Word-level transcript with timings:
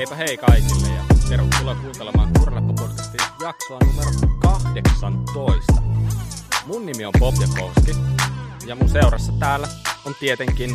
Heipä 0.00 0.14
hei 0.14 0.36
kaikille 0.36 0.88
ja 0.88 1.02
tervetuloa 1.28 1.74
kuuntelemaan 1.74 2.28
Kurleppa 2.38 2.72
podcastin 2.72 3.20
jaksoa 3.42 3.78
numero 3.84 4.10
18. 4.42 5.72
Mun 6.66 6.86
nimi 6.86 7.04
on 7.04 7.12
Bob 7.18 7.34
Jakowski 7.40 7.90
ja 8.66 8.74
mun 8.74 8.88
seurassa 8.88 9.32
täällä 9.40 9.68
on 10.06 10.14
tietenkin 10.20 10.70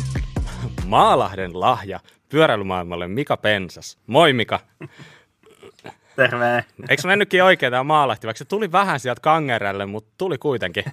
Maalahden 0.84 1.60
lahja 1.60 2.00
pyöräilymaailmalle 2.28 3.08
Mika 3.08 3.36
Pensas. 3.36 3.98
Moi 4.06 4.32
Mika! 4.32 4.60
Terve. 6.16 6.64
Eikö 6.88 7.02
se 7.02 7.08
mennytkin 7.08 7.44
oikein 7.44 7.72
tämä 7.72 7.84
Maalahti, 7.84 8.26
vaikka 8.26 8.38
se 8.38 8.44
tuli 8.44 8.72
vähän 8.72 9.00
sieltä 9.00 9.20
Kangerelle, 9.20 9.86
mutta 9.86 10.10
tuli 10.18 10.38
kuitenkin. 10.38 10.84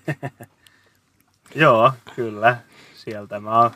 Joo, 1.55 1.91
kyllä. 2.15 2.57
Sieltä 2.93 3.39
mä 3.39 3.59
oon 3.59 3.71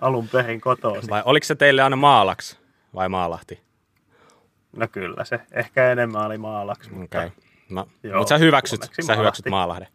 alun 0.00 0.28
perin 0.28 0.60
kotoisin. 0.60 1.10
Vai 1.10 1.22
oliko 1.24 1.44
se 1.44 1.54
teille 1.54 1.82
aina 1.82 1.96
Maalaksi 1.96 2.58
vai 2.94 3.08
Maalahti? 3.08 3.69
No 4.76 4.88
kyllä 4.92 5.24
se. 5.24 5.40
Ehkä 5.52 5.92
enemmän 5.92 6.26
oli 6.26 6.38
maalaksi. 6.38 6.90
Mutta. 6.90 7.18
Okay. 7.18 7.30
No, 7.70 7.88
Joo, 8.02 8.18
mutta 8.18 8.28
sä 8.28 8.38
hyväksyt, 8.38 8.80
sä 9.06 9.16
hyväksyt. 9.16 9.46
Maalahden. 9.46 9.88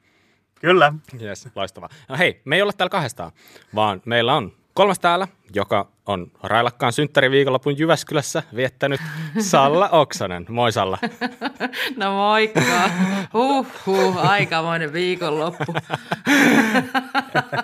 Kyllä. 0.61 0.93
Yes, 1.21 1.49
loistavaa. 1.55 1.89
No 2.09 2.17
hei, 2.17 2.41
me 2.45 2.55
ei 2.55 2.61
olla 2.61 2.73
täällä 2.73 2.89
kahdestaan, 2.89 3.31
vaan 3.75 4.01
meillä 4.05 4.33
on 4.35 4.51
kolmas 4.73 4.99
täällä, 4.99 5.27
joka 5.53 5.87
on 6.05 6.31
railakkaan 6.43 6.93
synttäriviikonlopun 6.93 7.77
Jyväskylässä 7.77 8.43
viettänyt 8.55 9.01
Salla 9.39 9.89
Oksanen. 9.89 10.45
Moi 10.49 10.71
Salla. 10.71 10.97
No 11.97 12.13
moikka. 12.13 12.89
Huh, 13.33 13.67
huh, 13.85 14.17
aikamoinen 14.17 14.93
viikonloppu. 14.93 15.73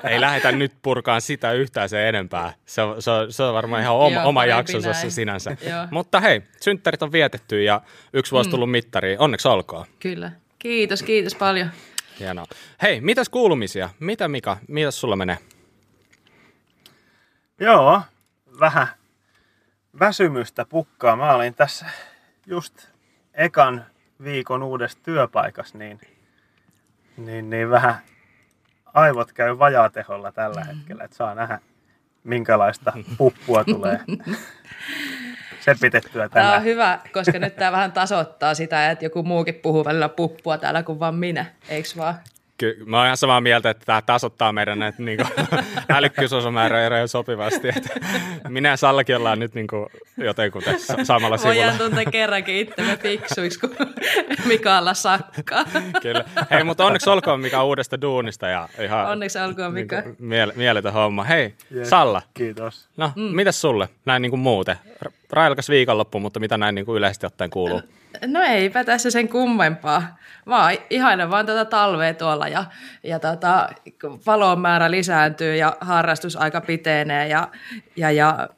Ei 0.03 0.21
lähdetä 0.21 0.51
nyt 0.51 0.71
purkaan 0.81 1.21
sitä 1.21 1.51
yhtään 1.51 1.89
sen 1.89 2.07
enempää. 2.07 2.53
Se 2.65 2.81
on, 2.81 3.01
se 3.01 3.11
on, 3.11 3.33
se 3.33 3.43
on 3.43 3.53
varmaan 3.53 3.81
ihan 3.81 3.95
oma, 3.95 4.15
Joo, 4.15 4.27
oma 4.29 4.45
jaksonsa 4.45 4.93
se 4.93 4.99
näin. 5.01 5.11
sinänsä. 5.11 5.57
Joo. 5.69 5.87
Mutta 5.91 6.19
hei, 6.19 6.41
synttärit 6.61 7.03
on 7.03 7.11
vietetty 7.11 7.63
ja 7.63 7.81
yksi 8.13 8.31
vuosi 8.31 8.49
tullut 8.49 8.71
mittariin. 8.71 9.19
Onneksi 9.19 9.47
olkoon. 9.47 9.85
Kyllä. 9.99 10.31
Kiitos, 10.59 11.03
kiitos 11.03 11.35
paljon. 11.35 11.69
Hienoa. 12.19 12.45
Hei, 12.81 13.01
mitäs 13.01 13.29
kuulumisia? 13.29 13.89
Mitä 13.99 14.27
Mika, 14.27 14.57
mitäs 14.67 15.01
sulla 15.01 15.15
menee? 15.15 15.37
Joo, 17.59 18.01
vähän 18.61 18.87
väsymystä 19.99 20.65
pukkaa. 20.65 21.15
Mä 21.15 21.33
olin 21.33 21.53
tässä 21.53 21.85
just 22.47 22.87
ekan 23.33 23.85
viikon 24.23 24.63
uudessa 24.63 24.97
työpaikassa, 25.03 25.77
niin, 25.77 25.99
niin, 27.17 27.49
niin 27.49 27.69
vähän 27.69 27.95
aivot 28.93 29.31
käy 29.31 29.59
vajaateholla 29.59 30.31
tällä 30.31 30.63
hetkellä, 30.63 31.03
että 31.03 31.17
saa 31.17 31.35
nähdä 31.35 31.59
minkälaista 32.23 32.93
puppua 33.17 33.63
tulee 33.63 33.99
se 35.65 35.75
pitettyä 35.81 36.29
Tämä 36.29 36.45
on 36.45 36.49
tänään. 36.49 36.63
hyvä, 36.63 36.99
koska 37.13 37.39
nyt 37.39 37.55
tämä 37.55 37.71
vähän 37.71 37.91
tasoittaa 37.91 38.53
sitä, 38.53 38.91
että 38.91 39.05
joku 39.05 39.23
muukin 39.23 39.55
puhuu 39.55 39.85
välillä 39.85 40.09
puppua 40.09 40.57
täällä 40.57 40.83
kuin 40.83 40.99
vaan 40.99 41.15
minä, 41.15 41.45
eiks 41.69 41.97
vaan? 41.97 42.15
Ky- 42.61 42.83
mä 42.85 42.97
oon 42.97 43.05
ihan 43.05 43.17
samaa 43.17 43.41
mieltä, 43.41 43.69
että 43.69 43.85
tämä 43.85 44.01
tasoittaa 44.01 44.53
meidän 44.53 44.79
näitä 44.79 45.03
niinku, 45.03 45.23
älykkyysosamääräeroja 45.89 47.07
sopivasti. 47.07 47.69
Että 47.69 47.89
minä 48.49 48.69
ja 48.69 48.77
Sallakin 48.77 49.15
ollaan 49.15 49.39
nyt 49.39 49.53
niinku, 49.53 49.89
jotenkin 50.17 50.61
sa- 50.79 51.03
samalla 51.03 51.37
Voidaan 51.43 51.73
sivulla. 51.73 51.89
tuntea 51.89 52.11
kerrankin 52.11 52.55
itsemme 52.55 52.97
fiksuiksi, 52.97 53.59
kun 53.59 53.75
Mikaalla 54.45 54.93
sakkaa. 54.93 55.65
Kyllä. 56.01 56.23
Hei, 56.51 56.63
mutta 56.63 56.85
onneksi 56.85 57.09
olkoon 57.09 57.39
Mika 57.39 57.63
uudesta 57.63 58.01
duunista 58.01 58.47
ja 58.47 58.69
ihan 58.83 59.05
Onneksi 59.09 59.39
olkoon 59.39 59.73
Mika. 59.73 60.01
niinku, 60.01 60.23
miele- 60.23 60.53
mieletön 60.55 60.93
homma. 60.93 61.23
Hei, 61.23 61.53
Yes. 61.75 61.89
Salla, 61.89 62.21
Kiitos. 62.33 62.87
no 62.97 63.11
mm. 63.15 63.21
mitäs 63.21 63.61
sulle 63.61 63.89
näin 64.05 64.21
niinku 64.21 64.37
muuten? 64.37 64.75
R- 65.05 65.11
Railkas 65.31 65.69
viikonloppu, 65.69 66.19
mutta 66.19 66.39
mitä 66.39 66.57
näin 66.57 66.75
niinku 66.75 66.95
yleisesti 66.95 67.25
ottaen 67.25 67.49
kuuluu? 67.49 67.81
No 68.25 68.41
eipä 68.41 68.83
tässä 68.83 69.11
sen 69.11 69.29
kummempaa. 69.29 70.17
Mä 70.45 70.69
ihailen 70.89 71.31
vaan 71.31 71.45
tätä 71.45 71.65
talvea 71.65 72.13
tuolla 72.13 72.47
ja, 72.47 72.65
ja 73.03 73.19
tota, 73.19 73.69
valon 74.25 74.59
määrä 74.61 74.91
lisääntyy 74.91 75.55
ja 75.55 75.77
harrastusaika 75.81 76.61
pitenee 76.61 77.27
ja, 77.27 77.47
ja, 77.95 78.11
ja 78.11 78.49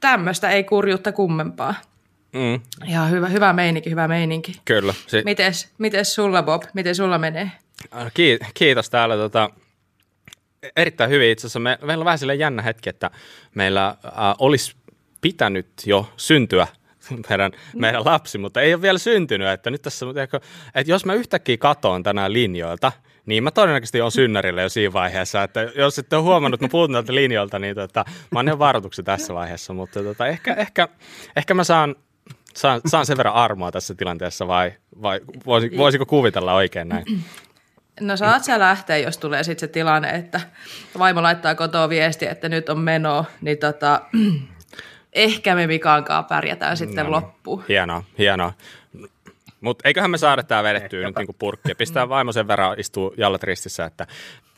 tämmöistä 0.00 0.50
ei 0.50 0.64
kurjuutta 0.64 1.12
kummempaa. 1.12 1.74
Mm, 2.32 2.60
Ihan 2.86 3.10
hyvä, 3.10 3.28
hyvä 3.28 3.52
meininki, 3.52 3.90
hyvä 3.90 4.08
meininki. 4.08 4.60
kyllä. 4.64 4.94
Si- 5.06 5.22
Mites, 5.24 5.72
mites 5.78 6.14
sulla 6.14 6.42
Bob, 6.42 6.62
miten 6.74 6.94
sulla 6.94 7.18
menee? 7.18 7.50
Ki- 8.14 8.38
Kiitos 8.54 8.90
täällä. 8.90 9.16
Tota, 9.16 9.50
erittäin 10.76 11.10
hyvin 11.10 11.30
itse 11.30 11.40
asiassa. 11.46 11.58
Me, 11.60 11.78
meillä 11.82 12.02
on 12.02 12.04
vähän 12.04 12.38
jännä 12.38 12.62
hetki, 12.62 12.88
että 12.90 13.10
meillä 13.54 13.86
äh, 13.88 14.12
olisi 14.38 14.76
pitänyt 15.20 15.68
jo 15.86 16.12
syntyä 16.16 16.66
meidän, 17.28 17.52
meidän 17.74 18.04
lapsi, 18.04 18.38
mutta 18.38 18.60
ei 18.60 18.74
ole 18.74 18.82
vielä 18.82 18.98
syntynyt. 18.98 19.48
Että 19.48 19.70
nyt 19.70 19.82
tässä, 19.82 20.06
että 20.74 20.92
jos 20.92 21.04
mä 21.04 21.14
yhtäkkiä 21.14 21.56
katoan 21.56 22.02
tänään 22.02 22.32
linjoilta, 22.32 22.92
niin 23.26 23.44
mä 23.44 23.50
todennäköisesti 23.50 24.00
on 24.00 24.12
synnärillä 24.12 24.62
jo 24.62 24.68
siinä 24.68 24.92
vaiheessa, 24.92 25.42
että 25.42 25.60
jos 25.60 25.98
ette 25.98 26.16
ole 26.16 26.24
huomannut, 26.24 26.58
että 26.58 26.66
mä 26.66 26.70
puhun 26.70 26.92
tältä 26.92 27.14
linjoilta, 27.14 27.58
niin 27.58 27.74
tota, 27.74 28.04
mä 28.30 28.40
ihan 28.46 28.58
varoituksen 28.58 29.04
tässä 29.04 29.34
vaiheessa, 29.34 29.72
mutta 29.72 30.02
tota, 30.02 30.26
ehkä, 30.26 30.54
ehkä, 30.54 30.88
ehkä 31.36 31.54
mä 31.54 31.64
saan, 31.64 31.94
saan, 32.54 32.80
saan 32.86 33.06
sen 33.06 33.16
verran 33.16 33.34
armoa 33.34 33.72
tässä 33.72 33.94
tilanteessa 33.94 34.46
vai, 34.46 34.72
vai 35.02 35.20
voisi, 35.46 35.70
voisiko 35.76 36.06
kuvitella 36.06 36.54
oikein 36.54 36.88
näin? 36.88 37.04
No 38.00 38.16
saat 38.16 38.44
sä 38.44 38.58
lähteä, 38.58 38.96
jos 38.96 39.18
tulee 39.18 39.44
sitten 39.44 39.68
se 39.68 39.72
tilanne, 39.72 40.10
että 40.10 40.40
vaimo 40.98 41.22
laittaa 41.22 41.54
kotoa 41.54 41.88
viesti, 41.88 42.26
että 42.26 42.48
nyt 42.48 42.68
on 42.68 42.78
meno, 42.78 43.24
niin 43.40 43.58
tota, 43.58 44.00
ehkä 45.16 45.54
me 45.54 45.66
Mikankaan 45.66 46.24
pärjätään 46.24 46.76
sitten 46.76 46.96
No 46.96 47.10
no, 47.10 47.18
niin. 47.18 47.26
loppuun. 47.26 47.64
Hienoa, 47.68 48.02
hienoa. 48.18 48.52
Mutta 49.60 49.88
eiköhän 49.88 50.10
me 50.10 50.18
saada 50.18 50.42
tämä 50.42 50.62
vedettyä 50.62 51.06
nyt 51.06 51.16
niinku 51.16 51.36
purkkiin. 51.38 51.76
Pistää 51.76 52.08
vaimo 52.08 52.32
sen 52.32 52.48
verran 52.48 52.80
istuu 52.80 53.14
jallat 53.16 53.42
ristissä, 53.42 53.84
että, 53.84 54.06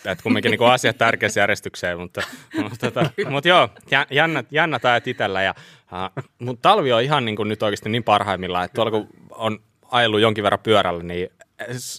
että 0.05 0.23
kumminkin 0.23 0.51
niinku 0.51 0.65
asiat 0.65 0.99
tärkeässä 0.99 1.41
järjestykseen. 1.41 1.99
Mutta, 2.01 2.23
mutta, 2.63 2.91
tota, 2.91 3.11
mutta 3.31 3.49
joo, 3.49 3.69
jä- 3.91 4.07
jännä, 4.11 4.45
jännä 4.51 4.79
tämä 4.79 5.01
itsellä. 5.07 5.43
Ja, 5.43 5.55
uh, 5.93 6.25
mutta 6.39 6.69
talvi 6.69 6.93
on 6.93 7.03
ihan 7.03 7.25
niinku 7.25 7.45
nyt 7.45 7.63
oikeasti 7.63 7.89
niin 7.89 8.05
parhaimmillaan, 8.05 8.65
että 8.65 8.75
tuolla 8.75 8.91
kun 8.91 9.09
on 9.31 9.59
ajellut 9.91 10.21
jonkin 10.21 10.45
verran 10.45 10.61
pyörällä, 10.63 11.03
niin 11.03 11.31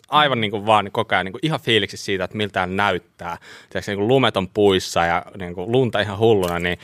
aivan 0.09 0.41
niin 0.41 0.51
kuin 0.51 0.65
vaan 0.65 0.89
koko 0.91 1.15
ajan 1.15 1.25
niin 1.25 1.33
kuin 1.33 1.45
ihan 1.45 1.59
fiiliksi 1.59 1.97
siitä, 1.97 2.23
että 2.23 2.37
miltä 2.37 2.53
tämä 2.53 2.65
näyttää. 2.65 3.37
Tiedätkö, 3.69 3.91
niin 3.91 3.97
kuin 3.97 4.07
lumet 4.07 4.37
on 4.37 4.49
puissa 4.49 5.05
ja 5.05 5.25
niin 5.37 5.53
kuin 5.53 5.71
lunta 5.71 5.99
ihan 5.99 6.17
hulluna, 6.17 6.59
niin 6.59 6.79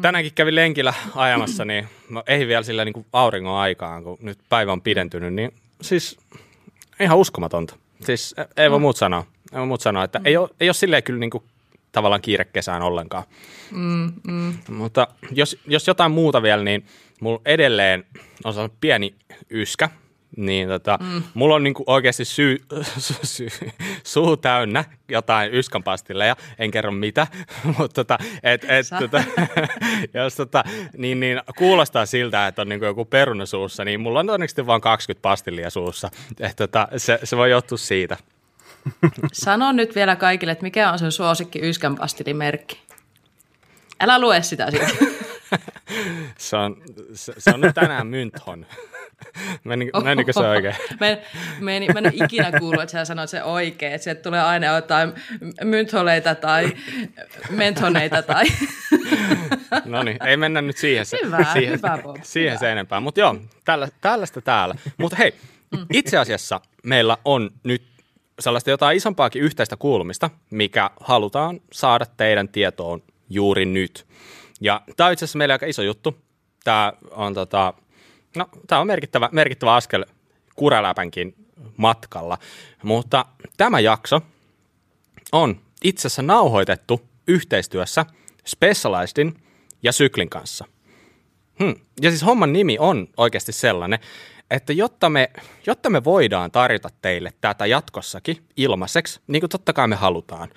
Tänäänkin 0.00 0.32
kävin 0.34 0.54
lenkillä 0.54 0.94
ajamassa, 1.14 1.64
niin 1.64 1.88
no, 2.10 2.22
ei 2.26 2.46
vielä 2.46 2.62
sillä 2.62 2.84
niin 2.84 2.92
kuin 2.92 3.06
auringon 3.12 3.56
aikaan, 3.56 4.04
kun 4.04 4.18
nyt 4.20 4.38
päivä 4.48 4.72
on 4.72 4.82
pidentynyt, 4.82 5.34
niin 5.34 5.54
siis 5.80 6.16
ihan 7.00 7.18
uskomatonta. 7.18 7.76
Siis 8.00 8.34
e- 8.38 8.62
ei 8.62 8.70
voi 8.70 8.78
muut 8.78 8.96
sanoa. 8.96 9.26
Ei 9.52 9.58
voi 9.58 9.66
muut 9.66 9.80
sanoa, 9.80 10.04
että 10.04 10.20
ei 10.24 10.36
ole, 10.36 10.48
ei 10.60 10.68
ole 10.68 10.74
silleen 10.74 11.02
kyllä 11.02 11.20
niin 11.20 11.30
kuin, 11.30 11.44
tavallaan 11.92 12.22
kiire 12.22 12.44
kesään 12.44 12.82
ollenkaan. 12.82 13.24
Mm, 13.70 14.12
mm. 14.26 14.54
Mutta 14.68 15.08
jos, 15.30 15.58
jos 15.66 15.86
jotain 15.86 16.12
muuta 16.12 16.42
vielä, 16.42 16.64
niin 16.64 16.86
mulla 17.20 17.40
edelleen 17.44 18.04
on 18.44 18.52
sellainen 18.52 18.78
pieni 18.80 19.14
yskä, 19.50 19.90
niin 20.36 20.68
tota, 20.68 20.98
mm. 21.00 21.22
mulla 21.34 21.54
on 21.54 21.62
niinku 21.62 21.84
oikeasti 21.86 22.24
syy, 22.24 22.58
sy, 22.98 23.14
sy, 23.22 23.48
suu 24.04 24.36
täynnä 24.36 24.84
jotain 25.08 25.54
yskänpastilleja, 25.54 26.36
en 26.58 26.70
kerro 26.70 26.90
mitä, 26.90 27.26
mutta 27.78 27.88
tota, 27.88 28.18
et, 28.42 28.64
et, 28.64 28.86
tota, 28.98 29.24
jos 30.14 30.34
tota, 30.34 30.64
niin, 30.96 31.20
niin 31.20 31.40
kuulostaa 31.56 32.06
siltä, 32.06 32.46
että 32.46 32.62
on 32.62 32.68
niinku 32.68 32.86
joku 32.86 33.04
peruna 33.04 33.46
suussa, 33.46 33.84
niin 33.84 34.00
mulla 34.00 34.20
on 34.20 34.26
todennäköisesti 34.26 34.66
vain 34.66 34.80
20 34.80 35.22
pastillia 35.22 35.70
suussa. 35.70 36.10
Et, 36.40 36.56
tota, 36.56 36.88
se, 36.96 37.18
se 37.24 37.36
voi 37.36 37.50
johtua 37.50 37.78
siitä. 37.78 38.16
Sano 39.32 39.72
nyt 39.72 39.94
vielä 39.94 40.16
kaikille, 40.16 40.52
että 40.52 40.62
mikä 40.62 40.92
on 40.92 40.98
sun 40.98 41.12
suosikki 41.12 41.60
yskänpastilimerkki. 41.68 42.80
Älä 44.00 44.18
lue 44.18 44.42
sitä 44.42 44.70
siitä. 44.70 44.86
Se 46.38 46.56
on, 46.56 46.76
se, 47.14 47.34
se 47.38 47.50
on 47.54 47.60
nyt 47.60 47.74
tänään 47.74 48.06
Mynthon. 48.06 48.66
Meni, 49.64 49.90
menikö 50.04 50.32
se 50.32 50.40
oikein? 50.40 50.74
Mä 51.00 51.08
en, 51.08 51.18
mä, 51.60 51.72
en, 51.72 51.82
mä 51.92 51.98
en 51.98 52.24
ikinä 52.24 52.52
kuullut, 52.58 52.82
että 52.82 52.92
sä 52.92 53.04
sanot 53.04 53.30
se 53.30 53.42
oikein, 53.42 53.92
että 53.92 54.04
sieltä 54.04 54.22
tulee 54.22 54.40
aina 54.40 54.66
jotain 54.66 55.12
myntholeita 55.64 56.34
tai 56.34 56.72
menthoneita 57.50 58.22
tai... 58.22 58.44
No 59.84 60.02
niin, 60.02 60.26
ei 60.26 60.36
mennä 60.36 60.62
nyt 60.62 60.76
siihen, 60.76 61.06
se, 61.06 61.18
Hyvä, 61.24 61.52
siihen, 61.52 61.72
hyvä, 61.72 61.98
Bob, 62.02 62.16
siihen 62.22 62.50
hyvä. 62.50 62.60
se 62.60 62.72
enempää. 62.72 63.00
Mutta 63.00 63.20
joo, 63.20 63.36
tällä, 63.64 63.88
tällaista 64.00 64.40
täällä. 64.40 64.74
Mutta 64.96 65.16
hei, 65.16 65.34
itse 65.92 66.18
asiassa 66.18 66.60
meillä 66.84 67.16
on 67.24 67.50
nyt 67.64 67.82
sellaista 68.40 68.70
jotain 68.70 68.96
isompaakin 68.96 69.42
yhteistä 69.42 69.76
kuulumista, 69.76 70.30
mikä 70.50 70.90
halutaan 71.00 71.60
saada 71.72 72.06
teidän 72.16 72.48
tietoon 72.48 73.02
juuri 73.30 73.64
nyt. 73.64 74.06
Ja 74.60 74.82
tämä 74.96 75.06
on 75.06 75.12
itse 75.12 75.24
asiassa 75.24 75.38
meille 75.38 75.52
aika 75.54 75.66
iso 75.66 75.82
juttu. 75.82 76.18
Tämä 76.64 76.92
on, 77.10 77.34
tota, 77.34 77.74
no, 78.36 78.48
tämä 78.66 78.80
on 78.80 78.86
merkittävä, 78.86 79.28
merkittävä 79.32 79.74
askel 79.74 80.04
Kureläpänkin 80.56 81.34
matkalla. 81.76 82.38
Mutta 82.82 83.24
tämä 83.56 83.80
jakso 83.80 84.20
on 85.32 85.60
itse 85.84 86.08
asiassa 86.08 86.22
nauhoitettu 86.22 87.08
yhteistyössä 87.28 88.06
Specializedin 88.46 89.42
ja 89.82 89.92
Syklin 89.92 90.30
kanssa. 90.30 90.64
Hmm. 91.58 91.74
Ja 92.00 92.10
siis 92.10 92.24
homman 92.24 92.52
nimi 92.52 92.76
on 92.78 93.08
oikeasti 93.16 93.52
sellainen, 93.52 93.98
että 94.50 94.72
jotta 94.72 95.10
me, 95.10 95.30
jotta 95.66 95.90
me 95.90 96.04
voidaan 96.04 96.50
tarjota 96.50 96.88
teille 97.02 97.32
tätä 97.40 97.66
jatkossakin 97.66 98.36
ilmaiseksi, 98.56 99.20
niin 99.26 99.40
kuin 99.40 99.50
totta 99.50 99.72
kai 99.72 99.88
me 99.88 99.96
halutaan, 99.96 100.48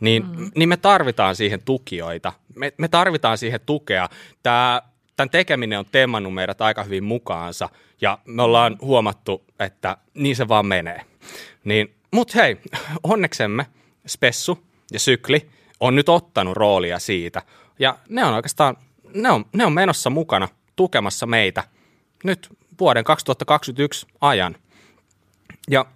niin, 0.00 0.26
mm. 0.26 0.50
niin 0.54 0.68
me 0.68 0.76
tarvitaan 0.76 1.36
siihen 1.36 1.62
tukijoita. 1.64 2.32
Me, 2.54 2.72
me 2.78 2.88
tarvitaan 2.88 3.38
siihen 3.38 3.60
tukea. 3.66 4.08
Tämä, 4.42 4.82
tämän 5.18 5.30
tekeminen 5.30 5.78
on 5.78 5.86
teemannut 5.86 6.34
meidät 6.34 6.60
aika 6.60 6.82
hyvin 6.82 7.04
mukaansa 7.04 7.68
ja 8.00 8.18
me 8.24 8.42
ollaan 8.42 8.78
huomattu, 8.80 9.44
että 9.58 9.96
niin 10.14 10.36
se 10.36 10.48
vaan 10.48 10.66
menee. 10.66 11.00
Niin, 11.64 11.94
Mutta 12.10 12.32
hei, 12.36 12.56
onneksemme 13.02 13.66
Spessu 14.06 14.58
ja 14.92 15.00
Sykli 15.00 15.48
on 15.80 15.94
nyt 15.94 16.08
ottanut 16.08 16.56
roolia 16.56 16.98
siitä 16.98 17.42
ja 17.78 17.98
ne 18.08 18.24
on 18.24 18.34
oikeastaan, 18.34 18.76
ne 19.14 19.30
on, 19.30 19.44
ne 19.52 19.66
on 19.66 19.72
menossa 19.72 20.10
mukana 20.10 20.48
tukemassa 20.76 21.26
meitä 21.26 21.64
nyt 22.24 22.48
vuoden 22.80 23.04
2021 23.04 24.06
ajan. 24.20 24.56
Ja 25.70 25.86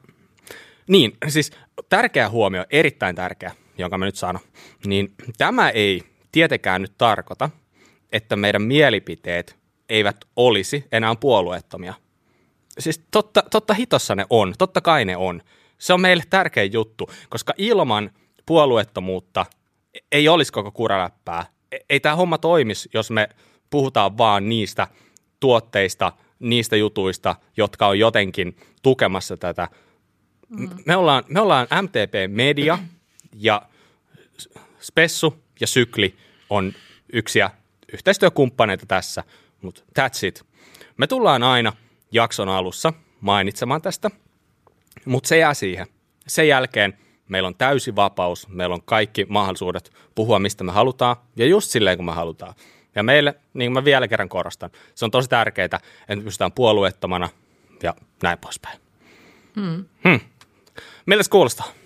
niin, 0.87 1.17
siis 1.29 1.51
tärkeä 1.89 2.29
huomio, 2.29 2.65
erittäin 2.71 3.17
tärkeä, 3.17 3.53
jonka 3.79 3.99
mä 3.99 4.05
nyt 4.05 4.17
sanon, 4.17 4.43
niin 4.87 5.15
tämä 5.39 5.71
ei 5.71 6.03
tietenkään 6.33 6.83
nyt 6.83 6.93
tarkoita, 6.99 7.51
että 8.13 8.37
meidän 8.37 8.63
mielipiteet 8.63 9.57
eivät 9.89 10.17
olisi 10.37 10.85
enää 10.93 11.15
puolueettomia. 11.15 11.95
Siis 12.79 13.01
totta, 13.11 13.43
totta 13.51 13.75
hitossa 13.75 14.15
ne 14.15 14.27
on, 14.31 14.55
totta 14.59 14.81
kai 14.81 15.05
ne 15.05 15.17
on. 15.17 15.43
Se 15.79 15.93
on 15.93 16.01
meille 16.01 16.23
tärkeä 16.31 16.65
juttu, 16.65 17.11
koska 17.29 17.53
ilman 17.57 18.11
puolueettomuutta 18.47 19.47
ei 20.13 20.29
olisi 20.29 20.53
koko 20.53 20.71
kuraläppää. 20.71 21.47
E, 21.73 21.77
ei 21.91 22.01
tämä 22.01 22.17
homma 22.17 22.39
toimisi, 22.39 22.91
jos 22.95 23.11
me 23.11 23.29
puhutaan 23.71 24.19
vaan 24.19 24.49
niistä 24.49 24.89
tuotteista, 25.41 26.13
niistä 26.39 26.77
jutuista, 26.77 27.37
jotka 27.57 27.87
on 27.87 27.99
jotenkin 27.99 28.57
tukemassa 28.83 29.37
tätä. 29.37 29.69
Mm. 30.49 30.71
Me, 30.87 30.97
ollaan, 30.97 31.25
me 31.29 31.41
ollaan 31.41 31.67
MTP 31.83 32.15
Media 32.29 32.79
ja 33.37 33.63
Spessu 34.81 35.43
ja 35.61 35.67
Sykli 35.67 36.15
on 36.51 36.73
yksiä 37.13 37.51
yhteistyökumppaneita 37.93 38.87
tässä, 38.87 39.25
mutta 39.63 39.83
that's 39.99 40.27
it. 40.27 40.45
Me 40.97 41.07
tullaan 41.07 41.43
aina 41.43 41.73
jakson 42.13 42.49
alussa 42.49 42.93
mainitsemaan 43.21 43.83
tästä, 43.83 44.11
mutta 45.05 45.29
se 45.29 45.37
jää 45.37 45.55
siihen. 45.55 45.87
Sen 46.27 46.49
jälkeen 46.49 46.99
meillä 47.29 47.47
on 47.47 47.55
täysi 47.55 47.97
vapaus, 47.97 48.49
meillä 48.49 48.75
on 48.75 48.83
kaikki 48.83 49.27
mahdollisuudet 49.29 49.93
puhua 50.15 50.39
mistä 50.39 50.65
me 50.65 50.73
halutaan 50.73 51.17
ja 51.37 51.47
just 51.47 51.71
silleen 51.71 51.97
kun 51.99 52.07
me 52.07 52.13
halutaan. 52.13 52.55
Ja 52.95 53.03
meille, 53.03 53.35
niin 53.55 53.69
kuin 53.69 53.83
mä 53.83 53.85
vielä 53.85 54.09
kerran 54.09 54.29
korostan, 54.29 54.71
se 54.95 55.05
on 55.05 55.11
tosi 55.11 55.29
tärkeää, 55.29 55.65
että 55.65 55.81
me 56.09 56.23
pystytään 56.23 56.53
puolueettomana 56.53 57.29
ja 57.83 57.95
näin 58.23 58.39
poispäin. 58.39 58.79
Hmm. 59.57 59.85
Hmm. 60.09 60.21
Miltä 61.07 61.31
kuulostaa? 61.31 61.82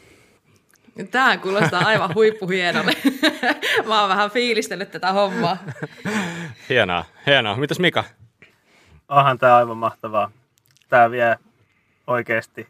Tämä 1.11 1.37
kuulostaa 1.37 1.83
aivan 1.87 2.15
huippuhienolle. 2.15 2.93
Mä 3.89 4.01
oon 4.01 4.09
vähän 4.09 4.31
fiilistellyt 4.31 4.91
tätä 4.91 5.13
hommaa. 5.13 5.57
Hienoa, 6.69 7.05
hienoa. 7.27 7.57
Mitäs 7.57 7.79
Mika? 7.79 8.05
Onhan 9.09 9.39
tämä 9.39 9.57
aivan 9.57 9.77
mahtavaa. 9.77 10.31
Tämä 10.89 11.11
vie 11.11 11.37
oikeasti, 12.07 12.69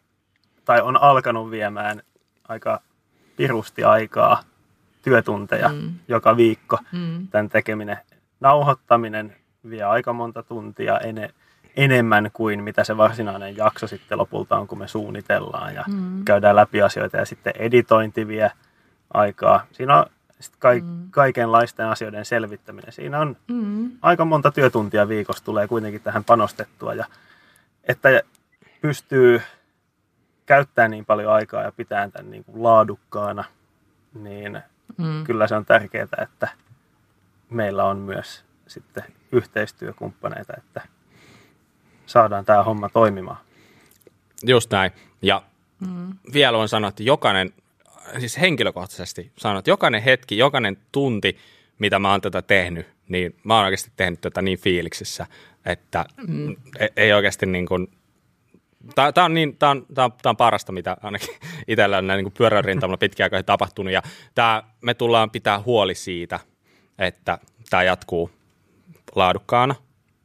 tai 0.65 0.81
on 0.81 0.97
alkanut 0.97 1.51
viemään 1.51 2.01
aika 2.47 2.81
pirusti 3.35 3.83
aikaa, 3.83 4.43
työtunteja 5.01 5.69
mm. 5.69 5.93
joka 6.07 6.37
viikko. 6.37 6.77
Mm. 6.91 7.27
Tämän 7.27 7.49
tekeminen, 7.49 7.97
nauhoittaminen 8.39 9.35
vie 9.69 9.83
aika 9.83 10.13
monta 10.13 10.43
tuntia 10.43 10.99
ene, 10.99 11.33
enemmän 11.77 12.29
kuin 12.33 12.63
mitä 12.63 12.83
se 12.83 12.97
varsinainen 12.97 13.57
jakso 13.57 13.87
sitten 13.87 14.17
lopulta 14.17 14.57
on, 14.57 14.67
kun 14.67 14.77
me 14.77 14.87
suunnitellaan 14.87 15.75
ja 15.75 15.83
mm. 15.87 16.25
käydään 16.25 16.55
läpi 16.55 16.81
asioita 16.81 17.17
ja 17.17 17.25
sitten 17.25 17.53
editointi 17.59 18.27
vie 18.27 18.51
aikaa. 19.13 19.65
Siinä 19.71 19.97
on 19.97 20.05
sitten 20.39 20.59
ka- 20.59 20.85
mm. 20.85 21.07
kaikenlaisten 21.11 21.85
asioiden 21.85 22.25
selvittäminen. 22.25 22.91
Siinä 22.91 23.19
on 23.19 23.37
mm. 23.47 23.91
aika 24.01 24.25
monta 24.25 24.51
työtuntia 24.51 25.07
viikossa 25.07 25.45
tulee 25.45 25.67
kuitenkin 25.67 26.01
tähän 26.01 26.23
panostettua 26.23 26.93
ja 26.93 27.05
että 27.83 28.21
pystyy 28.81 29.41
käyttämään 30.45 30.91
niin 30.91 31.05
paljon 31.05 31.33
aikaa 31.33 31.63
ja 31.63 31.71
pitää 31.71 32.09
tämän 32.09 32.31
niin 32.31 32.43
kuin 32.43 32.63
laadukkaana, 32.63 33.43
niin 34.13 34.61
mm. 34.97 35.23
kyllä 35.23 35.47
se 35.47 35.55
on 35.55 35.65
tärkeää, 35.65 36.07
että 36.21 36.47
meillä 37.49 37.83
on 37.83 37.97
myös 37.97 38.45
sitten 38.67 39.03
yhteistyökumppaneita, 39.31 40.53
että 40.57 40.81
saadaan 42.07 42.45
tämä 42.45 42.63
homma 42.63 42.89
toimimaan. 42.89 43.37
Just 44.43 44.71
näin. 44.71 44.91
Ja 45.21 45.41
mm. 45.79 46.13
vielä 46.33 46.57
on 46.57 46.69
sanoa, 46.69 46.89
että 46.89 47.03
jokainen, 47.03 47.53
siis 48.19 48.39
henkilökohtaisesti 48.39 49.31
sanon, 49.37 49.59
että 49.59 49.71
jokainen 49.71 50.01
hetki, 50.01 50.37
jokainen 50.37 50.77
tunti, 50.91 51.37
mitä 51.79 51.99
mä 51.99 52.11
oon 52.11 52.21
tätä 52.21 52.41
tehnyt, 52.41 52.87
niin 53.09 53.35
mä 53.43 53.55
oon 53.55 53.65
oikeasti 53.65 53.91
tehnyt 53.95 54.21
tätä 54.21 54.41
niin 54.41 54.59
fiiliksissä, 54.59 55.27
että 55.65 56.05
mm. 56.27 56.55
E-, 56.79 56.87
ei 56.97 57.13
oikeasti 57.13 57.45
niin 57.45 57.65
kuin, 57.65 57.87
Tämä 58.95 59.25
on, 59.25 59.33
niin, 59.33 59.57
tämä, 59.57 59.69
on, 59.69 59.85
tämä, 59.93 60.05
on, 60.05 60.13
tämä 60.21 60.29
on 60.29 60.37
parasta, 60.37 60.71
mitä 60.71 60.97
ainakin 61.01 61.35
itsellä 61.67 61.97
on 61.97 62.07
näin 62.07 62.23
niin 62.23 62.33
pyörän 62.37 62.65
rintamalla 62.65 62.97
pitkään 62.97 63.25
aikaa 63.25 63.43
tapahtunut. 63.43 63.93
Ja 63.93 64.01
tämä, 64.35 64.63
me 64.81 64.93
tullaan 64.93 65.31
pitää 65.31 65.61
huoli 65.61 65.95
siitä, 65.95 66.39
että 66.99 67.39
tämä 67.69 67.83
jatkuu 67.83 68.31
laadukkaana 69.15 69.75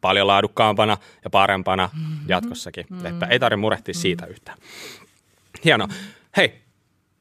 paljon 0.03 0.27
laadukkaampana 0.27 0.97
ja 1.25 1.31
parempana 1.31 1.91
mm-hmm. 1.93 2.17
jatkossakin. 2.29 2.87
Mm-hmm. 2.91 3.07
Että 3.07 3.27
ei 3.27 3.39
tarvitse 3.39 3.61
murehtia 3.61 3.93
mm-hmm. 3.93 4.03
siitä 4.03 4.27
yhtään. 4.27 4.59
Hienoa. 5.65 5.89
Hei, 6.37 6.63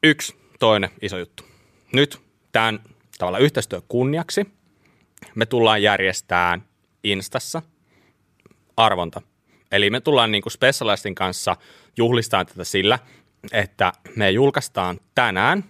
yksi 0.04 0.36
toinen 0.60 0.90
iso 1.02 1.18
juttu. 1.18 1.44
Nyt 1.94 2.22
tämän 2.52 2.80
tavalla 3.18 3.38
yhteistyön 3.38 3.82
kunniaksi 3.88 4.46
me 5.36 5.46
tullaan 5.46 5.84
järjestämään 5.84 6.64
Instassa 7.04 7.62
arvonta. 8.78 9.22
Eli 9.72 9.90
me 9.90 10.02
tullaan 10.02 10.32
niin 10.32 10.42
kuin 10.42 10.54
Specialistin 10.54 11.16
kanssa 11.16 11.56
juhlistamaan 11.98 12.46
tätä 12.46 12.64
sillä, 12.64 13.00
että 13.52 13.94
me 14.16 14.32
julkaistaan 14.32 15.00
tänään 15.16 15.64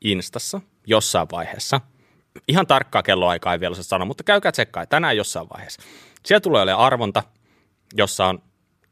Instassa 0.00 0.60
jossain 0.86 1.28
vaiheessa. 1.32 1.80
Ihan 2.48 2.66
tarkkaa 2.66 3.02
kelloaikaa 3.02 3.52
ei 3.52 3.60
vielä 3.60 3.74
se 3.74 3.82
sano, 3.82 4.04
mutta 4.04 4.24
käykää 4.24 4.52
tsekkaa 4.52 4.86
tänään 4.86 5.16
jossain 5.16 5.48
vaiheessa. 5.54 5.82
Siellä 6.26 6.40
tulee 6.40 6.62
olemaan 6.62 6.86
arvonta, 6.86 7.22
jossa 7.94 8.26
on 8.26 8.42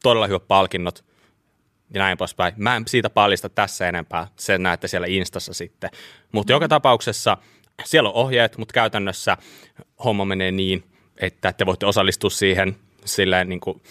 todella 0.03 0.27
hyvät 0.27 0.47
palkinnot 0.47 1.05
ja 1.93 1.99
näin 2.01 2.17
poispäin. 2.17 2.53
Mä 2.57 2.75
en 2.75 2.83
siitä 2.87 3.09
paljasta 3.09 3.49
tässä 3.49 3.87
enempää, 3.87 4.27
sen 4.35 4.63
näette 4.63 4.87
siellä 4.87 5.07
Instassa 5.07 5.53
sitten. 5.53 5.89
Mutta 6.31 6.53
mm. 6.53 6.55
joka 6.55 6.67
tapauksessa 6.67 7.37
siellä 7.85 8.09
on 8.09 8.15
ohjeet, 8.15 8.57
mutta 8.57 8.73
käytännössä 8.73 9.37
homma 10.03 10.25
menee 10.25 10.51
niin, 10.51 10.83
että 11.17 11.53
te 11.53 11.65
voitte 11.65 11.85
osallistua 11.85 12.29
siihen 12.29 12.75
silleen 13.05 13.49
niin 13.49 13.59
kuin 13.59 13.81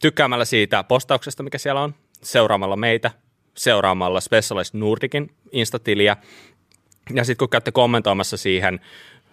tykkäämällä 0.00 0.44
siitä 0.44 0.84
postauksesta, 0.84 1.42
mikä 1.42 1.58
siellä 1.58 1.80
on, 1.80 1.94
seuraamalla 2.22 2.76
meitä, 2.76 3.10
seuraamalla 3.56 4.20
Specialized 4.20 4.80
Nordicin 4.80 5.30
instatiliä. 5.52 6.16
Ja 7.14 7.24
sitten 7.24 7.38
kun 7.38 7.50
käytte 7.50 7.72
kommentoimassa 7.72 8.36
siihen, 8.36 8.80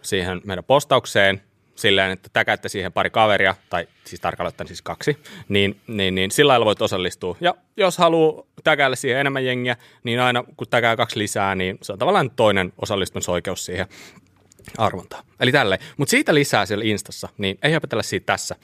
siihen 0.01 0.41
meidän 0.45 0.63
postaukseen, 0.63 1.41
silleen, 1.75 2.11
että 2.11 2.29
täkäätte 2.33 2.69
siihen 2.69 2.93
pari 2.93 3.09
kaveria, 3.09 3.55
tai 3.69 3.87
siis 4.05 4.21
tarkalleen 4.21 4.67
siis 4.67 4.81
kaksi, 4.81 5.17
niin, 5.49 5.81
niin, 5.87 6.15
niin 6.15 6.31
sillä 6.31 6.51
lailla 6.51 6.65
voit 6.65 6.81
osallistua. 6.81 7.37
Ja 7.41 7.55
jos 7.77 7.97
haluaa 7.97 8.43
täkäillä 8.63 8.95
siihen 8.95 9.19
enemmän 9.19 9.45
jengiä, 9.45 9.77
niin 10.03 10.21
aina 10.21 10.43
kun 10.57 10.67
täkää 10.69 10.95
kaksi 10.95 11.19
lisää, 11.19 11.55
niin 11.55 11.77
se 11.81 11.93
on 11.93 11.99
tavallaan 11.99 12.31
toinen 12.31 12.73
osallistumisoikeus 12.81 13.65
siihen 13.65 13.87
arvontaan. 14.77 15.25
Eli 15.39 15.51
tälleen. 15.51 15.81
Mutta 15.97 16.11
siitä 16.11 16.33
lisää 16.33 16.65
siellä 16.65 16.85
Instassa, 16.85 17.29
niin 17.37 17.57
ei 17.61 17.75
opetella 17.75 18.03
siitä 18.03 18.25
tässä, 18.25 18.55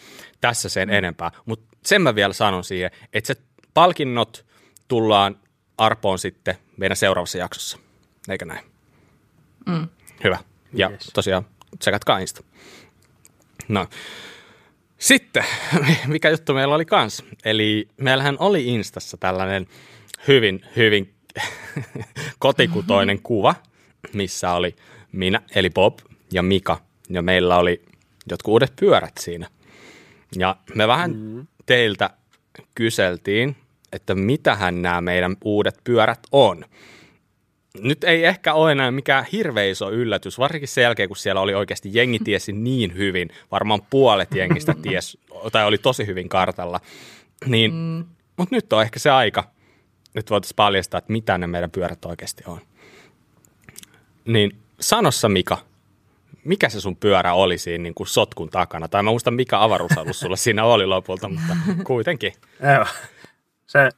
tässä 0.41 0.69
sen 0.69 0.89
mm. 0.89 0.95
enempää. 0.95 1.31
Mutta 1.45 1.77
sen 1.85 2.01
mä 2.01 2.15
vielä 2.15 2.33
sanon 2.33 2.63
siihen, 2.63 2.91
että 3.13 3.27
se 3.27 3.41
palkinnot 3.73 4.45
tullaan 4.87 5.39
arpoon 5.77 6.19
sitten 6.19 6.55
meidän 6.77 6.97
seuraavassa 6.97 7.37
jaksossa. 7.37 7.77
Eikö 8.29 8.45
näin? 8.45 8.65
Mm. 9.65 9.87
Hyvä. 10.23 10.37
Ja 10.73 10.89
yes. 10.89 11.11
tosiaan 11.13 11.45
tsekatkaa 11.79 12.19
Insta. 12.19 12.43
No. 13.69 13.87
Sitten, 14.97 15.43
mikä 16.07 16.29
juttu 16.29 16.53
meillä 16.53 16.75
oli 16.75 16.85
kans? 16.85 17.23
Eli 17.45 17.87
meillähän 17.97 18.35
oli 18.39 18.67
Instassa 18.67 19.17
tällainen 19.17 19.67
hyvin, 20.27 20.61
hyvin 20.75 21.13
kotikutoinen 22.39 23.21
kuva, 23.21 23.55
missä 24.13 24.51
oli 24.51 24.75
minä, 25.11 25.41
eli 25.55 25.69
Bob 25.69 25.99
ja 26.33 26.43
Mika. 26.43 26.81
Ja 27.09 27.21
meillä 27.21 27.57
oli 27.57 27.81
jotkut 28.31 28.51
uudet 28.51 28.73
pyörät 28.79 29.17
siinä. 29.19 29.47
Ja 30.35 30.55
me 30.75 30.87
vähän 30.87 31.11
mm. 31.11 31.47
teiltä 31.65 32.09
kyseltiin, 32.75 33.55
että 33.91 34.15
mitähän 34.15 34.81
nämä 34.81 35.01
meidän 35.01 35.37
uudet 35.43 35.81
pyörät 35.83 36.19
on. 36.31 36.65
Nyt 37.77 38.03
ei 38.03 38.25
ehkä 38.25 38.53
ole 38.53 38.71
enää 38.71 38.91
mikään 38.91 39.25
hirveä 39.31 39.69
iso 39.69 39.91
yllätys, 39.91 40.39
varsinkin 40.39 40.67
sen 40.67 40.81
jälkeen, 40.81 41.09
kun 41.09 41.17
siellä 41.17 41.41
oli 41.41 41.53
oikeasti 41.53 41.89
jengi 41.93 42.19
tiesi 42.25 42.51
niin 42.51 42.95
hyvin, 42.95 43.29
varmaan 43.51 43.81
puolet 43.89 44.35
jengistä 44.35 44.75
ties, 44.81 45.17
tai 45.51 45.65
oli 45.65 45.77
tosi 45.77 46.07
hyvin 46.07 46.29
kartalla, 46.29 46.79
niin, 47.45 47.73
mm. 47.73 48.05
mutta 48.37 48.55
nyt 48.55 48.73
on 48.73 48.81
ehkä 48.81 48.99
se 48.99 49.09
aika, 49.09 49.43
nyt 50.13 50.29
voitaisiin 50.29 50.55
paljastaa, 50.55 50.97
että 50.97 51.11
mitä 51.11 51.37
ne 51.37 51.47
meidän 51.47 51.71
pyörät 51.71 52.05
oikeasti 52.05 52.43
on. 52.47 52.59
Niin 54.25 54.55
sanossa 54.79 55.29
Mika, 55.29 55.57
mikä 56.43 56.69
se 56.69 56.81
sun 56.81 56.95
pyörä 56.95 57.33
oli 57.33 57.57
siinä 57.57 57.81
niin 57.81 57.93
kuin 57.93 58.07
sotkun 58.07 58.49
takana? 58.49 58.87
Tai 58.87 59.03
mä 59.03 59.09
muistan, 59.09 59.33
mikä 59.33 59.61
avaruusalus 59.61 60.19
sulla 60.19 60.35
siinä 60.35 60.63
oli 60.63 60.85
lopulta, 60.85 61.29
mutta 61.29 61.55
kuitenkin. 61.83 62.33
Joo. 62.75 62.85
Se, 63.67 63.89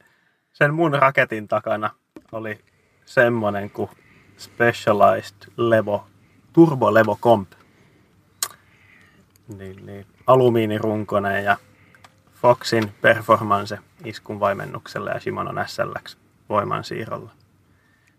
sen 0.52 0.74
mun 0.74 0.92
raketin 0.94 1.48
takana 1.48 1.90
oli 2.32 2.58
semmonen 3.04 3.70
kuin 3.70 3.90
Specialized 4.36 5.52
Levo, 5.56 6.06
Turbo 6.52 6.94
Levo 6.94 7.18
Comp. 7.22 7.52
Niin, 9.58 9.86
niin, 9.86 10.06
alumiinirunkonen 10.26 11.44
ja 11.44 11.56
Foxin 12.32 12.94
Performance 13.00 13.78
iskun 14.04 14.40
vaimennuksella 14.40 15.10
ja 15.10 15.20
Shimano 15.20 15.64
SLX 15.66 16.16
voimansiirrolla. 16.48 17.30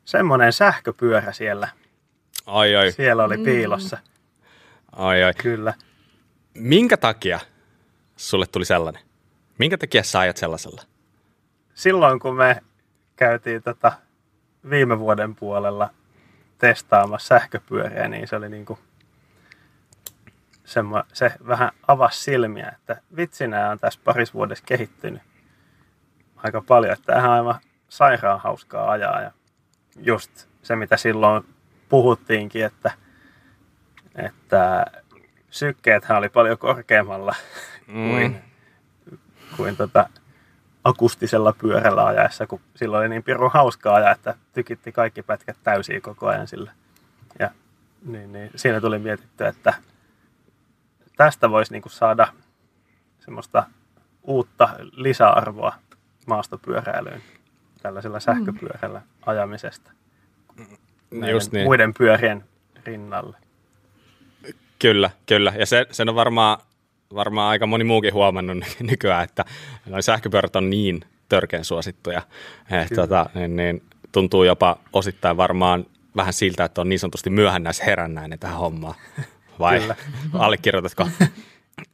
Semmonen 0.05 0.53
sähköpyörä 0.53 1.31
siellä. 1.31 1.69
Ai 2.45 2.75
ai. 2.75 2.91
Siellä 2.91 3.23
oli 3.23 3.37
piilossa. 3.37 3.97
Ai 4.91 5.23
ai. 5.23 5.33
Kyllä. 5.33 5.73
Minkä 6.53 6.97
takia 6.97 7.39
sulle 8.15 8.45
tuli 8.47 8.65
sellainen? 8.65 9.01
Minkä 9.57 9.77
takia 9.77 10.03
sä 10.03 10.19
ajat 10.19 10.37
sellaisella? 10.37 10.81
Silloin 11.73 12.19
kun 12.19 12.35
me 12.35 12.61
käytiin 13.15 13.63
tota 13.63 13.91
viime 14.69 14.99
vuoden 14.99 15.35
puolella 15.35 15.89
testaamassa 16.57 17.27
sähköpyöriä, 17.27 18.07
niin 18.07 18.27
se 18.27 18.35
oli 18.35 18.49
niin 18.49 18.65
kuin 18.65 18.79
semmo, 20.65 21.03
se 21.13 21.31
vähän 21.47 21.71
avasi 21.87 22.21
silmiä, 22.21 22.73
että 22.75 23.01
vitsinä 23.15 23.69
on 23.69 23.79
tässä 23.79 23.99
paris 24.03 24.33
vuodessa 24.33 24.63
kehittynyt 24.67 25.21
aika 26.35 26.61
paljon, 26.61 26.93
että 26.93 27.05
tämähän 27.05 27.29
on 27.29 27.35
aivan 27.37 27.59
sairaan 27.89 28.39
hauskaa 28.39 28.91
ajaa 28.91 29.21
ja 29.21 29.31
just 29.97 30.47
se, 30.61 30.75
mitä 30.75 30.97
silloin 30.97 31.45
puhuttiinkin, 31.89 32.65
että, 32.65 32.91
että 34.15 34.85
sykkeethän 35.49 36.17
oli 36.17 36.29
paljon 36.29 36.57
korkeammalla 36.57 37.35
mm. 37.87 38.09
kuin, 38.09 38.41
kuin 39.57 39.77
tota, 39.77 40.09
akustisella 40.83 41.53
pyörällä 41.53 42.05
ajaessa, 42.05 42.47
kun 42.47 42.61
silloin 42.75 43.01
oli 43.01 43.09
niin 43.09 43.23
pirun 43.23 43.51
hauskaa 43.53 43.95
ajaa, 43.95 44.11
että 44.11 44.35
tykitti 44.53 44.91
kaikki 44.91 45.23
pätkät 45.23 45.57
täysiä 45.63 46.01
koko 46.01 46.27
ajan 46.27 46.47
sillä. 46.47 46.71
Ja 47.39 47.51
niin, 48.05 48.31
niin, 48.31 48.51
siinä 48.55 48.81
tuli 48.81 48.99
mietitty, 48.99 49.45
että 49.45 49.73
tästä 51.17 51.49
voisi 51.49 51.71
niinku 51.71 51.89
saada 51.89 52.27
semmoista 53.19 53.63
uutta 54.23 54.69
lisäarvoa 54.91 55.75
maastopyöräilyyn 56.27 57.21
tällaisella 57.81 58.19
sähköpyörällä 58.19 59.01
ajamisesta 59.25 59.91
Just 61.31 61.51
niin. 61.51 61.63
muiden 61.63 61.93
pyörien 61.93 62.43
rinnalle. 62.85 63.37
Kyllä, 64.79 65.09
kyllä. 65.25 65.53
Ja 65.59 65.65
se, 65.65 65.85
sen 65.91 66.09
on 66.09 66.15
varmaan, 66.15 66.57
varmaan 67.15 67.49
aika 67.49 67.67
moni 67.67 67.83
muukin 67.83 68.13
huomannut 68.13 68.57
nykyään, 68.79 69.23
että 69.23 69.45
sähköpyörät 69.99 70.55
on 70.55 70.69
niin 70.69 71.01
törkeän 71.29 71.65
suosittuja. 71.65 72.21
Että 72.71 72.95
tota, 72.95 73.29
niin, 73.35 73.55
niin, 73.55 73.83
tuntuu 74.11 74.43
jopa 74.43 74.77
osittain 74.93 75.37
varmaan 75.37 75.85
vähän 76.15 76.33
siltä, 76.33 76.63
että 76.65 76.81
on 76.81 76.89
niin 76.89 76.99
sanotusti 76.99 77.29
myöhännäis 77.29 77.85
herännäinen 77.85 78.39
tähän 78.39 78.57
hommaan. 78.57 78.95
Vai 79.59 79.79
Kyllä. 79.79 79.95
allekirjoitatko? 80.33 81.07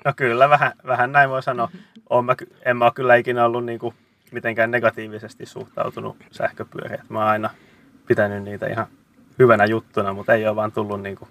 No 0.06 0.14
kyllä, 0.16 0.50
vähän, 0.50 0.72
vähän 0.88 1.12
näin 1.12 1.30
voi 1.30 1.44
sanoa. 1.44 1.70
Oon 2.10 2.26
mä, 2.26 2.36
en 2.66 2.78
mä 2.78 2.86
ole 2.86 2.92
kyllä 2.96 3.16
ikinä 3.16 3.46
ollut 3.46 3.66
niinku 3.66 3.94
mitenkään 4.32 4.72
negatiivisesti 4.72 5.46
suhtautunut 5.46 6.18
sähköpyöriin. 6.32 7.00
Mä 7.10 7.20
oon 7.20 7.28
aina 7.28 7.50
pitänyt 8.08 8.44
niitä 8.44 8.68
ihan 8.68 8.88
hyvänä 9.40 9.66
juttuna, 9.66 10.14
mutta 10.14 10.34
ei 10.34 10.48
ole 10.48 10.56
vaan 10.56 10.72
tullut 10.72 11.02
niinku 11.02 11.28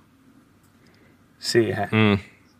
siihen, 1.39 1.89
Mm, 1.93 2.19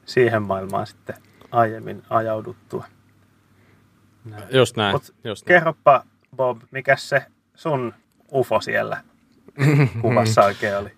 siihen 0.09 0.43
maailmaan 0.43 0.87
sitten 0.87 1.17
aiemmin 1.51 2.03
ajauduttua. 2.11 2.85
Näin. 4.25 4.45
just 4.51 4.77
näin. 4.77 4.95
Mut 4.95 5.15
just 5.25 5.47
näin. 5.47 5.61
kerropa 5.61 6.05
Bob, 6.37 6.63
mikä 6.71 6.97
se 6.97 7.23
sun 7.55 7.95
UFO 8.33 8.61
siellä 8.61 9.01
kuvassa 10.03 10.45
oikein 10.45 10.77
oli? 10.77 10.91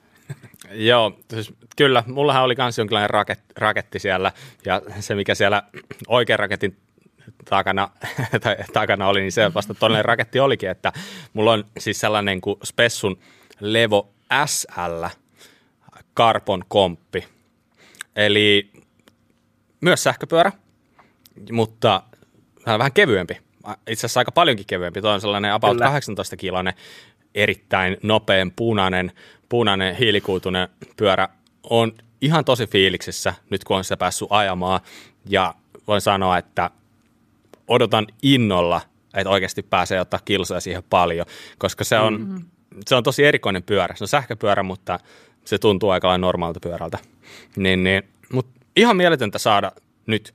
Joo, 0.70 1.18
siis 1.34 1.54
kyllä, 1.76 2.04
mullahan 2.06 2.42
oli 2.42 2.54
myös 2.58 2.78
jonkinlainen 2.78 3.10
raket, 3.10 3.40
raketti 3.56 3.98
siellä, 3.98 4.32
ja 4.66 4.82
se 5.00 5.14
mikä 5.14 5.34
siellä 5.34 5.62
oikean 6.08 6.38
raketin 6.38 6.76
takana, 7.44 7.90
tai, 8.42 8.56
takana 8.72 9.08
oli, 9.08 9.20
niin 9.20 9.32
se 9.32 9.54
vasta 9.54 9.74
todellinen 9.74 10.04
raketti 10.04 10.40
olikin, 10.40 10.70
että 10.70 10.92
mulla 11.32 11.52
on 11.52 11.64
siis 11.78 12.00
sellainen 12.00 12.40
kuin 12.40 12.58
Spessun 12.64 13.18
Levo 13.60 14.08
SL 14.46 15.04
Carbon 16.16 16.64
Komppi, 16.68 17.28
eli 18.16 18.70
myös 19.80 20.02
sähköpyörä, 20.02 20.52
mutta 21.52 22.02
vähän, 22.66 22.78
vähän 22.78 22.92
kevyempi. 22.92 23.38
Itse 23.86 24.06
asiassa 24.06 24.20
aika 24.20 24.32
paljonkin 24.32 24.66
kevyempi. 24.66 25.00
Tuo 25.00 25.10
on 25.10 25.20
sellainen 25.20 25.52
about 25.52 25.76
Kyllä. 25.76 25.86
18 25.86 26.36
kiloinen, 26.36 26.74
erittäin 27.34 27.96
nopean 28.02 28.52
punainen, 28.56 29.12
punainen 29.48 29.96
hiilikuitunen 29.96 30.68
pyörä. 30.96 31.28
On 31.62 31.92
ihan 32.20 32.44
tosi 32.44 32.66
fiiliksissä 32.66 33.34
nyt, 33.50 33.64
kun 33.64 33.76
on 33.76 33.84
se 33.84 33.96
päässyt 33.96 34.28
ajamaan. 34.30 34.80
Ja 35.26 35.54
voin 35.86 36.00
sanoa, 36.00 36.38
että 36.38 36.70
odotan 37.68 38.06
innolla, 38.22 38.80
että 39.14 39.30
oikeasti 39.30 39.62
pääsee 39.62 40.00
ottaa 40.00 40.20
kilsoja 40.24 40.60
siihen 40.60 40.82
paljon, 40.90 41.26
koska 41.58 41.84
se 41.84 41.98
on, 41.98 42.20
mm-hmm. 42.20 42.44
se 42.86 42.94
on 42.94 43.02
tosi 43.02 43.24
erikoinen 43.24 43.62
pyörä. 43.62 43.94
Se 43.96 44.04
on 44.04 44.08
sähköpyörä, 44.08 44.62
mutta 44.62 44.98
se 45.44 45.58
tuntuu 45.58 45.90
aika 45.90 46.08
lailla 46.08 46.26
normaalta 46.26 46.60
pyörältä. 46.60 46.98
Niin, 47.56 47.84
niin, 47.84 48.02
mutta 48.32 48.59
ihan 48.76 48.96
mieletöntä 48.96 49.38
saada 49.38 49.72
nyt, 50.06 50.34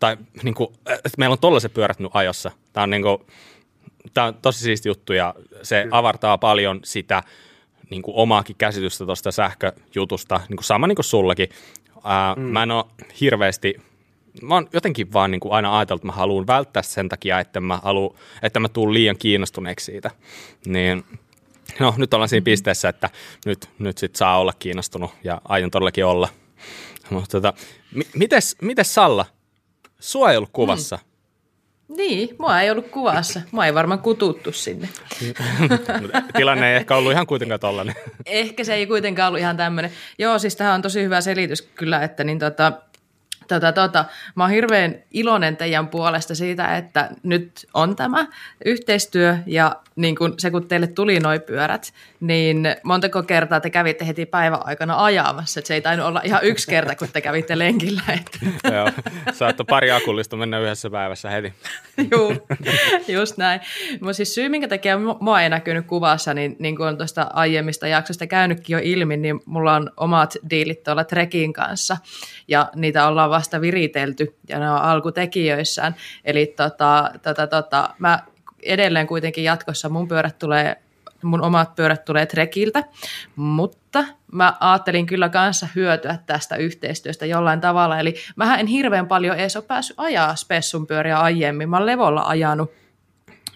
tai 0.00 0.16
niin 0.42 0.54
kuin, 0.54 0.68
että 0.86 1.18
meillä 1.18 1.32
on 1.32 1.38
tollaiset 1.38 1.74
pyörät 1.74 1.98
nyt 1.98 2.10
ajossa. 2.14 2.50
Tämä 2.72 2.82
on, 2.82 2.90
niin 2.90 3.02
kuin, 3.02 3.18
tämä 4.14 4.26
on 4.26 4.34
tosi 4.34 4.58
siisti 4.58 4.88
juttu 4.88 5.12
ja 5.12 5.34
se 5.62 5.86
avartaa 5.90 6.38
paljon 6.38 6.80
sitä 6.84 7.22
niin 7.90 8.02
kuin 8.02 8.16
omaakin 8.16 8.56
käsitystä 8.56 9.06
tuosta 9.06 9.32
sähköjutusta, 9.32 10.40
niin 10.48 10.56
kuin 10.56 10.64
sama 10.64 10.86
niin 10.86 10.96
kuin 10.96 11.04
sullakin. 11.04 11.48
Ää, 12.04 12.34
mm. 12.34 12.42
Mä 12.42 12.62
en 12.62 12.70
ole 12.70 12.84
hirveästi 13.20 13.76
mä 14.42 14.54
oon 14.54 14.68
jotenkin 14.72 15.12
vaan 15.12 15.30
niin 15.30 15.40
kuin 15.40 15.52
aina 15.52 15.78
ajatellut, 15.78 16.00
että 16.00 16.06
mä 16.06 16.12
haluan 16.12 16.46
välttää 16.46 16.82
sen 16.82 17.08
takia, 17.08 17.40
että 17.40 17.60
mä, 17.60 17.76
haluan, 17.82 18.16
että 18.42 18.60
mä 18.60 18.68
tuun 18.68 18.94
liian 18.94 19.16
kiinnostuneeksi 19.18 19.84
siitä. 19.84 20.10
Niin, 20.66 21.04
no 21.80 21.94
nyt 21.96 22.14
ollaan 22.14 22.28
siinä 22.28 22.44
pisteessä, 22.44 22.88
että 22.88 23.10
nyt, 23.46 23.70
nyt 23.78 23.98
sit 23.98 24.16
saa 24.16 24.40
olla 24.40 24.52
kiinnostunut 24.58 25.10
ja 25.24 25.40
aion 25.44 25.70
todellakin 25.70 26.06
olla. 26.06 26.28
Mutta 27.10 27.40
tota, 27.40 27.52
mi- 27.94 28.06
mites, 28.14 28.56
mites 28.62 28.94
Salla? 28.94 29.26
Sua 30.00 30.30
ei 30.30 30.36
ollut 30.36 30.50
kuvassa. 30.52 30.98
Niin, 31.88 32.36
mua 32.38 32.60
ei 32.60 32.70
ollut 32.70 32.88
kuvassa. 32.88 33.40
Mua 33.50 33.66
ei 33.66 33.74
varmaan 33.74 34.00
kututtu 34.00 34.52
sinne. 34.52 34.88
Tilanne 36.36 36.70
ei 36.70 36.76
ehkä 36.76 36.96
ollut 36.96 37.12
ihan 37.12 37.26
kuitenkaan 37.26 37.60
tollainen. 37.60 37.94
Ehkä 38.26 38.64
se 38.64 38.74
ei 38.74 38.86
kuitenkaan 38.86 39.28
ollut 39.28 39.40
ihan 39.40 39.56
tämmöinen. 39.56 39.92
Joo, 40.18 40.38
siis 40.38 40.56
tähän 40.56 40.74
on 40.74 40.82
tosi 40.82 41.02
hyvä 41.02 41.20
selitys 41.20 41.62
kyllä, 41.62 42.02
että 42.02 42.24
niin 42.24 42.38
tota, 42.38 42.72
Tota, 43.48 43.72
tota, 43.72 44.04
mä 44.34 44.44
oon 44.44 44.50
hirveän 44.50 44.94
iloinen 45.10 45.56
teidän 45.56 45.88
puolesta 45.88 46.34
siitä, 46.34 46.76
että 46.76 47.10
nyt 47.22 47.66
on 47.74 47.96
tämä 47.96 48.26
yhteistyö 48.64 49.36
ja 49.46 49.76
niin 49.96 50.16
kun 50.16 50.34
se, 50.38 50.50
kun 50.50 50.68
teille 50.68 50.86
tuli 50.86 51.20
noi 51.20 51.40
pyörät, 51.40 51.92
niin 52.20 52.76
montako 52.82 53.22
kertaa 53.22 53.60
te 53.60 53.70
kävitte 53.70 54.06
heti 54.06 54.26
päivän 54.26 54.66
aikana 54.66 55.04
ajamassa. 55.04 55.60
Et 55.60 55.66
se 55.66 55.74
ei 55.74 55.80
tainnut 55.80 56.08
olla 56.08 56.20
ihan 56.24 56.44
yksi 56.44 56.66
kerta, 56.66 56.96
kun 56.96 57.08
te 57.12 57.20
kävitte 57.20 57.58
lenkillä. 57.58 58.02
Että. 58.08 58.38
Joo, 58.74 58.90
saattoi 59.32 59.66
pari 59.68 59.90
akullista 59.90 60.36
mennä 60.36 60.58
yhdessä 60.58 60.90
päivässä 60.90 61.30
heti. 61.30 61.54
Juu, 62.12 62.32
just 63.08 63.36
näin. 63.36 63.60
Mutta 64.00 64.12
siis 64.12 64.34
syy, 64.34 64.48
minkä 64.48 64.68
takia 64.68 64.96
mu- 64.96 65.16
mua 65.20 65.42
ei 65.42 65.48
näkynyt 65.48 65.86
kuvassa, 65.86 66.34
niin, 66.34 66.56
niin 66.58 66.76
kuin 66.76 66.88
on 66.88 66.96
tuosta 66.96 67.30
aiemmista 67.32 67.86
jaksosta 67.86 68.26
käynytkin 68.26 68.74
jo 68.74 68.80
ilmi, 68.82 69.16
niin 69.16 69.40
mulla 69.44 69.74
on 69.74 69.90
omat 69.96 70.34
diilit 70.50 70.82
tuolla 70.82 71.04
Trekin 71.04 71.52
kanssa, 71.52 71.96
ja 72.48 72.70
niitä 72.74 73.06
ollaan 73.06 73.30
vasta 73.36 73.60
viritelty, 73.60 74.36
ja 74.48 74.58
ne 74.58 74.70
on 74.70 74.78
alkutekijöissään. 74.78 75.94
Eli 76.24 76.46
tota, 76.46 77.10
tota, 77.22 77.46
tota, 77.46 77.94
mä 77.98 78.18
edelleen 78.62 79.06
kuitenkin 79.06 79.44
jatkossa 79.44 79.88
mun 79.88 80.08
pyörät 80.08 80.38
tulee 80.38 80.76
mun 81.22 81.42
omat 81.42 81.74
pyörät 81.74 82.04
tulee 82.04 82.26
Trekiltä, 82.26 82.84
mutta 83.36 84.04
mä 84.32 84.56
ajattelin 84.60 85.06
kyllä 85.06 85.28
kanssa 85.28 85.68
hyötyä 85.74 86.18
tästä 86.26 86.56
yhteistyöstä 86.56 87.26
jollain 87.26 87.60
tavalla. 87.60 87.98
Eli 87.98 88.14
mä 88.36 88.56
en 88.56 88.66
hirveän 88.66 89.06
paljon 89.06 89.36
edes 89.36 89.56
ole 89.56 89.64
päässyt 89.64 90.00
ajaa 90.00 90.36
Spessun 90.36 90.86
pyöriä 90.86 91.18
aiemmin. 91.18 91.68
Mä 91.68 91.76
oon 91.76 91.86
Levolla 91.86 92.22
ajanut 92.22 92.72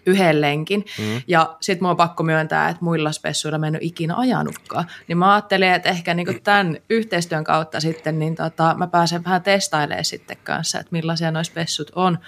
yhden 0.06 0.40
lenkin. 0.40 0.84
Mm. 0.98 1.22
Ja 1.26 1.56
sitten 1.60 1.84
mun 1.84 1.90
on 1.90 1.96
pakko 1.96 2.22
myöntää, 2.22 2.68
että 2.68 2.84
muilla 2.84 3.12
spessuilla 3.12 3.58
mä 3.58 3.66
en 3.66 3.74
ole 3.74 3.78
ikinä 3.82 4.16
ajanutkaan. 4.16 4.84
Niin 5.08 5.18
mä 5.18 5.34
ajattelin, 5.34 5.72
että 5.72 5.88
ehkä 5.88 6.14
niinku 6.14 6.32
tämän 6.44 6.76
yhteistyön 6.90 7.44
kautta 7.44 7.80
sitten 7.80 8.18
niin 8.18 8.34
tota, 8.34 8.74
mä 8.78 8.86
pääsen 8.86 9.24
vähän 9.24 9.42
testailemaan 9.42 10.04
sitten 10.04 10.36
kanssa, 10.44 10.80
että 10.80 10.92
millaisia 10.92 11.30
nuo 11.30 11.44
spessut 11.44 11.90
on. 11.94 12.18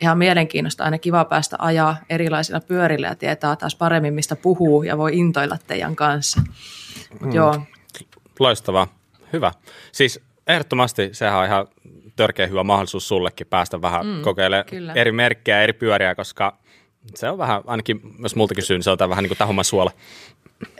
Ihan 0.00 0.18
mielenkiinnosta, 0.18 0.84
aina 0.84 0.98
kiva 0.98 1.24
päästä 1.24 1.56
ajaa 1.58 1.96
erilaisilla 2.10 2.60
pyörillä 2.60 3.06
ja 3.06 3.14
tietää 3.14 3.56
taas 3.56 3.74
paremmin, 3.74 4.14
mistä 4.14 4.36
puhuu 4.36 4.82
ja 4.82 4.98
voi 4.98 5.18
intoilla 5.18 5.58
teidän 5.66 5.96
kanssa. 5.96 6.40
Mut 7.12 7.20
mm. 7.20 7.32
joo. 7.32 7.62
Loistavaa. 8.38 8.86
Hyvä. 9.32 9.52
Siis 9.92 10.20
ehdottomasti 10.46 11.08
sehän 11.12 11.38
on 11.38 11.44
ihan 11.44 11.66
törkeä 12.16 12.46
hyvä 12.46 12.64
mahdollisuus 12.64 13.08
sullekin 13.08 13.46
päästä 13.46 13.82
vähän 13.82 14.06
mm, 14.06 14.22
kokeilemaan 14.22 14.64
kyllä. 14.64 14.92
eri 14.92 15.12
merkkejä, 15.12 15.62
eri 15.62 15.72
pyöriä, 15.72 16.14
koska 16.14 16.58
se 17.14 17.30
on 17.30 17.38
vähän, 17.38 17.62
ainakin 17.66 18.00
jos 18.22 18.36
multa 18.36 18.54
kysyy, 18.54 18.76
niin 18.76 18.82
se 18.82 18.90
on 18.90 18.98
vähän 18.98 19.22
niin 19.22 19.28
kuin 19.28 19.38
tahumman 19.38 19.64
suola. 19.64 19.90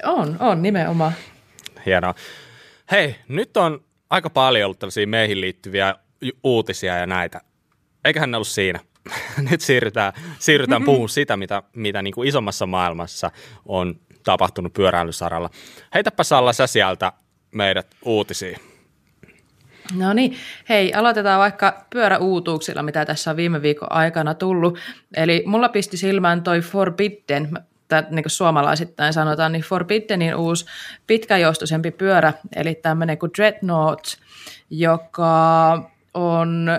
On, 0.05 0.37
on 0.41 0.63
nimenomaan. 0.63 1.13
Hienoa. 1.87 2.15
Hei, 2.91 3.17
nyt 3.29 3.57
on 3.57 3.85
aika 4.11 4.31
paljon 4.31 4.65
ollut 4.65 4.79
tällaisia 4.79 5.07
meihin 5.07 5.41
liittyviä 5.41 5.95
uutisia 6.43 6.97
ja 6.97 7.07
näitä. 7.07 7.41
Eiköhän 8.05 8.31
ne 8.31 8.37
ollut 8.37 8.49
siinä. 8.49 8.81
nyt 9.51 9.61
siirrytään, 9.61 10.13
siirrytään 10.39 10.85
puhumaan 10.85 11.09
sitä, 11.09 11.37
mitä, 11.37 11.63
mitä 11.77 12.03
niin 12.03 12.15
kuin 12.15 12.29
isommassa 12.29 12.67
maailmassa 12.67 13.31
on 13.67 14.01
tapahtunut 14.23 14.73
pyöräilysaralla. 14.73 15.51
Heitäpä 15.95 16.25
Salla 16.25 16.53
sä 16.53 16.67
sieltä 16.67 17.13
meidät 17.51 17.97
uutisiin. 18.05 18.70
No 19.97 20.13
niin, 20.13 20.37
hei, 20.69 20.95
aloitetaan 20.95 21.41
vaikka 21.41 21.87
pyöräuutuuksilla, 21.91 22.83
mitä 22.83 23.05
tässä 23.05 23.31
on 23.31 23.37
viime 23.37 23.63
viikon 23.63 23.93
aikana 23.93 24.35
tullut. 24.35 24.79
Eli 25.17 25.43
mulla 25.47 25.69
pisti 25.69 25.97
silmään 25.97 26.43
toi 26.43 26.61
Forbidden, 26.61 27.51
tai 27.89 28.03
niin 28.11 28.23
kuin 28.23 28.31
suomalaisittain 28.31 29.13
sanotaan, 29.13 29.53
niin 29.53 29.63
Forbiddenin 29.63 30.37
uusi 30.37 30.67
pitkäjoustoisempi 31.07 31.91
pyörä, 31.91 32.33
eli 32.57 32.75
tämmöinen 32.75 33.19
kuin 33.19 33.33
Dreadnought, 33.37 34.05
joka 34.71 35.73
on, 36.15 36.71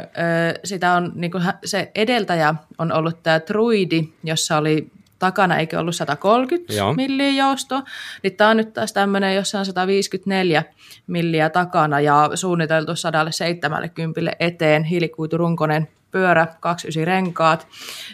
sitä 0.63 0.93
on, 0.93 1.11
niin 1.15 1.31
kuin 1.31 1.43
se 1.65 1.91
edeltäjä 1.95 2.55
on 2.77 2.91
ollut 2.91 3.23
tämä 3.23 3.39
Truidi, 3.39 4.03
jossa 4.23 4.57
oli 4.57 4.91
takana 5.21 5.57
eikö 5.57 5.79
ollut 5.79 5.95
130 5.95 6.73
Joo. 6.73 6.93
milliä 6.93 7.29
jousto, 7.29 7.83
niin 8.23 8.35
tämä 8.35 8.49
on 8.49 8.57
nyt 8.57 8.73
taas 8.73 8.93
tämmöinen 8.93 9.35
jossain 9.35 9.65
154 9.65 10.63
milliä 11.07 11.49
takana 11.49 11.99
ja 11.99 12.29
suunniteltu 12.35 12.95
170 12.95 14.35
eteen 14.39 14.83
hiilikuiturunkonen 14.83 15.87
pyörä, 16.11 16.47
29 16.59 17.07
renkaat 17.07 17.67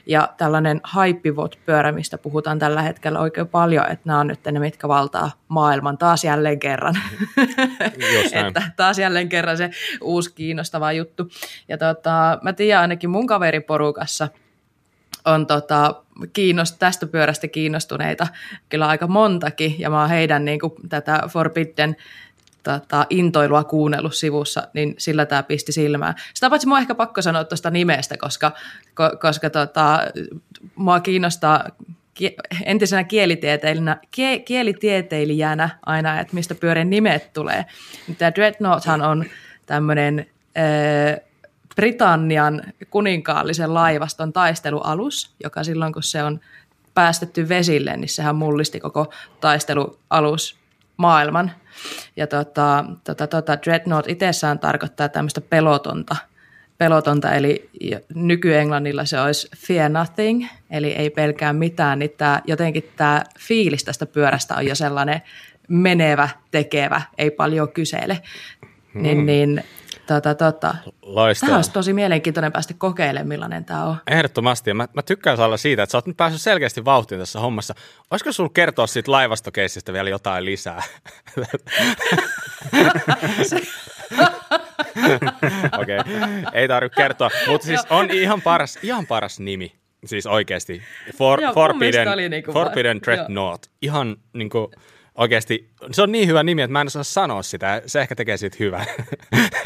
ja 0.05 0.29
tällainen 0.37 0.81
hypevot 0.95 1.59
pyörä, 1.65 1.91
mistä 1.91 2.17
puhutaan 2.17 2.59
tällä 2.59 2.81
hetkellä 2.81 3.19
oikein 3.19 3.47
paljon, 3.47 3.85
että 3.91 4.03
nämä 4.05 4.19
on 4.19 4.27
nyt 4.27 4.39
ne, 4.51 4.59
mitkä 4.59 4.87
valtaa 4.87 5.31
maailman 5.47 5.97
taas 5.97 6.23
jälleen 6.23 6.59
kerran. 6.59 6.95
että 8.47 8.61
taas 8.77 8.99
jälleen 8.99 9.29
kerran 9.29 9.57
se 9.57 9.69
uusi 10.01 10.33
kiinnostava 10.33 10.91
juttu. 10.91 11.29
Ja 11.67 11.77
tota, 11.77 12.39
mä 12.41 12.53
tiedän 12.53 12.81
ainakin 12.81 13.09
mun 13.09 13.27
kaveriporukassa– 13.27 14.27
on 15.27 15.47
tota, 15.47 15.95
kiinnost, 16.33 16.75
tästä 16.79 17.07
pyörästä 17.07 17.47
kiinnostuneita 17.47 18.27
kyllä 18.69 18.87
aika 18.87 19.07
montakin, 19.07 19.75
ja 19.79 19.89
mä 19.89 20.01
oon 20.01 20.09
heidän 20.09 20.45
niin 20.45 20.59
kuin, 20.59 20.73
tätä 20.89 21.21
Forbidden 21.29 21.95
tota, 22.63 23.05
intoilua 23.09 23.63
kuunnellut 23.63 24.15
sivussa, 24.15 24.67
niin 24.73 24.95
sillä 24.97 25.25
tämä 25.25 25.43
pisti 25.43 25.71
silmään. 25.71 26.15
Sitä 26.33 26.49
paitsi 26.49 26.67
mua 26.67 26.79
ehkä 26.79 26.95
pakko 26.95 27.21
sanoa 27.21 27.43
tuosta 27.43 27.69
nimestä, 27.69 28.17
koska, 28.17 28.51
ko, 28.93 29.11
koska 29.21 29.49
tota, 29.49 29.99
mua 30.75 30.99
kiinnostaa 30.99 31.63
entisenä 32.65 33.03
kielitieteilijänä, 33.03 33.97
kie, 34.11 34.39
kielitieteilijänä 34.39 35.69
aina, 35.85 36.19
että 36.19 36.33
mistä 36.33 36.55
pyörän 36.55 36.89
nimet 36.89 37.33
tulee. 37.33 37.65
Tämä 38.17 38.35
Dreadnoughthan 38.35 39.01
on 39.01 39.25
tämmöinen 39.65 40.25
Britannian 41.77 42.63
kuninkaallisen 42.89 43.73
laivaston 43.73 44.33
taistelualus, 44.33 45.35
joka 45.43 45.63
silloin 45.63 45.93
kun 45.93 46.03
se 46.03 46.23
on 46.23 46.39
päästetty 46.93 47.49
vesille, 47.49 47.97
niin 47.97 48.09
sehän 48.09 48.35
mullisti 48.35 48.79
koko 48.79 49.13
taistelualus 49.41 50.57
maailman. 50.97 51.51
Ja 52.15 52.27
tota, 52.27 52.85
tota, 53.03 53.27
tota, 53.27 53.57
Dreadnought 53.65 54.09
itsessään 54.09 54.59
tarkoittaa 54.59 55.09
tämmöistä 55.09 55.41
pelotonta, 55.41 56.15
pelotonta, 56.77 57.33
eli 57.33 57.69
nykyenglannilla 58.15 59.05
se 59.05 59.21
olisi 59.21 59.49
fear 59.57 59.91
nothing, 59.91 60.45
eli 60.69 60.91
ei 60.91 61.09
pelkää 61.09 61.53
mitään, 61.53 61.99
niin 61.99 62.13
tää, 62.17 62.41
jotenkin 62.47 62.91
tämä 62.95 63.23
fiilis 63.39 63.83
tästä 63.83 64.05
pyörästä 64.05 64.55
on 64.55 64.65
jo 64.65 64.75
sellainen 64.75 65.21
menevä, 65.67 66.29
tekevä, 66.51 67.01
ei 67.17 67.31
paljon 67.31 67.71
kysele. 67.71 68.21
Hmm. 68.93 69.01
Niin, 69.01 69.25
niin 69.25 69.63
Tota, 70.07 70.35
tota. 70.35 70.75
Loistavaa. 71.01 71.49
Tämä 71.49 71.57
olisi 71.57 71.71
tosi 71.71 71.93
mielenkiintoinen 71.93 72.51
päästä 72.51 72.73
kokeilemaan, 72.77 73.27
millainen 73.27 73.65
tämä 73.65 73.85
on. 73.85 73.95
Ehdottomasti. 74.07 74.69
Ja 74.69 74.73
mä, 74.73 74.87
mä 74.93 75.01
tykkään 75.01 75.37
Salla 75.37 75.57
siitä, 75.57 75.83
että 75.83 75.91
sä 75.91 75.97
oot 75.97 76.07
nyt 76.07 76.17
päässyt 76.17 76.41
selkeästi 76.41 76.85
vauhtiin 76.85 77.19
tässä 77.19 77.39
hommassa. 77.39 77.75
Olisiko 78.11 78.31
sulla 78.31 78.49
kertoa 78.53 78.87
siitä 78.87 79.11
laivastokeissistä 79.11 79.93
vielä 79.93 80.09
jotain 80.09 80.45
lisää? 80.45 80.83
Okei, 85.81 85.99
okay. 85.99 86.13
ei 86.53 86.67
tarvitse 86.67 86.95
kertoa. 86.95 87.29
Mutta 87.47 87.67
siis 87.67 87.85
on 87.89 88.11
ihan 88.11 88.41
paras, 88.41 88.79
ihan 88.83 89.07
paras 89.07 89.39
nimi. 89.39 89.75
Siis 90.05 90.25
oikeasti. 90.25 90.81
For, 91.17 91.41
Joo, 91.41 91.53
Forbidden, 91.53 92.07
niinku 92.29 92.53
Forbidden 92.53 93.01
Dreadnought. 93.01 93.63
Ihan 93.81 94.17
niin 94.33 94.49
kuin, 94.49 94.71
oikeasti, 95.17 95.69
se 95.91 96.01
on 96.01 96.11
niin 96.11 96.27
hyvä 96.27 96.43
nimi, 96.43 96.61
että 96.61 96.71
mä 96.71 96.81
en 96.81 96.87
osaa 96.87 97.03
sanoa 97.03 97.43
sitä. 97.43 97.81
Se 97.85 98.01
ehkä 98.01 98.15
tekee 98.15 98.37
siitä 98.37 98.57
hyvää. 98.59 98.85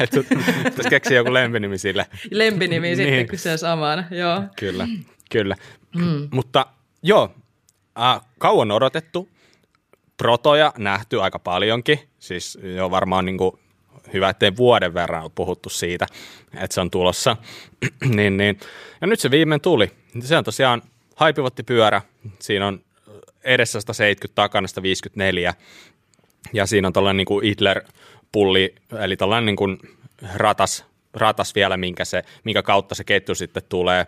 että 0.00 0.90
keksiä 0.90 1.16
joku 1.16 1.32
lempinimi 1.32 1.78
sille. 1.78 2.06
Lempinimi 2.30 2.86
niin. 2.86 2.96
sitten, 2.96 3.28
kun 3.28 3.38
se 3.38 3.52
on 3.52 3.58
saman, 3.58 4.06
joo. 4.10 4.42
Kyllä, 4.56 4.88
kyllä. 5.30 5.56
Mm. 5.96 6.28
Mutta 6.30 6.66
joo, 7.02 7.34
äh, 8.00 8.20
kauan 8.38 8.70
odotettu. 8.70 9.28
Protoja 10.16 10.72
nähty 10.78 11.20
aika 11.20 11.38
paljonkin. 11.38 11.98
Siis 12.18 12.58
jo 12.76 12.90
varmaan 12.90 13.24
niin 13.24 13.38
kuin 13.38 13.58
hyvä, 14.12 14.28
ettei 14.28 14.56
vuoden 14.56 14.94
verran 14.94 15.22
ole 15.22 15.30
puhuttu 15.34 15.68
siitä, 15.68 16.06
että 16.54 16.74
se 16.74 16.80
on 16.80 16.90
tulossa. 16.90 17.36
niin, 18.16 18.36
niin. 18.36 18.60
Ja 19.00 19.06
nyt 19.06 19.20
se 19.20 19.30
viimein 19.30 19.60
tuli. 19.60 19.90
Se 20.20 20.36
on 20.36 20.44
tosiaan 20.44 20.82
haipivottipyörä. 21.16 22.02
Siinä 22.38 22.66
on 22.66 22.80
edessä 23.44 23.80
170, 23.80 24.34
takana 24.34 24.68
154. 24.68 25.54
Ja 26.52 26.66
siinä 26.66 26.86
on 26.86 26.92
tällainen 26.92 27.26
niin 27.28 27.42
Hitler-pulli, 27.42 28.74
eli 28.98 29.16
tällainen 29.16 29.46
niin 29.46 29.56
kuin 29.56 29.78
ratas, 30.34 30.84
ratas 31.14 31.54
vielä, 31.54 31.76
minkä, 31.76 32.04
se, 32.04 32.22
minkä 32.44 32.62
kautta 32.62 32.94
se 32.94 33.04
ketju 33.04 33.34
sitten 33.34 33.62
tulee, 33.68 34.06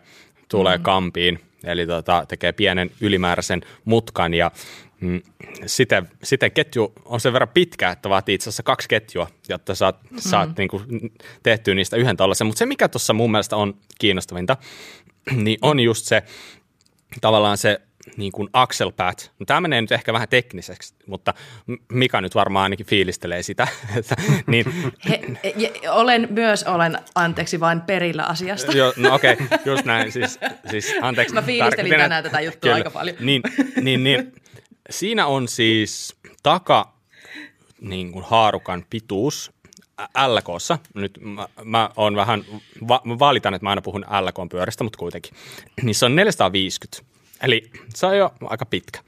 tulee 0.49 0.77
mm. 0.77 0.83
kampiin. 0.83 1.41
Eli 1.65 1.87
tota, 1.87 2.25
tekee 2.29 2.53
pienen 2.53 2.91
ylimääräisen 3.01 3.61
mutkan 3.85 4.35
ja 4.35 4.51
mm, 5.01 5.23
siten, 5.67 6.09
siten 6.23 6.53
ketju 6.53 6.93
on 7.05 7.21
sen 7.21 7.33
verran 7.33 7.49
pitkä, 7.49 7.91
että 7.91 8.09
vaatii 8.09 8.35
itse 8.35 8.49
asiassa 8.49 8.63
kaksi 8.63 8.89
ketjua, 8.89 9.27
jotta 9.49 9.75
saat, 9.75 10.11
mm. 10.11 10.19
saat 10.19 10.59
niin 10.59 10.69
kuin, 10.69 11.13
tehtyä 11.43 11.75
niistä 11.75 11.97
yhden 11.97 12.17
tällaisen. 12.17 12.47
Mutta 12.47 12.59
se, 12.59 12.67
mikä 12.67 12.89
tuossa 12.89 13.13
mun 13.13 13.31
mielestä 13.31 13.57
on 13.57 13.75
kiinnostavinta, 13.99 14.57
niin 15.45 15.59
on 15.63 15.81
just 15.81 16.07
se 16.07 16.23
tavallaan 17.21 17.59
se 17.59 17.81
niin 18.17 18.33
kuin 18.33 18.49
Axelpad. 18.53 19.19
No, 19.39 19.47
tämä 19.47 19.61
menee 19.61 19.81
nyt 19.81 19.93
ehkä 19.93 20.13
vähän 20.13 20.29
tekniseksi, 20.29 20.95
mutta 21.07 21.35
Mika 21.93 22.21
nyt 22.21 22.35
varmaan 22.35 22.63
ainakin 22.63 22.87
fiilistelee 22.87 23.43
sitä. 23.43 23.69
niin. 24.47 24.93
He, 25.09 25.21
he, 25.45 25.91
olen 25.91 26.29
myös, 26.31 26.63
olen 26.63 26.99
anteeksi 27.15 27.61
vain 27.61 27.81
perillä 27.81 28.25
asiasta. 28.25 28.73
jo, 28.73 28.93
no 28.97 29.15
okei, 29.15 29.33
okay, 29.33 29.59
just 29.65 29.85
näin. 29.85 30.13
Siis, 30.13 30.39
siis, 30.71 30.95
anteeksi, 31.03 31.35
Mä 31.35 31.43
fiilistelin 31.43 31.91
tänään 31.91 32.25
tätä 32.25 32.41
juttua 32.41 32.61
kyllä, 32.61 32.75
aika 32.75 32.91
paljon. 32.91 33.17
Niin, 33.21 33.43
niin, 33.81 34.05
niin, 34.05 34.33
siinä 34.91 35.27
on 35.27 35.49
siis 35.49 36.17
taka 36.43 36.95
niin 37.81 38.13
kuin 38.13 38.25
haarukan 38.25 38.85
pituus 38.91 39.53
LKssa. 40.27 40.79
Nyt 40.95 41.19
mä, 41.21 41.49
mä 41.65 41.91
oon 41.97 42.17
vähän, 42.17 42.45
va, 42.89 43.01
mä 43.05 43.19
valitan, 43.19 43.55
että 43.55 43.65
mä 43.65 43.71
aina 43.71 43.83
puhun 43.83 44.05
LK 44.21 44.51
pyörästä, 44.51 44.85
mutta 44.85 44.99
kuitenkin. 44.99 45.33
Niin 45.83 45.95
se 45.95 46.07
on 46.07 46.17
450 46.17 47.14
Eli 47.43 47.71
se 47.95 48.07
on 48.07 48.19
jo 48.19 48.33
aika 48.41 48.67
pitkä. 48.67 49.01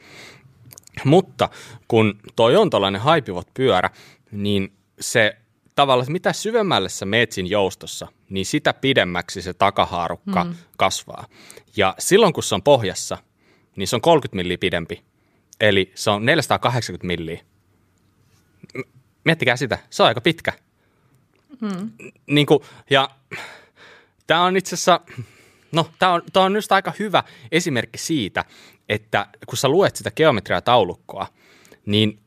Mutta 1.05 1.49
kun 1.89 2.19
toi 2.37 2.57
on 2.57 2.71
tällainen 2.71 3.01
haipivot 3.01 3.49
pyörä, 3.55 3.91
niin 4.31 4.73
se 5.01 5.37
tavallaan, 5.75 6.12
mitä 6.12 6.33
syvemmälle 6.33 6.89
sä 6.89 7.07
meet 7.07 7.33
siinä 7.33 7.49
joustossa, 7.49 8.09
niin 8.31 8.47
sitä 8.47 8.73
pidemmäksi 8.75 9.43
se 9.43 9.55
takahaarukka 9.55 10.45
mm. 10.45 10.55
kasvaa. 10.77 11.27
Ja 11.77 11.95
silloin 11.99 12.33
kun 12.33 12.43
se 12.43 12.55
on 12.55 12.62
pohjassa, 12.62 13.19
niin 13.77 13.89
se 13.89 13.97
on 13.97 14.03
30 14.03 14.37
milliä 14.37 14.59
pidempi. 14.59 15.05
Eli 15.61 15.93
se 15.95 16.11
on 16.11 16.25
480 16.25 17.07
milliä. 17.07 17.41
Miettikää 19.25 19.57
sitä, 19.57 19.79
se 19.91 20.03
on 20.03 20.07
aika 20.07 20.21
pitkä. 20.21 20.53
Mm. 21.61 21.91
Niin 22.27 22.47
kuin, 22.47 22.61
ja 22.91 23.11
tämä 24.27 24.43
on 24.45 24.57
itse 24.57 24.75
asiassa 24.75 25.01
No, 25.72 25.90
tämä 25.98 26.12
on, 26.12 26.22
tää 26.33 26.42
on 26.42 26.55
just 26.55 26.72
aika 26.72 26.92
hyvä 26.98 27.22
esimerkki 27.52 27.98
siitä, 27.98 28.44
että 28.88 29.26
kun 29.46 29.59
sä 29.59 29.68
luet 29.68 29.96
sitä 29.96 30.11
geometriataulukkoa, 30.11 31.26
niin 31.87 32.18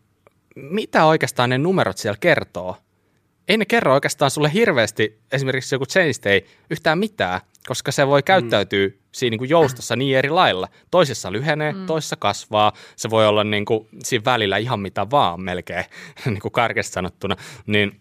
mitä 0.56 1.06
oikeastaan 1.06 1.50
ne 1.50 1.58
numerot 1.58 1.98
siellä 1.98 2.18
kertoo? 2.20 2.78
Ei 3.48 3.58
ne 3.58 3.66
kerro 3.66 3.94
oikeastaan 3.94 4.32
sulle 4.32 4.54
hirveästi, 4.54 5.20
esimerkiksi 5.32 5.76
joku 5.76 5.86
chainstay, 5.86 6.42
yhtään 6.70 6.98
mitään, 6.98 7.42
koska 7.68 7.92
se 7.92 8.08
voi 8.08 8.24
käyttäytyä 8.24 8.88
mm. 8.88 8.94
siinä 9.12 9.32
niin 9.32 9.38
kuin 9.40 9.50
joustossa 9.50 9.96
niin 9.96 10.18
eri 10.18 10.30
lailla. 10.30 10.68
Toisessa 10.92 11.32
lyhenee, 11.32 11.74
mm. 11.74 11.86
toisessa 11.86 12.16
kasvaa. 12.16 12.74
Se 12.96 13.10
voi 13.10 13.28
olla 13.28 13.44
niin 13.44 13.66
kuin 13.66 13.88
siinä 14.04 14.26
välillä 14.26 14.58
ihan 14.58 14.80
mitä 14.80 15.10
vaan 15.12 15.42
melkein, 15.42 15.86
niin 16.26 16.40
kuin 16.40 16.52
karkeasti 16.52 16.94
sanottuna. 16.94 17.36
Niin 17.66 18.00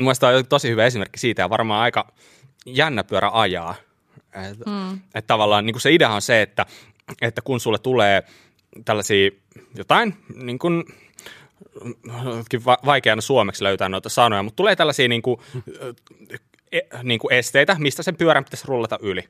Mielestäni 0.00 0.36
on 0.36 0.46
tosi 0.46 0.68
hyvä 0.68 0.86
esimerkki 0.86 1.18
siitä 1.18 1.42
ja 1.42 1.50
varmaan 1.50 1.82
aika 1.82 2.12
jännä 2.66 3.04
pyörä 3.04 3.30
ajaa. 3.32 3.74
Että 4.34 4.70
mm. 4.70 5.00
et 5.14 5.26
tavallaan 5.26 5.66
niin 5.66 5.74
kuin 5.74 5.80
se 5.80 5.92
idea 5.92 6.10
on 6.10 6.22
se, 6.22 6.42
että, 6.42 6.66
että 7.22 7.42
kun 7.42 7.60
sulle 7.60 7.78
tulee 7.78 8.22
tällaisia 8.84 9.30
jotain 9.74 10.16
niin 10.34 10.58
kuin, 10.58 10.84
vaikeana 12.86 13.20
suomeksi 13.20 13.64
löytää 13.64 13.88
noita 13.88 14.08
sanoja, 14.08 14.42
mutta 14.42 14.56
tulee 14.56 14.76
tällaisia 14.76 15.08
niin 15.08 15.22
kuin, 15.22 15.40
e, 16.72 16.80
niin 17.02 17.20
kuin 17.20 17.32
esteitä, 17.32 17.76
mistä 17.78 18.02
sen 18.02 18.16
pyörän 18.16 18.44
pitäisi 18.44 18.66
rullata 18.66 18.98
yli 19.02 19.24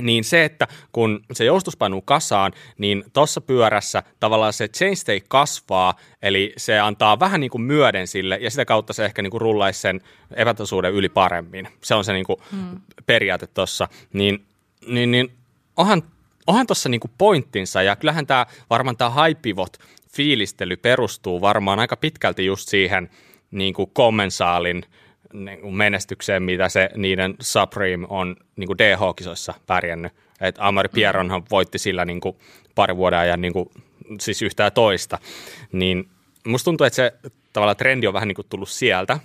niin 0.00 0.24
se, 0.24 0.44
että 0.44 0.68
kun 0.92 1.20
se 1.32 1.44
joustus 1.44 1.76
painuu 1.76 2.02
kasaan, 2.02 2.52
niin 2.78 3.04
tuossa 3.12 3.40
pyörässä 3.40 4.02
tavallaan 4.20 4.52
se 4.52 4.68
chainstay 4.68 5.20
kasvaa, 5.28 5.94
eli 6.22 6.52
se 6.56 6.78
antaa 6.78 7.20
vähän 7.20 7.40
niin 7.40 7.50
kuin 7.50 7.62
myöden 7.62 8.06
sille, 8.06 8.38
ja 8.40 8.50
sitä 8.50 8.64
kautta 8.64 8.92
se 8.92 9.04
ehkä 9.04 9.22
niin 9.22 9.30
kuin 9.30 9.40
rullaisi 9.40 9.80
sen 9.80 10.00
epätaisuuden 10.34 10.92
yli 10.92 11.08
paremmin. 11.08 11.68
Se 11.84 11.94
on 11.94 12.04
se 12.04 12.12
niin 12.12 12.26
kuin 12.26 12.40
hmm. 12.50 12.80
periaate 13.06 13.46
tuossa. 13.46 13.88
Niin, 14.12 14.46
niin, 14.86 15.10
niin 15.10 15.32
onhan, 15.76 16.02
onhan 16.46 16.66
tuossa 16.66 16.88
niin 16.88 17.00
kuin 17.00 17.12
pointtinsa, 17.18 17.82
ja 17.82 17.96
kyllähän 17.96 18.26
tämä 18.26 18.46
varmaan 18.70 18.96
tämä 18.96 19.24
high 19.24 19.42
pivot 19.42 19.76
fiilistely 20.12 20.76
perustuu 20.76 21.40
varmaan 21.40 21.78
aika 21.78 21.96
pitkälti 21.96 22.46
just 22.46 22.68
siihen 22.68 23.10
niin 23.50 23.74
kuin 23.74 23.90
kommensaalin– 23.92 24.82
menestykseen, 25.70 26.42
mitä 26.42 26.68
se 26.68 26.90
niiden 26.96 27.34
Supreme 27.40 28.06
on 28.10 28.36
niin 28.56 28.66
kuin 28.66 28.78
DH-kisoissa 28.78 29.54
pärjännyt. 29.66 30.12
Et 30.40 30.56
Amari 30.58 30.88
Pierronhan 30.88 31.42
voitti 31.50 31.78
sillä 31.78 32.04
niin 32.04 32.20
kuin 32.20 32.36
pari 32.74 32.96
vuoden 32.96 33.18
ajan 33.18 33.40
niin 33.40 33.52
kuin, 33.52 33.70
siis 34.20 34.42
yhtään 34.42 34.72
toista. 34.72 35.18
Niin 35.72 36.08
musta 36.46 36.64
tuntuu, 36.64 36.86
että 36.86 36.96
se 36.96 37.12
tavallaan 37.52 37.76
trendi 37.76 38.06
on 38.06 38.14
vähän 38.14 38.28
niin 38.28 38.36
kuin 38.36 38.46
tullut 38.48 38.68
sieltä. 38.68 39.18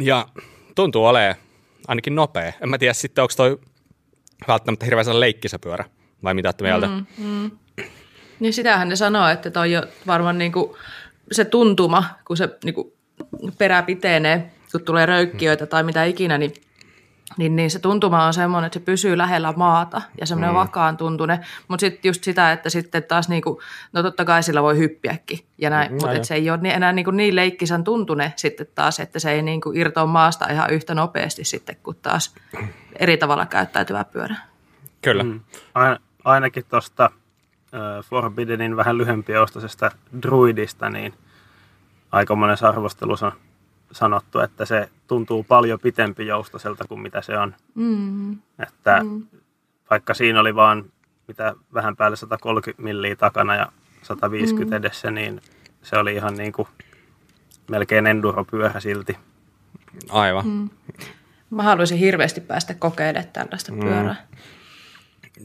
Ja 0.00 0.28
tuntuu 0.74 1.04
olemaan 1.04 1.34
ainakin 1.88 2.14
nopea. 2.14 2.52
En 2.60 2.68
mä 2.68 2.78
tiedä 2.78 2.94
sitten, 2.94 3.22
onko 3.22 3.34
toi 3.36 3.58
välttämättä 4.48 4.84
hirveän 4.84 5.20
leikkisä 5.20 5.58
pyörä, 5.58 5.84
vai 6.22 6.34
mitä 6.34 6.48
olette 6.48 6.64
mieltä? 6.64 6.86
Mm, 6.86 7.06
mm. 7.18 7.50
Niin 8.40 8.52
sitähän 8.52 8.88
ne 8.88 8.96
sanoo, 8.96 9.28
että 9.28 9.50
toi 9.50 9.76
on 9.76 9.82
varmaan 10.06 10.38
niin 10.38 10.52
kuin 10.52 10.76
se 11.32 11.44
tuntuma, 11.44 12.04
kun 12.24 12.36
se 12.36 12.48
niin 12.64 12.74
kuin 12.74 12.92
perä 13.58 13.82
pitenee, 13.82 14.50
kun 14.72 14.82
tulee 14.82 15.06
röykkiöitä 15.06 15.66
tai 15.66 15.82
mitä 15.82 16.04
ikinä, 16.04 16.38
niin 16.38 16.52
niin, 17.36 17.56
niin 17.56 17.70
se 17.70 17.78
tuntuma 17.78 18.26
on 18.26 18.34
semmoinen, 18.34 18.66
että 18.66 18.78
se 18.78 18.84
pysyy 18.84 19.18
lähellä 19.18 19.54
maata 19.56 20.02
ja 20.20 20.26
semmoinen 20.26 20.50
mm. 20.50 20.58
vakaan 20.58 20.96
tuntune. 20.96 21.40
Mutta 21.68 21.80
sitten 21.80 22.08
just 22.08 22.24
sitä, 22.24 22.52
että 22.52 22.70
sitten 22.70 23.02
taas 23.02 23.28
niinku, 23.28 23.60
no 23.92 24.02
totta 24.02 24.24
kai 24.24 24.42
sillä 24.42 24.62
voi 24.62 24.78
hyppiäkin 24.78 25.38
ja 25.58 25.70
näin, 25.70 25.92
mm, 25.92 25.98
mutta 26.00 26.24
se 26.24 26.34
ei 26.34 26.50
ole 26.50 26.58
enää 26.64 26.92
niinku 26.92 27.10
niin 27.10 27.36
leikkisän 27.36 27.84
tuntune 27.84 28.32
sitten 28.36 28.66
taas, 28.74 29.00
että 29.00 29.18
se 29.18 29.30
ei 29.30 29.42
niinku 29.42 29.72
irtoa 29.74 30.06
maasta 30.06 30.52
ihan 30.52 30.70
yhtä 30.70 30.94
nopeasti 30.94 31.44
sitten 31.44 31.76
kuin 31.82 31.96
taas 32.02 32.34
eri 32.98 33.16
tavalla 33.16 33.46
käyttäytyvä 33.46 34.04
pyörä. 34.04 34.36
Kyllä. 35.02 35.22
Mm. 35.22 35.40
Ainakin 36.24 36.64
tuosta 36.70 37.10
uh, 37.12 38.04
Forbidenin 38.04 38.76
vähän 38.76 38.98
lyhempiostasesta 38.98 39.90
druidista, 40.22 40.90
niin 40.90 41.14
aika 42.12 42.34
monessa 42.34 42.68
arvostelussa 42.68 43.26
on 43.26 43.32
sanottu, 43.96 44.40
että 44.40 44.64
se 44.64 44.88
tuntuu 45.06 45.44
paljon 45.44 45.80
pitempi 45.80 46.26
joustoselta 46.26 46.84
kuin 46.88 47.00
mitä 47.00 47.22
se 47.22 47.38
on. 47.38 47.54
Mm. 47.74 48.32
Että 48.58 49.00
mm. 49.04 49.26
vaikka 49.90 50.14
siinä 50.14 50.40
oli 50.40 50.54
vaan 50.54 50.84
mitä 51.28 51.54
vähän 51.74 51.96
päälle 51.96 52.16
130 52.16 52.82
milliä 52.82 53.16
takana 53.16 53.54
ja 53.54 53.72
150 54.02 54.76
mm. 54.76 54.76
edessä, 54.76 55.10
niin 55.10 55.40
se 55.82 55.98
oli 55.98 56.14
ihan 56.14 56.34
niin 56.36 56.52
kuin 56.52 56.68
melkein 57.70 58.06
enduropyörä 58.06 58.80
silti. 58.80 59.16
Aivan. 60.08 60.46
Mm. 60.46 60.70
Mä 61.50 61.62
haluaisin 61.62 61.98
hirveästi 61.98 62.40
päästä 62.40 62.74
kokeilemaan 62.74 63.32
tällaista 63.32 63.72
mm. 63.72 63.80
pyörää. 63.80 64.26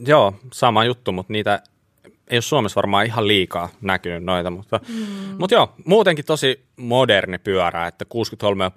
Joo, 0.06 0.34
sama 0.52 0.84
juttu, 0.84 1.12
mutta 1.12 1.32
niitä 1.32 1.62
ei 2.32 2.36
ole 2.36 2.42
Suomessa 2.42 2.76
varmaan 2.76 3.06
ihan 3.06 3.28
liikaa 3.28 3.68
näkynyt 3.80 4.24
noita, 4.24 4.50
mutta, 4.50 4.80
mm. 4.88 5.04
mutta 5.38 5.54
joo, 5.54 5.74
muutenkin 5.84 6.24
tosi 6.24 6.64
moderni 6.76 7.38
pyörä, 7.38 7.86
että 7.86 8.04
63,5 8.04 8.18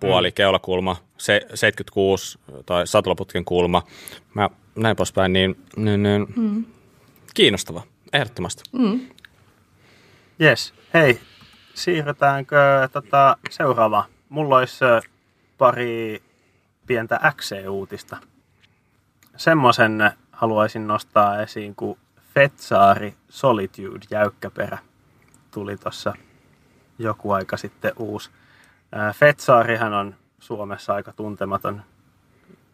mm. 0.03 0.33
keulakulma, 0.35 0.97
se 1.17 1.41
76 1.53 2.39
tai 2.65 2.87
satulaputken 2.87 3.45
kulma, 3.45 3.83
mä 4.33 4.49
näin 4.75 4.95
poispäin, 4.95 5.33
niin, 5.33 5.55
niin, 5.77 6.03
niin 6.03 6.27
mm. 6.35 6.65
kiinnostava, 7.33 7.81
ehdottomasti. 8.13 8.63
Mm. 8.71 8.99
Yes, 10.41 10.73
hei, 10.93 11.19
siirrytäänkö 11.73 12.89
tota, 12.91 13.37
seuraavaan? 13.49 14.09
Mulla 14.29 14.57
olisi 14.57 14.85
pari 15.57 16.23
pientä 16.87 17.19
XC-uutista. 17.37 18.17
Semmoisen 19.37 20.11
haluaisin 20.31 20.87
nostaa 20.87 21.41
esiin, 21.41 21.75
kun 21.75 21.97
Fetsaari 22.35 23.15
Solitude 23.29 24.05
jäykkäperä 24.09 24.77
tuli 25.51 25.77
tuossa 25.77 26.13
joku 26.99 27.31
aika 27.31 27.57
sitten 27.57 27.93
uusi. 27.97 28.29
Fetsaarihan 29.13 29.93
on 29.93 30.15
Suomessa 30.39 30.93
aika 30.93 31.13
tuntematon. 31.13 31.81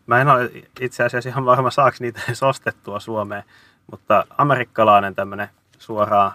Mä 0.07 0.21
en 0.21 0.27
ole 0.27 0.51
itse 0.79 1.03
asiassa 1.03 1.29
ihan 1.29 1.45
varma 1.45 1.71
saako 1.71 1.97
niitä 1.99 2.21
edes 2.27 2.43
ostettua 2.43 2.99
Suomeen, 2.99 3.43
mutta 3.91 4.25
amerikkalainen 4.37 5.15
tämmöinen 5.15 5.49
suoraan 5.79 6.31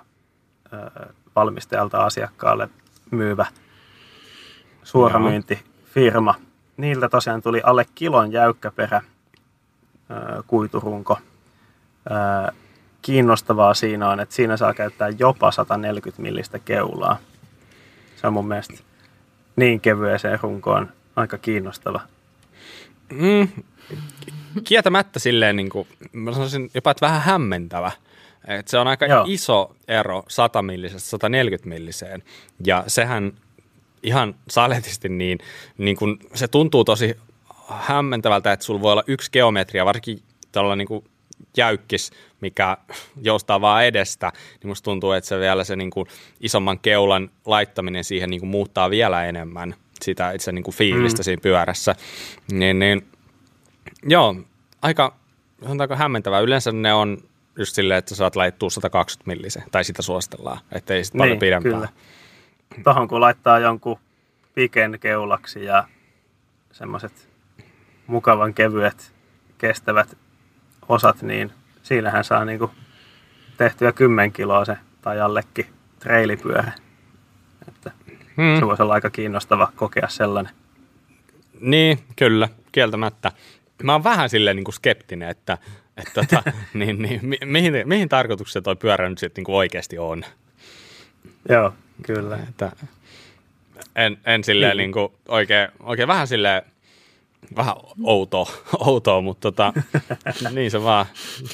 valmistajalta 1.37 2.05
asiakkaalle 2.05 2.69
myyvä 3.11 3.47
suoramyyntifirma. 4.83 6.35
Niiltä 6.77 7.09
tosiaan 7.09 7.43
tuli 7.43 7.61
alle 7.65 7.87
kilon 7.95 8.33
jäykkäperä 8.33 9.03
kuiturunko 10.47 11.19
kiinnostavaa 13.07 13.75
siinä 13.75 14.11
on, 14.11 14.21
että 14.21 14.35
siinä 14.35 14.57
saa 14.57 14.75
käyttää 14.75 15.09
jopa 15.19 15.51
140 15.51 16.23
millistä 16.23 16.59
keulaa. 16.59 17.19
Se 18.17 18.27
on 18.27 18.33
mun 18.33 18.49
mielestä 18.49 18.75
niin 19.57 19.81
kevyeseen 19.81 20.39
runkoon 20.43 20.93
aika 21.17 21.39
kiinnostava. 21.39 22.01
Mm, 23.13 23.49
kietämättä 24.65 25.19
silleen, 25.19 25.57
niin 25.57 25.69
kuin, 25.69 25.89
mä 26.13 26.33
sanoisin 26.33 26.71
jopa, 26.75 26.91
että 26.91 27.07
vähän 27.07 27.23
hämmentävä. 27.23 27.93
Et 28.49 28.69
se 28.69 28.79
on 28.79 28.89
aika 28.89 29.07
Joo. 29.07 29.25
iso 29.29 29.77
ero 29.89 30.25
100 30.29 30.63
millisestä 30.63 31.09
140 31.11 31.69
milliseen. 31.69 32.23
Ja 32.67 32.85
sehän 32.87 33.33
ihan 34.03 34.35
saletisti 34.49 35.09
niin, 35.09 35.39
niin 35.79 35.97
kun 35.97 36.19
se 36.35 36.49
tuntuu 36.49 36.85
tosi 36.85 37.17
hämmentävältä, 37.69 38.53
että 38.53 38.67
sulla 38.67 38.81
voi 38.81 38.93
olla 38.93 39.05
yksi 39.07 39.31
geometria, 39.31 39.85
varsinkin 39.85 40.19
tällä 40.53 40.77
niin 40.77 40.89
kuin 40.89 41.05
jäykkis, 41.57 42.11
mikä 42.41 42.77
joustaa 43.23 43.61
vaan 43.61 43.85
edestä, 43.85 44.33
niin 44.63 44.69
musta 44.69 44.85
tuntuu, 44.85 45.13
että 45.13 45.29
se 45.29 45.39
vielä 45.39 45.65
se 45.65 45.77
niin 45.77 45.91
kuin 45.91 46.07
isomman 46.41 46.79
keulan 46.79 47.31
laittaminen 47.45 48.05
siihen 48.05 48.31
niin 48.31 48.41
kuin 48.41 48.51
muuttaa 48.51 48.91
vielä 48.91 49.25
enemmän 49.25 49.75
sitä 50.03 50.31
itse 50.31 50.53
niin 50.53 50.63
kuin 50.63 50.75
fiilistä 50.75 51.21
mm. 51.21 51.25
siinä 51.25 51.41
pyörässä. 51.41 51.95
Niin, 52.53 52.79
niin, 52.79 53.07
joo, 54.03 54.37
aika 54.83 55.17
sanotaanko 55.63 55.97
hämmentävää. 55.97 56.41
Yleensä 56.41 56.73
ne 56.73 56.95
on 56.95 57.19
just 57.59 57.75
silleen, 57.75 57.99
että 57.99 58.15
saat 58.15 58.37
laittua 58.37 58.71
120 58.71 59.37
millisen, 59.37 59.63
tai 59.73 59.85
sitä 59.85 60.03
suostellaan, 60.03 60.59
ettei 60.73 61.05
sitten 61.05 61.19
niin, 61.19 61.29
paljon 61.29 61.39
pidempää. 61.39 61.73
Kyllä. 61.73 61.89
Tuohon 62.85 63.09
kun 63.09 63.21
laittaa 63.21 63.59
jonkun 63.59 63.99
piken 64.55 64.99
keulaksi 65.01 65.65
ja 65.65 65.89
semmoiset 66.73 67.29
mukavan 68.07 68.55
kevyet, 68.55 69.13
kestävät 69.59 70.19
osat, 70.89 71.23
niin 71.23 71.53
siinähän 71.83 72.25
saa 72.25 72.45
niin 72.45 72.59
kuin 72.59 72.71
tehtyä 73.57 73.93
10 73.93 74.33
kiloa 74.33 74.65
se 74.65 74.77
tai 75.03 75.21
allekin 75.21 75.67
treilipyörä. 75.99 76.73
Että 77.69 77.91
hmm. 78.37 78.59
Se 78.59 78.67
voisi 78.67 78.83
olla 78.83 78.95
aika 78.95 79.11
kiinnostava 79.11 79.73
kokea 79.77 80.09
sellainen. 80.09 80.53
Niin, 81.61 81.99
kyllä, 82.17 82.49
kieltämättä. 82.73 83.33
Mä 83.83 83.93
oon 83.93 84.05
vähän 84.05 84.31
silleen 84.31 84.57
niin 84.57 84.65
kuin 84.65 84.75
skeptinen, 84.75 85.29
että, 85.29 85.59
että 85.97 86.13
tota, 86.15 86.43
niin, 86.75 87.03
niin, 87.03 87.21
mi, 87.27 87.39
mihin, 87.45 87.75
mihin 87.85 88.09
tarkoitukseen 88.09 88.63
toi 88.63 88.77
pyörä 88.77 89.09
nyt 89.09 89.19
sitten 89.19 89.41
niin 89.41 89.45
kuin 89.45 89.57
oikeasti 89.57 89.99
on. 89.99 90.25
Joo, 91.49 91.75
kyllä. 92.03 92.39
Että 92.49 92.73
en, 93.97 94.19
en 94.27 94.45
silleen 94.45 94.77
niin. 94.77 94.85
Niin 94.85 94.93
kuin 94.93 95.13
oikein, 95.29 95.69
oikein 95.81 96.09
vähän 96.09 96.27
silleen 96.27 96.63
vähän 97.57 97.75
outoa, 98.05 98.51
outoa 98.79 99.21
mutta 99.21 99.41
tota, 99.41 99.73
niin 100.51 100.71
se 100.71 100.83
vaan, 100.83 101.07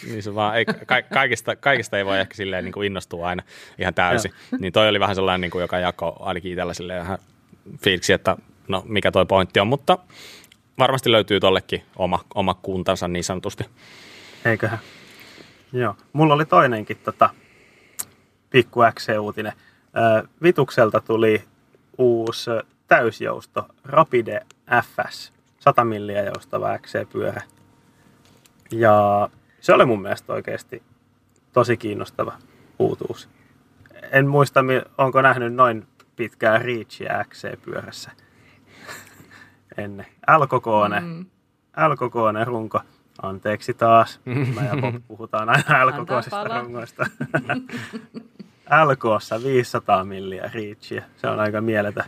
niin 0.07 0.23
se 0.23 0.35
vaan 0.35 0.57
ei, 0.57 0.65
ka, 0.65 1.03
kaikista, 1.03 1.57
kaikista 1.57 1.99
ei 1.99 2.07
voi 2.07 2.21
ehkä 2.21 2.35
silleen 2.35 2.65
niin 2.65 2.73
kuin 2.73 2.87
innostua 2.87 3.29
aina 3.29 3.43
ihan 3.79 3.95
täysin. 3.95 4.33
Niin 4.59 4.73
toi 4.73 4.89
oli 4.89 5.01
vähän 5.01 5.15
sellainen, 5.15 5.41
niin 5.41 5.51
kuin, 5.51 5.63
joka 5.63 5.79
jako 5.79 6.17
ainakin 6.21 6.53
itsellä 6.53 6.75
silleen 6.75 7.01
vähän 7.01 7.19
fiiliksi, 7.85 8.13
että 8.13 8.37
no 8.69 8.83
mikä 8.87 9.11
toi 9.11 9.27
pointti 9.27 9.61
on, 9.61 9.67
mutta 9.67 9.99
varmasti 10.79 11.13
löytyy 11.13 11.41
tollekin 11.41 11.83
oma, 11.97 12.25
oma 12.35 12.55
kuntansa 12.55 13.09
niin 13.09 13.25
sanotusti. 13.25 13.65
Eiköhän. 14.45 14.79
Joo. 15.73 15.97
Mulla 16.13 16.35
oli 16.35 16.45
toinenkin 16.45 16.97
tota, 17.05 17.31
pikku 18.51 18.81
XC-uutinen. 18.95 19.53
Vitukselta 20.43 21.01
tuli 21.01 21.45
uusi 21.99 22.51
täysjousto 22.89 23.67
Rapide 23.85 24.41
FS, 24.83 25.33
100 25.62 25.85
milliä 25.85 26.22
joustava 26.22 26.79
XC-pyörä. 26.79 27.42
Ja 28.72 29.29
se 29.61 29.75
oli 29.75 29.85
mun 29.85 30.03
mielestä 30.03 30.33
oikeasti 30.33 30.83
tosi 31.53 31.77
kiinnostava 31.77 32.33
uutuus. 32.79 33.29
En 34.12 34.29
muista, 34.29 34.61
onko 34.98 35.22
nähnyt 35.22 35.55
noin 35.55 35.87
pitkää 36.16 36.59
Reachia 36.59 37.25
XC-pyörässä 37.25 38.11
ennen. 39.77 40.07
L-kokoone, 40.38 41.01
mm. 41.01 41.27
L-kokoone 41.88 42.44
runko. 42.44 42.81
Anteeksi 43.22 43.75
taas. 43.75 44.20
Mä 44.55 44.62
ja 44.62 44.77
Bob 44.81 44.94
puhutaan 45.09 45.48
aina 45.48 45.87
L-kokoisista 45.87 46.61
rungoista. 46.61 47.07
LKssa 48.87 49.42
500 49.42 50.05
milliä 50.05 50.51
Reachia. 50.55 51.03
Se 51.16 51.29
on 51.29 51.40
aika 51.40 51.61
mieletä. 51.61 52.05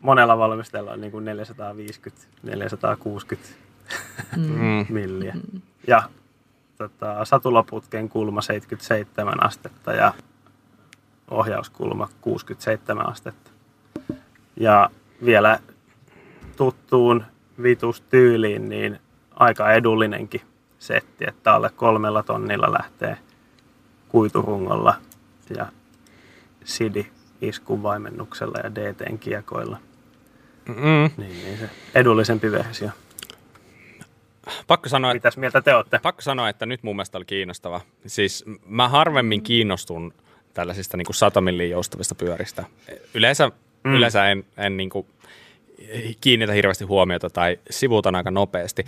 Monella 0.00 0.38
valmistajalla 0.38 0.92
on 0.92 1.00
niin 1.00 1.12
kuin 1.12 1.24
450, 1.24 2.26
460 2.42 3.48
mm. 4.36 4.86
milliä. 4.94 5.34
Ja 5.86 6.02
tota, 6.78 7.24
satulaputken 7.24 8.08
kulma 8.08 8.40
77 8.40 9.44
astetta 9.44 9.92
ja 9.92 10.14
ohjauskulma 11.30 12.08
67 12.20 13.08
astetta. 13.08 13.50
Ja 14.56 14.90
vielä 15.24 15.58
tuttuun 16.56 17.24
vitustyyliin, 17.62 18.68
niin 18.68 19.00
aika 19.34 19.72
edullinenkin 19.72 20.40
setti, 20.78 21.24
että 21.28 21.54
alle 21.54 21.70
kolmella 21.76 22.22
tonnilla 22.22 22.72
lähtee 22.72 23.18
kuiturungolla 24.08 24.94
ja 25.56 25.66
Sidi 26.64 27.06
iskun 27.40 27.82
vaimennuksella 27.82 28.58
ja 28.64 28.74
DTn 28.74 29.18
kiekoilla. 29.18 29.78
Mm. 30.76 31.10
Niin, 31.16 31.44
niin 31.44 31.58
se 31.58 31.70
edullisempi 31.94 32.52
versio. 32.52 32.90
Pakko 34.66 34.88
sanoa, 34.88 35.14
Mitäs 35.14 35.36
mieltä 35.36 35.60
te 35.60 35.74
olette? 35.74 35.98
Pakko 36.02 36.22
sanoa, 36.22 36.48
että 36.48 36.66
nyt 36.66 36.82
mun 36.82 36.96
mielestä 36.96 37.18
oli 37.18 37.24
kiinnostava. 37.24 37.80
Siis 38.06 38.44
mä 38.66 38.88
harvemmin 38.88 39.42
kiinnostun 39.42 40.14
tällaisista 40.54 40.96
niin 40.96 41.06
kuin 41.06 41.16
100 41.16 41.40
milliin 41.40 41.70
joustavista 41.70 42.14
pyöristä. 42.14 42.64
Yleensä, 43.14 43.50
mm. 43.84 43.94
yleensä 43.94 44.28
en, 44.28 44.44
en 44.56 44.76
niin 44.76 44.90
kuin 44.90 45.06
kiinnitä 46.20 46.52
hirveästi 46.52 46.84
huomiota 46.84 47.30
tai 47.30 47.58
sivuutan 47.70 48.14
aika 48.14 48.30
nopeasti. 48.30 48.84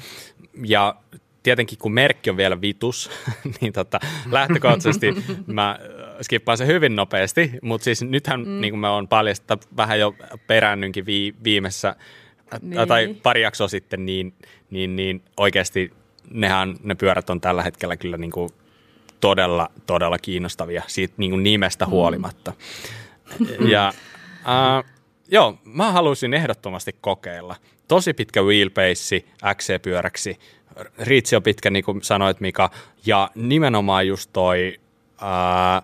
Ja 0.67 0.95
tietenkin 1.43 1.79
kun 1.79 1.93
merkki 1.93 2.31
on 2.31 2.37
vielä 2.37 2.61
vitus, 2.61 3.11
niin 3.61 3.73
tota, 3.73 4.01
lähtökohtaisesti 4.31 5.15
mä 5.47 5.71
äh, 5.71 5.79
skippaan 6.23 6.59
se 6.59 6.67
hyvin 6.67 6.97
nopeasti, 6.97 7.51
mutta 7.63 7.85
siis 7.85 8.03
nythän 8.03 8.41
mm. 8.41 8.61
niin 8.61 8.73
kuin 8.73 8.81
me 8.81 8.89
on 8.89 9.09
paljasta 9.09 9.59
vähän 9.77 10.01
jo 10.01 10.15
perännynkin 10.47 11.07
vi- 11.07 11.35
viimeisessä 11.45 11.89
äh, 12.55 12.61
niin. 12.63 12.89
tai 12.89 13.17
pari 13.23 13.43
jaksoa 13.43 13.69
sitten, 13.69 14.07
niin, 14.07 14.35
niin, 14.71 14.97
niin 14.97 15.23
oikeasti 15.37 15.93
nehän, 16.31 16.77
ne 16.83 16.95
pyörät 16.95 17.31
on 17.31 17.41
tällä 17.41 17.63
hetkellä 17.63 17.97
kyllä 17.97 18.17
niin 18.17 18.31
kuin 18.31 18.49
todella, 19.21 19.71
todella 19.87 20.19
kiinnostavia 20.19 20.83
siitä 20.87 21.15
niin 21.17 21.31
kuin 21.31 21.43
nimestä 21.43 21.85
mm. 21.85 21.91
huolimatta. 21.91 22.53
Ja 23.69 23.89
äh, 23.89 24.93
joo, 25.29 25.59
mä 25.65 25.93
haluaisin 25.93 26.35
ehdottomasti 26.35 26.97
kokeilla. 27.01 27.57
Tosi 27.89 28.15
pitkä 28.15 28.43
wheelbase 28.43 29.25
XC-pyöräksi. 29.55 30.39
Riitsi 30.99 31.37
on 31.37 31.43
pitkä, 31.43 31.71
niin 31.71 31.85
kuin 31.85 32.03
sanoit 32.03 32.41
Mika, 32.41 32.71
ja 33.07 33.31
nimenomaan 33.35 34.07
just 34.07 34.31
toi, 34.33 34.81
ää, 35.21 35.83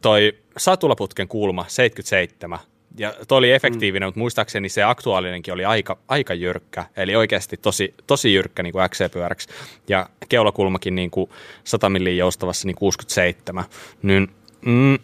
toi 0.00 0.32
satulaputken 0.56 1.28
kulma 1.28 1.64
77. 1.68 2.58
Ja 2.96 3.14
toi 3.28 3.38
oli 3.38 3.52
efektiivinen, 3.52 4.06
mm. 4.06 4.08
mutta 4.08 4.18
muistaakseni 4.18 4.68
se 4.68 4.82
aktuaalinenkin 4.82 5.54
oli 5.54 5.64
aika, 5.64 5.98
aika 6.08 6.34
jyrkkä, 6.34 6.84
eli 6.96 7.16
oikeasti 7.16 7.56
tosi, 7.56 7.94
tosi 8.06 8.34
jyrkkä 8.34 8.62
niin 8.62 8.72
kuin 8.72 8.88
XC-pyöräksi. 8.88 9.48
Ja 9.88 10.08
keulakulmakin 10.28 10.94
niin 10.94 11.10
kuin 11.10 11.30
100 11.64 11.90
milliin 11.90 12.18
joustavassa 12.18 12.66
niin 12.66 12.76
67. 12.76 13.64
Niin, 14.02 14.28
mm, 14.66 14.98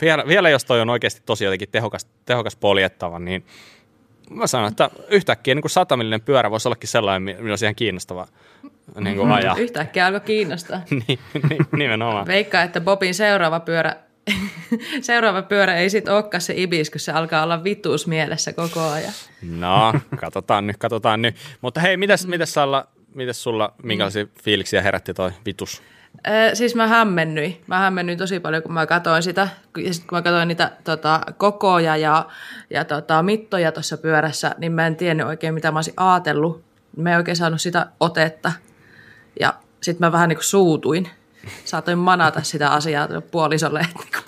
vielä, 0.00 0.24
vielä 0.28 0.50
jos 0.50 0.64
toi 0.64 0.80
on 0.80 0.90
oikeasti 0.90 1.22
tosi 1.26 1.44
jotenkin 1.44 1.68
tehokas, 1.72 2.06
tehokas 2.24 2.56
poljettava, 2.56 3.18
niin 3.18 3.44
mä 4.30 4.46
sanon, 4.46 4.68
että 4.68 4.90
yhtäkkiä 5.08 5.54
niin 5.54 5.70
satamillinen 5.70 6.20
pyörä 6.20 6.50
voisi 6.50 6.68
ollakin 6.68 6.88
sellainen, 6.88 7.22
millä 7.22 7.52
olisi 7.52 7.64
ihan 7.64 7.74
kiinnostava 7.74 8.28
niin 9.00 9.16
kuin 9.16 9.32
ajaa. 9.32 9.56
Yhtäkkiä 9.56 10.06
alkoi 10.06 10.20
kiinnostaa. 10.20 10.80
niin, 10.90 11.18
niin, 11.50 11.66
nimenomaan. 11.72 12.26
Veikkaa, 12.26 12.62
että 12.62 12.80
Bobin 12.80 13.14
seuraava 13.14 13.60
pyörä, 13.60 13.96
seuraava 15.00 15.42
pyörä 15.42 15.76
ei 15.76 15.90
sitten 15.90 16.14
olekaan 16.14 16.40
se 16.40 16.54
Ibis, 16.56 16.90
kun 16.90 17.00
se 17.00 17.12
alkaa 17.12 17.42
olla 17.42 17.64
vituus 17.64 18.06
mielessä 18.06 18.52
koko 18.52 18.80
ajan. 18.80 19.12
No, 19.42 19.94
katsotaan 20.20 20.66
nyt, 20.66 20.76
katsotaan 20.76 21.22
nyt. 21.22 21.36
Mutta 21.60 21.80
hei, 21.80 21.96
mitäs, 21.96 22.26
mitäs, 22.26 22.52
Salla, 22.52 22.88
mitäs 23.14 23.42
sulla, 23.42 23.74
minkälaisia 23.82 24.24
mm. 24.24 24.30
fiiliksiä 24.42 24.82
herätti 24.82 25.14
toi 25.14 25.30
vitus? 25.46 25.82
Siis 26.54 26.74
mä 26.74 26.86
hämmennyin. 26.86 27.60
Mä 27.66 27.78
hämmennyin 27.78 28.18
tosi 28.18 28.40
paljon, 28.40 28.62
kun 28.62 28.72
mä 28.72 28.86
katsoin 28.86 29.22
sitä. 29.22 29.48
Ja 29.76 29.94
sitten 29.94 30.08
kun 30.08 30.18
mä 30.18 30.22
katsoin 30.22 30.48
niitä 30.48 30.72
tota, 30.84 31.20
kokoja 31.36 31.96
ja, 31.96 32.26
ja 32.70 32.84
tota, 32.84 33.22
mittoja 33.22 33.72
tuossa 33.72 33.96
pyörässä, 33.96 34.54
niin 34.58 34.72
mä 34.72 34.86
en 34.86 34.96
tiennyt 34.96 35.26
oikein, 35.26 35.54
mitä 35.54 35.70
mä 35.70 35.78
olisin 35.78 35.94
ajatellut. 35.96 36.64
Mä 36.96 37.10
en 37.10 37.16
oikein 37.16 37.36
saanut 37.36 37.60
sitä 37.60 37.86
otetta. 38.00 38.52
Ja 39.40 39.54
sitten 39.82 40.06
mä 40.06 40.12
vähän 40.12 40.28
niin 40.28 40.36
kuin 40.36 40.44
suutuin. 40.44 41.08
Saatoin 41.64 41.98
manata 41.98 42.42
sitä 42.42 42.70
asiaa 42.70 43.08
puolisolle, 43.30 43.80
että 43.80 43.98
niinku, 44.02 44.18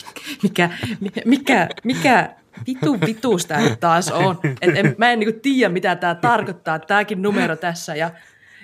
mikä, 0.42 0.70
mikä, 1.00 1.22
mikä, 1.24 1.68
mikä 1.84 2.30
vitu 2.66 3.00
vituus 3.06 3.46
tämä 3.46 3.76
taas 3.80 4.10
on. 4.10 4.38
Et 4.62 4.76
en, 4.76 4.94
mä 4.98 5.10
en 5.10 5.18
niin 5.18 5.40
tiedä, 5.40 5.72
mitä 5.72 5.96
tämä 5.96 6.14
tarkoittaa, 6.14 6.78
tämäkin 6.78 7.22
numero 7.22 7.56
tässä. 7.56 7.96
Ja 7.96 8.10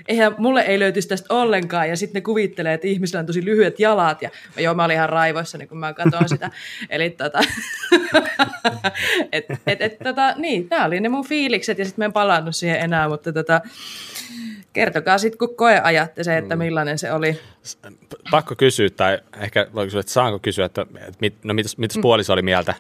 eihän 0.08 0.34
mulle 0.38 0.60
ei 0.60 0.78
löytyisi 0.78 1.08
tästä 1.08 1.34
ollenkaan. 1.34 1.88
Ja 1.88 1.96
sitten 1.96 2.20
ne 2.20 2.24
kuvittelee, 2.24 2.74
että 2.74 2.86
ihmisillä 2.86 3.20
on 3.20 3.26
tosi 3.26 3.44
lyhyet 3.44 3.80
jalat. 3.80 4.22
Ja 4.22 4.30
joo, 4.58 4.74
mä 4.74 4.84
olin 4.84 4.94
ihan 4.94 5.08
raivoissa, 5.08 5.58
niin 5.58 5.68
kun 5.68 5.78
mä 5.78 5.92
katsoin 5.92 6.28
sitä. 6.28 6.50
Eli 6.90 7.10
tota, 7.10 7.40
et, 9.32 9.44
et, 9.66 9.82
et, 9.82 9.98
tota, 9.98 10.34
niin, 10.36 10.66
nämä 10.70 10.84
oli 10.84 11.00
ne 11.00 11.08
mun 11.08 11.26
fiilikset 11.26 11.78
ja 11.78 11.84
sitten 11.84 12.02
mä 12.02 12.04
en 12.04 12.12
palannut 12.12 12.56
siihen 12.56 12.80
enää, 12.80 13.08
mutta 13.08 13.32
tota, 13.32 13.60
kertokaa 14.72 15.18
sitten, 15.18 15.38
kun 15.38 15.56
koe 15.56 15.80
ajatte 15.80 16.24
se, 16.24 16.36
että 16.36 16.56
mm. 16.56 16.58
millainen 16.58 16.98
se 16.98 17.12
oli. 17.12 17.40
Pakko 18.30 18.54
kysyä, 18.56 18.90
tai 18.90 19.18
ehkä 19.40 19.66
voiko 19.74 19.86
kysyä, 19.86 20.00
että 20.00 20.12
saanko 20.12 20.38
kysyä, 20.38 20.64
että 20.64 20.86
mit, 21.20 21.34
no 21.44 21.54
mitäs, 21.54 21.78
mitäs 21.78 21.98
puoliso 22.02 22.32
oli 22.32 22.42
mieltä 22.42 22.74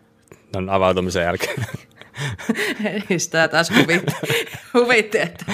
avautumisen 0.70 1.22
jälkeen? 1.22 1.56
Sitä 3.16 3.48
taas 3.48 3.70
huvitti, 3.70 4.12
huvitti, 4.74 5.18
että 5.18 5.44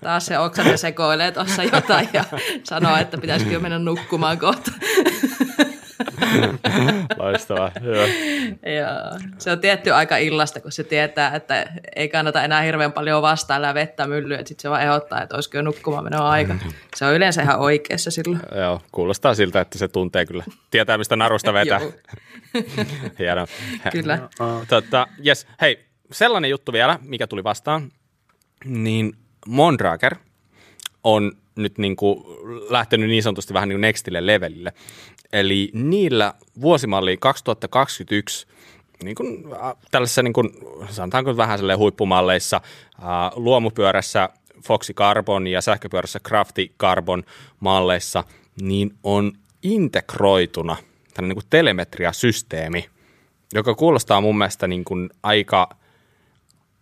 taas 0.00 0.26
se 0.26 0.38
oksanen 0.38 0.78
sekoilee 0.78 1.32
tuossa 1.32 1.62
jotain 1.64 2.08
ja 2.12 2.24
sanoo, 2.62 2.96
että 2.96 3.18
pitäisikö 3.18 3.60
mennä 3.60 3.78
nukkumaan 3.78 4.38
kohta. 4.38 4.72
Loistavaa, 7.16 7.70
joo. 7.82 8.06
joo. 8.76 9.30
Se 9.38 9.50
on 9.50 9.60
tietty 9.60 9.92
aika 9.92 10.16
illasta, 10.16 10.60
kun 10.60 10.72
se 10.72 10.84
tietää, 10.84 11.36
että 11.36 11.66
ei 11.96 12.08
kannata 12.08 12.44
enää 12.44 12.62
hirveän 12.62 12.92
paljon 12.92 13.22
vastailla 13.22 13.66
ja 13.66 13.74
vettä 13.74 14.06
myllyä, 14.06 14.38
että 14.38 14.48
sitten 14.48 14.62
se 14.62 14.70
vaan 14.70 14.82
ehdottaa, 14.82 15.22
että 15.22 15.34
olisiko 15.34 15.56
jo 15.56 15.62
nukkumaan 15.62 16.04
menoa 16.04 16.30
aika. 16.30 16.54
Se 16.96 17.04
on 17.04 17.14
yleensä 17.14 17.42
ihan 17.42 17.58
oikeassa 17.58 18.10
silloin. 18.10 18.40
Joo, 18.56 18.82
kuulostaa 18.92 19.34
siltä, 19.34 19.60
että 19.60 19.78
se 19.78 19.88
tuntee 19.88 20.26
kyllä. 20.26 20.44
Tietää, 20.70 20.98
mistä 20.98 21.16
narusta 21.16 21.52
vetää. 21.52 21.80
Hienoa. 23.18 23.46
Kyllä. 23.92 24.18
Tota, 24.68 25.06
yes. 25.26 25.46
Hei, 25.60 25.86
sellainen 26.12 26.50
juttu 26.50 26.72
vielä, 26.72 26.98
mikä 27.02 27.26
tuli 27.26 27.44
vastaan, 27.44 27.92
niin 28.64 29.12
Mondrager 29.46 30.16
on 31.04 31.32
nyt 31.56 31.78
niin 31.78 31.96
kuin 31.96 32.24
lähtenyt 32.68 33.08
niin 33.08 33.22
sanotusti 33.22 33.54
vähän 33.54 33.68
niin 33.68 33.76
kuin 33.76 33.80
nextille 33.80 34.26
levelille. 34.26 34.72
Eli 35.32 35.70
niillä 35.74 36.34
vuosimalliin 36.60 37.18
2021 37.18 38.46
niin 39.02 39.14
kuin, 39.14 39.44
tällaisessa 39.90 40.22
niin 40.22 40.32
kuin, 40.32 40.50
sanotaanko 40.90 41.36
vähän 41.36 41.60
huippumalleissa, 41.76 42.60
luomupyörässä 43.34 44.28
Foxy 44.66 44.94
Carbon 44.94 45.46
ja 45.46 45.60
sähköpyörässä 45.60 46.20
Crafty 46.20 46.68
Carbon 46.78 47.22
malleissa, 47.60 48.24
niin 48.60 48.94
on 49.02 49.32
integroituna 49.62 50.76
tällainen 51.14 51.28
niin 51.28 51.42
kuin 51.42 51.50
telemetriasysteemi, 51.50 52.88
joka 53.54 53.74
kuulostaa 53.74 54.20
mun 54.20 54.38
mielestä 54.38 54.66
niin 54.66 54.84
kuin 54.84 55.10
aika 55.22 55.68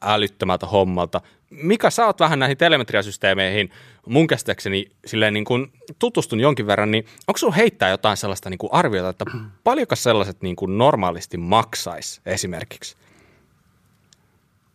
älyttömältä 0.02 0.66
hommalta, 0.66 1.20
Mika, 1.50 1.90
sä 1.90 2.06
oot 2.06 2.20
vähän 2.20 2.38
näihin 2.38 2.56
telemetriasysteemeihin 2.56 3.70
mun 4.06 4.26
käsittääkseni 4.26 4.90
silleen 5.06 5.34
niin 5.34 5.44
kuin 5.44 5.72
tutustun 5.98 6.40
jonkin 6.40 6.66
verran, 6.66 6.90
niin 6.90 7.06
onko 7.28 7.38
sulla 7.38 7.54
heittää 7.54 7.88
jotain 7.88 8.16
sellaista 8.16 8.50
niin 8.50 8.58
kuin 8.58 8.72
arviota, 8.72 9.08
että 9.08 9.24
paljonko 9.64 9.96
sellaiset 9.96 10.42
niin 10.42 10.56
kuin 10.56 10.78
normaalisti 10.78 11.36
maksaisi 11.36 12.20
esimerkiksi? 12.26 12.96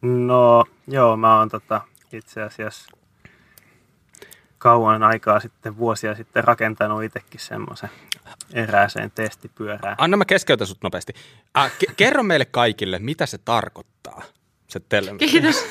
No 0.02 0.66
joo, 0.88 1.18
mä 1.18 1.40
oon 1.40 1.50
tota, 1.50 1.82
itse 2.14 2.42
asiassa 2.42 2.92
kauan 4.58 5.04
aikaa 5.04 5.40
sitten, 5.40 5.78
vuosia 5.78 6.16
sitten 6.16 6.44
rakentanut 6.44 7.04
itsekin 7.04 7.40
semmoisen 7.40 7.90
erääseen 8.54 9.12
testipyörään. 9.12 9.96
Anna 9.98 10.18
mä 10.18 10.26
keskeytän 10.26 10.68
sut 10.68 10.84
nopeasti. 10.84 11.14
Äh, 11.58 11.72
ke- 11.72 11.94
kerro 11.98 12.24
meille 12.24 12.46
kaikille, 12.46 13.00
mitä 13.00 13.26
se 13.26 13.38
tarkoittaa, 13.38 14.22
se 14.71 14.80
telemetria. 14.80 15.30
Kiitos. 15.30 15.65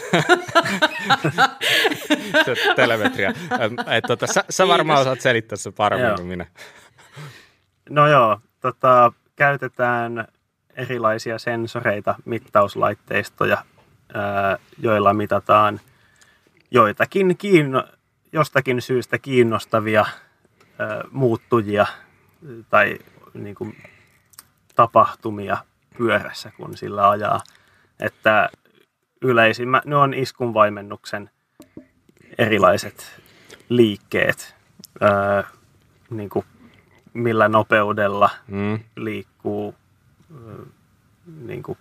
se 2.44 2.54
telemetria. 2.76 3.32
Et, 3.96 4.04
tota, 4.06 4.26
sä, 4.26 4.44
sä 4.50 4.68
varmaan 4.68 5.00
osaat 5.00 5.20
selittää 5.20 5.56
se 5.56 5.70
paremmin 5.70 6.08
Joo. 6.08 6.16
kuin 6.16 6.26
minä. 6.26 6.46
No 7.90 8.08
joo, 8.08 8.40
tota, 8.60 9.12
käytetään 9.36 10.28
erilaisia 10.76 11.38
sensoreita, 11.38 12.14
mittauslaitteistoja, 12.24 13.64
ää, 14.14 14.58
joilla 14.78 15.14
mitataan 15.14 15.80
joitakin 16.70 17.36
kiinno, 17.36 17.84
jostakin 18.32 18.82
syystä 18.82 19.18
kiinnostavia 19.18 20.04
ää, 20.78 21.04
muuttujia 21.10 21.86
tai 22.70 22.98
niin 23.34 23.54
kuin, 23.54 23.76
tapahtumia 24.74 25.56
pyörässä, 25.98 26.52
kun 26.56 26.76
sillä 26.76 27.10
ajaa. 27.10 27.40
Että 28.00 28.50
yleisimmät, 29.24 29.84
ne 29.84 29.96
on 29.96 30.14
iskunvaimennuksen 30.14 31.30
erilaiset 32.38 33.20
liikkeet, 33.68 34.54
ää, 35.00 35.44
niin 36.10 36.28
kuin 36.30 36.46
millä 37.14 37.48
nopeudella 37.48 38.30
Mm. 38.48 38.80
liikkuu 38.96 39.74
ö, 40.34 40.64
niin 41.40 41.62
kuin 41.62 41.78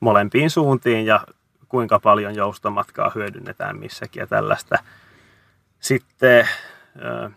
molempiin 0.00 0.50
suuntiin 0.50 1.06
ja 1.06 1.26
kuinka 1.68 2.00
paljon 2.00 2.34
joustomatkaa 2.34 3.12
hyödynnetään 3.14 3.78
missäkin 3.78 4.20
ja 4.20 4.26
tällaista. 4.26 4.78
Sitten 5.80 6.48
ö, 7.02 7.30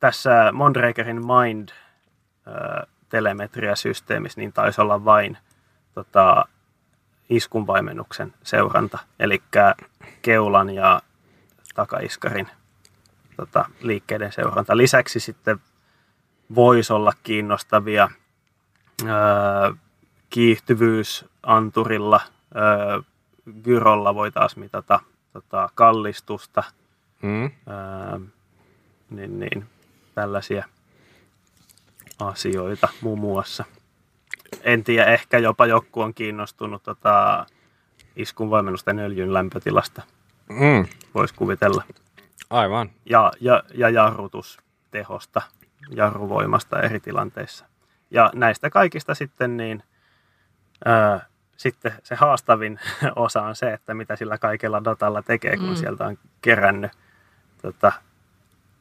tässä 0.00 0.52
Mondrakerin 0.52 1.22
Mind 1.26 1.68
ö, 1.68 2.86
telemetriasysteemissä 3.08 4.40
niin 4.40 4.52
taisi 4.52 4.80
olla 4.80 5.04
vain 5.04 5.38
tota, 5.94 6.44
iskunvaimennuksen 7.30 8.34
seuranta, 8.42 8.98
eli 9.20 9.42
keulan 10.22 10.70
ja 10.70 11.00
takaiskarin 11.74 12.48
tota, 13.36 13.64
liikkeiden 13.80 14.32
seuranta. 14.32 14.76
Lisäksi 14.76 15.20
sitten 15.20 15.58
voisi 16.54 16.92
olla 16.92 17.12
kiinnostavia 17.22 18.08
öö, 19.02 19.08
kiihtyvyysanturilla, 20.30 22.20
öö, 22.56 23.00
gyrolla 23.62 24.14
voi 24.14 24.32
taas 24.32 24.56
mitata 24.56 25.00
tota, 25.32 25.68
kallistusta, 25.74 26.62
Mm. 27.22 27.44
öö, 27.44 27.50
niin, 29.10 29.40
niin, 29.40 29.66
tällaisia 30.14 30.64
asioita 32.18 32.88
muun 33.00 33.18
muassa. 33.18 33.64
En 34.62 34.84
tiedä, 34.84 35.04
ehkä 35.04 35.38
jopa 35.38 35.66
joku 35.66 36.00
on 36.00 36.14
kiinnostunut 36.14 36.82
tota, 36.82 37.46
iskunvoimennusten 38.16 38.98
öljyn 38.98 39.34
lämpötilasta, 39.34 40.02
Mm. 40.48 40.86
voisi 41.14 41.34
kuvitella. 41.34 41.82
Aivan. 42.50 42.90
ja, 43.04 43.32
ja, 43.40 43.62
ja 43.74 43.88
jarrutustehosta, 43.90 45.42
jarruvoimasta 45.90 46.80
eri 46.82 47.00
tilanteissa. 47.00 47.64
Ja 48.10 48.30
näistä 48.34 48.70
kaikista 48.70 49.14
sitten 49.14 49.56
niin 49.56 49.82
ää, 50.84 51.26
sitten 51.56 51.92
se 52.02 52.14
haastavin 52.14 52.80
osa 53.16 53.42
on 53.42 53.56
se, 53.56 53.72
että 53.72 53.94
mitä 53.94 54.16
sillä 54.16 54.38
kaikella 54.38 54.84
datalla 54.84 55.22
tekee, 55.22 55.56
kun 55.56 55.68
Mm. 55.68 55.74
sieltä 55.74 56.06
on 56.06 56.18
kerännyt, 56.42 56.92
tota, 57.62 57.92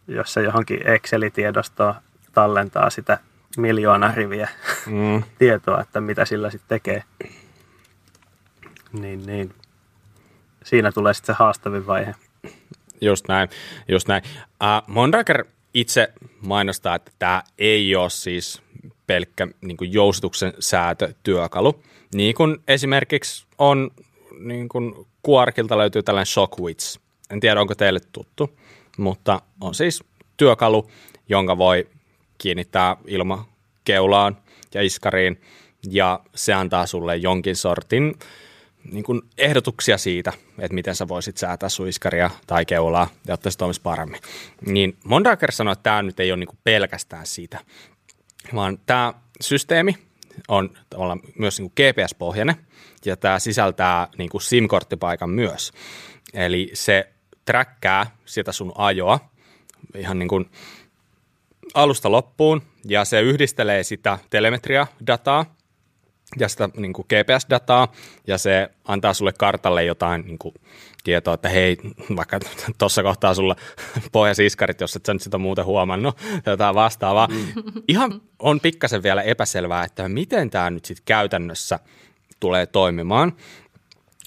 jos 0.08 0.34
se 0.34 0.42
johonkin 0.42 0.80
Excel-tiedostoon 0.88 1.96
tallentaa 2.32 2.90
sitä 2.90 3.18
miljoona 3.58 4.12
riviä 4.16 4.50
Mm. 4.86 5.24
tietoa, 5.40 5.82
että 5.82 6.02
mitä 6.02 6.26
sillä 6.26 6.50
sitten 6.50 6.70
tekee. 6.70 7.04
Niin, 8.92 9.26
niin. 9.26 9.54
Siinä 10.64 10.92
tulee 10.92 11.14
sitten 11.14 11.36
se 11.36 11.38
haastavin 11.40 11.88
vaihe. 11.88 12.16
Just 13.02 13.28
näin, 13.28 13.50
just 13.88 14.08
näin. 14.08 14.24
Uh, 14.64 14.94
Mondraker 14.94 15.46
itse 15.74 16.14
mainostaa, 16.42 16.96
että 16.96 17.12
tämä 17.20 17.44
ei 17.58 17.96
ole 17.96 18.10
siis 18.10 18.62
pelkkä 19.08 19.48
niin 19.62 19.78
kuin 19.78 19.94
jousituksen 19.94 20.54
säätötyökalu. 20.60 21.84
Niin 22.14 22.36
kuin 22.36 22.58
esimerkiksi 22.68 23.46
on, 23.58 23.92
niin 24.40 24.70
kuin 24.70 24.94
Quarkilta 25.30 25.78
löytyy 25.78 26.04
tällainen 26.04 26.26
Shockwitch. 26.26 27.00
En 27.30 27.40
tiedä, 27.40 27.62
onko 27.62 27.76
teille 27.76 28.00
tuttu, 28.12 28.60
mutta 28.98 29.42
on 29.62 29.76
siis 29.76 30.04
työkalu, 30.38 30.92
jonka 31.30 31.58
voi 31.58 31.88
kiinnittää 32.38 32.98
ilmakeulaan 33.08 34.38
ja 34.74 34.82
iskariin, 34.82 35.42
ja 35.90 36.20
se 36.36 36.54
antaa 36.54 36.86
sulle 36.86 37.16
jonkin 37.18 37.56
sortin 37.56 38.16
niin 38.92 39.04
kuin 39.04 39.22
ehdotuksia 39.38 39.98
siitä, 39.98 40.34
että 40.60 40.76
miten 40.76 40.96
sä 40.96 41.08
voisit 41.08 41.38
säätää 41.38 41.70
sun 41.70 41.88
iskaria 41.88 42.30
tai 42.48 42.66
keulaa, 42.66 43.10
jotta 43.28 43.52
se 43.52 43.58
toimisi 43.58 43.82
paremmin. 43.82 44.22
Niin 44.66 44.98
Mondaker 45.04 45.52
sanoi, 45.52 45.72
että 45.72 45.84
tämä 45.84 46.02
nyt 46.02 46.20
ei 46.20 46.32
ole 46.32 46.40
niin 46.40 46.48
kuin 46.48 46.60
pelkästään 46.64 47.26
siitä, 47.26 47.60
vaan 48.56 48.80
tämä 48.86 49.14
systeemi 49.42 49.98
on 50.48 50.70
tavallaan 50.90 51.20
myös 51.40 51.60
niin 51.60 51.72
kuin 51.72 51.88
GPS-pohjainen 51.88 52.56
ja 53.06 53.18
tämä 53.18 53.40
sisältää 53.40 54.08
niin 54.18 54.30
kuin 54.30 54.42
SIM-korttipaikan 54.42 55.30
myös. 55.30 55.72
Eli 56.34 56.72
se 56.74 57.10
träkkää 57.46 58.12
sitä 58.26 58.52
sun 58.52 58.72
ajoa 58.76 59.20
ihan 59.96 60.20
niin 60.20 60.30
kuin 60.30 60.50
alusta 61.74 62.12
loppuun 62.12 62.62
ja 62.86 63.06
se 63.06 63.22
yhdistelee 63.22 63.84
sitä 63.84 64.20
telemetria-dataa 64.30 65.58
ja 66.40 66.48
sitä 66.48 66.70
niin 66.78 66.94
kuin 66.94 67.06
GPS-dataa, 67.06 67.88
ja 68.28 68.38
se 68.38 68.70
antaa 68.86 69.14
sulle 69.14 69.34
kartalle 69.34 69.84
jotain 69.84 70.22
niin 70.22 70.38
kuin, 70.38 70.56
tietoa, 71.04 71.34
että 71.34 71.50
hei, 71.50 71.78
vaikka 72.16 72.40
tuossa 72.80 73.04
kohtaa 73.04 73.34
sulla 73.34 73.56
pohjasiskarit, 74.12 74.82
jos 74.82 74.96
et 74.96 75.06
sä 75.06 75.14
nyt 75.14 75.22
sitä 75.22 75.38
muuten 75.38 75.66
huomannut, 75.66 76.18
jotain 76.46 76.76
vastaavaa. 76.76 77.28
Ihan 77.88 78.22
on 78.40 78.60
pikkasen 78.60 79.04
vielä 79.04 79.22
epäselvää, 79.22 79.84
että 79.84 80.10
miten 80.10 80.50
tämä 80.50 80.70
nyt 80.70 80.86
sitten 80.86 81.06
käytännössä 81.06 81.80
tulee 82.40 82.66
toimimaan, 82.66 83.34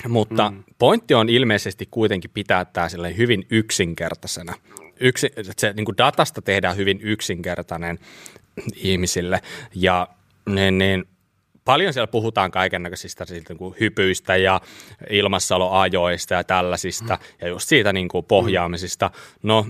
mutta 0.09 0.51
mm. 0.51 0.65
pointti 0.79 1.15
on 1.15 1.29
ilmeisesti 1.29 1.89
kuitenkin 1.91 2.31
pitää 2.35 2.65
tämä 2.65 2.89
hyvin 3.17 3.47
yksinkertaisena. 3.51 4.55
Yksi, 5.01 5.27
että 5.27 5.53
se 5.59 5.73
niin 5.73 5.85
kuin 5.85 5.99
datasta 5.99 6.43
tehdään 6.43 6.77
hyvin 6.77 7.01
yksinkertainen 7.03 7.99
ihmisille, 8.77 9.41
ja 9.75 10.09
niin, 10.47 10.79
niin, 10.79 11.05
paljon 11.65 11.93
siellä 11.93 12.07
puhutaan 12.07 12.51
kaikennäköisistä 12.51 13.25
niin 13.31 13.59
kuin 13.59 13.75
hypyistä 13.81 14.37
ja 14.37 14.61
ilmassaloajoista 15.11 16.35
ja 16.35 16.45
tällaisista 16.45 17.15
mm. 17.15 17.37
ja 17.41 17.49
just 17.49 17.69
siitä 17.69 17.93
niin 17.93 18.09
kuin 18.09 18.25
pohjaamisista. 18.25 19.11
No 19.43 19.67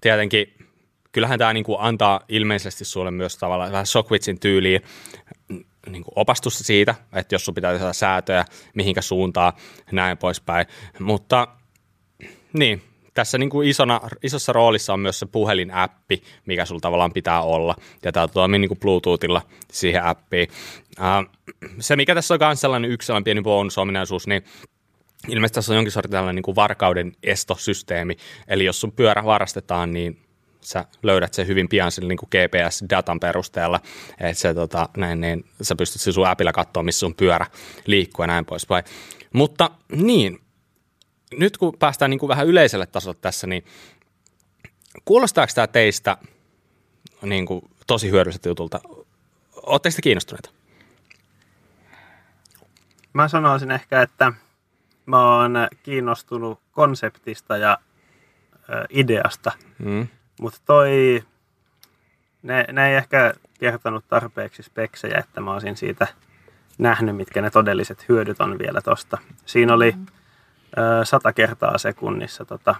tietenkin 0.00 0.54
kyllähän 1.12 1.38
tämä 1.38 1.52
niin 1.52 1.64
kuin 1.64 1.76
antaa 1.80 2.20
ilmeisesti 2.28 2.84
sulle 2.84 3.10
myös 3.10 3.36
tavallaan 3.36 3.72
vähän 3.72 3.86
Shockwitchin 3.86 4.40
tyyliin 4.40 4.82
niin 5.86 6.04
kuin 6.04 6.12
opastusta 6.16 6.64
siitä, 6.64 6.94
että 7.12 7.34
jos 7.34 7.44
sun 7.44 7.54
pitää 7.54 7.72
tehdä 7.72 7.92
säätöjä, 7.92 8.44
mihinkä 8.74 9.02
suuntaan, 9.02 9.52
näin 9.92 10.18
poispäin. 10.18 10.66
Mutta 10.98 11.48
niin, 12.52 12.82
tässä 13.20 13.38
niin 13.38 13.50
kuin 13.50 13.68
isona, 13.68 14.00
isossa 14.22 14.52
roolissa 14.52 14.92
on 14.92 15.00
myös 15.00 15.18
se 15.18 15.26
puhelinäppi, 15.26 16.22
mikä 16.46 16.64
sulla 16.64 16.80
tavallaan 16.80 17.12
pitää 17.12 17.42
olla. 17.42 17.76
Ja 18.04 18.12
tämä 18.12 18.28
toimii 18.28 18.58
niin 18.58 18.68
kuin 18.68 18.80
Bluetoothilla 18.80 19.42
siihen 19.72 20.04
appiin. 20.04 20.48
Uh, 20.98 21.36
se, 21.78 21.96
mikä 21.96 22.14
tässä 22.14 22.34
on 22.34 22.40
myös 22.40 22.60
sellainen 22.60 22.90
yksi 22.90 23.06
sellainen 23.06 23.24
pieni 23.24 23.42
bonusominaisuus, 23.42 24.26
niin 24.26 24.44
ilmeisesti 25.28 25.54
tässä 25.54 25.72
on 25.72 25.76
jonkin 25.76 25.92
sortin 25.92 26.10
tällainen 26.10 26.34
niin 26.34 26.42
kuin 26.42 26.56
varkauden 26.56 27.12
estosysteemi. 27.22 28.16
Eli 28.48 28.64
jos 28.64 28.80
sun 28.80 28.92
pyörä 28.92 29.24
varastetaan, 29.24 29.92
niin 29.92 30.20
sä 30.60 30.84
löydät 31.02 31.34
sen 31.34 31.46
hyvin 31.46 31.68
pian 31.68 31.92
sille 31.92 32.08
niin 32.08 32.18
kuin 32.18 32.30
GPS-datan 32.30 33.20
perusteella, 33.20 33.80
että 34.20 34.40
se, 34.40 34.54
tota, 34.54 34.88
näin, 34.96 35.20
niin, 35.20 35.44
sä 35.62 35.76
pystyt 35.76 36.14
sun 36.14 36.26
appilla 36.26 36.52
katsoa, 36.52 36.82
missä 36.82 37.00
sun 37.00 37.14
pyörä 37.14 37.46
liikkuu 37.86 38.22
ja 38.22 38.26
näin 38.26 38.44
poispäin. 38.44 38.84
Mutta 39.32 39.70
niin, 39.92 40.38
nyt 41.36 41.56
kun 41.58 41.76
päästään 41.78 42.10
niin 42.10 42.18
kuin 42.18 42.28
vähän 42.28 42.46
yleiselle 42.46 42.86
tasolle 42.86 43.18
tässä, 43.20 43.46
niin 43.46 43.64
kuulostaako 45.04 45.52
tämä 45.54 45.66
teistä 45.66 46.16
niin 47.22 47.46
kuin 47.46 47.62
tosi 47.86 48.10
hyödylliseltä 48.10 48.48
jutulta? 48.48 48.80
Oletteko 49.66 49.96
te 49.96 50.02
kiinnostuneita? 50.02 50.50
Mä 53.12 53.28
sanoisin 53.28 53.70
ehkä, 53.70 54.02
että 54.02 54.32
mä 55.06 55.36
oon 55.36 55.52
kiinnostunut 55.82 56.60
konseptista 56.72 57.56
ja 57.56 57.78
ö, 58.68 58.86
ideasta, 58.90 59.52
Mm. 59.78 60.08
mutta 60.40 60.60
toi, 60.64 61.22
ne, 62.42 62.64
ne 62.72 62.88
ei 62.90 62.96
ehkä 62.96 63.34
kertonut 63.60 64.04
tarpeeksi 64.08 64.62
speksejä, 64.62 65.18
että 65.18 65.40
mä 65.40 65.52
olisin 65.52 65.76
siitä 65.76 66.06
nähnyt, 66.78 67.16
mitkä 67.16 67.42
ne 67.42 67.50
todelliset 67.50 68.08
hyödyt 68.08 68.40
on 68.40 68.58
vielä 68.58 68.80
tosta. 68.80 69.18
Siinä 69.46 69.74
oli 69.74 69.94
ö, 69.96 70.19
100 71.04 71.32
kertaa 71.32 71.78
sekunnissa 71.78 72.44
tota, 72.44 72.74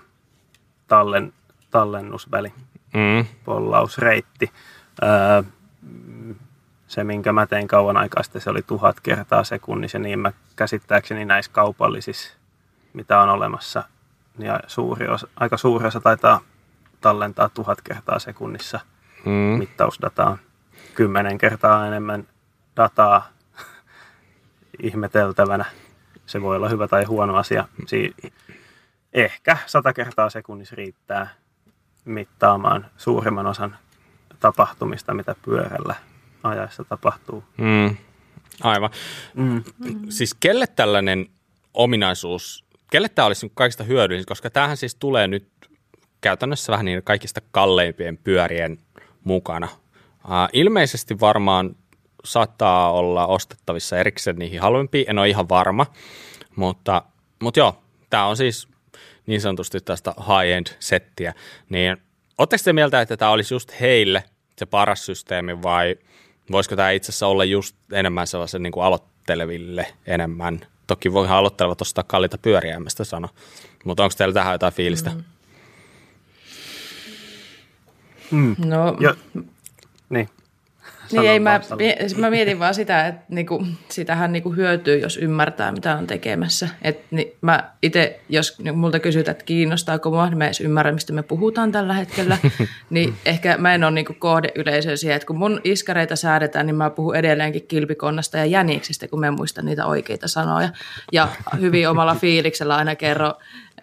tallen, 0.89 1.33
tallennusväli, 1.71 2.53
Mm. 2.95 3.27
pollausreitti. 3.45 4.53
Öö, 5.03 5.43
se, 6.89 7.05
minkä 7.05 7.33
mä 7.33 7.47
tein 7.47 7.69
kauan 7.69 7.97
aikaa 7.97 8.23
sitten, 8.23 8.43
se 8.43 8.51
oli 8.51 8.63
tuhat 8.63 9.01
kertaa 9.01 9.45
sekunnissa, 9.45 9.99
niin 9.99 10.19
mä 10.19 10.33
käsittääkseni 10.57 11.25
näissä 11.25 11.53
kaupallisissa, 11.53 12.33
mitä 12.93 13.21
on 13.21 13.29
olemassa, 13.29 13.83
niin 14.39 14.53
suuri 14.67 15.09
osa, 15.09 15.29
aika 15.37 15.57
suuri 15.57 15.87
osa 15.87 16.01
taitaa 16.01 16.41
tallentaa 17.01 17.49
tuhat 17.49 17.81
kertaa 17.83 18.19
sekunnissa 18.19 18.81
Mm. 19.25 19.33
mittausdataa. 19.59 20.39
Kymmenen 20.95 21.39
kertaa 21.39 21.87
enemmän 21.87 22.27
dataa 22.77 23.29
ihmeteltävänä. 24.83 25.65
Se 26.31 26.43
voi 26.43 26.57
olla 26.57 26.69
hyvä 26.69 26.89
tai 26.89 27.05
huono 27.05 27.37
asia. 27.37 27.69
Si- 27.87 28.15
ehkä 29.13 29.57
sata 29.67 29.93
kertaa 29.93 30.31
sekunnissa 30.31 30.77
riittää 30.77 31.35
mittaamaan 32.05 32.87
suurimman 32.97 33.47
osan 33.47 33.77
tapahtumista, 34.41 35.15
mitä 35.15 35.35
pyörällä 35.45 35.95
ajaessa 36.43 36.85
tapahtuu. 36.85 37.45
Mm. 37.57 37.97
Aivan. 38.63 38.91
Mm. 39.35 39.63
Siis 40.09 40.35
kelle 40.35 40.67
tällainen 40.67 41.27
ominaisuus, 41.75 42.65
kelle 42.91 43.09
tämä 43.09 43.27
olisi 43.27 43.53
kaikista 43.55 43.85
hyödyllisin, 43.85 44.27
koska 44.27 44.51
tämähän 44.51 44.77
siis 44.77 44.95
tulee 44.95 45.27
nyt 45.27 45.49
käytännössä 46.21 46.73
vähän 46.73 46.87
niin 46.87 47.03
kaikista 47.05 47.41
kalleimpien 47.51 48.17
pyörien 48.17 48.79
mukana. 49.25 49.69
Uh, 50.25 50.49
ilmeisesti 50.53 51.21
varmaan 51.21 51.77
saattaa 52.25 52.93
olla 52.93 53.27
ostettavissa 53.27 53.99
erikseen 53.99 54.37
niihin 54.37 54.61
halvempiin, 54.61 55.11
en 55.11 55.19
ole 55.19 55.29
ihan 55.29 55.49
varma, 55.49 55.87
mutta, 56.57 57.03
mutta 57.43 57.61
joo, 57.61 57.83
tämä 58.11 58.27
on 58.27 58.37
siis 58.37 58.69
niin 59.27 59.41
sanotusti 59.41 59.81
tästä 59.81 60.15
high-end 60.19 60.67
settiä, 60.79 61.35
niin 61.69 61.97
Oletteko 62.41 62.63
te 62.65 62.73
mieltä, 62.73 63.01
että 63.01 63.17
tämä 63.17 63.31
olisi 63.31 63.55
just 63.55 63.81
heille 63.81 64.25
se 64.59 64.67
paras 64.67 65.07
systeemi 65.07 65.63
vai 65.63 65.97
voisiko 66.51 66.77
tämä 66.77 66.91
itse 66.91 67.11
asiassa 67.11 67.27
olla 67.27 67.45
just 67.45 67.77
enemmän 67.93 68.27
sellaisen 68.27 68.63
niin 68.63 68.73
kuin 68.73 68.85
aloitteleville 68.85 69.87
enemmän? 70.07 70.61
Toki 70.87 71.13
voihan 71.13 71.39
aloittelevat 71.39 71.81
ostaa 71.81 72.05
kalliita 72.05 72.39
pyöriä, 72.39 72.77
en 72.77 72.83
mä 72.83 72.91
sitä 72.91 73.05
sano. 73.05 73.29
Mutta 73.85 74.03
onko 74.03 74.15
teillä 74.19 74.35
tähän 74.35 74.53
jotain 74.53 74.73
fiilistä? 74.73 75.11
Mm. 75.11 75.25
Mm. 78.31 78.57
No. 78.59 78.97
Sano 78.97 79.51
Niin 81.13 81.31
ei, 81.31 81.41
mä, 81.41 81.61
mie- 81.77 81.97
mä 82.17 82.31
mietin 82.31 82.59
vaan 82.59 82.75
sitä, 82.75 83.07
että 83.07 83.23
niinku, 83.29 83.67
sitähän 83.89 84.33
niinku 84.33 84.51
hyötyy, 84.51 84.99
jos 84.99 85.17
ymmärtää, 85.17 85.73
mitä 85.73 85.97
on 85.97 86.07
tekemässä. 86.07 86.69
Et, 86.83 87.01
niin 87.11 87.33
mä 87.41 87.71
itse, 87.83 88.21
jos 88.29 88.59
niin 88.59 88.79
multa 88.79 88.99
kysytään, 88.99 89.33
että 89.33 89.45
kiinnostaako 89.45 90.11
mua, 90.11 90.27
niin 90.27 90.39
mä 90.39 90.45
en 90.45 90.49
edes 90.49 90.61
ymmärrä, 90.61 90.93
mistä 90.93 91.13
me 91.13 91.23
puhutaan 91.23 91.73
tällä 91.73 91.95
hetkellä. 91.95 92.39
niin 92.91 93.15
ehkä 93.27 93.59
mä 93.59 93.75
en 93.75 93.85
ole 93.85 93.91
niinku 93.91 94.15
kohdeyleisö 94.19 94.97
siihen, 94.97 95.17
että 95.17 95.27
kun 95.27 95.39
mun 95.39 95.61
iskareita 95.65 96.17
säädetään, 96.17 96.67
niin 96.67 96.77
mä 96.77 96.91
puhun 96.91 97.17
edelleenkin 97.17 97.67
kilpikonnasta 97.67 98.39
ja 98.39 98.45
jäniksistä, 98.45 99.09
kun 99.09 99.21
mä 99.21 99.27
en 99.27 99.35
muista 99.35 99.63
niitä 99.63 99.87
oikeita 99.87 100.29
sanoja. 100.29 100.69
Ja 101.13 101.29
hyvin 101.61 101.89
omalla 101.89 102.15
fiiliksellä 102.15 102.77
aina 102.77 102.95
kerro 102.95 103.35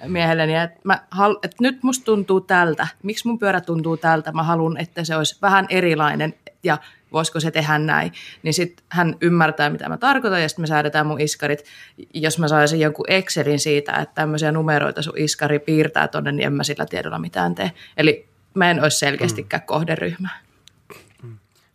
miehelleni, 0.08 0.56
että, 0.56 0.80
mä 0.84 1.00
hal- 1.12 1.39
että 1.43 1.58
nyt 1.60 1.84
musta 1.84 2.06
tuntuu 2.06 2.41
tältä. 2.41 2.88
Miksi 3.04 3.28
mun 3.28 3.39
pyörä 3.39 3.62
tuntuu 3.62 3.98
tältä? 3.98 4.32
Mä 4.32 4.43
haluan, 4.43 4.78
että 4.78 5.04
se 5.04 5.16
olisi 5.16 5.38
vähän 5.41 5.66
erilainen 5.70 6.34
ja 6.64 6.78
voisiko 7.12 7.39
se 7.39 7.52
tehdä 7.52 7.78
näin. 7.78 8.14
Niin 8.43 8.54
sitten 8.54 8.86
hän 8.89 9.16
ymmärtää, 9.22 9.70
mitä 9.70 9.89
mä 9.89 9.98
tarkoitan 9.98 10.41
ja 10.41 10.50
sitten 10.50 10.64
me 10.64 10.68
säädetään 10.68 11.08
mun 11.08 11.22
iskarit. 11.22 11.66
Jos 12.14 12.39
mä 12.39 12.48
saisin 12.48 12.80
jonkun 12.80 13.06
Excelin 13.08 13.60
siitä, 13.60 13.93
että 13.93 14.16
tämmöisiä 14.16 14.52
numeroita 14.52 15.02
sun 15.02 15.18
iskari 15.18 15.60
piirtää 15.60 16.08
tonne, 16.08 16.32
niin 16.32 16.48
en 16.48 16.54
mä 16.54 16.64
sillä 16.64 16.86
tiedolla 16.86 17.20
mitään 17.20 17.56
tee. 17.56 17.72
Eli 17.98 18.28
mä 18.54 18.72
en 18.72 18.84
olisi 18.84 19.00
selkeästikään 19.00 19.62
mm. 19.64 19.66
kohderyhmä. 19.66 20.30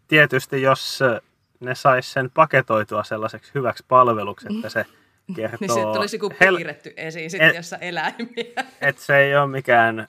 Tietysti 0.08 0.62
jos 0.62 1.02
ö, 1.02 1.20
ne 1.60 1.74
sais 1.74 2.12
sen 2.12 2.30
paketoitua 2.30 3.04
sellaiseksi 3.04 3.50
hyväksi 3.54 3.84
palveluksi, 3.88 4.46
että 4.56 4.68
se 4.68 4.86
kertoo... 5.34 5.58
Niin 5.60 5.70
sitten 5.70 5.92
tulisi 5.92 6.16
joku 6.16 6.32
hel- 6.40 6.56
piirretty 6.56 6.94
esiin, 6.96 7.30
sitten, 7.30 7.48
Et- 7.48 7.56
jossa 7.56 7.76
eläimiä. 7.76 8.64
että 8.80 9.02
se 9.02 9.16
ei 9.16 9.36
ole 9.36 9.46
mikään 9.46 10.08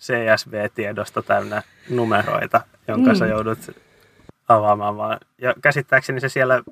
CSV-tiedosto 0.00 1.22
täynnä 1.22 1.62
numeroita, 1.90 2.60
jonka 2.88 3.10
mm. 3.10 3.16
sä 3.16 3.26
joudut 3.26 3.58
avaamaan, 4.48 4.96
vaan 4.96 5.20
ja 5.38 5.54
käsittääkseni 5.62 6.20
se 6.20 6.28
siellä 6.28 6.62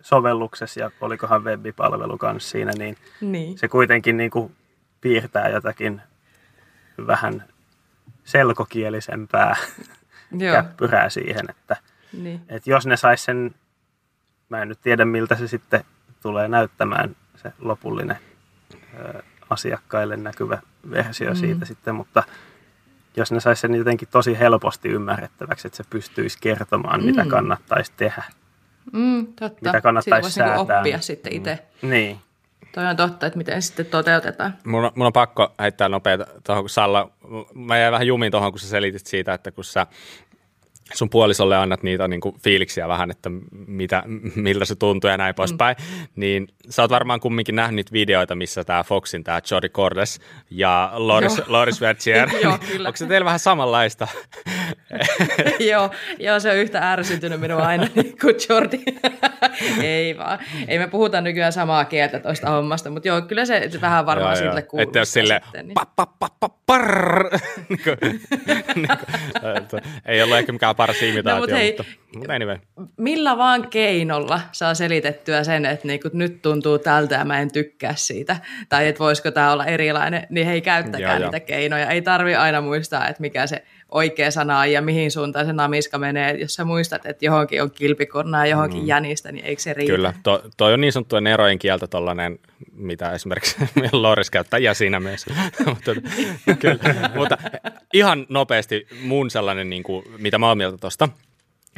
sovelluksessa 0.00 0.80
ja 0.80 0.90
olikohan 1.00 1.44
webipalvelu 1.44 2.18
kanssa 2.18 2.50
siinä, 2.50 2.72
niin 2.78 2.96
niin. 3.20 3.58
se 3.58 3.68
kuitenkin 3.68 4.16
niin 4.16 4.30
kuin 4.30 4.56
piirtää 5.00 5.48
jotakin 5.48 6.00
vähän 7.06 7.44
selkokielisempää 8.24 9.56
Joo, 10.38 10.52
käppyrää 10.52 11.08
siihen, 11.08 11.50
että, 11.50 11.76
niin. 12.12 12.40
että 12.48 12.70
jos 12.70 12.86
ne 12.86 12.96
sais 12.96 13.24
sen, 13.24 13.54
mä 14.48 14.62
en 14.62 14.68
nyt 14.68 14.80
tiedä 14.82 15.04
miltä 15.04 15.34
se 15.34 15.48
sitten 15.48 15.84
tulee 16.22 16.48
näyttämään 16.48 17.16
se 17.36 17.52
lopullinen 17.58 18.18
ö, 18.98 19.22
asiakkaille 19.50 20.16
näkyvä 20.16 20.58
versio 20.90 21.30
mm. 21.30 21.36
siitä 21.36 21.64
sitten, 21.64 21.94
mutta 21.94 22.22
jos 23.16 23.32
ne 23.32 23.40
sais 23.40 23.60
sen 23.60 23.74
jotenkin 23.74 24.08
tosi 24.10 24.38
helposti 24.38 24.88
ymmärrettäväksi, 24.88 25.68
että 25.68 25.76
se 25.76 25.84
pystyisi 25.90 26.38
kertomaan, 26.40 27.00
mm. 27.00 27.06
mitä 27.06 27.24
kannattaisi 27.26 27.92
tehdä. 27.96 28.22
Mm, 28.92 29.26
totta. 29.26 29.58
Mitä 29.68 29.80
kannattaisi 29.80 30.30
Siitä 30.30 30.44
voisi 30.44 30.52
niinku 30.52 30.66
säätää. 30.66 30.78
oppia 30.78 31.00
sitten 31.00 31.32
itse. 31.32 31.58
Niin. 31.82 32.18
Toi 32.74 32.86
on 32.86 32.96
totta, 32.96 33.26
että 33.26 33.36
miten 33.36 33.62
sitten 33.62 33.86
toteutetaan. 33.86 34.54
Mun, 34.64 34.84
on- 34.84 34.90
mun 34.94 35.06
on 35.06 35.12
pakko 35.12 35.54
heittää 35.60 35.88
nopeita 35.88 36.26
tuohon, 36.44 36.62
kun 36.62 36.70
Salla, 36.70 37.10
mä 37.54 37.78
jäin 37.78 37.92
vähän 37.92 38.06
jumiin 38.06 38.32
tuohon, 38.32 38.52
kun 38.52 38.60
sä 38.60 38.68
selitit 38.68 39.06
siitä, 39.06 39.34
että 39.34 39.50
kun 39.50 39.64
sä 39.64 39.86
sun 40.94 41.10
puolisolle 41.10 41.56
annat 41.56 41.82
niitä 41.82 42.08
niin 42.08 42.20
kuin 42.20 42.34
fiiliksiä 42.44 42.88
vähän, 42.88 43.10
että 43.10 43.30
mitä, 43.66 44.02
miltä 44.34 44.64
se 44.64 44.74
tuntuu 44.74 45.10
ja 45.10 45.16
näin 45.16 45.34
poispäin, 45.34 45.76
niin 46.16 46.48
sä 46.68 46.82
oot 46.82 46.90
varmaan 46.90 47.20
kumminkin 47.20 47.56
nähnyt 47.56 47.76
niitä 47.76 47.92
videoita, 47.92 48.34
missä 48.34 48.64
tämä 48.64 48.82
Foxin, 48.82 49.24
tämä 49.24 49.40
Jody 49.50 49.68
Cordes 49.68 50.20
ja 50.50 50.90
Loris, 50.94 51.38
Joo. 51.38 51.46
Loris 51.48 51.80
Vertier, 51.80 52.28
Joo, 52.42 52.58
onko 52.78 52.96
se 52.96 53.06
teillä 53.06 53.24
vähän 53.24 53.38
samanlaista? 53.38 54.08
Joo, 55.70 55.90
joo, 56.18 56.40
se 56.40 56.50
on 56.50 56.56
yhtä 56.56 56.92
ärsytynyt 56.92 57.40
minua 57.40 57.66
aina 57.66 57.86
niin 57.94 58.18
kuin 58.20 58.34
Jordi. 58.48 58.80
Ei 59.82 60.18
vaan. 60.18 60.38
Ei 60.68 60.78
me 60.78 60.86
puhuta 60.86 61.20
nykyään 61.20 61.52
samaa 61.52 61.84
kieltä 61.84 62.18
toista 62.18 62.50
hommasta, 62.50 62.90
mutta 62.90 63.08
joo, 63.08 63.22
kyllä 63.22 63.44
se 63.44 63.70
vähän 63.80 64.06
varmaan 64.06 64.36
Joo, 64.36 64.44
joo. 64.44 64.50
sille 64.50 64.62
kuuluu. 64.62 64.82
Että 64.82 64.98
jos 64.98 65.12
sille 65.12 65.40
niin. 65.62 65.74
pa, 65.74 65.86
pa, 65.96 66.06
pa, 66.06 66.28
pa, 66.40 66.48
parr, 66.66 67.24
niin 67.68 67.80
kuin, 67.84 67.96
niin 68.74 68.88
kuin, 69.70 69.82
ei 70.06 70.22
ollut 70.22 70.36
ehkä 70.36 70.52
mikään 70.52 70.76
paras 70.76 71.02
imitaatio, 71.02 71.34
No, 71.34 71.40
mut 71.40 71.50
hei, 71.50 71.74
mutta, 71.78 71.92
mutta 72.16 72.32
anyway. 72.32 72.58
Millä 72.96 73.38
vaan 73.38 73.68
keinolla 73.68 74.40
saa 74.52 74.74
selitettyä 74.74 75.44
sen, 75.44 75.66
että 75.66 75.86
niinku, 75.86 76.10
nyt 76.12 76.42
tuntuu 76.42 76.78
tältä 76.78 77.14
ja 77.14 77.24
mä 77.24 77.38
en 77.38 77.52
tykkää 77.52 77.94
siitä, 77.96 78.36
tai 78.68 78.88
että 78.88 78.98
voisiko 78.98 79.30
tämä 79.30 79.52
olla 79.52 79.66
erilainen, 79.66 80.26
niin 80.30 80.46
hei 80.46 80.60
käyttäkää 80.60 81.12
Joo, 81.12 81.20
joo. 81.20 81.30
niitä 81.30 81.46
keinoja. 81.46 81.86
Ei 81.86 82.02
tarvi 82.02 82.34
aina 82.34 82.60
muistaa, 82.60 83.08
että 83.08 83.20
mikä 83.20 83.46
se 83.46 83.64
oikea 83.88 84.30
sana 84.30 84.58
on 84.58 84.72
ja 84.72 84.82
mihin 84.82 85.10
suuntaan 85.10 85.46
se 85.46 85.52
namiska 85.52 85.98
menee. 85.98 86.34
Jos 86.34 86.54
sä 86.54 86.64
muistat, 86.64 87.06
että 87.06 87.24
johonkin 87.24 87.62
on 87.62 87.70
kilpikonnaa 87.70 88.46
ja 88.46 88.50
johonkin 88.50 88.80
mm. 88.80 88.86
jänistä, 88.86 89.32
niin 89.32 89.44
eikö 89.44 89.62
se 89.62 89.74
riitä? 89.74 89.92
Kyllä, 89.92 90.14
to, 90.22 90.42
toi 90.56 90.72
on 90.72 90.80
niin 90.80 90.92
sanottu 90.92 91.16
erojen 91.16 91.58
kieltä 91.58 91.86
tollainen, 91.86 92.38
mitä 92.72 93.12
esimerkiksi 93.12 93.56
Loris 93.92 94.30
käyttää, 94.30 94.58
ja 94.58 94.74
siinä 94.74 95.00
myös. 95.00 95.26
mutta, 95.66 95.94
kyllä, 96.58 97.10
mutta 97.14 97.38
ihan 97.94 98.26
nopeasti 98.28 98.86
mun 99.02 99.30
sellainen, 99.30 99.70
niin 99.70 99.82
kuin, 99.82 100.04
mitä 100.18 100.38
mä 100.38 100.48
oon 100.48 100.58
mieltä 100.58 100.78
tosta. 100.78 101.08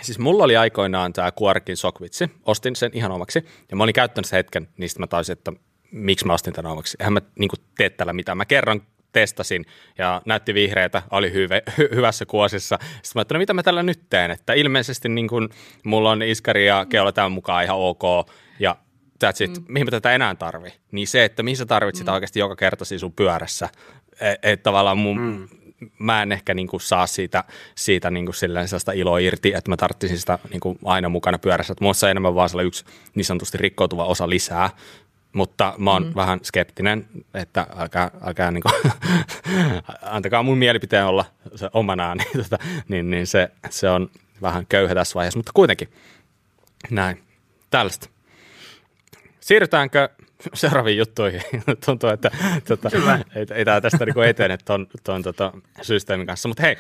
Siis 0.02 0.18
mulla 0.18 0.44
oli 0.44 0.56
aikoinaan 0.56 1.12
tämä 1.12 1.32
Quarkin 1.42 1.76
sokvitsi, 1.76 2.30
ostin 2.46 2.76
sen 2.76 2.90
ihan 2.94 3.12
omaksi, 3.12 3.44
ja 3.70 3.76
mä 3.76 3.82
olin 3.82 3.94
käyttänyt 3.94 4.26
sen 4.26 4.36
hetken, 4.36 4.68
niin 4.76 4.88
sitten 4.88 5.02
mä 5.02 5.06
taisin, 5.06 5.32
että 5.32 5.52
miksi 5.92 6.26
mä 6.26 6.34
ostin 6.34 6.52
tämän 6.52 6.72
omaksi. 6.72 6.96
Eihän 7.00 7.12
mä 7.12 7.20
niin 7.38 7.48
kuin, 7.48 7.60
tee 7.76 7.90
tällä 7.90 8.12
mitään. 8.12 8.38
Mä 8.38 8.44
kerran 8.44 8.82
testasin 9.12 9.66
ja 9.98 10.22
näytti 10.26 10.54
vihreätä, 10.54 11.02
oli 11.10 11.32
hyve, 11.32 11.62
hy, 11.78 11.88
hyvässä 11.94 12.26
kuosissa. 12.26 12.78
Sitten 12.80 13.10
mä 13.14 13.20
ajattelin, 13.20 13.38
no 13.38 13.42
mitä 13.42 13.54
mä 13.54 13.62
tällä 13.62 13.82
nyt 13.82 14.00
teen, 14.10 14.30
että 14.30 14.52
ilmeisesti 14.52 15.08
niin 15.08 15.28
kun, 15.28 15.48
mulla 15.84 16.10
on 16.10 16.22
iskari 16.22 16.66
ja 16.66 16.86
keula 16.88 17.12
tämän 17.12 17.32
mukaan 17.32 17.64
ihan 17.64 17.78
ok 17.78 18.02
ja 18.58 18.76
that's 19.24 19.44
it, 19.44 19.58
mm. 19.58 19.64
mihin 19.68 19.86
mä 19.86 19.90
tätä 19.90 20.12
enää 20.12 20.34
tarvi. 20.34 20.72
Niin 20.92 21.08
se, 21.08 21.24
että 21.24 21.42
mihin 21.42 21.56
sä 21.56 21.66
tarvit 21.66 21.94
sitä 21.94 22.12
oikeasti 22.12 22.38
joka 22.38 22.56
kerta 22.56 22.84
siinä 22.84 22.98
sun 22.98 23.12
pyörässä, 23.12 23.68
että 24.20 24.38
et 24.42 24.62
tavallaan 24.62 24.98
mun, 24.98 25.20
mm. 25.20 25.48
mä 25.98 26.22
en 26.22 26.32
ehkä 26.32 26.54
niinku 26.54 26.78
saa 26.78 27.06
siitä, 27.06 27.44
siitä 27.74 28.10
niinku 28.10 28.32
silleen 28.32 28.68
sellaista 28.68 28.92
iloa 28.92 29.18
irti, 29.18 29.52
että 29.54 29.70
mä 29.70 29.76
tarvitsin 29.76 30.18
sitä 30.18 30.38
niinku 30.50 30.78
aina 30.84 31.08
mukana 31.08 31.38
pyörässä. 31.38 31.72
Että 31.72 31.84
mulla 31.84 31.94
on 32.02 32.10
enemmän 32.10 32.34
vaan 32.34 32.48
sellainen 32.48 32.68
yksi 32.68 32.84
niin 33.14 33.24
sanotusti 33.24 33.58
rikkoutuva 33.58 34.04
osa 34.04 34.28
lisää, 34.28 34.70
mutta 35.32 35.74
mä 35.78 35.92
oon 35.92 36.06
mm. 36.06 36.12
vähän 36.14 36.40
skeptinen, 36.42 37.06
että 37.34 37.66
älkää, 37.76 38.10
älkää 38.22 38.50
niin 38.50 38.62
kuin, 38.62 38.92
antakaa 40.02 40.42
mun 40.42 40.58
mielipiteen 40.58 41.06
olla 41.06 41.24
se 41.54 41.70
omanaan, 41.72 42.18
niin, 42.18 42.44
tota, 42.44 42.64
niin, 42.88 43.10
niin 43.10 43.26
se, 43.26 43.50
se 43.70 43.88
on 43.90 44.10
vähän 44.42 44.66
köyhä 44.66 44.94
tässä 44.94 45.14
vaiheessa, 45.14 45.38
mutta 45.38 45.52
kuitenkin 45.54 45.88
näin, 46.90 47.22
tällaista. 47.70 48.08
Siirrytäänkö 49.40 50.08
seuraaviin 50.54 50.98
juttuihin? 50.98 51.42
Tuntuu, 51.86 52.10
että 52.10 52.30
tota, 52.68 52.88
ei, 53.34 53.46
ei 53.54 53.64
tämä 53.64 53.80
tästä 53.80 54.06
niin 54.06 54.24
etene 54.28 54.58
tuon, 54.64 54.86
tuon 55.04 55.22
tota, 55.22 55.52
systeemin 55.82 56.26
kanssa, 56.26 56.48
mutta 56.48 56.62
hei, 56.62 56.76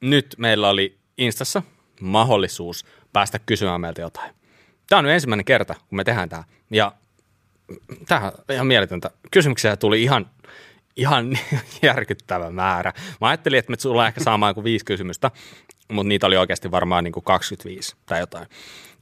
nyt 0.00 0.34
meillä 0.38 0.68
oli 0.68 0.98
Instassa 1.18 1.62
mahdollisuus 2.00 2.84
päästä 3.12 3.38
kysymään 3.38 3.80
meiltä 3.80 4.00
jotain. 4.00 4.34
Tämä 4.88 4.98
on 4.98 5.04
nyt 5.04 5.14
ensimmäinen 5.14 5.44
kerta, 5.44 5.74
kun 5.74 5.96
me 5.96 6.04
tehdään 6.04 6.28
tämä. 6.28 6.44
Ja 6.70 6.92
tähän 8.08 8.32
ihan 8.52 8.66
mieletöntä. 8.66 9.10
Kysymyksiä 9.30 9.76
tuli 9.76 10.02
ihan, 10.02 10.30
ihan 10.96 11.38
järkyttävä 11.82 12.50
määrä. 12.50 12.92
Mä 13.20 13.28
ajattelin, 13.28 13.58
että 13.58 13.70
me 13.70 13.76
tullaan 13.76 14.08
ehkä 14.08 14.24
saamaan 14.24 14.50
joku 14.50 14.64
viisi 14.64 14.84
kysymystä, 14.84 15.30
mutta 15.92 16.08
niitä 16.08 16.26
oli 16.26 16.36
oikeasti 16.36 16.70
varmaan 16.70 17.04
niin 17.04 17.12
kuin 17.12 17.24
25 17.24 17.96
tai 18.06 18.20
jotain. 18.20 18.46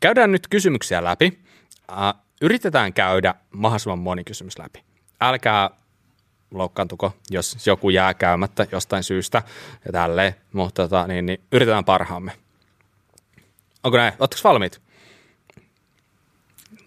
Käydään 0.01 0.33
nyt 0.33 0.49
kysymyksiä 0.49 1.05
läpi. 1.05 1.39
Uh, 1.91 2.21
yritetään 2.41 2.93
käydä 2.93 3.35
mahdollisimman 3.51 3.99
moni 3.99 4.25
kysymys 4.25 4.59
läpi. 4.59 4.83
Älkää 5.21 5.71
loukkaantuko, 6.51 7.13
jos 7.31 7.67
joku 7.67 7.91
jää 7.91 8.15
käymättä 8.15 8.67
jostain 8.73 9.03
syystä 9.03 9.43
ja 9.87 9.93
tälleen, 9.93 10.35
mutta 10.53 10.83
tota, 10.83 11.07
niin, 11.07 11.27
niin, 11.27 11.41
yritetään 11.53 11.85
parhaamme. 11.85 12.33
Onko 13.85 13.97
näin? 13.97 14.13
Oletteko 14.19 14.41
valmiit? 14.49 14.81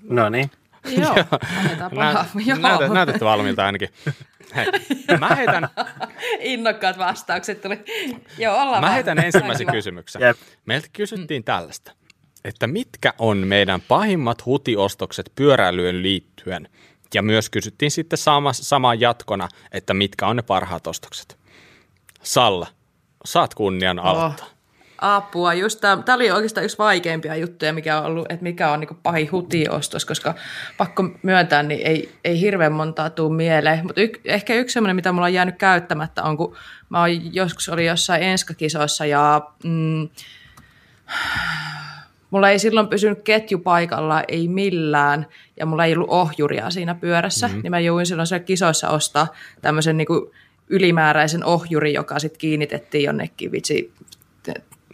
No 0.10 0.30
niin. 0.30 0.52
Joo, 0.90 1.16
Nä, 1.92 2.26
näytät, 2.70 2.92
näytätte 2.92 3.26
valmiilta 3.26 3.66
ainakin. 3.66 3.90
Hei, 4.56 4.68
mä 5.20 5.28
heitän... 5.28 5.70
Innokkaat 6.40 6.98
vastaukset 6.98 7.62
tuli. 7.62 7.80
Joo, 8.38 8.62
ollaan 8.62 8.84
Mä 8.84 8.90
heitän 8.90 9.20
ensimmäisen 9.20 9.68
kysymyksen. 9.68 10.22
Yep. 10.22 10.38
Meiltä 10.66 10.88
kysyttiin 10.94 11.42
mm. 11.42 11.46
tällaista, 11.46 11.92
että 12.44 12.68
mitkä 12.68 13.14
on 13.20 13.38
meidän 13.38 13.82
pahimmat 13.82 14.46
hutiostokset 14.46 15.32
pyöräilyyn 15.36 16.04
liittyen? 16.04 16.70
Ja 17.14 17.22
myös 17.22 17.50
kysyttiin 17.50 17.92
sitten 17.92 18.18
sama, 18.18 18.54
samaan 18.54 19.00
jatkona, 19.00 19.48
että 19.72 19.94
mitkä 19.94 20.28
on 20.28 20.36
ne 20.36 20.42
parhaat 20.42 20.88
ostokset. 20.88 21.38
Salla, 22.24 22.68
saat 23.26 23.56
kunnian 23.56 24.00
oh. 24.00 24.55
Apua, 25.02 25.54
just 25.54 25.82
tämä, 25.82 26.04
oli 26.16 26.32
oikeastaan 26.32 26.66
yksi 26.66 26.78
vaikeimpia 26.78 27.36
juttuja, 27.36 27.74
mikä 27.74 28.00
on 28.00 28.06
ollut, 28.06 28.32
että 28.32 28.44
mikä 28.44 28.72
on 28.72 28.80
niin 28.80 28.98
pahin 29.04 29.32
hutiostos, 29.32 30.06
koska 30.06 30.34
pakko 30.78 31.04
myöntää, 31.24 31.64
niin 31.64 31.88
ei, 31.88 32.12
ei 32.24 32.42
hirveän 32.42 32.72
montaa 32.72 33.10
tule 33.10 33.36
mieleen. 33.36 33.80
Mutta 33.84 34.02
y, 34.02 34.10
ehkä 34.26 34.56
yksi 34.56 34.74
sellainen, 34.74 34.96
mitä 34.96 35.12
mulla 35.12 35.26
on 35.26 35.34
jäänyt 35.34 35.56
käyttämättä, 35.58 36.24
on 36.24 36.38
kun 36.38 36.56
mä 36.90 37.00
oon 37.00 37.36
joskus 37.36 37.70
oli 37.70 37.86
jossain 37.86 38.24
enskakisoissa 38.24 39.06
ja 39.06 39.42
mm, 39.64 40.10
mulla 42.30 42.50
ei 42.50 42.60
silloin 42.60 42.88
pysynyt 42.88 43.22
ketju 43.24 43.60
paikalla, 43.60 44.24
ei 44.28 44.48
millään, 44.48 45.28
ja 45.60 45.66
mulla 45.66 45.86
ei 45.86 45.94
ollut 45.94 46.10
ohjuria 46.10 46.70
siinä 46.70 46.96
pyörässä, 46.96 47.48
mm-hmm. 47.48 47.62
niin 47.62 47.72
mä 47.72 47.80
jouduin 47.80 48.06
silloin 48.06 48.28
siellä 48.28 48.46
kisoissa 48.46 48.90
ostaa 48.90 49.28
tämmöisen 49.62 49.98
niin 49.98 50.08
ylimääräisen 50.70 51.46
ohjuri, 51.46 51.94
joka 51.94 52.20
sitten 52.20 52.40
kiinnitettiin 52.40 53.04
jonnekin 53.04 53.52
vitsi 53.52 53.92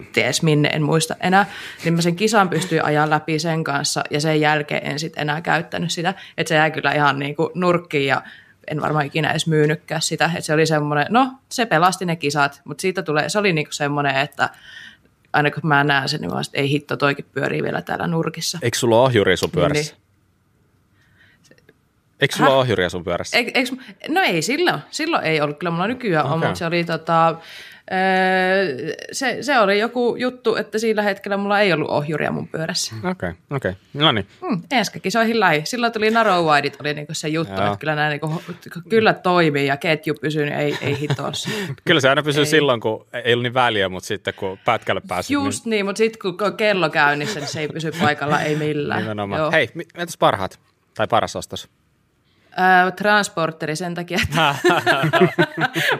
ties 0.05 0.43
minne, 0.43 0.69
en 0.69 0.83
muista 0.83 1.15
enää, 1.19 1.45
niin 1.83 1.93
mä 1.93 2.01
sen 2.01 2.15
kisan 2.15 2.49
pystyin 2.49 2.85
ajaa 2.85 3.09
läpi 3.09 3.39
sen 3.39 3.63
kanssa 3.63 4.03
ja 4.09 4.21
sen 4.21 4.41
jälkeen 4.41 4.91
en 4.91 4.99
sitten 4.99 5.21
enää 5.21 5.41
käyttänyt 5.41 5.91
sitä, 5.91 6.13
että 6.37 6.49
se 6.49 6.55
jäi 6.55 6.71
kyllä 6.71 6.91
ihan 6.91 7.19
niin 7.19 7.35
kuin 7.35 7.49
nurkkiin 7.55 8.07
ja 8.07 8.21
en 8.67 8.81
varmaan 8.81 9.05
ikinä 9.05 9.31
edes 9.31 9.47
myynytkään 9.47 10.01
sitä, 10.01 10.25
että 10.25 10.41
se 10.41 10.53
oli 10.53 10.65
semmoinen, 10.65 11.07
no 11.09 11.31
se 11.49 11.65
pelasti 11.65 12.05
ne 12.05 12.15
kisat, 12.15 12.61
mutta 12.63 12.81
siitä 12.81 13.03
tulee, 13.03 13.29
se 13.29 13.39
oli 13.39 13.53
niin 13.53 13.65
kuin 13.65 13.73
semmoinen, 13.73 14.15
että 14.15 14.49
aina 15.33 15.51
kun 15.51 15.67
mä 15.67 15.83
näen 15.83 16.09
sen, 16.09 16.21
niin 16.21 16.31
mä 16.31 16.41
ei 16.53 16.69
hitto, 16.69 16.97
toikin 16.97 17.25
pyörii 17.33 17.63
vielä 17.63 17.81
täällä 17.81 18.07
nurkissa. 18.07 18.59
Eikö 18.61 18.77
sulla 18.77 18.95
ole 18.95 19.05
ohjuri 19.05 19.37
sun 19.37 19.51
pyörässä? 19.51 19.93
Niin. 19.93 20.01
Eikö 22.21 22.35
sulla 22.35 22.55
ole 22.55 22.89
sun 22.89 23.03
pyörässä? 23.03 23.37
Eik, 23.37 23.57
eik, 23.57 23.69
no 24.09 24.21
ei 24.21 24.41
silloin. 24.41 24.79
Silloin 24.91 25.23
ei 25.23 25.41
ollut. 25.41 25.59
Kyllä 25.59 25.71
mulla 25.71 25.87
nykyään 25.87 26.25
okay. 26.25 26.33
on, 26.33 26.39
mutta 26.39 26.55
se 26.55 26.65
oli 26.65 26.83
tota, 26.83 27.35
Öö, 27.91 28.93
se, 29.11 29.37
se 29.41 29.59
oli 29.59 29.79
joku 29.79 30.15
juttu, 30.15 30.55
että 30.55 30.79
sillä 30.79 31.01
hetkellä 31.01 31.37
mulla 31.37 31.59
ei 31.59 31.73
ollut 31.73 31.89
ohjuria 31.89 32.31
mun 32.31 32.47
pyörässä. 32.47 32.95
Okei, 32.95 33.11
okay, 33.11 33.33
okei. 33.49 33.71
Okay. 33.71 33.81
No 33.93 34.11
niin. 34.11 34.27
Mm, 34.49 34.61
enskakisoihin 34.71 35.39
lähi. 35.39 35.61
Silloin 35.65 35.93
tuli 35.93 36.11
narrow 36.11 36.45
wideit, 36.45 36.81
oli 36.81 36.93
niinku 36.93 37.13
se 37.13 37.27
juttu, 37.27 37.53
Joo. 37.53 37.65
että 37.65 37.77
kyllä 37.79 37.95
nämä 37.95 38.09
niinku, 38.09 38.41
kyllä 38.89 39.13
toimii 39.13 39.67
ja 39.67 39.77
ketju 39.77 40.13
pysyy, 40.21 40.45
niin 40.45 40.57
ei, 40.57 40.77
ei 40.81 40.99
hitossa. 40.99 41.49
kyllä 41.87 42.01
se 42.01 42.09
aina 42.09 42.23
pysyy 42.23 42.41
ei. 42.41 42.45
silloin, 42.45 42.81
kun 42.81 43.07
ei 43.13 43.33
ollut 43.33 43.43
niin 43.43 43.53
väliä, 43.53 43.89
mutta 43.89 44.07
sitten 44.07 44.33
kun 44.33 44.57
pätkälle 44.65 45.01
pääsi. 45.07 45.33
Just 45.33 45.65
niin, 45.65 45.69
niin 45.69 45.85
mutta 45.85 45.97
sitten 45.97 46.19
kun 46.37 46.57
kello 46.57 46.89
käynnissä, 46.89 47.39
niin 47.39 47.49
se 47.49 47.59
ei 47.59 47.67
pysy 47.67 47.91
paikalla, 47.91 48.41
ei 48.41 48.55
millään. 48.55 49.01
Nimenomaan. 49.01 49.41
Joo. 49.41 49.51
Hei, 49.51 49.69
entäs 49.95 50.17
parhaat? 50.17 50.59
Tai 50.93 51.07
paras 51.07 51.35
ostos? 51.35 51.69
Ää, 52.55 52.91
transporteri 52.91 53.75
sen 53.75 53.93
takia, 53.95 54.17
että 54.23 54.55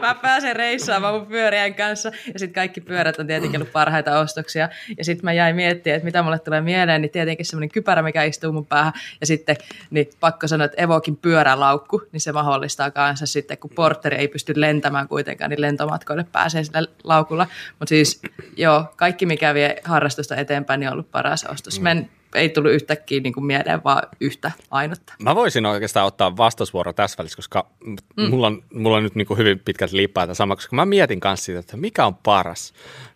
mä 0.00 0.14
pääsen 0.14 0.56
reissaamaan 0.56 1.14
mun 1.14 1.26
pyörien 1.26 1.74
kanssa 1.74 2.12
ja 2.32 2.38
sitten 2.38 2.52
kaikki 2.54 2.80
pyörät 2.80 3.18
on 3.18 3.26
tietenkin 3.26 3.60
ollut 3.60 3.72
parhaita 3.72 4.18
ostoksia. 4.18 4.68
Ja 4.98 5.04
sitten 5.04 5.24
mä 5.24 5.32
jäin 5.32 5.56
miettimään, 5.56 5.96
että 5.96 6.04
mitä 6.04 6.22
mulle 6.22 6.38
tulee 6.38 6.60
mieleen, 6.60 7.02
niin 7.02 7.10
tietenkin 7.10 7.46
semmoinen 7.46 7.70
kypärä, 7.70 8.02
mikä 8.02 8.22
istuu 8.22 8.52
mun 8.52 8.66
päähän. 8.66 8.92
Ja 9.20 9.26
sitten 9.26 9.56
niin 9.90 10.10
pakko 10.20 10.48
sanoa, 10.48 10.64
että 10.64 10.82
Evokin 10.82 11.16
pyörälaukku, 11.16 12.02
niin 12.12 12.20
se 12.20 12.32
mahdollistaa 12.32 12.90
kanssa 12.90 13.26
sitten, 13.26 13.58
kun 13.58 13.70
porteri 13.74 14.16
ei 14.16 14.28
pysty 14.28 14.52
lentämään 14.56 15.08
kuitenkaan, 15.08 15.50
niin 15.50 15.60
lentomatkoille 15.60 16.26
pääsee 16.32 16.64
sillä 16.64 16.82
laukulla. 17.04 17.46
Mutta 17.78 17.88
siis 17.88 18.20
joo, 18.56 18.84
kaikki 18.96 19.26
mikä 19.26 19.54
vie 19.54 19.76
harrastusta 19.84 20.36
eteenpäin, 20.36 20.80
niin 20.80 20.88
on 20.88 20.92
ollut 20.92 21.10
paras 21.10 21.44
ostos. 21.44 21.78
Mm. 21.78 21.84
Men 21.84 22.10
ei 22.34 22.48
tullut 22.48 22.72
yhtäkkiä 22.72 23.20
niin 23.20 23.32
kuin 23.32 23.44
mieleen 23.44 23.84
vaan 23.84 24.02
yhtä 24.20 24.52
ainutta. 24.70 25.14
Mä 25.22 25.34
voisin 25.34 25.66
oikeastaan 25.66 26.06
ottaa 26.06 26.36
vastausvuoro 26.36 26.92
tässä 26.92 27.18
välissä, 27.18 27.36
koska 27.36 27.70
mm. 27.84 28.30
mulla, 28.30 28.46
on, 28.46 28.64
mulla 28.74 28.96
on 28.96 29.02
nyt 29.02 29.14
niin 29.14 29.26
kuin 29.26 29.38
hyvin 29.38 29.58
pitkät 29.58 29.92
liippaa 29.92 30.26
tämä 30.26 30.34
sama, 30.34 30.56
koska 30.56 30.76
mä 30.76 30.86
mietin 30.86 31.20
kanssa 31.20 31.44
siitä, 31.44 31.60
että 31.60 31.76
mikä 31.76 32.06
on 32.06 32.14
paras. 32.14 32.72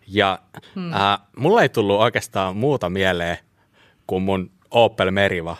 Ja 0.07 0.39
mm. 0.75 0.93
äh, 0.93 1.19
mulla 1.37 1.61
ei 1.61 1.69
tullut 1.69 1.99
oikeastaan 1.99 2.57
muuta 2.57 2.89
mieleen 2.89 3.37
kuin 4.07 4.23
mun 4.23 4.51
Opel 4.71 5.11
Meriva. 5.11 5.57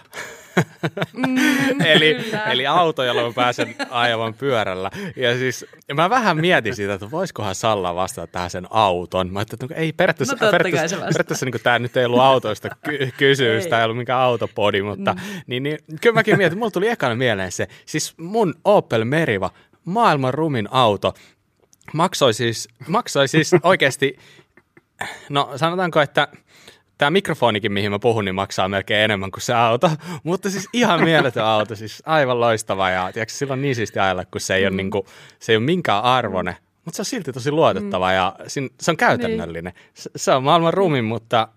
Mm, 1.13 1.81
eli, 1.93 2.31
eli 2.51 2.67
auto, 2.67 3.03
jolla 3.03 3.23
mä 3.23 3.33
pääsen 3.35 3.75
ajavan 3.89 4.33
pyörällä. 4.33 4.91
Ja 5.15 5.37
siis 5.37 5.65
mä 5.93 6.09
vähän 6.09 6.37
mietin 6.37 6.75
siitä, 6.75 6.93
että 6.93 7.11
voisikohan 7.11 7.55
Salla 7.55 7.95
vastata 7.95 8.27
tähän 8.27 8.49
sen 8.49 8.67
auton. 8.69 9.33
Mä 9.33 9.39
ajattelin, 9.39 9.63
että 9.63 9.75
no 9.75 9.81
ei 9.81 9.93
periaatteessa, 9.93 10.37
no 10.41 10.51
periaatteessa, 10.51 10.97
periaatteessa 10.97 11.45
niin 11.45 11.63
tämä 11.63 11.79
nyt 11.79 11.97
ei 11.97 12.05
ollut 12.05 12.19
autoista 12.19 12.69
ky- 12.83 13.11
kysymys, 13.17 13.67
tämä 13.67 13.79
ei 13.81 13.85
ollut 13.85 13.97
mikään 13.97 14.21
autopodi, 14.21 14.81
mutta 14.81 15.13
mm. 15.13 15.19
niin, 15.47 15.63
niin, 15.63 15.77
kyllä 16.01 16.13
mäkin 16.13 16.37
mietin, 16.37 16.57
mulla 16.57 16.71
tuli 16.71 16.87
ekana 16.87 17.15
mieleen 17.15 17.51
se, 17.51 17.67
siis 17.85 18.13
mun 18.17 18.53
Opel 18.65 19.05
Meriva, 19.05 19.51
maailman 19.85 20.33
rumin 20.33 20.67
auto, 20.71 21.13
maksoi 21.93 22.33
siis, 22.33 22.67
maksoi 22.87 23.27
siis 23.27 23.51
oikeasti, 23.63 24.17
no 25.29 25.51
sanotaanko, 25.55 26.01
että 26.01 26.27
tämä 26.97 27.11
mikrofonikin, 27.11 27.71
mihin 27.71 27.91
mä 27.91 27.99
puhun, 27.99 28.25
niin 28.25 28.35
maksaa 28.35 28.69
melkein 28.69 29.03
enemmän 29.03 29.31
kuin 29.31 29.41
se 29.41 29.53
auto. 29.53 29.91
Mutta 30.23 30.49
siis 30.49 30.69
ihan 30.73 31.03
mieletön 31.03 31.45
auto, 31.55 31.75
siis 31.75 32.03
aivan 32.05 32.39
loistava 32.39 32.89
ja 32.89 33.11
tiedätkö, 33.13 33.33
sillä 33.33 33.53
on 33.53 33.61
niin 33.61 33.75
siisti 33.75 33.99
ajalla, 33.99 34.25
kun 34.25 34.41
se 34.41 34.55
ei, 34.55 34.61
mm. 34.61 34.67
ole, 34.67 34.75
niin 34.75 34.91
kuin, 34.91 35.05
se 35.39 35.51
ei 35.51 35.57
ole 35.57 35.65
minkään 35.65 36.03
arvone. 36.03 36.57
Mutta 36.85 36.95
se 36.95 37.01
on 37.01 37.05
silti 37.05 37.33
tosi 37.33 37.51
luotettava 37.51 38.07
mm. 38.07 38.15
ja 38.15 38.35
se 38.79 38.91
on 38.91 38.97
käytännöllinen. 38.97 39.73
Niin. 39.73 39.85
Se, 39.93 40.09
se 40.15 40.31
on 40.31 40.43
maailman 40.43 40.73
rumin, 40.73 41.05
mutta 41.05 41.47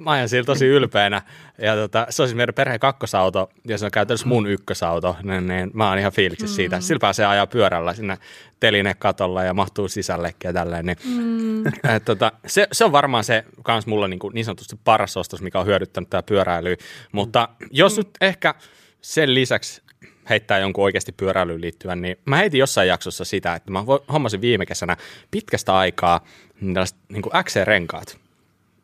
mä 0.00 0.10
ajan 0.10 0.28
sillä 0.28 0.44
tosi 0.44 0.66
ylpeänä. 0.66 1.22
Ja 1.58 1.74
tota, 1.74 2.06
se 2.10 2.22
on 2.22 2.28
siis 2.28 2.36
meidän 2.36 2.54
perheen 2.54 2.80
kakkosauto, 2.80 3.50
ja 3.68 3.78
se 3.78 3.84
on 3.84 3.90
käytännössä 3.90 4.26
mun 4.26 4.46
ykkösauto, 4.46 5.16
niin, 5.22 5.46
niin 5.46 5.70
mä 5.74 5.88
oon 5.88 5.98
ihan 5.98 6.12
fiiliksissä 6.12 6.56
siitä. 6.56 6.76
Mm. 6.76 6.82
Sillä 6.82 7.00
pääsee 7.00 7.26
ajaa 7.26 7.46
pyörällä 7.46 7.94
sinne 7.94 8.18
telinekatolla 8.60 9.44
ja 9.44 9.54
mahtuu 9.54 9.88
sisällekin 9.88 10.48
ja 10.48 10.52
tälleen. 10.52 10.86
Niin, 10.86 10.98
mm. 11.04 11.66
et, 11.66 12.04
tota, 12.04 12.32
se, 12.46 12.68
se, 12.72 12.84
on 12.84 12.92
varmaan 12.92 13.24
se 13.24 13.44
kans 13.62 13.86
mulla 13.86 14.08
niin, 14.08 14.18
kuin, 14.18 14.34
niin 14.34 14.44
sanotusti 14.44 14.76
paras 14.84 15.16
ostos, 15.16 15.42
mikä 15.42 15.60
on 15.60 15.66
hyödyttänyt 15.66 16.10
tämä 16.10 16.22
pyöräily. 16.22 16.76
Mutta 17.12 17.48
mm. 17.60 17.68
jos 17.70 17.96
nyt 17.96 18.08
ehkä 18.20 18.54
sen 19.00 19.34
lisäksi 19.34 19.82
heittää 20.30 20.58
jonkun 20.58 20.84
oikeasti 20.84 21.12
pyöräilyyn 21.12 21.60
liittyen, 21.60 22.02
niin 22.02 22.16
mä 22.24 22.36
heitin 22.36 22.60
jossain 22.60 22.88
jaksossa 22.88 23.24
sitä, 23.24 23.54
että 23.54 23.70
mä 23.70 23.84
hommasin 24.12 24.40
viime 24.40 24.66
kesänä 24.66 24.96
pitkästä 25.30 25.76
aikaa 25.76 26.24
niin 26.60 27.22
kuin 27.22 27.32
XC-renkaat 27.44 28.29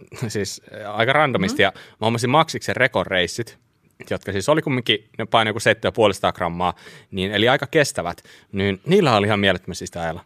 siis 0.28 0.62
äh, 0.74 0.98
aika 0.98 1.12
randomisti, 1.12 1.62
mm-hmm. 1.62 1.78
ja 1.78 1.82
mä 2.00 2.06
hommasin 2.06 2.30
Maxiksen 2.30 2.76
rekorreissit, 2.76 3.58
jotka 4.10 4.32
siis 4.32 4.48
oli 4.48 4.62
kumminkin, 4.62 5.08
ne 5.18 5.26
painoi 5.26 5.50
joku 5.50 5.58
7,5 6.28 6.32
grammaa, 6.32 6.74
niin, 7.10 7.32
eli 7.32 7.48
aika 7.48 7.66
kestävät, 7.66 8.22
niin 8.52 8.80
niillä 8.86 9.16
oli 9.16 9.26
ihan 9.26 9.40
mielettömästi 9.40 9.86
sitä 9.86 10.02
ajalla. 10.02 10.24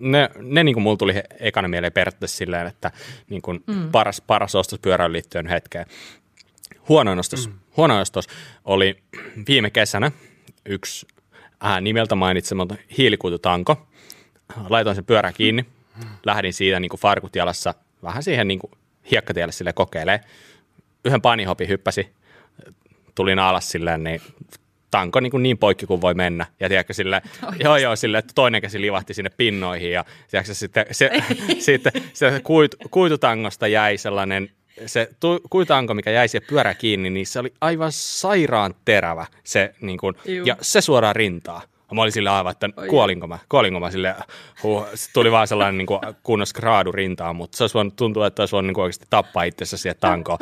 Ne, 0.00 0.30
ne 0.40 0.64
niin 0.64 0.74
kuin 0.74 0.82
mulla 0.82 0.96
tuli 0.96 1.14
ekana 1.40 1.68
mieleen 1.68 1.92
periaatteessa 1.92 2.36
silleen, 2.36 2.66
että 2.66 2.90
niin 3.30 3.42
kuin 3.42 3.64
mm. 3.66 3.90
paras, 3.90 4.20
paras 4.20 4.54
ostos 4.54 4.78
pyöräilyyn 4.78 5.12
liittyen 5.12 5.46
hetkeen. 5.46 5.86
Huono 6.88 7.18
ostos, 7.18 7.48
mm. 7.48 7.54
huono 7.76 8.00
ostos 8.00 8.26
oli 8.64 8.96
viime 9.48 9.70
kesänä, 9.70 10.10
yksi 10.66 11.06
äh, 11.64 11.80
nimeltä 11.80 12.14
mainitsematon 12.14 12.78
hiilikuitutanko. 12.98 13.86
Laitoin 14.68 14.96
sen 14.96 15.04
pyörä 15.04 15.32
kiinni, 15.32 15.66
lähdin 16.26 16.52
siitä 16.52 16.80
niin 16.80 16.88
kuin 16.88 17.00
farkut 17.00 17.36
jalassa 17.36 17.74
vähän 18.02 18.22
siihen 18.22 18.48
niin 18.48 18.58
kuin 18.58 18.70
hiekkatielle 19.10 19.52
sille 19.52 19.72
kokeilee. 19.72 20.20
Yhden 21.04 21.22
panihopin 21.22 21.68
hyppäsi, 21.68 22.08
tulin 23.14 23.38
alas 23.38 23.70
silleen, 23.70 24.04
niin 24.04 24.20
tanko 24.90 25.20
niin, 25.20 25.30
kuin 25.30 25.42
niin 25.42 25.58
poikki 25.58 25.86
kuin 25.86 26.00
voi 26.00 26.14
mennä. 26.14 26.46
Ja 26.60 26.68
tiedätkö, 26.68 26.92
sille, 26.92 27.22
joo, 27.64 27.76
joo, 27.76 27.96
sille, 27.96 28.18
että 28.18 28.32
toinen 28.34 28.62
käsi 28.62 28.80
livahti 28.80 29.14
sinne 29.14 29.30
pinnoihin 29.36 29.92
ja 29.92 30.04
tiedätkö, 30.30 30.54
sitten, 30.54 30.86
se, 30.90 31.10
sitten 31.58 31.92
se 32.12 32.40
kuit, 32.44 32.74
kuitutangosta 32.90 33.68
jäi 33.68 33.98
sellainen 33.98 34.50
se 34.86 35.08
tu, 35.20 35.40
kuitanko, 35.50 35.94
mikä 35.94 36.10
jäi 36.10 36.28
siihen 36.28 36.48
pyörä 36.48 36.74
kiinni, 36.74 37.10
niin 37.10 37.26
se 37.26 37.38
oli 37.38 37.52
aivan 37.60 37.92
sairaan 37.92 38.74
terävä 38.84 39.26
se, 39.44 39.74
niin 39.80 39.98
kuin, 39.98 40.14
ja 40.44 40.56
se 40.60 40.80
suoraan 40.80 41.16
rintaa. 41.16 41.62
Mä 41.94 42.02
olin 42.02 42.12
sillä 42.12 42.36
aivan, 42.36 42.52
että 42.52 42.68
kuolinko 42.88 43.26
mä, 43.26 43.38
kuolinko 43.48 43.80
mä 43.80 43.90
sille, 43.90 44.14
huh, 44.62 44.86
tuli 45.12 45.32
vaan 45.32 45.48
sellainen 45.48 45.78
niin 45.78 45.86
kuin, 45.86 46.00
kunnos 46.22 46.52
kraadu 46.52 46.92
rintaan, 46.92 47.36
mutta 47.36 47.56
se 47.56 47.64
olisi 47.64 47.74
voinut 47.74 47.96
tuntua, 47.96 48.26
että 48.26 48.42
olisi 48.42 48.52
voinut 48.52 48.66
niin 48.66 48.74
kuin, 48.74 48.82
oikeasti 48.82 49.06
tappaa 49.10 49.42
itsessä 49.42 49.76
siihen 49.76 49.96
tankoon. 50.00 50.38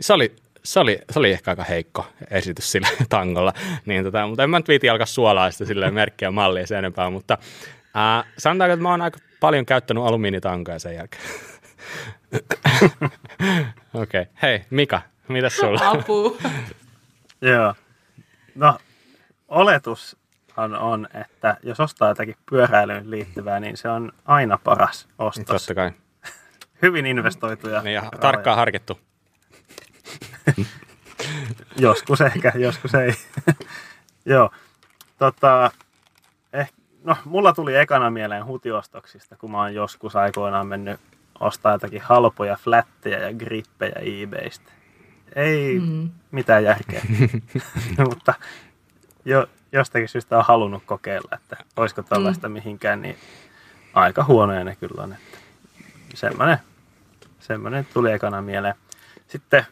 Se 0.00 0.12
oli, 0.12 0.36
se 0.64 0.80
oli, 0.80 0.98
se 1.10 1.18
oli 1.18 1.32
ehkä 1.32 1.50
aika 1.50 1.64
heikko 1.64 2.06
esitys 2.30 2.72
sillä 2.72 2.88
tangolla, 3.08 3.52
niin 3.86 4.04
tota, 4.04 4.26
mutta 4.26 4.42
en 4.42 4.50
mä 4.50 4.58
nyt 4.58 4.68
viiti 4.68 4.88
alkaa 4.88 5.06
suolaa 5.06 5.50
sitä 5.50 5.64
silleen 5.64 5.94
merkkiä 5.94 6.30
mallia 6.30 6.66
sen 6.66 6.78
enempää, 6.78 7.10
mutta 7.10 7.38
äh, 7.96 8.32
sanotaanko, 8.38 8.72
että 8.72 8.82
mä 8.82 8.90
oon 8.90 9.02
aika 9.02 9.18
paljon 9.40 9.66
käyttänyt 9.66 10.04
alumiinitankoja 10.04 10.78
sen 10.78 10.94
jälkeen. 10.94 11.22
Okei, 13.94 14.22
okay. 14.22 14.26
hei 14.42 14.64
Mika, 14.70 15.00
mitä 15.28 15.48
sulla? 15.48 15.90
Apu. 15.90 16.38
Joo. 17.40 17.74
No, 18.54 18.78
oletushan 19.48 20.23
on, 20.56 21.08
että 21.14 21.56
jos 21.62 21.80
ostaa 21.80 22.08
jotakin 22.08 22.36
pyöräilyyn 22.50 23.10
liittyvää, 23.10 23.60
niin 23.60 23.76
se 23.76 23.88
on 23.88 24.12
aina 24.24 24.58
paras 24.64 25.08
ostos. 25.18 25.66
Totta 25.66 25.74
kai. 25.74 25.92
Hyvin 26.82 27.06
investoituja. 27.06 27.82
Niin, 27.82 27.94
ja 27.94 28.02
tarkkaan 28.20 28.56
harkittu. 28.56 29.00
joskus 31.76 32.20
ehkä, 32.20 32.52
joskus 32.54 32.94
ei. 32.94 33.14
Joo. 34.26 34.50
Tota, 35.18 35.70
eh, 36.52 36.72
no, 37.04 37.16
mulla 37.24 37.52
tuli 37.52 37.76
ekana 37.76 38.10
mieleen 38.10 38.46
hutiostoksista, 38.46 39.36
kun 39.36 39.50
mä 39.50 39.58
oon 39.58 39.74
joskus 39.74 40.16
aikoinaan 40.16 40.66
mennyt 40.66 41.00
ostaa 41.40 41.72
jotakin 41.72 42.02
halpoja 42.02 42.56
flättejä 42.56 43.18
ja 43.18 43.34
grippejä 43.34 44.22
eBaystä. 44.22 44.72
Ei 45.36 45.78
mm. 45.78 46.10
mitään 46.30 46.64
järkeä. 46.64 47.02
Mutta 48.08 48.34
jo, 49.24 49.46
jostakin 49.74 50.08
syystä 50.08 50.38
on 50.38 50.44
halunnut 50.48 50.82
kokeilla, 50.86 51.36
että 51.36 51.56
olisiko 51.76 52.02
tällaista 52.02 52.48
mm. 52.48 52.52
mihinkään, 52.52 53.02
niin 53.02 53.16
aika 53.94 54.24
huonoja 54.24 54.64
ne 54.64 54.76
kyllä 54.76 55.02
on. 55.02 55.12
Että 55.12 55.38
semmoinen, 56.14 56.58
semmoinen 57.40 57.86
tuli 57.92 58.12
ekana 58.12 58.42
mieleen. 58.42 58.74
Sitten 59.26 59.66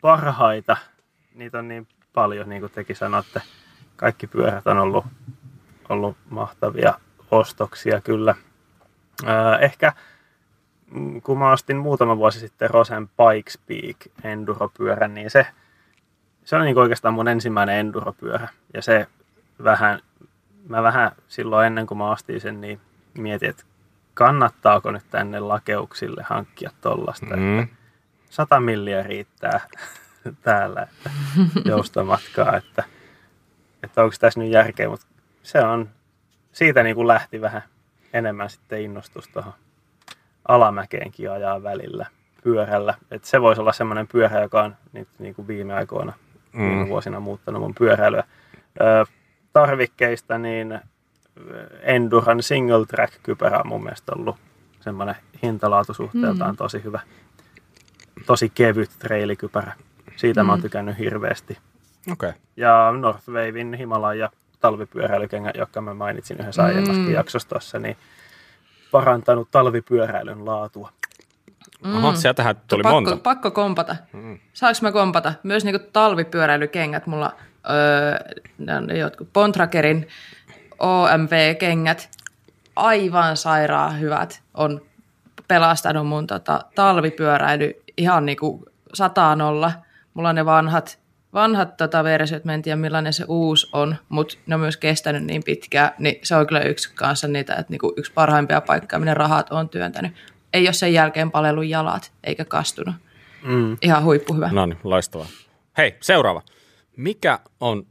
parhaita, 0.00 0.76
niitä 1.34 1.58
on 1.58 1.68
niin 1.68 1.88
paljon, 2.12 2.48
niin 2.48 2.60
kuin 2.60 2.72
tekin 2.72 2.96
sanotte. 2.96 3.42
Kaikki 3.96 4.26
pyörät 4.26 4.66
on 4.66 4.78
ollut, 4.78 5.04
ollut 5.88 6.16
mahtavia 6.30 6.94
ostoksia 7.30 8.00
kyllä. 8.00 8.34
ehkä 9.60 9.92
Mm, 10.90 11.22
kun 11.22 11.38
mä 11.38 11.52
ostin 11.52 11.76
muutama 11.76 12.16
vuosi 12.16 12.40
sitten 12.40 12.70
Rosen 12.70 13.08
Pikes 13.08 13.58
Peak 13.66 13.96
enduropyörän, 14.24 15.14
niin 15.14 15.30
se, 15.30 15.46
se 16.48 16.56
on 16.56 16.64
niin 16.64 16.78
oikeastaan 16.78 17.14
mun 17.14 17.28
ensimmäinen 17.28 17.76
enduropyörä. 17.76 18.48
Ja 18.74 18.82
se 18.82 19.06
vähän, 19.64 20.00
mä 20.68 20.82
vähän 20.82 21.12
silloin 21.28 21.66
ennen 21.66 21.86
kuin 21.86 21.98
mä 21.98 22.10
ostin 22.10 22.40
sen, 22.40 22.60
niin 22.60 22.80
mietin, 23.18 23.50
että 23.50 23.64
kannattaako 24.14 24.90
nyt 24.90 25.04
tänne 25.10 25.40
lakeuksille 25.40 26.22
hankkia 26.22 26.70
tollasta. 26.80 27.36
Mm. 27.36 27.58
Että 27.58 27.74
100 28.30 28.60
milliä 28.60 29.02
riittää 29.02 29.60
täällä 30.42 30.82
että 30.82 31.10
joustomatkaa, 31.64 32.56
että, 32.56 32.84
että 33.82 34.02
onko 34.02 34.16
tässä 34.20 34.40
nyt 34.40 34.50
järkeä, 34.50 34.88
mutta 34.88 35.06
se 35.42 35.60
on, 35.60 35.88
siitä 36.52 36.82
niin 36.82 36.96
kuin 36.96 37.08
lähti 37.08 37.40
vähän 37.40 37.62
enemmän 38.12 38.50
sitten 38.50 38.82
innostus 38.82 39.28
tuohon 39.28 39.54
alamäkeenkin 40.48 41.30
ajaa 41.30 41.62
välillä 41.62 42.06
pyörällä. 42.42 42.94
Et 43.10 43.24
se 43.24 43.40
voisi 43.40 43.60
olla 43.60 43.72
semmoinen 43.72 44.08
pyörä, 44.08 44.40
joka 44.40 44.62
on 44.62 44.76
nyt 44.92 45.08
niin 45.18 45.34
kuin 45.34 45.48
viime 45.48 45.74
aikoina, 45.74 46.12
mm. 46.52 46.68
viime 46.68 46.88
vuosina 46.88 47.20
muuttanut 47.20 47.62
mun 47.62 47.74
pyöräilyä. 47.74 48.24
Tarvikkeista 49.52 50.38
niin 50.38 50.80
Enduran 51.82 52.42
single 52.42 52.86
track 52.86 53.12
kypärä 53.22 53.58
on 53.58 53.68
mun 53.68 53.82
mielestä 53.82 54.12
ollut 54.16 54.36
semmoinen 54.80 55.16
hintalaatusuhteeltaan 55.42 56.50
mm. 56.50 56.56
tosi 56.56 56.84
hyvä. 56.84 57.00
Tosi 58.26 58.48
kevyt 58.54 58.90
treilikypärä. 58.98 59.72
Siitä 60.16 60.42
mm. 60.42 60.46
mä 60.46 60.52
oon 60.52 60.58
mm. 60.58 60.62
tykännyt 60.62 60.98
hirveästi. 60.98 61.58
Okay. 62.12 62.32
Ja 62.56 62.94
Northwavein 63.00 63.74
Himalaya 63.74 64.30
talvipyöräilykengä, 64.60 65.52
joka 65.54 65.80
mä 65.80 65.94
mainitsin 65.94 66.40
yhdessä 66.40 66.62
mm. 66.62 66.68
aiemmassa 66.68 67.10
jaksossa 67.10 67.78
niin 67.78 67.96
parantanut 68.90 69.48
talvipyöräilyn 69.50 70.46
laatua. 70.46 70.92
Mm. 71.84 71.96
Oho, 71.96 72.14
sieltähän 72.14 72.56
tuli 72.68 72.82
pakko, 72.82 72.94
monta. 72.94 73.16
Pakko 73.16 73.50
kompata. 73.50 73.96
Mm. 74.12 74.38
Saanko 74.52 74.78
mä 74.82 74.92
kompata? 74.92 75.34
Myös 75.42 75.64
niin 75.64 75.80
talvipyöräilykengät 75.92 77.06
mulla, 77.06 77.36
öö, 77.70 78.96
jotkut 78.98 79.32
Pontrakerin 79.32 80.08
OMV-kengät, 80.78 82.10
aivan 82.76 83.36
sairaan 83.36 84.00
hyvät, 84.00 84.42
on 84.54 84.80
pelastanut 85.48 86.06
mun 86.06 86.26
tota, 86.26 86.60
talvipyöräily 86.74 87.82
ihan 87.96 88.26
niin 88.26 88.38
kuin 88.38 88.64
sataan 88.94 89.40
olla. 89.40 89.72
Mulla 90.14 90.28
on 90.28 90.34
ne 90.34 90.44
vanhat 90.44 90.98
vanhat 91.34 91.76
tota 91.76 92.04
versiot, 92.04 92.44
mä 92.44 92.54
en 92.54 92.62
tiedä 92.62 92.76
millainen 92.76 93.12
se 93.12 93.24
uusi 93.28 93.68
on, 93.72 93.96
mutta 94.08 94.34
ne 94.46 94.54
on 94.54 94.60
myös 94.60 94.76
kestänyt 94.76 95.24
niin 95.24 95.42
pitkään, 95.44 95.90
niin 95.98 96.18
se 96.22 96.36
on 96.36 96.46
kyllä 96.46 96.60
yksi 96.60 96.94
kanssa 96.94 97.28
niitä, 97.28 97.54
että 97.54 97.72
niinku 97.72 97.94
yksi 97.96 98.12
parhaimpia 98.12 98.60
paikkaa, 98.60 98.98
minne 98.98 99.14
rahat 99.14 99.50
on 99.50 99.68
työntänyt. 99.68 100.12
Ei 100.52 100.66
ole 100.66 100.72
sen 100.72 100.92
jälkeen 100.92 101.30
palellut 101.30 101.66
jalat, 101.66 102.12
eikä 102.24 102.44
kastunut. 102.44 102.94
Mm. 103.42 103.76
Ihan 103.82 104.04
huippuhyvä. 104.04 104.48
No 104.52 104.66
niin, 104.66 104.78
loistavaa. 104.84 105.26
Hei, 105.76 105.96
seuraava. 106.00 106.42
Mikä 106.96 107.38
on 107.60 107.86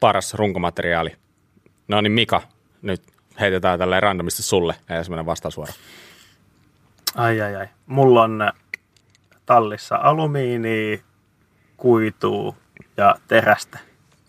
paras 0.00 0.34
runkomateriaali? 0.34 1.16
No 1.88 2.00
niin, 2.00 2.12
Mika, 2.12 2.42
nyt 2.82 3.02
heitetään 3.40 3.78
tälleen 3.78 4.02
randomisti 4.02 4.42
sulle 4.42 4.74
ensimmäinen 4.90 5.26
vastausvuoro. 5.26 5.72
Ai 7.14 7.40
ai 7.40 7.56
ai. 7.56 7.68
Mulla 7.86 8.22
on 8.22 8.52
tallissa 9.46 9.96
alumiini, 9.96 11.02
kuituu, 11.76 12.56
ja 12.96 13.14
terästä. 13.28 13.78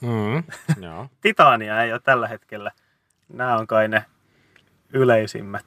Mm, 0.01 0.43
joo. 0.85 1.09
Titania 1.21 1.83
ei 1.83 1.91
ole 1.91 1.99
tällä 2.03 2.27
hetkellä. 2.27 2.71
Nämä 3.33 3.57
on 3.57 3.67
kai 3.67 3.87
ne 3.87 4.05
yleisimmät, 4.93 5.65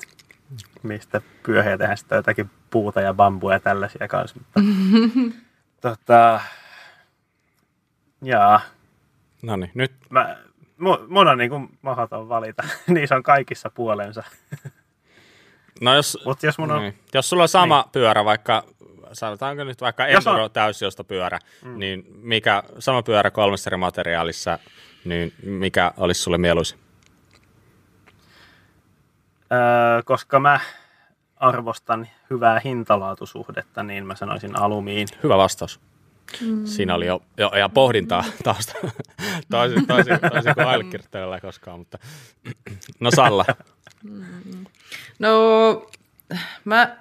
mistä 0.82 1.20
pyöhiä 1.42 1.78
tehdään 1.78 1.96
sitten 1.96 2.16
jotakin 2.16 2.50
puuta 2.70 3.00
ja 3.00 3.14
bambua 3.14 3.52
ja 3.52 3.60
tällaisia 3.60 4.08
kanssa. 4.08 4.36
Mutta, 4.38 4.60
tota, 5.88 6.40
jaa. 8.22 8.60
No 9.42 9.56
niin, 9.56 9.70
nyt. 9.74 9.92
Mä, 10.10 10.36
mun 11.08 11.28
on 11.28 11.38
niin 11.38 11.50
kuin 11.50 11.78
mahdoton 11.82 12.28
valita. 12.28 12.62
Niissä 12.86 13.16
on 13.16 13.22
kaikissa 13.22 13.70
puolensa. 13.70 14.22
No 15.80 15.94
jos, 15.94 16.18
Mut 16.24 16.42
jos, 16.42 16.58
mun 16.58 16.70
on, 16.70 16.82
niin. 16.82 16.98
jos 17.14 17.30
sulla 17.30 17.42
on 17.42 17.48
sama 17.48 17.80
niin. 17.82 17.92
pyörä, 17.92 18.24
vaikka 18.24 18.64
sanotaanko 19.12 19.64
nyt 19.64 19.80
vaikka 19.80 20.06
Enduro 20.06 20.44
on... 20.44 20.50
täysjostopyörä, 20.50 21.38
mm. 21.64 21.78
niin 21.78 22.04
mikä, 22.22 22.62
sama 22.78 23.02
pyörä 23.02 23.30
kolmessa 23.30 23.70
eri 23.70 23.76
materiaalissa, 23.76 24.58
niin 25.04 25.32
mikä 25.42 25.92
olisi 25.96 26.22
sulle 26.22 26.38
mieluisin? 26.38 26.78
Öö, 29.52 30.02
koska 30.04 30.40
mä 30.40 30.60
arvostan 31.36 32.08
hyvää 32.30 32.60
hintalaatusuhdetta, 32.64 33.82
niin 33.82 34.06
mä 34.06 34.14
sanoisin 34.14 34.58
alumiin. 34.58 35.08
Hyvä 35.22 35.36
vastaus. 35.36 35.80
Mm. 36.40 36.66
Siinä 36.66 36.94
oli 36.94 37.06
jo, 37.06 37.22
jo 37.36 37.48
ja 37.58 37.68
pohdintaa 37.68 38.24
taas 38.44 38.66
toisin, 39.50 39.86
toisin, 39.86 40.18
toisin 40.30 40.54
kuin 40.54 40.66
allekirjoittajalla 40.66 41.40
koskaan, 41.40 41.78
mutta 41.78 41.98
no 43.00 43.10
Salla. 43.10 43.44
Mm. 44.02 44.66
No 45.18 45.30
mä 46.64 46.96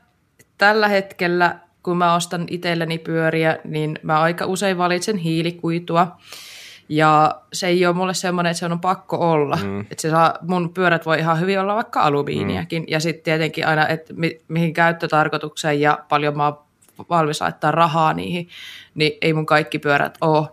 tällä 0.58 0.88
hetkellä 0.88 1.60
kun 1.84 1.98
mä 1.98 2.16
ostan 2.16 2.46
itselleni 2.50 2.98
pyöriä, 2.98 3.58
niin 3.64 4.00
mä 4.04 4.20
aika 4.22 4.46
usein 4.46 4.78
valitsen 4.78 5.18
hiilikuitua. 5.18 6.18
Ja 6.90 7.42
se 7.54 7.68
ei 7.68 7.86
ole 7.86 7.96
mulle 7.96 8.14
semmoinen, 8.14 8.52
että 8.52 8.60
se 8.60 8.66
on 8.66 8.80
pakko 8.80 9.32
olla. 9.32 9.56
Mm. 9.64 9.80
Että 9.80 10.02
se 10.02 10.10
saa, 10.10 10.34
mun 10.42 10.74
pyörät 10.74 11.06
voi 11.06 11.20
ihan 11.20 11.40
hyvin 11.40 11.60
olla 11.60 11.76
vaikka 11.76 12.02
alumiiniakin. 12.02 12.82
Mm. 12.82 12.88
Ja 12.90 13.00
sitten 13.00 13.24
tietenkin 13.24 13.68
aina, 13.68 13.88
että 13.88 14.14
mi, 14.14 14.42
mihin 14.48 14.74
käyttötarkoitukseen 14.74 15.82
ja 15.82 16.00
paljon 16.10 16.38
mä 16.38 16.46
oon 16.46 16.60
valmis 17.10 17.42
laittaa 17.42 17.72
rahaa 17.72 18.14
niihin, 18.14 18.50
niin 18.96 19.12
ei 19.22 19.34
mun 19.34 19.46
kaikki 19.46 19.80
pyörät 19.80 20.18
ole 20.22 20.48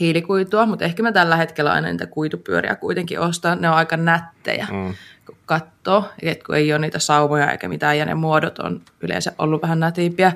hiilikuitua, 0.00 0.66
mutta 0.66 0.84
ehkä 0.84 1.02
mä 1.02 1.12
tällä 1.12 1.36
hetkellä 1.36 1.72
aina 1.72 1.88
niitä 1.88 2.06
kuitupyöriä 2.06 2.76
kuitenkin 2.76 3.20
ostan. 3.20 3.60
Ne 3.60 3.68
on 3.68 3.76
aika 3.76 3.96
nättejä, 3.96 4.66
mm. 4.70 4.94
kun 5.26 5.36
katsoo, 5.46 6.04
että 6.22 6.44
kun 6.44 6.56
ei 6.56 6.72
ole 6.72 6.78
niitä 6.78 6.98
saumoja 6.98 7.50
eikä 7.50 7.68
mitään, 7.68 7.98
ja 7.98 8.04
ne 8.04 8.14
muodot 8.14 8.58
on 8.58 8.80
yleensä 9.00 9.32
ollut 9.38 9.62
vähän 9.62 9.80
nätiimpiä. 9.80 10.32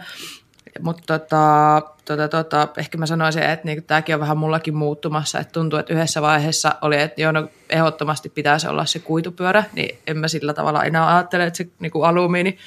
Mutta 0.81 1.19
tota, 1.19 1.83
tota, 2.05 2.29
tota, 2.29 2.69
ehkä 2.77 2.99
mä 2.99 3.07
sanoisin, 3.07 3.43
että 3.43 3.67
niinku, 3.67 3.85
tämäkin 3.87 4.15
on 4.15 4.21
vähän 4.21 4.39
mullakin 4.39 4.77
muuttumassa, 4.77 5.39
että 5.39 5.53
tuntuu, 5.53 5.79
että 5.79 5.95
yhdessä 5.95 6.23
vaiheessa 6.23 6.75
oli, 6.83 7.01
että 7.01 7.21
joo, 7.21 7.33
no, 7.33 7.49
ehdottomasti 7.71 8.29
pitäisi 8.29 8.69
olla 8.69 8.85
se 8.85 8.99
kuitupyörä, 8.99 9.65
niin 9.73 9.99
en 10.07 10.19
mä 10.19 10.29
sillä 10.29 10.55
tavalla 10.55 10.85
enää 10.85 11.15
ajattele, 11.15 11.45
että 11.45 11.57
se 11.57 11.69
niinku 11.79 12.03
alumiini, 12.03 12.59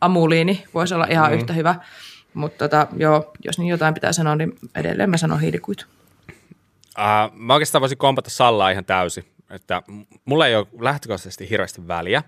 amuliini 0.00 0.64
voisi 0.74 0.94
olla 0.94 1.06
ihan 1.10 1.30
mm. 1.30 1.34
yhtä 1.36 1.52
hyvä. 1.52 1.74
Mutta 2.34 2.68
tota, 2.68 2.86
joo, 2.96 3.32
jos 3.44 3.58
niin 3.58 3.68
jotain 3.68 3.94
pitää 3.94 4.12
sanoa, 4.12 4.36
niin 4.36 4.58
edelleen 4.74 5.10
mä 5.10 5.16
sanon 5.16 5.40
hiilikuitu. 5.40 5.84
Uh, 6.98 7.32
mä 7.34 7.54
oikeastaan 7.54 7.80
voisin 7.80 7.98
kompata 7.98 8.30
Sallaa 8.30 8.70
ihan 8.70 8.84
täysin, 8.84 9.24
että 9.50 9.82
mulla 10.24 10.46
ei 10.46 10.56
ole 10.56 10.66
lähtökohtaisesti 10.80 11.50
hirveästi 11.50 11.88
väliä, 11.88 12.22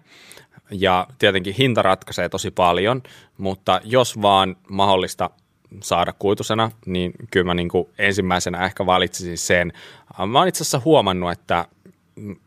ja 0.78 1.06
tietenkin 1.18 1.54
hinta 1.58 1.82
ratkaisee 1.82 2.28
tosi 2.28 2.50
paljon, 2.50 3.02
mutta 3.38 3.80
jos 3.84 4.22
vaan 4.22 4.56
mahdollista 4.68 5.30
saada 5.82 6.12
kuitusena, 6.18 6.70
niin 6.86 7.12
kyllä 7.30 7.46
mä 7.46 7.54
niin 7.54 7.68
kuin 7.68 7.88
ensimmäisenä 7.98 8.64
ehkä 8.64 8.86
valitsisin 8.86 9.38
sen. 9.38 9.72
Mä 10.26 10.38
oon 10.38 10.48
itse 10.48 10.62
asiassa 10.62 10.80
huomannut, 10.84 11.32
että 11.32 11.66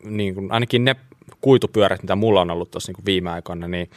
niin 0.04 0.34
kuin 0.34 0.52
ainakin 0.52 0.84
ne 0.84 0.96
kuitupyörät, 1.40 2.02
mitä 2.02 2.16
mulla 2.16 2.40
on 2.40 2.50
ollut 2.50 2.70
tuossa 2.70 2.92
niin 2.92 3.04
viime 3.04 3.30
aikoina, 3.30 3.68
niin 3.68 3.90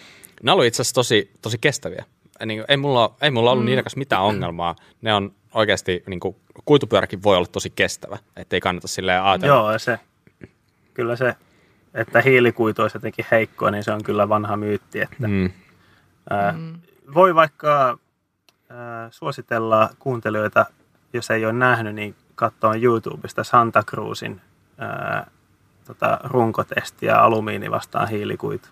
ne 0.43 0.51
on 0.51 0.53
ollut 0.53 0.65
itse 0.65 0.81
asiassa 0.81 0.95
tosi, 0.95 1.31
tosi 1.41 1.57
kestäviä. 1.57 2.05
Niin, 2.45 2.63
ei, 2.67 2.77
mulla, 2.77 3.15
ei 3.21 3.31
mulla 3.31 3.51
ollut 3.51 3.63
mm. 3.63 3.69
niiden 3.69 3.83
kanssa 3.83 3.97
mitään 3.97 4.21
ongelmaa. 4.21 4.75
Ne 5.01 5.13
on 5.13 5.31
oikeasti, 5.53 6.03
niin 6.07 6.19
kuin, 6.19 6.35
kuitupyöräkin 6.65 7.23
voi 7.23 7.37
olla 7.37 7.47
tosi 7.47 7.69
kestävä, 7.69 8.17
että 8.35 8.55
ei 8.55 8.59
kannata 8.59 8.87
silleen 8.87 9.23
ajatella. 9.23 9.55
Joo, 9.55 9.79
se, 9.79 9.99
kyllä 10.93 11.15
se, 11.15 11.35
että 11.93 12.21
hiilikuitu 12.21 12.81
olisi 12.81 12.97
jotenkin 12.97 13.25
heikkoa, 13.31 13.71
niin 13.71 13.83
se 13.83 13.91
on 13.91 14.03
kyllä 14.03 14.29
vanha 14.29 14.57
myytti, 14.57 15.01
että 15.01 15.27
mm. 15.27 15.51
ää, 16.29 16.51
mm. 16.51 16.79
voi 17.13 17.35
vaikka 17.35 17.97
ää, 18.69 19.07
suositella 19.11 19.89
kuuntelijoita, 19.99 20.65
jos 21.13 21.31
ei 21.31 21.45
ole 21.45 21.53
nähnyt, 21.53 21.95
niin 21.95 22.15
katsoa 22.35 22.75
YouTubesta 22.75 23.43
Santa 23.43 23.83
Cruzin 23.83 24.41
ää, 24.77 25.31
tota, 25.85 26.19
runkotestiä 26.23 27.17
alumiini 27.17 27.71
vastaan 27.71 28.09
hiilikuitu. 28.09 28.69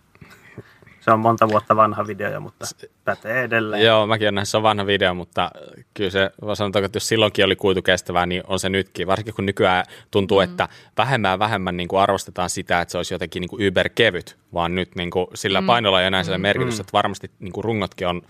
Se 1.10 1.14
on 1.14 1.20
monta 1.20 1.49
vuotta 1.49 1.76
vanha 1.76 2.07
video, 2.07 2.39
mutta 2.39 2.66
pätee 3.05 3.43
edelleen. 3.43 3.86
Joo, 3.86 4.07
mäkin 4.07 4.26
olen 4.26 4.36
nähnyt, 4.36 4.49
se 4.49 4.57
on 4.57 4.64
vanha 4.64 4.86
video, 4.86 5.14
mutta 5.14 5.51
kyllä 5.93 6.10
se, 6.10 6.32
sanotaanko, 6.53 6.86
että 6.86 6.95
jos 6.95 7.07
silloinkin 7.07 7.45
oli 7.45 7.55
kuitu 7.55 7.82
kestävää, 7.82 8.26
niin 8.26 8.43
on 8.47 8.60
se 8.60 8.70
nytkin. 8.70 9.07
Varsinkin 9.07 9.34
kun 9.34 9.45
nykyään 9.45 9.86
tuntuu, 10.12 10.38
mm. 10.38 10.43
että 10.43 10.70
vähemmän 10.97 11.32
ja 11.32 11.39
vähemmän 11.39 11.78
niin 11.78 11.88
kuin 11.88 11.99
arvostetaan 11.99 12.49
sitä, 12.49 12.82
että 12.82 12.91
se 12.91 12.97
olisi 12.97 13.14
jotenkin 13.14 13.41
niin 13.41 13.49
kuin 13.49 13.62
yberkevyt, 13.62 14.38
vaan 14.53 14.76
nyt 14.76 14.95
niin 14.95 15.12
kuin 15.12 15.28
sillä 15.34 15.62
mm. 15.62 15.68
painolla 15.68 16.01
ei 16.01 16.07
enää 16.07 16.24
mm. 16.24 16.41
merkitys, 16.41 16.78
mm. 16.78 16.82
että 16.82 16.93
varmasti 16.93 17.32
niin 17.39 17.53
kuin 17.53 17.64
rungotkin 17.64 18.07
on 18.07 18.22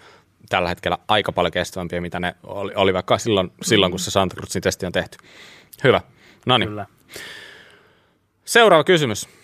tällä 0.49 0.69
hetkellä 0.69 0.97
aika 1.07 1.31
paljon 1.31 1.51
kestävämpiä, 1.51 2.01
mitä 2.01 2.19
ne 2.19 2.35
oli, 2.43 2.71
oli 2.75 2.93
vaikka 2.93 3.17
silloin, 3.17 3.47
mm. 3.47 3.53
silloin, 3.61 3.91
kun 3.91 3.99
se 3.99 4.11
Santa 4.11 4.35
Cruzin 4.35 4.61
testi 4.61 4.85
on 4.85 4.91
tehty. 4.91 5.17
Hyvä. 5.83 6.01
No 6.45 6.57
niin. 6.57 6.69
Seuraava 8.45 8.83
kysymys 8.83 9.38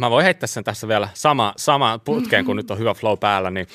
mä 0.00 0.10
voin 0.10 0.24
heittää 0.24 0.46
sen 0.46 0.64
tässä 0.64 0.88
vielä 0.88 1.08
sama, 1.14 1.54
sama 1.56 1.98
putkeen, 1.98 2.44
kun 2.44 2.56
nyt 2.56 2.70
on 2.70 2.78
hyvä 2.78 2.94
flow 2.94 3.18
päällä, 3.18 3.50
niin 3.50 3.66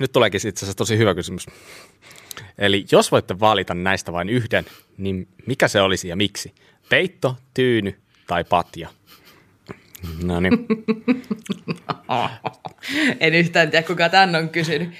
nyt 0.00 0.12
tuleekin 0.12 0.38
itse 0.38 0.48
asiassa 0.64 0.76
tosi 0.76 0.98
hyvä 0.98 1.14
kysymys. 1.14 1.46
Eli 2.58 2.86
jos 2.92 3.12
voitte 3.12 3.40
valita 3.40 3.74
näistä 3.74 4.12
vain 4.12 4.28
yhden, 4.28 4.64
niin 4.98 5.28
mikä 5.46 5.68
se 5.68 5.80
olisi 5.80 6.08
ja 6.08 6.16
miksi? 6.16 6.54
Peitto, 6.88 7.36
tyyny 7.54 8.00
tai 8.26 8.44
patja? 8.44 8.88
No 10.22 10.40
niin. 10.40 10.52
en 13.20 13.34
yhtään 13.34 13.70
tiedä, 13.70 13.86
kuka 13.86 14.08
tän 14.08 14.36
on 14.36 14.48
kysynyt. 14.48 14.90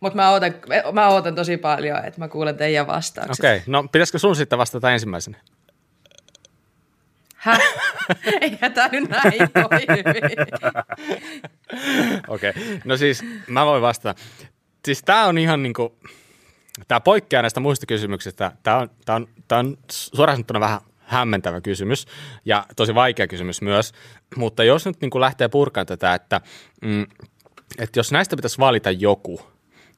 Mutta 0.00 0.16
mä 0.16 0.30
ootan, 0.30 0.54
mä 0.92 1.08
ootan 1.08 1.34
tosi 1.34 1.56
paljon, 1.56 2.04
että 2.04 2.20
mä 2.20 2.28
kuulen 2.28 2.56
teidän 2.56 2.86
vastaukset. 2.86 3.40
Okei, 3.40 3.56
okay. 3.56 3.64
no 3.66 3.88
pitäisikö 3.92 4.18
sun 4.18 4.36
sitten 4.36 4.58
vastata 4.58 4.92
ensimmäisenä? 4.92 5.38
Häh? 7.44 7.60
Eihän 8.40 8.72
tämä 8.72 8.88
nyt 8.92 9.08
näin 9.08 9.32
Okei, 12.28 12.50
okay. 12.50 12.80
no 12.84 12.96
siis 12.96 13.24
mä 13.48 13.66
voin 13.66 13.82
vastata. 13.82 14.20
Siis 14.84 15.02
tämä 15.02 15.26
on 15.26 15.38
ihan 15.38 15.62
niin 15.62 15.72
kuin, 15.72 15.92
tämä 16.88 17.00
poikkeaa 17.00 17.42
näistä 17.42 17.60
muista 17.60 17.86
kysymyksistä. 17.86 18.52
Tämä 18.62 18.76
on, 18.76 18.90
tämä 19.04 19.16
on, 19.16 19.28
tämä 19.48 19.58
on 19.58 19.76
suoraan 19.90 20.36
sanottuna 20.36 20.60
vähän 20.60 20.80
hämmentävä 20.98 21.60
kysymys 21.60 22.06
ja 22.44 22.66
tosi 22.76 22.94
vaikea 22.94 23.26
kysymys 23.26 23.62
myös. 23.62 23.92
Mutta 24.36 24.64
jos 24.64 24.86
nyt 24.86 25.00
niin 25.00 25.10
kuin 25.10 25.20
lähtee 25.20 25.48
purkaan 25.48 25.86
tätä, 25.86 26.14
että, 26.14 26.40
mm, 26.82 27.06
että 27.78 27.98
jos 27.98 28.12
näistä 28.12 28.36
pitäisi 28.36 28.58
valita 28.58 28.90
joku, 28.90 29.40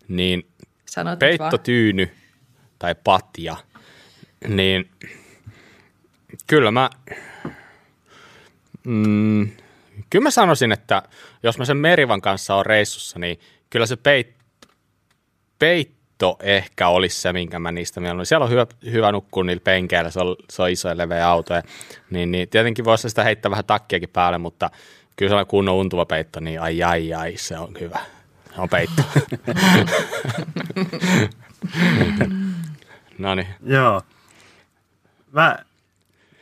niin 0.09 0.51
Sanot 0.87 1.19
peitto, 1.19 1.59
tyyny 1.59 2.11
tai 2.79 2.95
patja, 3.05 3.57
niin 4.49 4.91
kyllä 6.47 6.71
mä 6.71 6.91
Mm, 8.87 9.49
kyllä 10.11 10.23
mä 10.23 10.31
sanoisin, 10.31 10.73
että 10.73 11.03
jos 11.43 11.59
mä 11.59 11.65
sen 11.65 11.77
Merivan 11.77 12.21
kanssa 12.21 12.55
on 12.55 12.67
reissussa, 12.67 13.19
niin 13.19 13.41
kyllä 13.71 13.87
se 13.87 13.97
peit, 13.97 14.35
peitto 15.59 16.39
ehkä 16.43 16.89
olisi 16.89 17.21
se, 17.21 17.33
minkä 17.33 17.59
mä 17.59 17.73
niistä 17.73 18.01
mieluummin. 18.01 18.27
Siellä 18.27 18.45
on 18.45 18.51
hyvä, 18.51 18.67
hyvä 18.93 19.13
nukkua 19.13 19.45
niillä 19.45 19.63
penkeillä, 19.65 20.11
se 20.11 20.21
on, 20.21 20.37
se 20.51 20.63
on 20.63 20.71
iso 20.71 20.89
ja 20.89 20.97
leveä 20.97 21.29
auto. 21.29 21.55
Ja, 21.55 21.63
niin, 22.11 22.31
niin, 22.31 22.49
tietenkin 22.49 22.85
voisi 22.85 23.09
sitä 23.09 23.25
heittää 23.25 23.51
vähän 23.51 23.65
takkiakin 23.65 24.09
päälle, 24.09 24.39
mutta 24.39 24.71
kyllä 25.17 25.31
se 25.31 25.37
on 25.37 25.47
kunnon 25.47 25.75
untuva 25.75 26.07
peitto, 26.07 26.41
niin 26.41 26.61
ai 26.61 26.83
ai 26.83 27.15
ai, 27.15 27.37
se 27.37 27.59
on 27.59 27.75
hyvä. 27.81 28.01
Se 28.55 28.61
on 28.61 28.69
peitto. 28.69 29.03
no 33.19 33.35
niin. 33.35 33.49
Joo. 33.63 34.03
Mä, 35.33 35.59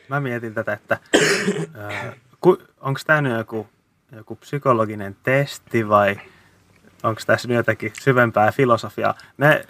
mä 0.09 0.21
mietin 0.21 0.55
tätä, 0.55 0.73
että 0.73 0.99
äh, 1.79 2.15
onko 2.81 3.01
tämä 3.07 3.21
nyt 3.23 3.39
joku, 3.39 3.69
joku 4.13 4.37
psykologinen 4.37 5.17
testi 5.23 5.89
vai 5.89 6.21
onko 7.03 7.21
tässä 7.27 7.49
nyt 7.49 7.57
jotakin 7.57 7.93
syvempää 8.01 8.53
filosofiaa? 8.53 9.15
Me 9.37 9.65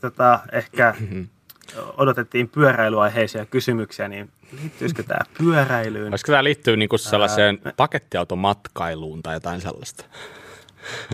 tota, 0.00 0.40
ehkä 0.52 0.94
odotettiin 1.96 2.48
pyöräilyaiheisia 2.48 3.46
kysymyksiä, 3.46 4.08
niin 4.08 4.30
liittyisikö 4.62 5.02
tämä 5.02 5.20
pyöräilyyn? 5.38 6.12
Olisiko 6.12 6.32
tämä 6.32 6.44
liittyy 6.44 6.76
niinku 6.76 6.98
sellaiseen 6.98 7.58
Ää, 7.64 7.72
pakettiautomatkailuun 7.76 9.22
tai 9.22 9.36
jotain 9.36 9.60
sellaista? 9.60 10.04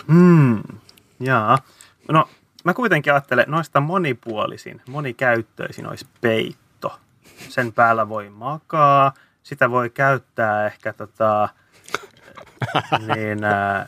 Hmm, 0.09 0.63
jaa. 1.21 1.59
No, 2.13 2.29
mä 2.65 2.75
kuitenkin 2.75 3.13
ajattelen, 3.13 3.45
noista 3.49 3.81
monipuolisin, 3.81 4.83
monikäyttöisin 4.89 5.87
olisi 5.89 6.07
peitto. 6.21 6.99
Sen 7.49 7.73
päällä 7.73 8.09
voi 8.09 8.31
makaa, 8.31 9.13
sitä 9.47 9.71
voi 9.71 9.91
käyttää 9.91 10.67
ehkä 10.67 10.93
tota, 10.93 11.49
niin, 13.15 13.45
ää, 13.45 13.87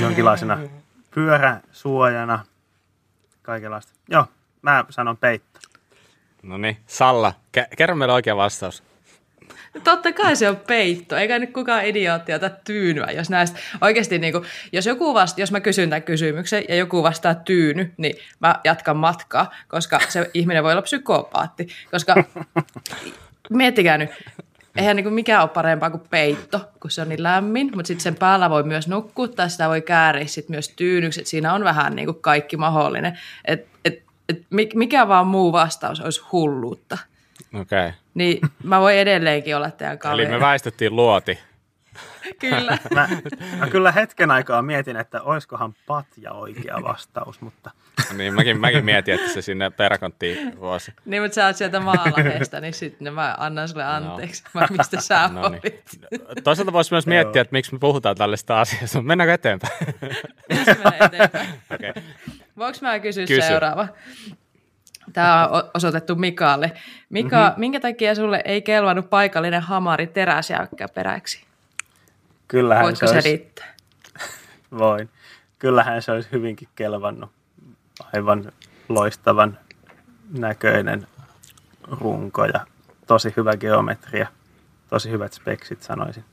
jonkinlaisena 0.00 0.58
pyöräsuojana, 1.10 2.44
kaikenlaista. 3.42 3.92
Joo, 4.08 4.26
mä 4.62 4.84
sanon 4.90 5.16
peitto. 5.16 5.60
No 6.42 6.58
niin, 6.58 6.76
Salla, 6.86 7.32
kerro 7.76 7.94
meille 7.94 8.14
oikea 8.14 8.36
vastaus. 8.36 8.82
Totta 9.84 10.12
kai 10.12 10.36
se 10.36 10.48
on 10.48 10.56
peitto, 10.56 11.16
eikä 11.16 11.38
nyt 11.38 11.52
kukaan 11.52 11.84
idiootti 11.84 12.32
ota 12.32 12.50
tyynyä, 12.50 13.06
jos 13.06 13.30
näistä 13.30 13.58
oikeasti 13.80 14.18
niin 14.18 14.32
kuin, 14.32 14.44
jos 14.72 14.86
joku 14.86 15.14
vasta, 15.14 15.40
jos 15.40 15.52
mä 15.52 15.60
kysyn 15.60 15.90
tämän 15.90 16.02
kysymyksen 16.02 16.64
ja 16.68 16.74
joku 16.74 17.02
vastaa 17.02 17.34
tyyny, 17.34 17.94
niin 17.96 18.16
mä 18.40 18.60
jatkan 18.64 18.96
matkaa, 18.96 19.54
koska 19.68 20.00
se 20.08 20.30
ihminen 20.34 20.64
voi 20.64 20.72
olla 20.72 20.82
psykopaatti, 20.82 21.68
koska 21.90 22.14
miettikää 23.50 23.98
nyt, 23.98 24.10
eihän 24.76 24.96
niin 24.96 25.12
mikään 25.12 25.42
ole 25.42 25.50
parempaa 25.50 25.90
kuin 25.90 26.02
peitto, 26.10 26.60
kun 26.80 26.90
se 26.90 27.02
on 27.02 27.08
niin 27.08 27.22
lämmin, 27.22 27.70
mutta 27.74 27.86
sitten 27.86 28.02
sen 28.02 28.14
päällä 28.14 28.50
voi 28.50 28.62
myös 28.62 28.88
nukkua 28.88 29.28
tai 29.28 29.50
sitä 29.50 29.68
voi 29.68 29.82
kääriä 29.82 30.26
sit 30.26 30.48
myös 30.48 30.68
tyynykset. 30.68 31.26
Siinä 31.26 31.54
on 31.54 31.64
vähän 31.64 31.96
niin 31.96 32.06
kuin 32.06 32.20
kaikki 32.20 32.56
mahdollinen. 32.56 33.18
Et, 33.44 33.66
et, 33.84 34.02
et 34.28 34.42
mikä 34.74 35.08
vaan 35.08 35.26
muu 35.26 35.52
vastaus 35.52 36.00
olisi 36.00 36.22
hulluutta. 36.32 36.98
Okei. 37.54 37.86
Okay. 37.86 37.92
Niin 38.14 38.40
mä 38.64 38.80
voin 38.80 38.96
edelleenkin 38.96 39.56
olla 39.56 39.70
teidän 39.70 39.98
kaveri. 39.98 40.22
Eli 40.22 40.32
me 40.32 40.40
väistettiin 40.40 40.96
luoti. 40.96 41.38
kyllä. 42.40 42.78
Mä, 42.94 43.08
mä 43.58 43.66
kyllä 43.66 43.92
hetken 43.92 44.30
aikaa 44.30 44.62
mietin, 44.62 44.96
että 44.96 45.22
olisikohan 45.22 45.74
patja 45.86 46.32
oikea 46.32 46.78
vastaus, 46.82 47.40
mutta... 47.40 47.70
niin, 48.16 48.34
mäkin, 48.34 48.60
mäkin 48.60 48.84
mietin, 48.84 49.14
että 49.14 49.28
se 49.28 49.42
sinne 49.42 49.70
peräkonttiin 49.70 50.60
voisi. 50.60 50.92
Niin, 51.04 51.22
mutta 51.22 51.34
sä 51.34 51.46
oot 51.46 51.56
sieltä 51.56 51.80
maalahdesta, 51.80 52.60
niin 52.60 52.74
sitten 52.74 53.14
mä 53.14 53.34
annan 53.38 53.68
sulle 53.68 53.84
no. 53.84 53.90
anteeksi, 53.90 54.44
no. 54.54 54.66
mistä 54.70 55.00
sä 55.00 55.28
no 55.28 55.48
niin. 55.48 55.82
Toisaalta 56.44 56.72
voisi 56.72 56.94
myös 56.94 57.06
miettiä, 57.06 57.42
että 57.42 57.52
miksi 57.52 57.72
me 57.72 57.78
puhutaan 57.78 58.16
tällaista 58.16 58.60
asiasta. 58.60 59.02
Mennäänkö 59.02 59.34
eteenpäin? 59.34 59.72
Mennään 60.48 60.94
eteenpäin. 61.00 61.48
okay. 61.74 62.02
Voinko 62.58 62.78
mä 62.82 62.98
kysyä 62.98 63.26
Kysy. 63.26 63.48
seuraava? 63.48 63.88
Tämä 65.12 65.48
on 65.48 65.62
osoitettu 65.74 66.16
Mikaalle. 66.16 66.72
Mika, 67.10 67.44
mm-hmm. 67.44 67.60
minkä 67.60 67.80
takia 67.80 68.14
sulle 68.14 68.42
ei 68.44 68.62
kelvannut 68.62 69.10
paikallinen 69.10 69.62
hamari 69.62 70.06
teräsjäykkä 70.06 70.88
peräksi? 70.88 71.49
Kyllähän 72.50 72.84
Voitko 72.84 73.06
se 73.06 73.12
olisi, 73.12 73.28
selittää? 73.28 73.74
voin. 74.78 75.10
Kyllähän 75.58 76.02
se 76.02 76.12
olisi 76.12 76.28
hyvinkin 76.32 76.68
kelvannut. 76.74 77.30
Aivan 78.12 78.52
loistavan 78.88 79.58
näköinen 80.38 81.06
runko 82.00 82.44
ja 82.44 82.66
tosi 83.06 83.34
hyvä 83.36 83.56
geometria. 83.56 84.28
Tosi 84.88 85.10
hyvät 85.10 85.32
speksit 85.32 85.82
sanoisin. 85.82 86.24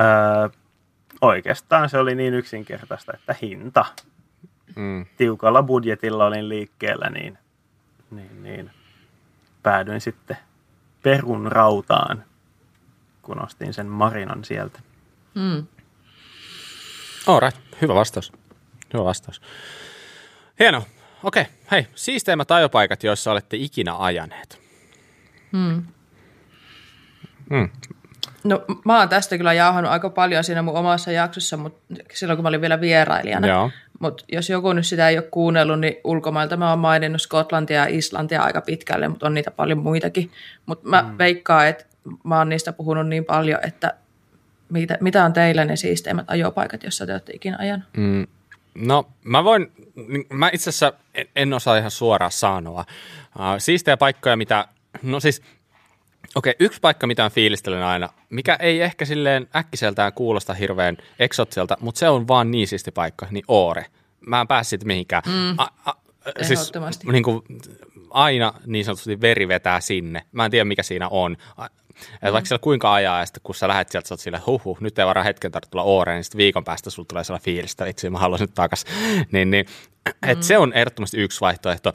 Öö, 0.00 0.48
oikeastaan 1.20 1.88
se 1.88 1.98
oli 1.98 2.14
niin 2.14 2.34
yksinkertaista, 2.34 3.12
että 3.14 3.34
hinta. 3.42 3.84
Mm. 4.76 5.06
Tiukalla 5.16 5.62
budjetilla 5.62 6.26
olin 6.26 6.48
liikkeellä, 6.48 7.10
niin, 7.10 7.38
niin, 8.10 8.42
niin 8.42 8.70
päädyin 9.62 10.00
sitten 10.00 10.36
perun 11.02 11.52
rautaan, 11.52 12.24
kun 13.22 13.44
ostin 13.44 13.74
sen 13.74 13.86
marinan 13.86 14.44
sieltä. 14.44 14.80
Mm. 15.38 15.66
All 17.26 17.40
right. 17.40 17.58
Hyvä 17.82 17.94
vastaus. 17.94 18.32
Hyvä 18.94 19.04
vastaus. 19.04 19.40
Hieno. 20.58 20.84
Okei. 21.22 21.46
Hei, 21.70 21.86
siisteimmät 21.94 22.50
ajopaikat, 22.50 23.02
joissa 23.04 23.32
olette 23.32 23.56
ikinä 23.56 23.96
ajaneet. 23.98 24.60
Mm. 25.52 25.82
Mm. 27.50 27.68
No 28.44 28.64
mä 28.84 28.98
oon 28.98 29.08
tästä 29.08 29.36
kyllä 29.36 29.52
jauhannut 29.52 29.92
aika 29.92 30.10
paljon 30.10 30.44
siinä 30.44 30.62
mun 30.62 30.76
omassa 30.76 31.12
jaksossa, 31.12 31.56
mutta 31.56 31.94
silloin 32.14 32.36
kun 32.36 32.42
mä 32.42 32.48
olin 32.48 32.60
vielä 32.60 32.80
vierailijana. 32.80 33.46
Joo. 33.46 33.70
Mutta 33.98 34.24
jos 34.32 34.50
joku 34.50 34.72
nyt 34.72 34.86
sitä 34.86 35.08
ei 35.08 35.18
ole 35.18 35.26
kuunnellut, 35.30 35.80
niin 35.80 35.96
ulkomailta 36.04 36.56
mä 36.56 36.70
oon 36.70 36.78
maininnut 36.78 37.22
Skotlantia 37.22 37.76
ja 37.76 37.86
Islantia 37.88 38.42
aika 38.42 38.60
pitkälle, 38.60 39.08
mutta 39.08 39.26
on 39.26 39.34
niitä 39.34 39.50
paljon 39.50 39.78
muitakin. 39.78 40.30
Mutta 40.66 40.88
mä 40.88 41.02
mm. 41.02 41.18
veikkaan, 41.18 41.66
että 41.66 41.84
mä 42.24 42.38
oon 42.38 42.48
niistä 42.48 42.72
puhunut 42.72 43.08
niin 43.08 43.24
paljon, 43.24 43.60
että 43.66 43.94
mitä, 44.68 44.98
mitä 45.00 45.24
on 45.24 45.32
teillä 45.32 45.64
ne 45.64 45.76
siisteimmät 45.76 46.24
ajopaikat, 46.28 46.82
jossa 46.82 47.06
te 47.06 47.12
olette 47.12 47.32
ikinä 47.32 47.56
ajanut? 47.60 47.86
Mm. 47.96 48.26
No, 48.74 49.08
mä 49.24 49.44
voin, 49.44 49.72
niin 50.08 50.26
mä 50.32 50.50
itse 50.52 50.70
asiassa 50.70 50.92
en, 51.14 51.26
en 51.36 51.52
osaa 51.52 51.76
ihan 51.76 51.90
suoraan 51.90 52.32
sanoa. 52.32 52.84
Uh, 53.36 53.42
siistejä 53.58 53.96
paikkoja, 53.96 54.36
mitä, 54.36 54.68
no 55.02 55.20
siis, 55.20 55.42
okei, 56.34 56.50
okay, 56.50 56.66
yksi 56.66 56.80
paikka, 56.80 57.06
mitä 57.06 57.30
fiilistelen 57.30 57.82
aina, 57.82 58.08
mikä 58.30 58.56
ei 58.60 58.80
ehkä 58.80 59.04
silleen 59.04 59.48
äkkiseltään 59.56 60.12
kuulosta 60.12 60.54
hirveän 60.54 60.96
eksotselta, 61.18 61.76
mutta 61.80 61.98
se 61.98 62.08
on 62.08 62.28
vaan 62.28 62.50
niin 62.50 62.68
siisti 62.68 62.90
paikka, 62.90 63.26
niin 63.30 63.44
Oore. 63.48 63.86
Mä 64.20 64.40
en 64.40 64.48
päässyt 64.48 64.84
mihinkään. 64.84 65.22
Mm. 65.26 65.54
A, 65.58 65.68
a, 65.84 65.94
siis, 66.42 66.72
niin 67.12 67.22
kuin, 67.22 67.42
aina 68.10 68.52
niin 68.66 68.84
sanotusti 68.84 69.20
veri 69.20 69.48
vetää 69.48 69.80
sinne. 69.80 70.24
Mä 70.32 70.44
en 70.44 70.50
tiedä, 70.50 70.64
mikä 70.64 70.82
siinä 70.82 71.08
on. 71.08 71.36
Mm. 72.22 72.32
Vaikka 72.32 72.48
siellä 72.48 72.62
kuinka 72.62 72.94
ajaa, 72.94 73.18
ja 73.18 73.26
sitten 73.26 73.40
kun 73.42 73.54
sä 73.54 73.68
lähdet 73.68 73.88
sieltä, 73.88 74.08
sä 74.08 74.14
oot 74.14 74.20
sille, 74.20 74.42
huhu, 74.46 74.78
nyt 74.80 74.98
ei 74.98 75.06
varaa 75.06 75.24
hetken 75.24 75.52
tarvitse 75.52 75.70
tulla 75.70 75.84
Ooreen, 75.84 76.16
niin 76.16 76.24
sitten 76.24 76.38
viikon 76.38 76.64
päästä 76.64 76.90
sulla 76.90 77.06
tulee 77.06 77.24
sellainen 77.24 77.44
fiilis, 77.44 77.72
että 77.72 77.86
itse 77.86 78.10
mä 78.10 78.18
haluaisin 78.18 78.44
nyt 78.44 78.54
takas. 78.54 78.84
niin, 79.32 79.50
niin, 79.50 79.66
mm. 80.06 80.30
et 80.30 80.42
se 80.42 80.58
on 80.58 80.72
ehdottomasti 80.72 81.16
yksi 81.16 81.40
vaihtoehto. 81.40 81.92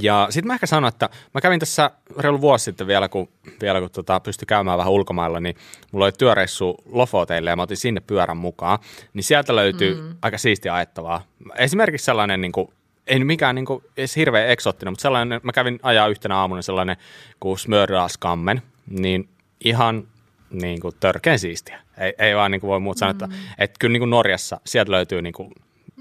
Ja 0.00 0.26
sitten 0.30 0.46
mä 0.46 0.54
ehkä 0.54 0.66
sanon, 0.66 0.88
että 0.88 1.08
mä 1.34 1.40
kävin 1.40 1.60
tässä 1.60 1.90
reilu 2.18 2.40
vuosi 2.40 2.64
sitten 2.64 2.86
vielä, 2.86 3.08
kun, 3.08 3.28
vielä 3.60 3.80
kun 3.80 3.90
tota, 3.90 4.20
pystyi 4.20 4.46
käymään 4.46 4.78
vähän 4.78 4.92
ulkomailla, 4.92 5.40
niin 5.40 5.56
mulla 5.92 6.04
oli 6.04 6.12
työreissu 6.12 6.76
Lofoteille 6.86 7.50
ja 7.50 7.56
mä 7.56 7.62
otin 7.62 7.76
sinne 7.76 8.00
pyörän 8.00 8.36
mukaan. 8.36 8.78
Niin 9.14 9.24
sieltä 9.24 9.56
löytyy 9.56 9.94
mm. 9.94 10.16
aika 10.22 10.38
siistiä 10.38 10.74
ajettavaa. 10.74 11.22
Esimerkiksi 11.56 12.04
sellainen, 12.04 12.40
niin 12.40 12.52
kuin, 12.52 12.68
ei 13.06 13.24
mikään 13.24 13.54
niin 13.54 13.66
kuin, 13.66 13.84
edes 13.96 14.16
hirveän 14.16 14.48
eksoottinen, 14.48 14.92
mutta 14.92 15.02
sellainen, 15.02 15.40
mä 15.42 15.52
kävin 15.52 15.80
ajaa 15.82 16.08
yhtenä 16.08 16.36
aamuna 16.36 16.62
sellainen 16.62 16.96
kuin 17.40 17.58
Smördalskammen, 17.58 18.62
niin 18.90 19.28
ihan 19.64 20.08
niin 20.50 20.80
kuin 20.80 20.94
törkeän 21.00 21.38
siistiä. 21.38 21.80
Ei, 21.98 22.14
ei 22.18 22.36
vaan 22.36 22.50
niin 22.50 22.60
kuin 22.60 22.68
voi 22.68 22.80
muuta 22.80 22.98
sanoa, 22.98 23.10
että, 23.10 23.28
että 23.58 23.76
kyllä 23.78 23.92
niin 23.92 24.00
kuin 24.00 24.10
Norjassa 24.10 24.60
sieltä 24.66 24.90
löytyy 24.92 25.22
niin 25.22 25.32
kuin 25.32 25.52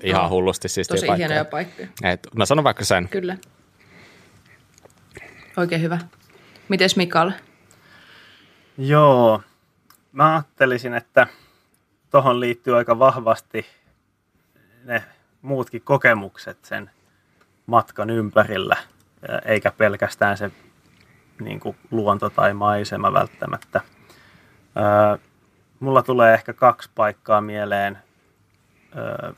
ihan 0.04 0.24
No, 0.24 0.30
hullusti 0.30 0.70
siistiä 0.70 0.96
Tosi 0.96 1.08
paikkoja. 1.08 1.28
hienoja 1.28 1.46
paikkoja. 1.46 1.88
Et, 2.04 2.28
mä 2.36 2.46
sanon 2.46 2.64
vaikka 2.64 2.86
sen. 2.86 3.10
Kyllä. 3.10 3.38
Oikein 5.58 5.82
hyvä. 5.82 6.00
Mites 6.70 6.96
Mikalle? 6.96 7.34
Joo, 8.78 9.42
mä 10.12 10.34
ajattelisin, 10.34 10.94
että 10.94 11.28
tohon 12.10 12.40
liittyy 12.40 12.78
aika 12.78 13.00
vahvasti 13.00 13.66
ne 14.84 15.04
muutkin 15.42 15.82
kokemukset 15.82 16.66
sen 16.66 16.90
matkan 17.66 18.10
ympärillä, 18.10 18.78
eikä 19.46 19.72
pelkästään 19.72 20.38
se 20.38 20.52
niin 21.40 21.60
kuin 21.60 21.78
luonto 21.92 22.30
tai 22.30 22.54
maisema 22.54 23.14
välttämättä. 23.14 23.82
Öö, 24.78 25.18
mulla 25.80 26.04
tulee 26.04 26.34
ehkä 26.34 26.54
kaksi 26.54 26.90
paikkaa 26.96 27.42
mieleen, 27.42 27.98
öö, 28.98 29.34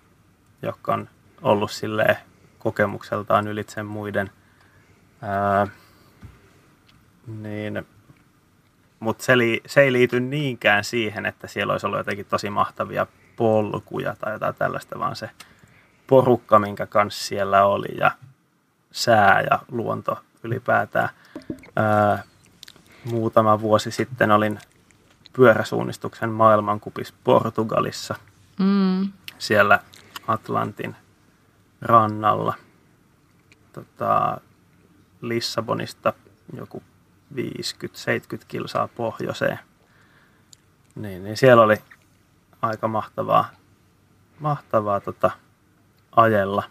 jotka 0.61 0.93
on 0.93 1.09
ollut 1.41 1.71
silleen 1.71 2.17
kokemukseltaan 2.59 3.47
ylitse 3.47 3.83
muiden. 3.83 4.31
Öö, 5.23 5.65
niin, 7.27 7.87
mutta 8.99 9.23
se, 9.23 9.33
se 9.65 9.81
ei 9.81 9.91
liity 9.91 10.19
niinkään 10.19 10.83
siihen, 10.83 11.25
että 11.25 11.47
siellä 11.47 11.71
olisi 11.71 11.85
ollut 11.85 11.99
jotenkin 11.99 12.25
tosi 12.25 12.49
mahtavia 12.49 13.07
polkuja 13.35 14.15
tai 14.19 14.33
jotain 14.33 14.55
tällaista, 14.55 14.99
vaan 14.99 15.15
se 15.15 15.29
porukka, 16.07 16.59
minkä 16.59 16.85
kanssa 16.85 17.25
siellä 17.25 17.65
oli 17.65 17.97
ja 17.97 18.11
sää 18.91 19.41
ja 19.51 19.59
luonto 19.71 20.19
ylipäätään. 20.43 21.09
Ää, 21.75 22.23
muutama 23.05 23.61
vuosi 23.61 23.91
sitten 23.91 24.31
olin 24.31 24.59
pyöräsuunnistuksen 25.33 26.29
maailmankupissa 26.29 27.13
Portugalissa, 27.23 28.15
Mm. 28.59 29.11
siellä 29.37 29.79
Atlantin 30.27 30.95
rannalla. 31.81 32.53
Tota, 33.73 34.37
Lissabonista 35.21 36.13
joku 36.57 36.83
50-70 37.35 38.45
kilsaa 38.47 38.87
pohjoiseen. 38.87 39.59
Niin, 40.95 41.23
niin 41.23 41.37
siellä 41.37 41.63
oli 41.63 41.77
aika 42.61 42.87
mahtavaa, 42.87 43.49
mahtavaa 44.39 44.99
tota, 44.99 45.31
ajella. 46.15 46.63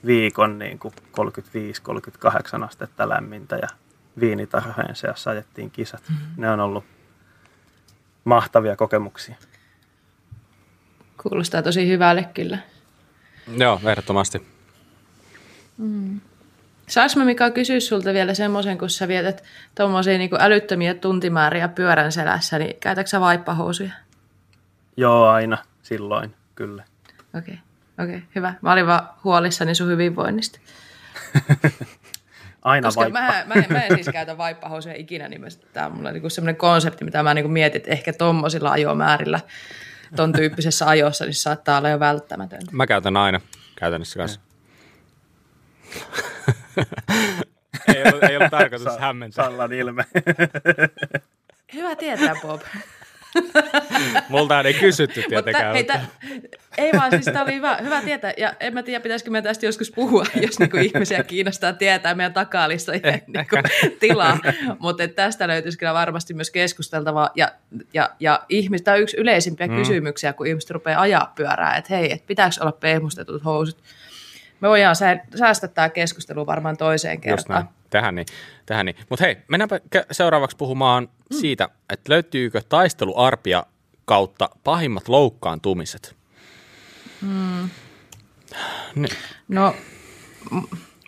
viikon 0.05 0.59
niin 0.59 0.79
kuin 0.79 0.93
35-38 2.59 2.63
astetta 2.63 3.09
lämmintä 3.09 3.55
ja 3.55 3.67
viinitarhojen 4.19 4.95
seassa 4.95 5.29
ajettiin 5.29 5.71
kisat. 5.71 6.03
Mm-hmm. 6.09 6.27
Ne 6.37 6.51
on 6.51 6.59
ollut 6.59 6.85
mahtavia 8.23 8.75
kokemuksia. 8.75 9.35
Kuulostaa 11.23 11.61
tosi 11.61 11.87
hyvälle 11.87 12.29
kyllä. 12.33 12.57
Joo, 13.57 13.81
ehdottomasti. 13.85 14.47
Saanko 16.87 17.13
mä 17.15 17.25
Mika 17.25 17.51
kysyä 17.51 17.79
sulta 17.79 18.13
vielä 18.13 18.33
semmoisen, 18.33 18.77
kun 18.77 18.89
sä 18.89 19.07
vietät 19.07 19.43
tuommoisia 19.75 20.17
niin 20.17 20.29
älyttömiä 20.39 20.93
tuntimääriä 20.93 21.67
pyörän 21.67 22.11
selässä, 22.11 22.59
niin 22.59 22.75
käytätkö 22.79 23.09
sä 23.09 23.19
vaippahousuja? 23.19 23.91
Joo, 24.97 25.27
aina 25.27 25.57
silloin, 25.83 26.35
kyllä. 26.55 26.83
Okei, 27.37 27.39
okay. 27.39 28.05
okei, 28.05 28.15
okay, 28.15 28.27
hyvä. 28.35 28.53
Mä 28.61 28.71
olin 28.71 28.87
vaan 28.87 29.09
huolissani 29.23 29.75
sun 29.75 29.87
hyvinvoinnista. 29.87 30.59
Aina 32.61 32.87
Koska 32.87 33.01
vaippa. 33.01 33.19
mä, 33.19 33.43
mä, 33.45 33.53
en, 33.53 33.65
mä 33.69 33.83
en 33.83 33.95
siis 33.95 34.09
käytä 34.13 34.37
vaippahousuja 34.37 34.95
ikinä, 34.95 35.27
niin 35.27 35.41
tämä 35.73 35.85
on 35.85 35.95
mulla 35.95 36.11
niinku 36.11 36.29
semmoinen 36.29 36.55
konsepti, 36.55 37.05
mitä 37.05 37.23
mä 37.23 37.33
niinku 37.33 37.49
mietin, 37.49 37.77
että 37.77 37.91
ehkä 37.91 38.13
tommosilla 38.13 38.71
ajomäärillä 38.71 39.39
ton 40.15 40.33
tyyppisessä 40.33 40.87
ajossa, 40.87 41.25
niin 41.25 41.33
saattaa 41.33 41.77
olla 41.77 41.89
jo 41.89 41.99
välttämätöntä. 41.99 42.65
Mä 42.71 42.87
käytän 42.87 43.17
aina 43.17 43.41
käytännössä 43.75 44.19
kanssa. 44.19 44.39
ei, 47.87 48.03
ollut, 48.05 48.23
ei 48.23 48.37
ollut 48.37 48.51
tarkoitus 48.51 48.93
Sa- 48.93 48.99
hämmentää. 48.99 49.45
Sallan 49.45 49.73
ilme. 49.73 50.05
Hyvä 51.73 51.95
tietää, 51.95 52.35
Bob. 52.41 52.61
Multa 54.29 54.61
ei 54.61 54.73
kysytty 54.73 55.19
Mutta 55.21 55.29
tietenkään. 55.29 55.73
hei, 55.73 55.83
mutta- 55.83 55.93
tä, 55.93 56.29
ei 56.77 56.91
vaan, 56.97 57.11
siis 57.11 57.25
tämä 57.25 57.43
oli 57.43 57.53
hyvä, 57.53 57.77
hyvä 57.77 58.01
tietää. 58.01 58.33
Ja 58.37 58.53
en 58.59 58.73
mä 58.73 58.83
tiedä, 58.83 58.99
pitäisikö 58.99 59.31
meidän 59.31 59.43
tästä 59.43 59.65
joskus 59.65 59.91
puhua, 59.91 60.25
jos 60.45 60.59
niinku 60.59 60.77
ihmisia 60.77 61.23
kiinnostaa 61.23 61.73
tietää 61.73 62.15
meidän 62.15 62.33
takalistojen 62.33 63.01
niinku 63.27 63.55
tilaa. 63.99 64.37
Mutta 64.79 65.07
tästä 65.07 65.47
löytyisi 65.47 65.77
kyllä 65.77 65.93
varmasti 65.93 66.33
myös 66.33 66.51
keskusteltavaa. 66.51 67.29
Ja, 67.35 67.51
ja, 67.93 68.09
ja 68.19 68.45
ihmis, 68.49 68.81
tämä 68.81 68.95
on 68.95 69.01
yksi 69.01 69.17
yleisimpiä 69.17 69.67
mm. 69.67 69.75
kysymyksiä, 69.75 70.33
kun 70.33 70.47
ihmiset 70.47 70.69
rupeaa 70.69 71.01
ajaa 71.01 71.33
pyörää, 71.35 71.75
että 71.75 71.95
hei, 71.95 72.11
et 72.11 72.25
pitääkö 72.27 72.55
olla 72.61 72.71
pehmustetut 72.71 73.45
housut. 73.45 73.77
Me 74.61 74.69
voidaan 74.69 74.95
sää- 74.95 75.25
säästää 75.35 75.69
tämä 75.69 75.89
keskustelu 75.89 76.45
varmaan 76.45 76.77
toiseen 76.77 77.21
kertaan. 77.21 77.69
Tähän 77.89 78.15
niin. 78.15 78.25
Tähän 78.65 78.85
niin. 78.85 78.95
Mutta 79.09 79.25
hei, 79.25 79.37
mennäänpä 79.47 79.79
seuraavaksi 80.11 80.57
puhumaan 80.57 81.03
mm. 81.03 81.37
siitä, 81.37 81.69
että 81.89 82.13
löytyykö 82.13 82.61
taisteluarpia 82.69 83.63
kautta 84.05 84.49
pahimmat 84.63 85.07
loukkaantumiset. 85.07 86.15
Niin. 88.95 89.15
No, 89.47 89.75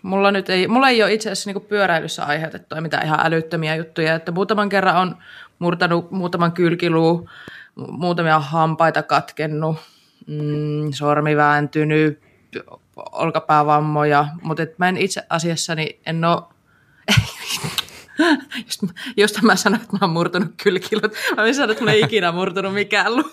mulla, 0.02 0.30
nyt 0.30 0.50
ei, 0.50 0.68
mulla 0.68 0.88
ei 0.88 1.02
ole 1.02 1.12
itse 1.12 1.30
asiassa 1.30 1.48
niinku 1.48 1.60
pyöräilyssä 1.60 2.24
aiheutettua 2.24 2.80
mitään 2.80 3.06
ihan 3.06 3.20
älyttömiä 3.22 3.76
juttuja, 3.76 4.14
että 4.14 4.32
muutaman 4.32 4.68
kerran 4.68 4.96
on 4.96 5.16
murtanut 5.58 6.10
muutaman 6.10 6.52
kylkiluu, 6.52 7.28
mu- 7.80 7.92
muutamia 7.92 8.40
hampaita 8.40 9.02
katkennut, 9.02 9.76
mm, 10.26 10.92
sormi 10.92 11.36
vääntynyt, 11.36 12.20
olkapäävammoja, 13.12 14.26
mutta 14.42 14.62
et 14.62 14.78
mä 14.78 14.88
en 14.88 14.96
itse 14.96 15.22
asiassa 15.28 15.74
niin 15.74 16.00
en 16.06 16.24
ole 16.24 16.42
Just, 18.66 18.82
just 19.16 19.42
mä 19.42 19.56
sanoin, 19.56 19.82
että 19.82 19.96
mä 19.96 19.98
oon 20.02 20.10
murtunut 20.10 20.50
kylkilut. 20.62 21.12
Mä 21.36 21.46
en 21.46 21.54
sano, 21.54 21.72
että 21.72 21.82
mulla 21.82 21.92
ei 21.92 22.00
ikinä 22.00 22.32
murtunut 22.32 22.74
mikään 22.74 23.16
lu. 23.16 23.22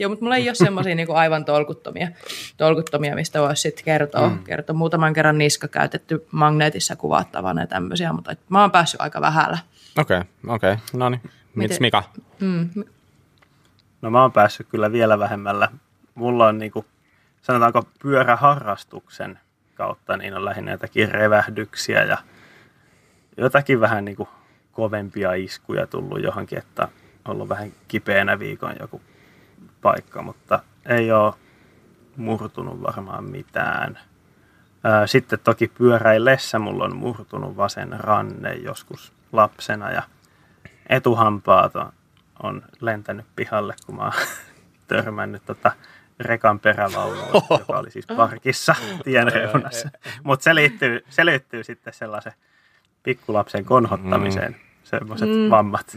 Joo, 0.00 0.08
mutta 0.08 0.24
mulla 0.24 0.36
ei 0.36 0.48
ole 0.48 0.54
semmoisia 0.54 0.94
niinku 0.94 1.12
aivan 1.12 1.44
tolkuttomia, 1.44 2.08
tolkuttomia, 2.56 3.14
mistä 3.14 3.40
voisi 3.40 3.62
sitten 3.62 3.84
kertoa. 3.84 4.28
Mm. 4.28 4.44
kertoa. 4.44 4.76
Muutaman 4.76 5.12
kerran 5.12 5.38
niska 5.38 5.68
käytetty 5.68 6.26
magneetissa 6.30 6.96
kuvattavana 6.96 7.60
ja 7.60 7.66
tämmöisiä, 7.66 8.12
mutta 8.12 8.32
et 8.32 8.40
mä 8.48 8.60
oon 8.60 8.70
päässyt 8.70 9.00
aika 9.00 9.20
vähällä. 9.20 9.58
Okei, 9.98 10.18
okay, 10.18 10.54
okei. 10.54 10.72
Okay. 10.72 10.84
No 10.92 11.08
niin. 11.08 11.20
Mites 11.54 11.80
Mika? 11.80 12.02
Mm. 12.40 12.68
No 14.02 14.10
mä 14.10 14.22
oon 14.22 14.32
päässyt 14.32 14.66
kyllä 14.70 14.92
vielä 14.92 15.18
vähemmällä. 15.18 15.68
Mulla 16.14 16.46
on 16.46 16.58
niinku, 16.58 16.84
sanotaanko 17.46 17.82
pyöräharrastuksen 18.02 19.38
kautta, 19.74 20.16
niin 20.16 20.34
on 20.34 20.44
lähinnä 20.44 20.70
jotakin 20.70 21.10
revähdyksiä 21.10 22.04
ja 22.04 22.18
jotakin 23.36 23.80
vähän 23.80 24.04
niinku 24.04 24.28
kovempia 24.72 25.34
iskuja 25.34 25.86
tullut 25.86 26.22
johonkin, 26.22 26.58
että 26.58 26.88
on 27.24 27.34
ollut 27.34 27.48
vähän 27.48 27.72
kipeänä 27.88 28.38
viikon 28.38 28.74
joku 28.80 29.00
paikka, 29.82 30.22
mutta 30.22 30.62
ei 30.86 31.12
ole 31.12 31.34
murtunut 32.16 32.82
varmaan 32.82 33.24
mitään. 33.24 33.98
Ää, 34.84 35.06
Sitten 35.06 35.38
toki 35.44 35.68
pyöräillessä 35.68 36.58
mulla 36.58 36.84
on 36.84 36.96
murtunut 36.96 37.56
vasen 37.56 38.00
ranne 38.00 38.54
joskus 38.54 39.12
lapsena 39.32 39.90
ja 39.90 40.02
etuhampaat 40.88 41.76
on, 41.76 41.92
on 42.42 42.62
lentänyt 42.80 43.26
pihalle, 43.36 43.74
kun 43.86 43.96
mä 43.96 44.02
oon 44.02 44.12
törmännyt 44.88 45.44
tota 45.44 45.72
rekan 46.20 46.60
perävaunuun, 46.60 47.28
joka 47.50 47.78
oli 47.78 47.90
siis 47.90 48.06
parkissa 48.06 48.74
tien 49.04 49.32
reunassa. 49.32 49.88
Mutta 50.22 50.44
se 50.44 50.54
liittyy, 50.54 51.04
se 51.10 51.26
liittyy 51.26 51.64
sitten 51.64 51.92
sellaisen 51.94 52.32
pikkulapsen 53.02 53.64
konhottamiseen, 53.64 54.56
semmoiset 54.84 55.28
Mm. 55.28 55.50
vammat. 55.50 55.96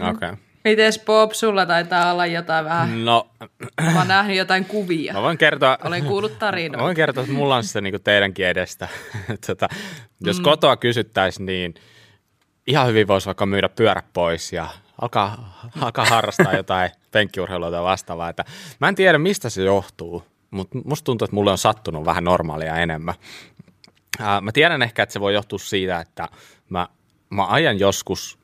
Okei. 0.00 0.10
Okay. 0.10 0.36
Mites 0.64 0.98
Bob, 1.04 1.32
sulla 1.32 1.66
taitaa 1.66 2.12
olla 2.12 2.26
jotain 2.26 2.64
vähän, 2.64 3.04
No, 3.04 3.30
mä 3.80 3.98
oon 3.98 4.08
nähnyt 4.08 4.36
jotain 4.36 4.64
kuvia. 4.64 5.12
mä 5.12 5.22
voin 5.22 5.38
kertoa... 5.38 5.78
Olen 5.84 6.04
kuullut 6.04 6.32
Mä 6.32 6.38
tarinoita. 6.38 6.84
voin 6.84 6.96
kertoa, 6.96 7.22
että 7.24 7.34
mulla 7.34 7.56
on 7.56 7.64
se 7.64 7.80
niin 7.80 8.02
teidänkin 8.04 8.46
edestä. 8.46 8.88
tota, 9.46 9.68
jos 10.20 10.38
Mm. 10.38 10.42
kotoa 10.42 10.76
kysyttäisiin, 10.76 11.46
niin 11.46 11.74
ihan 12.66 12.86
hyvin 12.88 13.08
voisi 13.08 13.26
vaikka 13.26 13.46
myydä 13.46 13.68
pyörä 13.68 14.02
pois 14.12 14.52
ja 14.52 14.68
alkaa, 15.00 15.60
alkaa 15.80 16.04
harrastaa 16.04 16.56
jotain 16.56 16.90
penkkiurheilua 17.10 17.70
tai 17.70 17.82
vastaavaa. 17.82 18.28
Että 18.28 18.44
mä 18.80 18.88
en 18.88 18.94
tiedä, 18.94 19.18
mistä 19.18 19.50
se 19.50 19.62
johtuu, 19.62 20.24
mutta 20.50 20.78
musta 20.84 21.04
tuntuu, 21.04 21.24
että 21.24 21.34
mulle 21.34 21.50
on 21.50 21.58
sattunut 21.58 22.04
vähän 22.04 22.24
normaalia 22.24 22.76
enemmän. 22.76 23.14
Ää, 24.18 24.40
mä 24.40 24.52
tiedän 24.52 24.82
ehkä, 24.82 25.02
että 25.02 25.12
se 25.12 25.20
voi 25.20 25.34
johtua 25.34 25.58
siitä, 25.58 26.00
että 26.00 26.28
mä, 26.68 26.88
mä 27.30 27.46
ajan 27.46 27.78
joskus, 27.78 28.38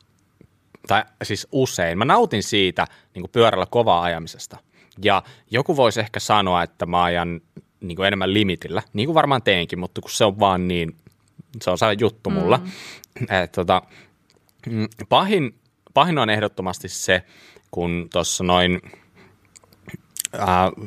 tai 0.87 1.03
siis 1.23 1.47
usein, 1.51 1.97
mä 1.97 2.05
nautin 2.05 2.43
siitä 2.43 2.87
niin 3.13 3.29
pyörällä 3.31 3.65
kovaa 3.69 4.03
ajamisesta. 4.03 4.57
Ja 5.03 5.23
joku 5.51 5.75
voisi 5.75 5.99
ehkä 5.99 6.19
sanoa, 6.19 6.63
että 6.63 6.85
mä 6.85 7.03
ajan 7.03 7.41
niin 7.81 7.95
kuin 7.95 8.07
enemmän 8.07 8.33
limitillä, 8.33 8.81
niin 8.93 9.07
kuin 9.07 9.15
varmaan 9.15 9.43
teenkin, 9.43 9.79
mutta 9.79 10.01
kun 10.01 10.11
se 10.11 10.25
on 10.25 10.39
vaan 10.39 10.67
niin, 10.67 10.95
se 11.61 11.69
on 11.69 11.77
sellainen 11.77 12.01
juttu 12.01 12.29
mulla. 12.29 12.57
Mm. 12.57 13.27
Et, 13.43 13.51
tota, 13.51 13.81
mm, 14.65 14.87
pahin, 15.09 15.59
pahin 15.97 16.17
on 16.17 16.29
ehdottomasti 16.29 16.89
se, 16.89 17.23
kun 17.71 18.07
tuossa 18.13 18.43
noin 18.43 18.81
ää, 20.37 20.69
5-6 20.69 20.79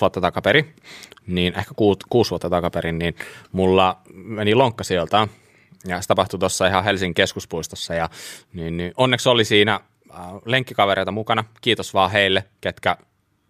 vuotta 0.00 0.20
takaperi, 0.20 0.74
niin 1.26 1.58
ehkä 1.58 1.74
6 2.08 2.30
vuotta 2.30 2.50
takaperin, 2.50 2.98
niin 2.98 3.14
mulla 3.52 4.00
meni 4.14 4.54
lonkka 4.54 4.84
sieltä. 4.84 5.28
Ja 5.86 6.00
se 6.00 6.08
tapahtui 6.08 6.38
tuossa 6.38 6.66
ihan 6.66 6.84
Helsingin 6.84 7.14
keskuspuistossa 7.14 7.94
ja 7.94 8.08
niin, 8.52 8.76
niin 8.76 8.92
onneksi 8.96 9.28
oli 9.28 9.44
siinä 9.44 9.74
äh, 9.74 10.18
lenkkikavereita 10.44 11.12
mukana. 11.12 11.44
Kiitos 11.60 11.94
vaan 11.94 12.10
heille, 12.10 12.44
ketkä 12.60 12.96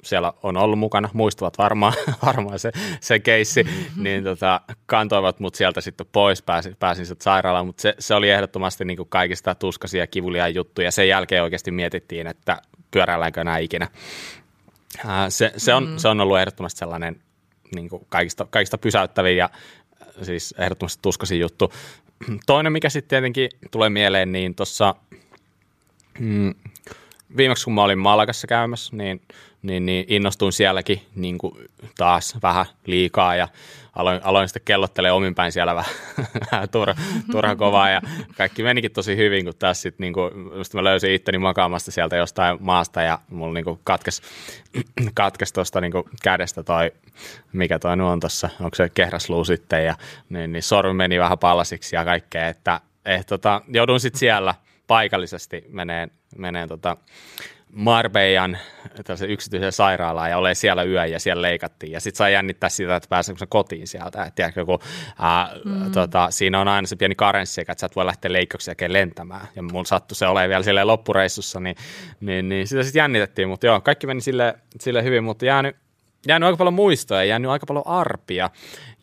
siellä 0.03 0.32
on 0.42 0.57
ollut 0.57 0.78
mukana, 0.78 1.09
muistavat 1.12 1.59
varmaan, 1.59 1.92
varmaan 2.26 2.59
se, 2.59 2.72
se 3.01 3.18
keissi, 3.18 3.66
niin 3.96 4.24
tota, 4.24 4.61
kantoivat 4.86 5.40
mut 5.40 5.55
sieltä 5.55 5.80
sitten 5.80 6.07
pois, 6.12 6.42
pääsin, 6.42 6.76
pääsin 6.76 7.07
sitten 7.07 7.24
sairaalaan, 7.24 7.66
mutta 7.66 7.82
se, 7.82 7.94
se, 7.99 8.14
oli 8.14 8.30
ehdottomasti 8.30 8.84
niin 8.84 8.96
kuin 8.96 9.09
kaikista 9.09 9.55
tuskaisia 9.55 10.07
kivulia 10.07 10.49
juttuja. 10.49 10.90
Sen 10.90 11.09
jälkeen 11.09 11.42
oikeasti 11.42 11.70
mietittiin, 11.70 12.26
että 12.26 12.62
pyöräilläänkö 12.90 13.40
enää 13.40 13.59
ikinä. 13.59 13.88
Ää, 15.07 15.30
se, 15.30 15.53
se, 15.57 15.74
on, 15.74 15.88
mm. 15.88 15.96
se 15.96 16.09
on 16.09 16.20
ollut 16.20 16.38
ehdottomasti 16.38 16.78
sellainen 16.78 17.20
niin 17.74 17.88
kuin 17.88 18.07
kaikista, 18.09 18.46
kaikista 18.51 18.78
pysäyttävin 18.78 19.36
ja 19.36 19.51
siis 20.22 20.55
ehdottomasti 20.59 21.03
tuskasin 21.03 21.40
juttu. 21.40 21.72
Toinen, 22.46 22.72
mikä 22.72 22.88
sitten 22.90 23.09
tietenkin 23.09 23.49
tulee 23.70 23.90
mieleen, 23.90 24.32
niin 24.32 24.55
tuossa 24.55 24.94
mm, 26.18 26.55
viimeksi 27.36 27.64
kun 27.64 27.74
mä 27.74 27.82
olin 27.82 27.98
Malakassa 27.98 28.46
käymässä, 28.46 28.96
niin, 28.96 29.20
niin, 29.62 29.86
niin 29.86 30.04
innostuin 30.08 30.52
sielläkin 30.52 31.02
niin 31.14 31.38
kuin 31.38 31.54
taas 31.96 32.38
vähän 32.42 32.66
liikaa 32.86 33.36
ja 33.36 33.48
aloin, 33.94 34.20
aloin 34.24 34.48
sitten 34.48 34.62
kellottelemaan 34.64 35.16
omin 35.16 35.34
päin 35.34 35.52
siellä 35.52 35.74
vähän, 35.74 35.94
vähän 36.52 36.68
turha, 36.68 36.94
turha 37.32 37.56
kovaa 37.56 37.90
ja 37.90 38.00
kaikki 38.36 38.62
menikin 38.62 38.92
tosi 38.92 39.16
hyvin, 39.16 39.44
kun 39.44 39.54
tässä 39.58 39.82
sitten 39.82 40.04
niin 40.04 40.12
kuin, 40.12 40.32
mä 40.74 40.84
löysin 40.84 41.12
itteni 41.12 41.38
makaamasta 41.38 41.90
sieltä 41.90 42.16
jostain 42.16 42.58
maasta 42.60 43.02
ja 43.02 43.18
mulla 43.30 43.54
niin 43.54 43.64
kuin 43.64 43.80
katkes, 43.84 44.22
katkes 45.14 45.52
tuosta 45.52 45.80
niin 45.80 45.92
kädestä 46.22 46.62
toi, 46.62 46.92
mikä 47.52 47.78
toi 47.78 47.92
on 47.92 48.20
tuossa, 48.20 48.50
onko 48.60 48.74
se 48.74 48.88
kehräsluu 48.88 49.44
sitten 49.44 49.84
ja 49.84 49.94
niin, 50.28 50.52
niin 50.52 50.62
sormi 50.62 50.94
meni 50.94 51.18
vähän 51.18 51.38
pallasiksi 51.38 51.96
ja 51.96 52.04
kaikkea, 52.04 52.48
että 52.48 52.80
et, 53.04 53.26
tota, 53.26 53.62
joudun 53.68 54.00
sitten 54.00 54.18
siellä 54.18 54.54
paikallisesti 54.89 55.64
meneen, 55.68 56.11
meneen 56.36 56.68
tota 56.68 56.97
Marbeijan 57.72 58.59
yksityiseen 59.28 59.72
sairaalaan 59.72 60.30
ja 60.30 60.39
olen 60.39 60.57
siellä 60.57 60.82
yön 60.82 61.11
ja 61.11 61.20
siellä 61.20 61.43
leikattiin. 61.43 61.93
Ja 61.93 62.01
sitten 62.01 62.18
saa 62.18 62.28
jännittää 62.28 62.68
sitä, 62.68 62.97
että 62.97 63.09
pääseekö 63.09 63.39
se 63.39 63.47
kotiin 63.47 63.86
sieltä. 63.86 64.24
Et 64.24 64.34
tiedätkö, 64.34 64.64
kun, 64.64 64.78
ää, 65.18 65.51
mm. 65.64 65.93
tota, 65.93 66.30
siinä 66.30 66.61
on 66.61 66.68
aina 66.68 66.86
se 66.86 66.97
pieni 66.97 67.14
karenssi, 67.14 67.61
että 67.61 67.74
sä 67.76 67.86
et 67.86 67.97
voi 67.97 68.07
lähteä 68.07 68.32
leikkauksen 68.32 68.72
jälkeen 68.72 68.93
lentämään. 68.93 69.49
Ja 69.57 69.62
mulla 69.62 69.84
sattui 69.84 70.16
se 70.16 70.26
olemaan 70.26 70.49
vielä 70.49 70.62
silleen 70.62 70.86
loppureissussa, 70.86 71.61
niin, 71.61 71.76
niin, 72.20 72.49
niin 72.49 72.66
sitä 72.66 72.82
sitten 72.82 73.01
jännitettiin. 73.01 73.49
Mutta 73.49 73.66
joo, 73.66 73.80
kaikki 73.80 74.07
meni 74.07 74.20
sille, 74.20 74.55
sille 74.80 75.05
hyvin, 75.05 75.24
mutta 75.24 75.45
jäänyt, 75.45 75.76
jäänyt 76.26 76.47
aika 76.47 76.57
paljon 76.57 76.74
muistoja, 76.74 77.24
jäänyt 77.24 77.51
aika 77.51 77.66
paljon 77.66 77.86
arpia. 77.86 78.51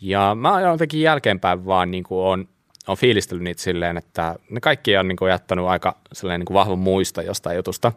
Ja 0.02 0.36
mä 0.36 0.62
jotenkin 0.62 1.02
jälkeenpäin 1.02 1.66
vaan 1.66 1.92
niin 1.92 2.04
kuin 2.04 2.26
on 2.26 2.48
on 2.88 2.98
fiilistellyt 2.98 3.44
niitä 3.44 3.62
silleen, 3.62 3.98
että 3.98 4.36
ne 4.50 4.60
kaikki 4.60 4.98
on 4.98 5.08
niin 5.08 5.16
kuin 5.16 5.30
jättänyt 5.30 5.66
aika 5.66 5.96
sellainen 6.14 6.40
niin 6.40 6.46
kuin 6.46 6.56
vahva 6.56 6.76
muisto 6.76 7.22
jostain 7.22 7.56
jutusta. 7.56 7.92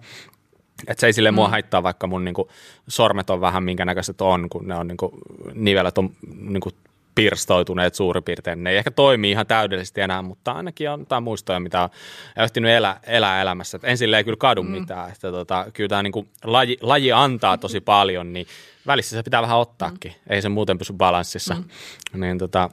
Että 0.87 1.01
se 1.01 1.07
ei 1.07 1.13
sille 1.13 1.31
mm. 1.31 1.35
mua 1.35 1.49
haittaa, 1.49 1.83
vaikka 1.83 2.07
mun 2.07 2.25
niin 2.25 2.35
kuin 2.35 2.49
sormet 2.89 3.31
on 3.31 3.41
vähän 3.41 3.63
minkä 3.63 3.85
näköiset 3.85 4.21
on, 4.21 4.49
kun 4.49 4.69
ne 4.69 4.75
on 4.75 4.89
niin 4.89 4.97
kuin, 4.97 5.13
nivelet 5.55 5.99
on 5.99 6.11
niin 6.39 6.61
kuin 6.61 6.75
pirstoituneet 7.15 7.95
suurin 7.95 8.25
piirtein. 8.25 8.65
Ne 8.65 8.71
ei 8.71 8.77
ehkä 8.77 8.91
toimi 8.91 9.31
ihan 9.31 9.47
täydellisesti 9.47 10.01
enää, 10.01 10.23
mutta 10.23 10.53
ainakin 10.53 10.91
on 10.91 11.01
jotain 11.01 11.23
muistoja, 11.23 11.61
mitä 11.61 11.83
on 11.83 11.89
ehtinyt 12.37 12.71
elää, 12.71 13.01
elää 13.07 13.43
elämässä. 13.43 13.77
Et 13.77 13.85
ensin 13.85 14.15
ei 14.15 14.25
kyllä 14.25 14.37
kadu 14.37 14.63
mm. 14.63 14.71
mitään. 14.71 15.11
Että 15.11 15.31
tota, 15.31 15.67
kyllä 15.73 15.89
tämä 15.89 16.03
niin 16.03 16.29
laji, 16.45 16.79
laji 16.81 17.13
antaa 17.13 17.59
tosi 17.59 17.81
paljon, 17.81 18.33
niin 18.33 18.47
välissä 18.87 19.17
se 19.17 19.23
pitää 19.23 19.43
vähän 19.43 19.59
ottaakin. 19.59 20.13
Mm. 20.13 20.33
Ei 20.33 20.43
se 20.43 20.49
muuten 20.49 20.79
pysy 20.79 20.93
balanssissa. 20.93 21.55
Mm. 21.55 22.21
Niin 22.21 22.39
tota, 22.39 22.71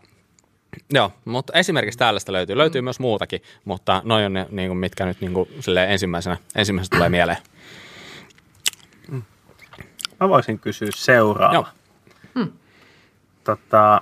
Joo, 0.90 1.12
mutta 1.26 1.54
esimerkiksi 1.54 1.98
tällaista 1.98 2.32
löytyy. 2.32 2.58
Löytyy 2.58 2.82
mm. 2.82 2.84
myös 2.84 3.00
muutakin, 3.00 3.42
mutta 3.66 4.02
noin 4.06 4.26
on 4.26 4.34
ne, 4.34 4.48
niin 4.52 4.70
kuin, 4.70 4.78
mitkä 4.78 5.06
nyt 5.06 5.22
niin 5.22 5.34
kuin, 5.34 5.50
ensimmäisenä, 5.88 6.38
ensimmäisenä 6.56 6.98
tulee 6.98 7.10
mieleen. 7.10 7.38
Mm. 9.12 9.24
Mä 10.20 10.30
voisin 10.30 10.60
kysyä 10.60 10.90
seuraava. 10.96 11.68
Hmm. 12.36 12.52
Tota, 13.44 14.02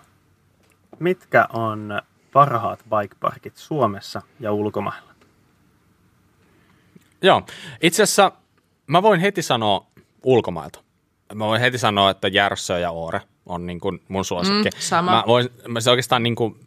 mitkä 0.99 1.47
on 1.53 2.01
parhaat 2.33 2.79
bikeparkit 2.83 3.57
Suomessa 3.57 4.21
ja 4.39 4.51
ulkomailla? 4.51 5.13
Joo, 7.21 7.41
itse 7.81 8.03
asiassa 8.03 8.31
mä 8.87 9.03
voin 9.03 9.19
heti 9.19 9.41
sanoa 9.41 9.85
ulkomailta. 10.23 10.82
Mä 11.35 11.45
voin 11.45 11.61
heti 11.61 11.77
sanoa, 11.77 12.09
että 12.09 12.27
Järssö 12.27 12.79
ja 12.79 12.91
Oore 12.91 13.21
on 13.45 13.65
niin 13.65 13.79
kuin 13.79 14.01
mun 14.07 14.25
suosikki. 14.25 14.69
Mm, 14.69 14.79
sama. 14.79 15.11
Mä 15.11 15.23
voin, 15.27 15.49
mä 15.67 15.81
se 15.81 15.89
oikeastaan 15.89 16.23
niin 16.23 16.35
kuin, 16.35 16.59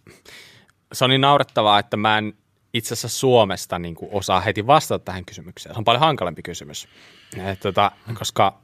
se 0.92 1.04
on 1.04 1.10
niin 1.10 1.20
naurettavaa, 1.20 1.78
että 1.78 1.96
mä 1.96 2.18
en 2.18 2.34
itse 2.74 2.94
asiassa 2.94 3.18
Suomesta 3.18 3.78
niin 3.78 3.94
kuin 3.94 4.08
osaa 4.12 4.40
heti 4.40 4.66
vastata 4.66 5.04
tähän 5.04 5.24
kysymykseen. 5.24 5.74
Se 5.74 5.78
on 5.78 5.84
paljon 5.84 6.00
hankalampi 6.00 6.42
kysymys, 6.42 6.88
Et, 7.36 7.60
tota, 7.60 7.92
koska 8.18 8.58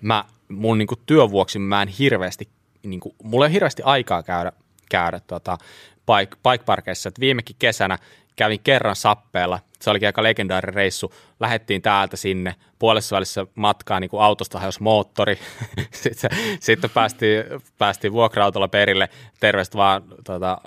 mä, 0.00 0.24
mun 0.48 0.78
niin 0.78 0.86
kuin 0.86 1.00
työvuoksi 1.06 1.58
mä 1.58 1.82
en 1.82 1.88
hirveästi, 1.88 2.48
niin 2.82 3.00
kuin, 3.00 3.14
mulla 3.22 3.46
ei 3.46 3.52
hirveästi 3.52 3.82
aikaa 3.82 4.22
käydä, 4.22 4.52
käydä 4.90 5.20
tota, 5.20 5.58
bike, 6.06 6.36
bike 6.50 6.64
parkeissa. 6.64 7.08
Et 7.08 7.20
viimekin 7.20 7.56
kesänä 7.58 7.98
kävin 8.36 8.60
kerran 8.60 8.96
sappeella. 8.96 9.60
Se 9.78 9.90
olikin 9.90 10.08
aika 10.08 10.22
legendaarinen 10.22 10.74
reissu. 10.74 11.14
Lähettiin 11.40 11.82
täältä 11.82 12.16
sinne. 12.16 12.54
Puolessa 12.78 13.16
välissä 13.16 13.46
matkaa 13.54 14.00
niin 14.00 14.10
kuin 14.10 14.22
autosta 14.22 14.58
hajosi 14.58 14.82
moottori. 14.82 15.38
sitten, 15.90 16.30
sitten 16.60 16.90
päästiin, 16.90 17.44
päästiin 17.78 18.12
vuokra-autolla 18.12 18.68
perille. 18.68 19.08
Terveistä 19.40 19.78
vaan 19.78 20.02
tuota, 20.24 20.58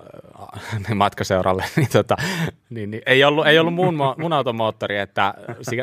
matkaseuralle. 0.95 1.65
niin, 1.75 1.89
tota, 1.91 2.15
niin, 2.69 2.91
niin, 2.91 3.03
ei 3.05 3.23
ollut, 3.23 3.47
ei 3.47 3.59
ollut 3.59 3.73
mun, 3.73 3.97
mun 4.17 4.33
auton 4.33 4.55
moottori, 4.55 4.97
että 4.97 5.33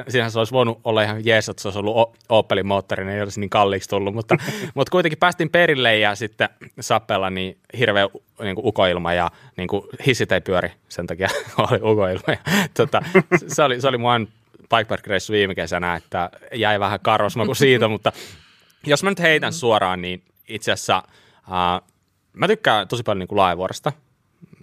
siinähän 0.08 0.30
se 0.30 0.38
olisi 0.38 0.52
voinut 0.52 0.80
olla 0.84 1.02
ihan 1.02 1.24
jees, 1.24 1.48
että 1.48 1.62
se 1.62 1.68
olisi 1.68 1.78
ollut 1.78 2.16
Opelin 2.28 2.66
moottori, 2.66 3.04
niin 3.04 3.16
ei 3.16 3.22
olisi 3.22 3.40
niin 3.40 3.50
kalliiksi 3.50 3.88
tullut. 3.88 4.14
Mutta, 4.14 4.36
mutta 4.74 4.90
kuitenkin 4.90 5.18
päästiin 5.18 5.50
perille 5.50 5.98
ja 5.98 6.14
sitten 6.14 6.48
sappeella 6.80 7.30
niin 7.30 7.58
hirveä 7.78 8.08
niin 8.42 8.54
kuin 8.54 8.66
ukoilma 8.66 9.12
ja 9.12 9.30
niin 9.56 9.68
kuin 9.68 9.82
hissit 10.06 10.32
ei 10.32 10.40
pyöri, 10.40 10.72
sen 10.88 11.06
takia 11.06 11.28
oli 11.58 11.92
ukoilma. 11.92 12.22
Ja, 12.28 12.36
tota, 12.74 13.02
se, 13.46 13.62
oli, 13.62 13.80
se 13.80 13.88
oli 13.88 13.98
mun 13.98 14.28
bikepark-reissu 14.60 15.32
viime 15.32 15.54
kesänä, 15.54 15.94
että 15.94 16.30
jäi 16.54 16.80
vähän 16.80 17.00
karosmaku 17.00 17.54
siitä, 17.54 17.88
mutta 17.88 18.12
jos 18.86 19.02
mä 19.02 19.10
nyt 19.10 19.20
heitän 19.20 19.52
suoraan, 19.52 20.02
niin 20.02 20.22
itse 20.48 20.72
asiassa 20.72 21.02
uh, 21.48 21.88
mä 22.32 22.46
tykkään 22.46 22.88
tosi 22.88 23.02
paljon 23.02 23.18
niin 23.18 23.28
kuin 23.28 23.36
Laajavuorosta, 23.36 23.92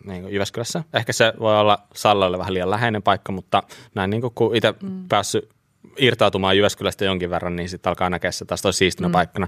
niin 0.06 0.22
kuin 0.22 0.34
Jyväskylässä. 0.34 0.84
Ehkä 0.94 1.14
se 1.14 1.34
voi 1.40 1.60
olla 1.60 1.80
Sallalle 1.94 2.38
vähän 2.38 2.54
liian 2.54 2.70
läheinen 2.70 3.04
paikka, 3.04 3.32
mutta 3.32 3.64
näin 3.96 4.10
niin 4.10 4.22
kuin, 4.22 4.34
kun 4.36 4.56
itse 4.56 4.74
mm. 4.82 5.08
päässyt 5.08 5.50
irtautumaan 5.98 6.58
Jyväskylästä 6.58 7.06
jonkin 7.06 7.30
verran, 7.30 7.56
niin 7.56 7.70
sitten 7.70 7.90
alkaa 7.90 8.10
näkeä 8.10 8.32
se 8.32 8.46
taas 8.46 8.62
tosi 8.62 8.78
siistinä 8.78 9.08
mm. 9.08 9.12
paikkana. 9.12 9.48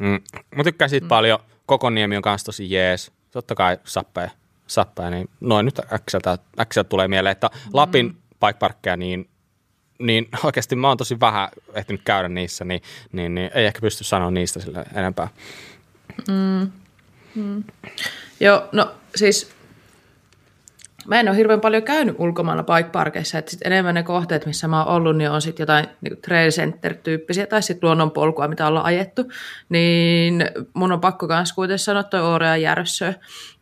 Mm. 0.00 0.20
Mä 0.56 0.64
tykkään 0.64 0.90
siitä 0.90 1.04
mm. 1.04 1.08
paljon. 1.08 1.38
Kokoniemi 1.66 2.16
on 2.16 2.22
kanssa 2.22 2.46
tosi 2.46 2.70
jees 2.70 3.12
totta 3.30 3.54
kai 3.54 3.78
sappeen, 3.84 4.30
sappeen 4.66 5.12
niin 5.12 5.28
noin 5.40 5.64
nyt 5.64 5.80
äkseltä, 5.92 6.38
äkseltä 6.60 6.88
tulee 6.88 7.08
mieleen, 7.08 7.32
että 7.32 7.50
mm. 8.02 8.14
Lapin 8.42 8.48
bike 8.48 8.58
parkkeja, 8.58 8.96
niin 8.96 9.28
niin 9.98 10.28
oikeasti 10.44 10.76
mä 10.76 10.88
oon 10.88 10.96
tosi 10.96 11.20
vähän 11.20 11.48
ehtinyt 11.74 12.02
käydä 12.04 12.28
niissä, 12.28 12.64
niin, 12.64 12.82
niin, 13.12 13.34
niin 13.34 13.50
ei 13.54 13.66
ehkä 13.66 13.80
pysty 13.80 14.04
sanoa 14.04 14.30
niistä 14.30 14.60
sille 14.60 14.84
enempää. 14.94 15.28
Mm. 16.28 16.72
Mm. 17.34 17.64
Joo, 18.40 18.68
no 18.72 18.94
siis 19.14 19.52
mä 21.06 21.20
en 21.20 21.28
ole 21.28 21.36
hirveän 21.36 21.60
paljon 21.60 21.82
käynyt 21.82 22.16
ulkomailla 22.18 22.62
bike-parkeissa, 22.62 23.38
että 23.38 23.50
sit 23.50 23.60
enemmän 23.64 23.94
ne 23.94 24.02
kohteet, 24.02 24.46
missä 24.46 24.68
mä 24.68 24.84
oon 24.84 24.94
ollut, 24.94 25.16
niin 25.16 25.30
on 25.30 25.42
sitten 25.42 25.62
jotain 25.62 25.86
niin 26.00 26.16
trail 26.22 26.50
center-tyyppisiä 26.50 27.46
tai 27.46 27.62
sitten 27.62 27.86
luonnonpolkua, 27.86 28.48
mitä 28.48 28.66
ollaan 28.66 28.86
ajettu, 28.86 29.22
niin 29.68 30.44
mun 30.74 30.92
on 30.92 31.00
pakko 31.00 31.26
myös 31.26 31.52
kuitenkin 31.52 31.78
sanoa 31.78 32.02
toi 32.02 32.20
Oore 32.20 32.46
ja 32.46 32.56
Järssö, 32.56 33.14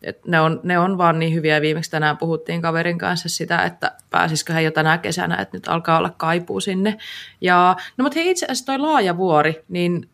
että 0.03 0.23
ne 0.31 0.41
on, 0.41 0.61
ne 0.63 0.79
on 0.79 0.99
vaan 0.99 1.19
niin 1.19 1.35
hyviä. 1.35 1.61
Viimeksi 1.61 1.91
tänään 1.91 2.19
puhuttiin 2.19 2.63
kaverin 2.63 2.99
kanssa 2.99 3.29
sitä, 3.29 3.63
että 3.63 3.93
pääsisikö 4.11 4.53
he 4.53 4.63
jo 4.63 4.71
tänä 4.71 4.99
kesänä, 4.99 5.37
että 5.37 5.57
nyt 5.57 5.69
alkaa 5.69 5.99
olla 5.99 6.15
kaipuu 6.17 6.61
sinne. 6.61 6.97
Ja, 7.41 7.77
no 7.97 8.03
mutta 8.03 8.19
hei 8.19 8.31
itse 8.31 8.47
asiassa 8.47 8.67
toi 8.67 8.79
laaja 8.79 9.17
vuori, 9.17 9.65
niin 9.69 10.09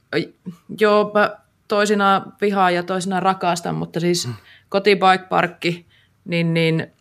joo, 0.80 1.10
mä 1.14 1.36
toisinaan 1.68 2.32
vihaan 2.40 2.74
ja 2.74 2.82
toisinaan 2.82 3.22
rakastan, 3.22 3.74
mutta 3.74 4.00
siis 4.00 4.26
mm. 4.26 4.34
kotibike-parkki, 4.68 5.86
niin, 6.24 6.54
niin 6.54 6.95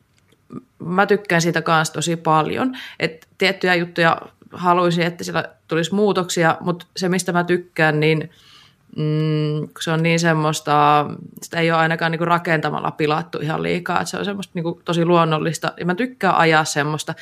mä 0.85 1.05
tykkään 1.05 1.41
siitä 1.41 1.61
kanssa 1.61 1.93
tosi 1.93 2.15
paljon. 2.15 2.77
Et 2.99 3.27
tiettyjä 3.37 3.75
juttuja 3.75 4.17
haluaisin, 4.51 5.05
että 5.05 5.23
siellä 5.23 5.45
tulisi 5.67 5.95
muutoksia, 5.95 6.57
mutta 6.59 6.85
se, 6.95 7.09
mistä 7.09 7.31
mä 7.31 7.43
tykkään, 7.43 7.99
niin 7.99 8.29
mm, 8.95 9.67
se 9.81 9.91
on 9.91 10.03
niin 10.03 10.19
semmoista, 10.19 11.05
sitä 11.41 11.59
ei 11.59 11.71
ole 11.71 11.79
ainakaan 11.79 12.11
niinku 12.11 12.25
rakentamalla 12.25 12.91
pilattu 12.91 13.37
ihan 13.41 13.63
liikaa, 13.63 14.01
että 14.01 14.11
se 14.11 14.17
on 14.17 14.25
semmoista 14.25 14.51
niinku 14.53 14.81
tosi 14.85 15.05
luonnollista. 15.05 15.73
Ja 15.79 15.85
mä 15.85 15.95
tykkään 15.95 16.35
ajaa 16.35 16.65
semmoista, 16.65 17.13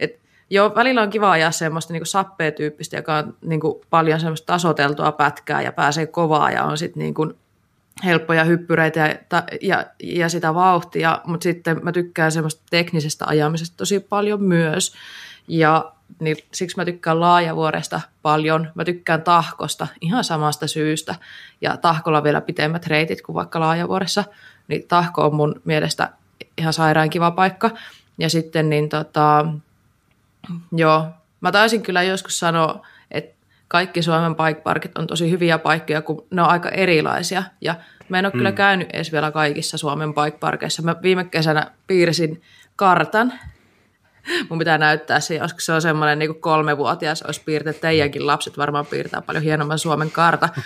että 0.00 0.26
Joo, 0.50 0.74
välillä 0.74 1.02
on 1.02 1.10
kiva 1.10 1.30
ajaa 1.30 1.50
semmoista 1.50 1.92
niin 1.92 2.06
sappea-tyyppistä, 2.06 2.96
joka 2.96 3.16
on 3.16 3.36
niin 3.44 3.60
kuin 3.60 3.80
paljon 3.90 4.20
semmoista 4.20 4.46
tasoteltua 4.46 5.12
pätkää 5.12 5.62
ja 5.62 5.72
pääsee 5.72 6.06
kovaa 6.06 6.50
ja 6.50 6.64
on 6.64 6.78
sitten 6.78 7.00
niin 7.00 7.14
kuin 7.14 7.34
helppoja 8.04 8.44
hyppyreitä 8.44 9.18
ja, 9.30 9.44
ja, 9.62 9.86
ja 10.02 10.28
sitä 10.28 10.54
vauhtia, 10.54 11.20
mutta 11.24 11.44
sitten 11.44 11.80
mä 11.82 11.92
tykkään 11.92 12.32
semmoista 12.32 12.62
teknisestä 12.70 13.24
ajamisesta 13.28 13.76
tosi 13.76 14.00
paljon 14.00 14.42
myös. 14.42 14.94
Ja 15.48 15.92
niin 16.20 16.36
siksi 16.52 16.76
mä 16.76 16.84
tykkään 16.84 17.20
laajavuoresta 17.20 18.00
paljon. 18.22 18.70
Mä 18.74 18.84
tykkään 18.84 19.22
tahkosta 19.22 19.86
ihan 20.00 20.24
samasta 20.24 20.66
syystä. 20.66 21.14
Ja 21.60 21.76
tahkolla 21.76 22.22
vielä 22.22 22.40
pitemmät 22.40 22.86
reitit 22.86 23.22
kuin 23.22 23.34
vaikka 23.34 23.60
laajavuoressa. 23.60 24.24
Niin 24.68 24.88
tahko 24.88 25.26
on 25.26 25.34
mun 25.34 25.60
mielestä 25.64 26.10
ihan 26.58 26.72
sairaan 26.72 27.10
kiva 27.10 27.30
paikka. 27.30 27.70
Ja 28.18 28.30
sitten 28.30 28.70
niin 28.70 28.88
tota, 28.88 29.46
joo, 30.72 31.06
mä 31.40 31.52
taisin 31.52 31.82
kyllä 31.82 32.02
joskus 32.02 32.38
sanoa, 32.38 32.86
kaikki 33.68 34.02
Suomen 34.02 34.36
bike 34.36 34.60
parkit 34.60 34.98
on 34.98 35.06
tosi 35.06 35.30
hyviä 35.30 35.58
paikkoja, 35.58 36.02
kun 36.02 36.26
ne 36.30 36.42
on 36.42 36.48
aika 36.48 36.68
erilaisia. 36.68 37.42
Ja 37.60 37.74
mä 38.08 38.18
en 38.18 38.26
ole 38.26 38.32
mm. 38.32 38.38
kyllä 38.38 38.52
käynyt 38.52 38.88
edes 38.92 39.12
vielä 39.12 39.30
kaikissa 39.30 39.78
Suomen 39.78 40.14
bike 40.14 40.38
parkeissa. 40.38 40.82
Mä 40.82 40.96
viime 41.02 41.24
kesänä 41.24 41.70
piirsin 41.86 42.42
kartan. 42.76 43.32
Mun 44.48 44.58
pitää 44.58 44.78
näyttää 44.78 45.20
se, 45.20 45.38
koska 45.38 45.60
se 45.60 45.72
on 45.72 45.82
semmoinen 45.82 46.18
niin 46.18 46.40
kolmevuotias, 46.40 47.22
olisi 47.22 47.42
piirtänyt 47.44 47.80
teidänkin 47.80 48.26
lapset 48.26 48.58
varmaan 48.58 48.86
piirtää 48.86 49.22
paljon 49.22 49.44
hienomman 49.44 49.78
Suomen 49.78 50.10
karta. 50.10 50.48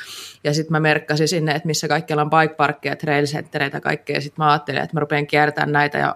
Ja 0.45 0.55
sitten 0.55 0.73
mä 0.73 0.81
merkkasin 0.81 1.28
sinne, 1.28 1.53
että 1.53 1.66
missä 1.66 1.89
kaikkialla 1.89 2.23
on 2.23 2.31
bike 2.31 2.55
parkkeja, 2.55 2.97
trail 2.97 3.27
centereitä 3.27 3.77
ja 3.77 3.81
kaikkea. 3.81 4.20
Sitten 4.20 4.45
mä 4.45 4.51
ajattelin, 4.51 4.82
että 4.82 4.97
mä 4.97 5.01
rupean 5.01 5.27
kiertämään 5.27 5.73
näitä 5.73 5.99
ja 5.99 6.15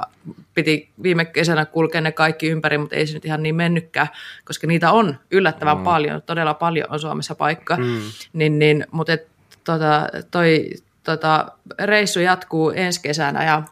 piti 0.54 0.90
viime 1.02 1.24
kesänä 1.24 1.64
kulkea 1.64 2.00
ne 2.00 2.12
kaikki 2.12 2.48
ympäri, 2.48 2.78
mutta 2.78 2.96
ei 2.96 3.06
se 3.06 3.14
nyt 3.14 3.24
ihan 3.24 3.42
niin 3.42 3.54
mennytkään, 3.54 4.08
koska 4.44 4.66
niitä 4.66 4.92
on 4.92 5.18
yllättävän 5.30 5.78
mm. 5.78 5.84
paljon, 5.84 6.22
todella 6.22 6.54
paljon 6.54 6.86
on 6.90 7.00
Suomessa 7.00 7.34
paikka. 7.34 7.76
Mm. 7.76 8.00
Niin, 8.32 8.58
niin, 8.58 8.86
mutta 8.90 9.12
et, 9.12 9.26
tota, 9.64 10.08
toi 10.30 10.70
tota, 11.02 11.46
reissu 11.82 12.20
jatkuu 12.20 12.70
ensi 12.70 13.02
kesänä 13.02 13.44
ja, 13.44 13.62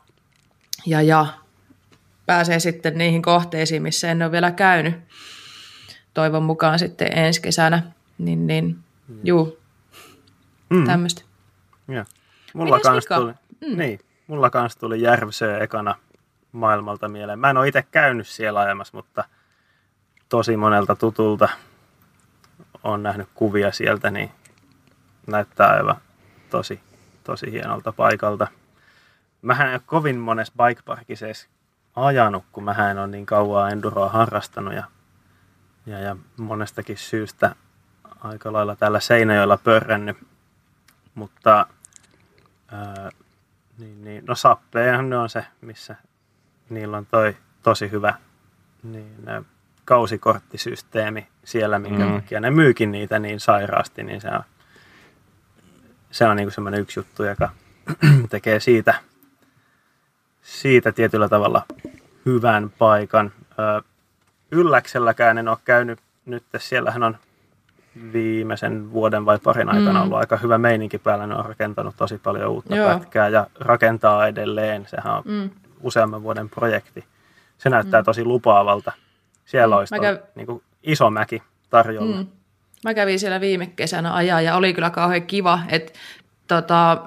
ja, 0.86 1.02
ja 1.02 1.26
pääsee 2.32 2.58
sitten 2.58 2.98
niihin 2.98 3.22
kohteisiin, 3.22 3.82
missä 3.82 4.10
en 4.10 4.22
ole 4.22 4.32
vielä 4.32 4.50
käynyt. 4.50 4.94
Toivon 6.14 6.42
mukaan 6.42 6.78
sitten 6.78 7.18
ensi 7.18 7.42
kesänä. 7.42 7.82
Niin, 8.18 8.46
niin 8.46 8.78
mm. 9.08 9.20
juu, 9.24 9.58
mm. 10.70 10.86
tämmöistä. 10.86 11.22
Ja. 11.88 12.04
Mulla 12.54 12.80
kans 12.80 13.06
tuli, 13.06 13.32
mm. 13.60 13.78
niin, 13.78 14.00
mulla 14.26 14.50
kans 14.50 14.76
tuli 14.76 15.02
Järvsö 15.02 15.58
ekana 15.58 15.94
maailmalta 16.52 17.08
mieleen. 17.08 17.38
Mä 17.38 17.50
en 17.50 17.56
ole 17.56 17.68
itse 17.68 17.84
käynyt 17.90 18.26
siellä 18.26 18.60
ajamassa, 18.60 18.96
mutta 18.96 19.24
tosi 20.28 20.56
monelta 20.56 20.96
tutulta 20.96 21.48
on 22.82 23.02
nähnyt 23.02 23.28
kuvia 23.34 23.72
sieltä, 23.72 24.10
niin 24.10 24.30
näyttää 25.26 25.68
aivan 25.68 25.96
tosi, 26.50 26.80
tosi 27.24 27.52
hienolta 27.52 27.92
paikalta. 27.92 28.46
Mähän 29.42 29.68
en 29.68 29.74
ole 29.74 29.82
kovin 29.86 30.18
monessa 30.18 30.52
bikeparkissa 30.66 31.26
ajanut, 31.96 32.44
kun 32.52 32.64
mä 32.64 32.90
en 32.90 32.98
ole 32.98 33.06
niin 33.06 33.26
kauan 33.26 33.72
enduroa 33.72 34.08
harrastanut 34.08 34.74
ja, 34.74 34.84
ja, 35.86 35.98
ja 35.98 36.16
monestakin 36.36 36.96
syystä 36.96 37.54
aika 38.20 38.52
lailla 38.52 38.76
täällä 38.76 39.00
Seinäjoella 39.00 39.56
pörrännyt. 39.56 40.16
Mutta 41.14 41.66
ää, 42.72 43.10
Niin, 43.78 44.04
niin. 44.04 44.24
No 44.26 44.34
sappejahan 44.34 45.10
ne 45.10 45.16
on 45.16 45.28
se, 45.28 45.44
missä 45.60 45.96
niillä 46.70 46.96
on 46.96 47.06
toi 47.06 47.36
tosi 47.62 47.90
hyvä 47.90 48.14
niin, 48.82 49.16
kausikorttisysteemi 49.84 51.28
siellä, 51.44 51.78
minkä 51.78 52.04
mm. 52.04 52.14
takia 52.14 52.40
ne 52.40 52.50
myykin 52.50 52.92
niitä 52.92 53.18
niin 53.18 53.40
sairaasti, 53.40 54.02
niin 54.02 54.20
se 54.20 54.28
on, 54.28 54.42
se 56.10 56.24
on 56.24 56.36
niin 56.36 56.50
semmoinen 56.50 56.80
yksi 56.80 57.00
juttu, 57.00 57.24
joka 57.24 57.50
tekee 58.30 58.60
siitä, 58.60 58.94
siitä 60.42 60.92
tietyllä 60.92 61.28
tavalla 61.28 61.62
hyvän 62.26 62.70
paikan. 62.78 63.32
Ylläkselläkään 64.50 65.38
en 65.38 65.48
ole 65.48 65.58
käynyt 65.64 65.98
nyt, 66.26 66.44
siellähän 66.58 67.02
on 67.02 67.16
viimeisen 68.12 68.92
vuoden 68.92 69.26
vai 69.26 69.38
parin 69.38 69.68
aikana 69.68 69.98
mm. 69.98 70.02
ollut 70.02 70.18
aika 70.18 70.36
hyvä 70.36 70.58
meininki 70.58 70.98
päällä. 70.98 71.26
Ne 71.26 71.34
on 71.34 71.44
rakentanut 71.44 71.96
tosi 71.96 72.18
paljon 72.18 72.50
uutta 72.50 72.76
Joo. 72.76 72.88
pätkää 72.88 73.28
ja 73.28 73.46
rakentaa 73.60 74.26
edelleen. 74.26 74.86
Sehän 74.86 75.14
on 75.14 75.22
mm. 75.24 75.50
useamman 75.80 76.22
vuoden 76.22 76.48
projekti. 76.48 77.04
Se 77.58 77.70
näyttää 77.70 78.00
mm. 78.00 78.04
tosi 78.04 78.24
lupaavalta. 78.24 78.92
Siellä 79.44 79.74
mm. 79.74 79.78
olisi 79.78 79.94
käv... 80.00 80.16
niin 80.34 80.46
kuin 80.46 80.62
iso 80.82 81.10
mäki 81.10 81.42
tarjolla. 81.70 82.16
Mm. 82.16 82.26
Mä 82.84 82.94
kävin 82.94 83.20
siellä 83.20 83.40
viime 83.40 83.66
kesänä 83.66 84.14
ajaa 84.14 84.40
ja 84.40 84.56
oli 84.56 84.74
kyllä 84.74 84.90
kauhean 84.90 85.22
kiva, 85.22 85.60
että 85.68 85.92
tota, 86.48 87.04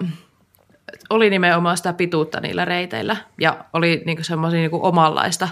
oli 1.10 1.30
nimenomaan 1.30 1.78
sitä 1.78 1.94
pituutta 1.94 2.40
niillä 2.40 2.66
reiteillä 2.66 3.18
ja 3.41 3.66
oli 3.74 4.03
niin 4.06 4.24
semmoisia 4.24 4.60
niin 4.60 4.70
omanlaista, 4.74 5.49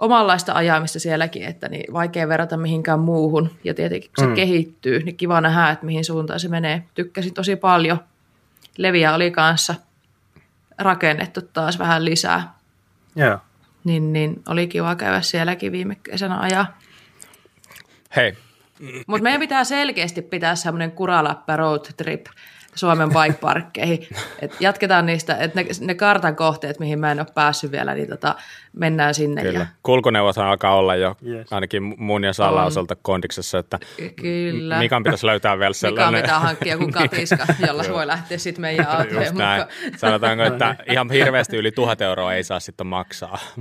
omanlaista 0.00 0.52
ajamista 0.52 1.00
sielläkin, 1.00 1.42
että 1.42 1.68
niin 1.68 1.92
vaikea 1.92 2.28
verrata 2.28 2.56
mihinkään 2.56 3.00
muuhun. 3.00 3.50
Ja 3.64 3.74
tietenkin 3.74 4.10
kun 4.16 4.24
se 4.24 4.28
mm. 4.28 4.34
kehittyy, 4.34 5.02
niin 5.02 5.16
kiva 5.16 5.40
nähdä, 5.40 5.70
että 5.70 5.86
mihin 5.86 6.04
suuntaan 6.04 6.40
se 6.40 6.48
menee. 6.48 6.82
Tykkäsin 6.94 7.34
tosi 7.34 7.56
paljon. 7.56 8.00
Leviä 8.78 9.14
oli 9.14 9.30
kanssa 9.30 9.74
rakennettu 10.78 11.40
taas 11.42 11.78
vähän 11.78 12.04
lisää. 12.04 12.54
Joo. 13.16 13.38
Niin, 13.84 14.12
niin 14.12 14.42
oli 14.48 14.66
kiva 14.66 14.94
käydä 14.94 15.20
sielläkin 15.20 15.72
viime 15.72 15.94
kesänä 15.94 16.40
ajaa. 16.40 16.78
Hei. 18.16 18.36
Mutta 19.06 19.22
meidän 19.22 19.40
pitää 19.40 19.64
selkeästi 19.64 20.22
pitää 20.22 20.54
semmoinen 20.54 20.92
Kuralappä 20.92 21.56
road 21.56 21.84
trip 21.96 22.26
Suomen 22.76 23.08
bike-parkkeihin. 23.08 24.08
Et 24.38 24.56
jatketaan 24.60 25.06
niistä, 25.06 25.36
että 25.36 25.60
ne, 25.62 25.68
ne 25.80 25.94
kartan 25.94 26.36
kohteet, 26.36 26.78
mihin 26.78 26.98
mä 26.98 27.12
en 27.12 27.20
ole 27.20 27.26
päässyt 27.34 27.72
vielä, 27.72 27.94
niin 27.94 28.08
tota, 28.08 28.34
mennään 28.76 29.14
sinne. 29.14 29.42
Kyllä. 29.42 29.58
Ja... 29.58 29.66
Kulkuneuvothan 29.82 30.46
alkaa 30.46 30.74
olla 30.74 30.94
jo 30.96 31.16
yes. 31.26 31.52
ainakin 31.52 31.94
mun 31.98 32.24
ja 32.24 32.32
Salla 32.32 32.64
osalta 32.64 32.96
kondiksessa, 33.02 33.58
että 33.58 33.78
Kyllä. 34.16 34.78
Mikan 34.78 35.02
pitäisi 35.02 35.26
löytää 35.26 35.58
vielä 35.58 35.72
sellainen. 35.72 36.12
Mikan 36.12 36.22
pitää 36.22 36.40
hankkia 36.40 36.72
joku 36.72 36.90
katiska, 37.02 37.46
jolla 37.66 37.82
voi 37.92 38.06
lähteä 38.06 38.38
sitten 38.38 38.60
meidän 38.60 38.88
autojen 38.88 39.32
mukaan. 39.32 39.66
Sanotaanko, 39.96 40.44
että 40.44 40.76
ihan 40.90 41.10
hirveästi 41.10 41.56
yli 41.56 41.72
tuhat 41.72 42.00
euroa 42.00 42.34
ei 42.34 42.44
saa 42.44 42.60
sitten 42.60 42.86
maksaa. 42.86 43.38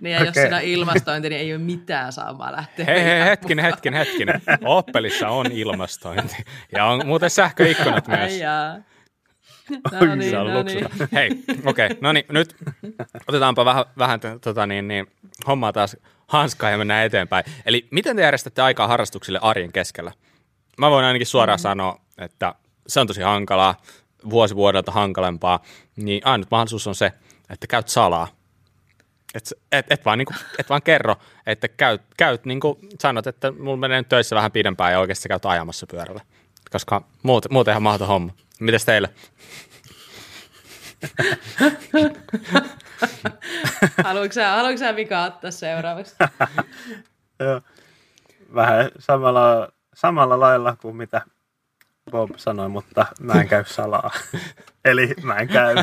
niin 0.00 0.12
ja 0.12 0.18
jos 0.18 0.28
okay. 0.28 0.42
siinä 0.42 0.56
on 0.56 0.62
ilmastointi, 0.62 1.28
niin 1.28 1.40
ei 1.40 1.54
ole 1.54 1.62
mitään 1.62 2.12
saamaan 2.12 2.52
lähteä. 2.52 2.84
Hei, 2.86 3.04
hei, 3.04 3.24
hetkinen, 3.24 3.64
hetkinen, 3.64 3.98
hetkinen. 3.98 4.42
Oppelissa 4.64 5.28
on 5.28 5.46
ilmastointi. 5.52 6.36
Ja 6.72 6.84
on 6.84 7.06
muuten 7.06 7.30
sähköikkunat 7.30 8.08
myös. 8.18 8.32
No 10.00 10.14
niin, 10.14 10.32
no 10.32 10.62
niin. 10.62 11.08
Hei, 11.12 11.30
okei, 11.66 11.86
okay, 11.86 11.98
no 12.00 12.12
niin, 12.12 12.24
nyt 12.28 12.56
otetaanpa 13.28 13.64
vähän, 13.64 13.84
vähän 13.98 14.20
tota 14.40 14.66
niin, 14.66 14.88
niin, 14.88 15.06
hommaa 15.46 15.72
taas 15.72 15.96
hanskaa 16.26 16.70
ja 16.70 16.78
mennään 16.78 17.06
eteenpäin. 17.06 17.44
Eli 17.66 17.88
miten 17.90 18.16
te 18.16 18.22
järjestätte 18.22 18.62
aikaa 18.62 18.88
harrastuksille 18.88 19.38
arjen 19.42 19.72
keskellä? 19.72 20.12
Mä 20.78 20.90
voin 20.90 21.04
ainakin 21.04 21.26
suoraan 21.26 21.56
mm-hmm. 21.56 21.62
sanoa, 21.62 22.00
että 22.18 22.54
se 22.86 23.00
on 23.00 23.06
tosi 23.06 23.22
hankalaa, 23.22 23.82
vuosi 24.30 24.56
vuodelta 24.56 24.92
hankalempaa, 24.92 25.62
niin 25.96 26.22
ainut 26.24 26.50
mahdollisuus 26.50 26.86
on 26.86 26.94
se, 26.94 27.12
että 27.50 27.66
käyt 27.66 27.88
salaa. 27.88 28.28
Et, 29.34 29.52
et, 29.72 29.86
et, 29.90 30.04
vaan, 30.04 30.18
niinku, 30.18 30.34
et 30.58 30.68
vaan 30.68 30.82
kerro, 30.82 31.16
että 31.46 31.68
käyt, 31.68 32.02
käyt 32.16 32.44
niin 32.44 32.60
kuin 32.60 32.78
sanot, 32.98 33.26
että 33.26 33.50
mulla 33.50 33.76
menee 33.76 34.00
nyt 34.00 34.08
töissä 34.08 34.36
vähän 34.36 34.52
pidempään 34.52 34.92
ja 34.92 35.00
oikeasti 35.00 35.28
käyt 35.28 35.46
ajamassa 35.46 35.86
pyörällä 35.86 36.20
koska 36.72 37.02
muut, 37.22 37.46
muuten 37.50 37.72
ihan 37.72 37.82
mahdoton 37.82 38.08
homma. 38.08 38.32
Mites 38.62 38.84
teille? 38.84 39.08
haluatko, 44.04 44.32
sä, 44.32 44.50
haluatko 44.50 44.78
sä 44.78 44.92
Mika 44.92 45.24
ottaa 45.24 45.50
seuraavaksi? 45.50 46.16
Joo. 47.40 47.60
Vähän 48.54 48.90
samalla, 48.98 49.72
samalla 49.94 50.40
lailla 50.40 50.76
kuin 50.76 50.96
mitä 50.96 51.22
Bob 52.10 52.30
sanoi, 52.36 52.68
mutta 52.68 53.06
mä 53.20 53.40
en 53.40 53.48
käy 53.48 53.64
salaa. 53.66 54.10
Eli 54.84 55.14
mä 55.22 55.36
en 55.36 55.48
käy. 55.48 55.74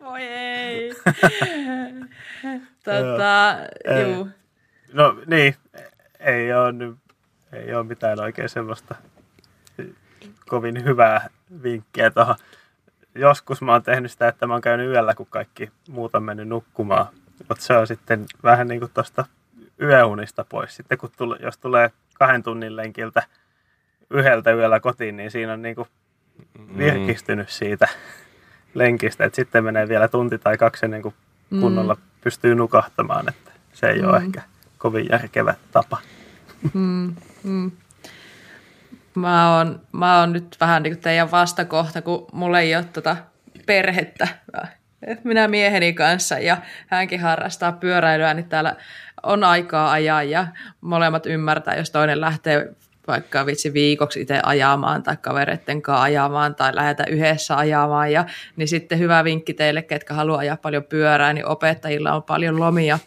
Voi 0.00 0.22
ei. 0.22 0.92
tota, 2.84 3.56
juu. 4.00 4.28
No 4.92 5.16
niin, 5.26 5.56
ei 6.20 6.52
ole 6.52 6.72
nyt 6.72 6.96
ei 7.52 7.74
ole 7.74 7.84
mitään 7.84 8.20
oikein 8.20 8.48
semmoista 8.48 8.94
kovin 10.48 10.84
hyvää 10.84 11.28
vinkkiä 11.62 12.10
tuohon. 12.10 12.36
Joskus 13.14 13.62
mä 13.62 13.72
oon 13.72 13.82
tehnyt 13.82 14.10
sitä, 14.10 14.28
että 14.28 14.46
mä 14.46 14.52
oon 14.52 14.62
käynyt 14.62 14.88
yöllä, 14.88 15.14
kun 15.14 15.26
kaikki 15.30 15.70
muut 15.88 16.14
on 16.14 16.22
mennyt 16.22 16.48
nukkumaan. 16.48 17.06
Mutta 17.48 17.64
se 17.64 17.76
on 17.76 17.86
sitten 17.86 18.26
vähän 18.42 18.68
niin 18.68 18.80
kuin 18.80 18.90
tuosta 18.94 19.24
yöunista 19.82 20.44
pois. 20.48 20.76
Sitten 20.76 20.98
kun 20.98 21.10
tule, 21.16 21.36
jos 21.42 21.58
tulee 21.58 21.90
kahden 22.14 22.42
tunnin 22.42 22.76
lenkiltä 22.76 23.22
yhdeltä 24.10 24.52
yöllä 24.52 24.80
kotiin, 24.80 25.16
niin 25.16 25.30
siinä 25.30 25.52
on 25.52 25.62
niin 25.62 25.74
kuin 25.74 25.88
mm. 26.58 26.78
virkistynyt 26.78 27.48
siitä 27.48 27.88
lenkistä. 28.74 29.24
Et 29.24 29.34
sitten 29.34 29.64
menee 29.64 29.88
vielä 29.88 30.08
tunti 30.08 30.38
tai 30.38 30.56
kaksi 30.56 30.84
ennen 30.84 31.02
kuin 31.02 31.14
kunnolla 31.60 31.94
mm. 31.94 32.00
pystyy 32.20 32.54
nukahtamaan. 32.54 33.28
Että 33.28 33.50
se 33.72 33.88
ei 33.88 34.02
mm. 34.02 34.08
ole 34.08 34.16
ehkä 34.16 34.42
kovin 34.78 35.06
järkevä 35.10 35.54
tapa. 35.72 35.98
Mm. 36.74 37.14
Mm. 37.44 37.70
Mä 39.14 39.56
oon, 39.56 39.80
mä 39.92 40.20
oon 40.20 40.32
nyt 40.32 40.56
vähän 40.60 40.82
niin 40.82 40.94
kuin 40.94 41.02
teidän 41.02 41.30
vastakohta, 41.30 42.02
kun 42.02 42.26
mulla 42.32 42.60
ei 42.60 42.76
ole 42.76 42.84
tota 42.84 43.16
perhettä. 43.66 44.28
Minä 45.24 45.48
mieheni 45.48 45.92
kanssa 45.92 46.38
ja 46.38 46.56
hänkin 46.86 47.20
harrastaa 47.20 47.72
pyöräilyä, 47.72 48.34
niin 48.34 48.48
täällä 48.48 48.76
on 49.22 49.44
aikaa 49.44 49.90
ajaa 49.90 50.22
ja 50.22 50.46
molemmat 50.80 51.26
ymmärtää, 51.26 51.76
jos 51.76 51.90
toinen 51.90 52.20
lähtee 52.20 52.68
vaikka 53.06 53.46
vitsi 53.46 53.72
viikoksi 53.72 54.20
itse 54.20 54.40
ajamaan 54.42 55.02
tai 55.02 55.16
kavereiden 55.16 55.82
kanssa 55.82 56.02
ajamaan 56.02 56.54
tai 56.54 56.74
lähetä 56.74 57.04
yhdessä 57.08 57.56
ajamaan. 57.56 58.12
Ja, 58.12 58.24
niin 58.56 58.68
sitten 58.68 58.98
hyvä 58.98 59.24
vinkki 59.24 59.54
teille, 59.54 59.82
ketkä 59.82 60.14
haluaa 60.14 60.38
ajaa 60.38 60.56
paljon 60.56 60.84
pyörää, 60.84 61.32
niin 61.32 61.46
opettajilla 61.46 62.12
on 62.12 62.22
paljon 62.22 62.60
lomia 62.60 62.98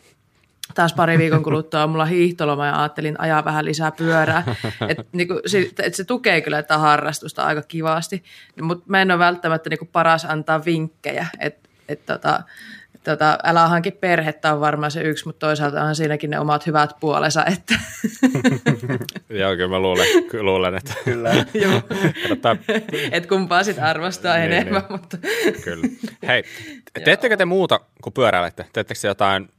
taas 0.75 0.93
pari 0.93 1.17
viikon 1.17 1.43
kuluttua 1.43 1.83
on 1.83 1.89
mulla 1.89 2.05
hiihtoloma 2.05 2.67
ja 2.67 2.79
ajattelin 2.79 3.19
ajaa 3.19 3.45
vähän 3.45 3.65
lisää 3.65 3.91
pyörää. 3.91 4.55
Et, 4.89 4.97
niinku, 5.11 5.41
se, 5.45 5.69
et 5.83 5.95
se 5.95 6.03
tukee 6.03 6.41
kyllä 6.41 6.61
tätä 6.61 6.77
harrastusta 6.77 7.43
aika 7.43 7.61
kivasti, 7.61 8.23
mutta 8.61 8.85
mä 8.87 9.01
en 9.01 9.11
ole 9.11 9.19
välttämättä 9.19 9.69
niinku 9.69 9.89
paras 9.91 10.25
antaa 10.25 10.65
vinkkejä, 10.65 11.27
että 11.39 11.69
et, 11.89 12.05
tota, 12.05 12.43
tota, 13.03 13.37
älä 13.43 13.67
hanki 13.67 13.91
perhettä 13.91 14.53
on 14.53 14.59
varmaan 14.59 14.91
se 14.91 15.01
yksi, 15.01 15.25
mutta 15.25 15.47
toisaalta 15.47 15.83
on 15.83 15.95
siinäkin 15.95 16.29
ne 16.29 16.39
omat 16.39 16.67
hyvät 16.67 16.91
puolensa. 16.99 17.45
Että. 17.45 17.75
Joo, 19.39 19.55
kyllä 19.55 19.67
mä 19.67 19.79
luulen, 19.79 20.07
luulen 20.41 20.75
että 20.75 20.93
kyllä. 21.05 21.29
että 23.11 23.29
kumpaa 23.29 23.63
sitten 23.63 23.83
arvostaa 23.83 24.37
niin, 24.37 24.51
enemmän. 24.51 24.81
Niin. 24.81 24.91
Mutta. 24.91 25.17
kyllä. 25.63 25.87
Hei, 26.27 26.43
teettekö 27.03 27.37
te 27.37 27.45
muuta 27.45 27.79
kuin 28.01 28.13
pyöräilette? 28.13 28.65
Teettekö 28.73 29.07
jotain, 29.07 29.49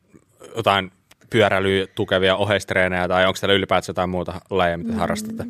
jotain 0.56 0.92
pyöräilyä 1.30 1.86
tukevia 1.94 2.36
oheistreenejä 2.36 3.08
tai 3.08 3.26
onko 3.26 3.38
teillä 3.40 3.54
ylipäätään 3.54 3.88
jotain 3.88 4.10
muuta 4.10 4.40
lajeja, 4.50 4.78
mitä 4.78 4.92
harrastatte? 4.92 5.44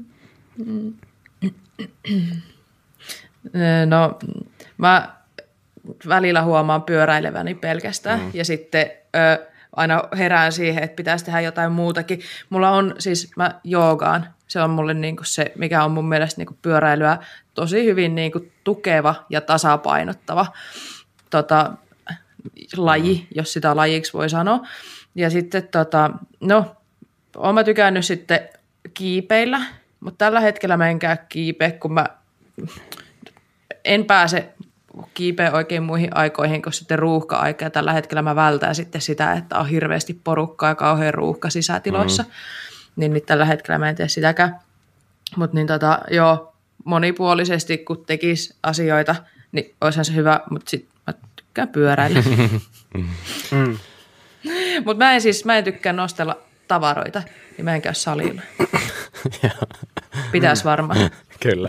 No, 3.86 4.18
mä 4.78 5.14
välillä 6.08 6.42
huomaan 6.42 6.82
pyöräileväni 6.82 7.54
pelkästään 7.54 8.20
mm. 8.20 8.30
ja 8.34 8.44
sitten 8.44 8.90
ö, 9.16 9.46
aina 9.76 10.02
herään 10.16 10.52
siihen, 10.52 10.84
että 10.84 10.96
pitäisi 10.96 11.24
tehdä 11.24 11.40
jotain 11.40 11.72
muutakin. 11.72 12.20
Mulla 12.50 12.70
on 12.70 12.94
siis, 12.98 13.30
mä 13.36 13.60
joogaan, 13.64 14.28
se 14.48 14.60
on 14.60 14.70
mulle 14.70 14.94
niinku 14.94 15.24
se, 15.24 15.52
mikä 15.58 15.84
on 15.84 15.90
mun 15.90 16.08
mielestä 16.08 16.40
niinku 16.40 16.58
pyöräilyä 16.62 17.18
tosi 17.54 17.84
hyvin 17.84 18.14
niinku 18.14 18.46
tukeva 18.64 19.14
ja 19.30 19.40
tasapainottava 19.40 20.46
tota, 21.30 21.72
laji, 22.76 23.14
mm. 23.14 23.26
jos 23.34 23.52
sitä 23.52 23.76
lajiksi 23.76 24.12
voi 24.12 24.30
sanoa. 24.30 24.60
Ja 25.14 25.30
sitten 25.30 25.68
tota, 25.68 26.10
no, 26.40 26.76
oon 27.36 27.54
mä 27.54 27.64
tykännyt 27.64 28.04
sitten 28.04 28.48
kiipeillä, 28.94 29.60
mutta 30.00 30.18
tällä 30.18 30.40
hetkellä 30.40 30.76
mä 30.76 30.90
en 30.90 30.98
käy 30.98 31.16
kiipeä, 31.28 31.70
kun 31.70 31.92
mä 31.92 32.06
en 33.84 34.04
pääse 34.04 34.54
kiipeä 35.14 35.52
oikein 35.52 35.82
muihin 35.82 36.16
aikoihin 36.16 36.62
kuin 36.62 36.72
sitten 36.72 36.98
ruuhka-aika. 36.98 37.64
Ja 37.64 37.70
tällä 37.70 37.92
hetkellä 37.92 38.22
mä 38.22 38.36
vältän 38.36 38.74
sitten 38.74 39.00
sitä, 39.00 39.32
että 39.32 39.58
on 39.58 39.68
hirveästi 39.68 40.20
porukkaa 40.24 40.68
ja 40.68 40.74
kauhean 40.74 41.14
ruuhka 41.14 41.50
sisätiloissa. 41.50 42.22
Mm. 42.22 42.28
Niin, 42.96 43.12
niin 43.12 43.26
tällä 43.26 43.44
hetkellä 43.44 43.78
mä 43.78 43.88
en 43.88 43.96
tee 43.96 44.08
sitäkään. 44.08 44.58
Mutta 45.36 45.54
niin 45.54 45.66
tota, 45.66 45.98
joo, 46.10 46.54
monipuolisesti, 46.84 47.78
kun 47.78 48.04
tekisi 48.06 48.56
asioita, 48.62 49.16
niin 49.52 49.74
olisihan 49.80 50.04
se 50.04 50.14
hyvä, 50.14 50.40
mutta 50.50 50.70
sitten 50.70 50.90
mä 50.90 50.93
tykkään 51.54 51.68
pyöräillä. 51.68 52.22
Mm. 53.50 53.78
mutta 54.84 55.04
mä 55.04 55.12
en 55.12 55.20
siis, 55.20 55.44
mä 55.44 55.58
en 55.58 55.64
tykkää 55.64 55.92
nostella 55.92 56.38
tavaroita, 56.68 57.22
niin 57.56 57.64
mä 57.64 57.74
en 57.74 57.82
käy 57.82 57.94
salilla. 57.94 58.42
Pitäisi 60.32 60.64
varmaan. 60.64 61.10
Kyllä, 61.40 61.68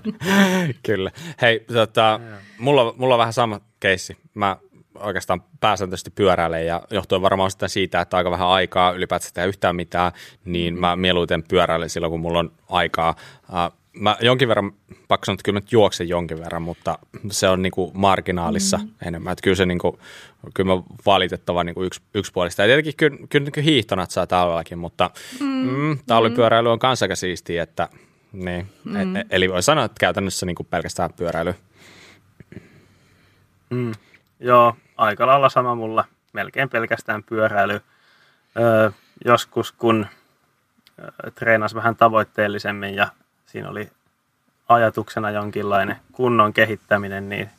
kyllä. 0.86 1.12
Hei, 1.42 1.66
tota, 1.74 2.20
mulla, 2.58 2.94
mulla 2.98 3.16
on 3.16 3.20
vähän 3.20 3.34
sama 3.34 3.62
keissi. 3.80 4.18
Mä 4.34 4.58
oikeastaan 4.96 5.44
pääsääntöisesti 5.60 6.12
pyöräilen 6.12 6.66
ja 6.66 6.82
johtuen 6.92 7.22
varmaan 7.22 7.48
osittain 7.48 7.70
siitä, 7.70 8.02
että 8.02 8.18
aika 8.18 8.32
vähän 8.32 8.48
aikaa 8.48 8.92
ylipäätään 8.92 9.32
tehdä 9.34 9.48
yhtään 9.48 9.76
mitään, 9.76 10.12
niin 10.46 10.80
mä 10.80 10.96
mieluiten 10.96 11.44
pyöräilen 11.44 11.90
silloin, 11.90 12.12
kun 12.12 12.20
mulla 12.20 12.40
on 12.40 12.52
aikaa. 12.70 13.16
Uh, 13.50 13.85
mä 13.96 14.18
jonkin 14.22 14.48
verran, 14.48 14.72
pakko 15.08 15.26
sanoa, 15.26 15.34
että 15.34 15.44
kyllä 15.44 15.60
mä 15.60 15.66
juoksen 15.72 16.10
jonkin 16.10 16.40
verran, 16.40 16.62
mutta 16.62 17.00
se 17.32 17.50
on 17.50 17.62
niinku 17.62 17.92
marginaalissa 17.94 18.78
mm-hmm. 18.78 18.94
enemmän. 19.08 19.32
Että 19.32 19.44
kyllä 19.44 19.56
se 19.56 19.66
niinku, 19.66 20.00
kyllä 20.54 20.76
mä 20.76 20.84
valitettavan 21.06 21.66
niinku 21.66 21.84
yks, 21.84 22.02
yksipuolista. 22.14 22.62
Ja 22.62 22.68
tietenkin 22.68 22.94
kyllä, 22.98 23.18
kyllä, 23.30 23.52
kyllä 23.52 23.66
hiihtonat 23.66 24.12
saa 24.12 24.28
talvellakin, 24.28 24.78
mutta 24.78 25.10
mm-hmm. 25.40 25.70
mm, 25.70 25.98
talvipyöräily 26.08 26.72
on 26.72 26.80
kanssa 26.80 27.04
aika 27.04 27.16
siistiä, 27.16 27.64
että 27.64 27.90
niin. 28.34 28.68
Mm-hmm. 28.84 29.16
E- 29.16 29.26
eli 29.30 29.52
voi 29.52 29.64
sanoa, 29.64 29.86
että 29.86 30.00
käytännössä 30.00 30.46
niinku 30.46 30.64
pelkästään 30.64 31.14
pyöräily. 31.14 31.56
Mm. 33.70 33.92
Joo, 34.40 34.76
aika 34.98 35.28
lailla 35.28 35.50
sama 35.50 35.76
mulla. 35.76 36.06
Melkein 36.34 36.70
pelkästään 36.70 37.24
pyöräily. 37.24 37.82
Öö, 38.60 38.92
joskus 39.26 39.72
kun 39.72 40.08
treenasi 41.36 41.76
vähän 41.76 41.96
tavoitteellisemmin 41.96 42.96
ja 42.96 43.08
siinä 43.46 43.70
oli 43.70 43.92
ajatuksena 44.70 45.30
jonkinlainen 45.30 45.96
kunnon 46.12 46.54
kehittäminen, 46.54 47.30
niin 47.30 47.50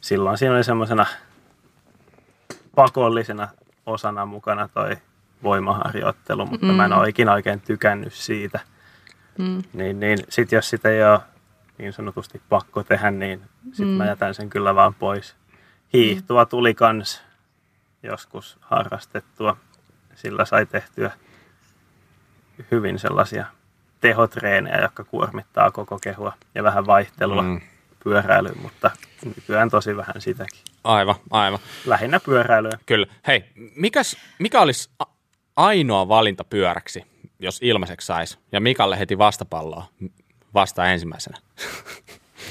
silloin 0.00 0.38
siinä 0.38 0.54
oli 0.54 0.64
semmoisena 0.64 1.06
pakollisena 2.74 3.48
osana 3.86 4.26
mukana 4.26 4.68
toi 4.68 4.96
voimaharjoittelu, 5.42 6.46
mutta 6.46 6.66
mm. 6.66 6.74
mä 6.74 6.84
en 6.84 6.92
ole 6.92 7.08
ikinä 7.08 7.32
oikein 7.32 7.60
tykännyt 7.60 8.12
siitä. 8.12 8.60
Mm. 9.38 9.62
Niin, 9.72 10.00
niin 10.00 10.18
sit 10.28 10.52
jos 10.52 10.70
sitä 10.70 10.88
ei 10.88 11.04
ole 11.04 11.20
niin 11.78 11.92
sanotusti 11.92 12.42
pakko 12.48 12.82
tehdä, 12.82 13.10
niin 13.10 13.42
sit 13.72 13.86
mm. 13.86 13.92
mä 13.92 14.06
jätän 14.06 14.34
sen 14.34 14.50
kyllä 14.50 14.74
vaan 14.74 14.94
pois. 14.94 15.36
Hiihtoa 15.92 16.46
tuli 16.46 16.74
kans 16.74 17.22
joskus 18.02 18.58
harrastettua. 18.60 19.56
Sillä 20.14 20.44
sai 20.44 20.66
tehtyä 20.66 21.10
hyvin 22.70 22.98
sellaisia 22.98 23.46
tehotreenejä, 24.00 24.82
jotka 24.82 25.04
kuormittaa 25.04 25.70
koko 25.70 25.98
kehua 25.98 26.32
ja 26.54 26.62
vähän 26.62 26.86
vaihtelua 26.86 27.42
mm. 27.42 27.60
pyöräilyyn, 28.04 28.62
mutta 28.62 28.90
nykyään 29.24 29.70
tosi 29.70 29.96
vähän 29.96 30.20
sitäkin. 30.20 30.60
Aivan, 30.84 31.14
aivan. 31.30 31.60
Lähinnä 31.86 32.20
pyöräilyä. 32.20 32.78
Kyllä. 32.86 33.06
Hei, 33.26 33.44
mikäs, 33.76 34.16
mikä 34.38 34.60
olisi 34.60 34.90
ainoa 35.56 36.08
valinta 36.08 36.44
pyöräksi, 36.44 37.04
jos 37.38 37.58
ilmaiseksi 37.62 38.06
saisi? 38.06 38.38
Ja 38.52 38.60
Mikalle 38.60 38.98
heti 38.98 39.18
vastapalloa 39.18 39.84
vasta 40.54 40.86
ensimmäisenä. 40.86 41.38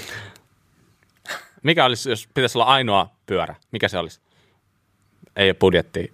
mikä 1.64 1.86
olisi, 1.86 2.10
jos 2.10 2.28
pitäisi 2.34 2.58
olla 2.58 2.66
ainoa 2.66 3.10
pyörä? 3.26 3.56
Mikä 3.72 3.88
se 3.88 3.98
olisi? 3.98 4.22
Ei 5.36 5.50
ole 5.50 5.54
budjettia. 5.54 6.14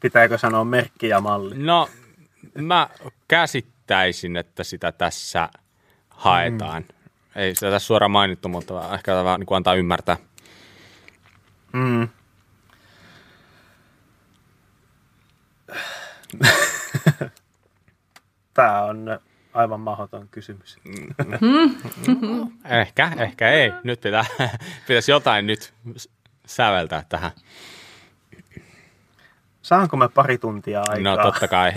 Pitääkö 0.00 0.38
sanoa 0.38 0.64
merkki 0.64 1.08
ja 1.08 1.20
malli? 1.20 1.54
No, 1.58 1.88
mä 2.54 2.88
käsittäisin, 3.28 4.36
että 4.36 4.64
sitä 4.64 4.92
tässä 4.92 5.48
haetaan. 6.10 6.82
Mm. 6.82 6.96
Ei 7.36 7.54
sitä 7.54 7.70
tässä 7.70 7.86
suoraan 7.86 8.10
mainittu, 8.10 8.48
mutta 8.48 8.94
ehkä 8.94 9.24
vähän 9.24 9.40
niin 9.40 9.56
antaa 9.56 9.74
ymmärtää. 9.74 10.16
Mm. 11.72 12.08
Tämä 18.54 18.82
on 18.82 19.18
aivan 19.54 19.80
mahdoton 19.80 20.28
kysymys. 20.28 20.76
ehkä, 22.80 23.12
ehkä 23.18 23.50
ei. 23.50 23.72
Nyt 23.84 24.00
pitää, 24.00 24.24
pitäisi 24.86 25.10
jotain 25.10 25.46
nyt 25.46 25.74
säveltää 26.46 27.04
tähän. 27.08 27.30
Saanko 29.66 29.96
me 29.96 30.08
pari 30.08 30.38
tuntia 30.38 30.82
aikaa? 30.88 31.16
No 31.16 31.22
totta 31.22 31.48
kai. 31.48 31.72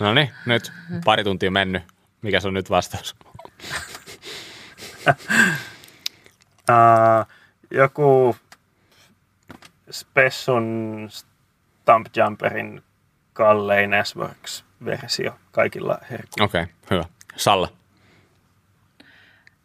no 0.00 0.14
niin, 0.14 0.30
nyt 0.46 0.72
pari 1.04 1.24
tuntia 1.24 1.50
mennyt. 1.50 1.82
Mikä 2.22 2.40
se 2.40 2.48
on 2.48 2.54
nyt 2.54 2.70
vastaus? 2.70 3.16
uh, 5.08 5.14
joku 7.80 8.36
Spessun 9.90 11.08
Stump 11.10 12.06
Jumperin 12.16 12.82
kallein 13.32 13.90
S-Works-versio 14.04 15.32
kaikilla 15.50 15.98
herkuilla. 16.10 16.44
Okei, 16.44 16.62
okay, 16.62 16.74
hyvä. 16.90 17.04
Salla? 17.36 17.68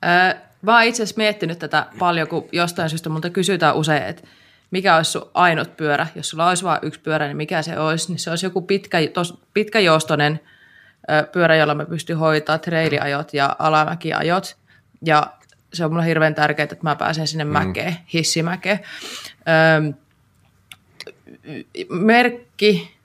Öö, 0.05 0.41
mä 0.61 0.73
oon 0.73 0.84
itse 0.84 1.03
asiassa 1.03 1.18
miettinyt 1.18 1.59
tätä 1.59 1.85
paljon, 1.99 2.27
kun 2.27 2.49
jostain 2.51 2.89
syystä 2.89 3.09
multa 3.09 3.30
kysytään 3.30 3.76
usein, 3.76 4.03
että 4.03 4.27
mikä 4.72 4.95
olisi 4.95 5.11
sun 5.11 5.30
ainut 5.34 5.77
pyörä. 5.77 6.07
Jos 6.15 6.30
sulla 6.30 6.49
olisi 6.49 6.64
vain 6.64 6.80
yksi 6.81 6.99
pyörä, 6.99 7.27
niin 7.27 7.38
mikä 7.38 7.61
se 7.61 7.80
olisi? 7.80 8.11
Niin 8.11 8.19
se 8.19 8.30
olisi 8.30 8.45
joku 8.45 8.61
pitkä, 8.61 8.98
tos, 9.14 9.38
pitkäjoustoinen 9.53 10.39
pyörä, 11.31 11.56
jolla 11.56 11.76
mä 11.76 11.85
pystyn 11.85 12.18
hoitaa 12.18 12.57
treiliajot 12.57 13.34
ja 13.34 13.56
alamäkiajot. 13.60 14.57
Ja 15.06 15.27
se 15.73 15.85
on 15.85 15.91
mulle 15.91 16.06
hirveän 16.06 16.35
tärkeää, 16.35 16.64
että 16.64 16.77
mä 16.81 16.95
pääsen 16.95 17.27
sinne 17.27 17.43
mm. 17.43 17.52
mäkeen, 17.52 17.98
hissimäkeen. 18.14 18.80
Öö, 19.48 19.91
merkki, 21.89 22.98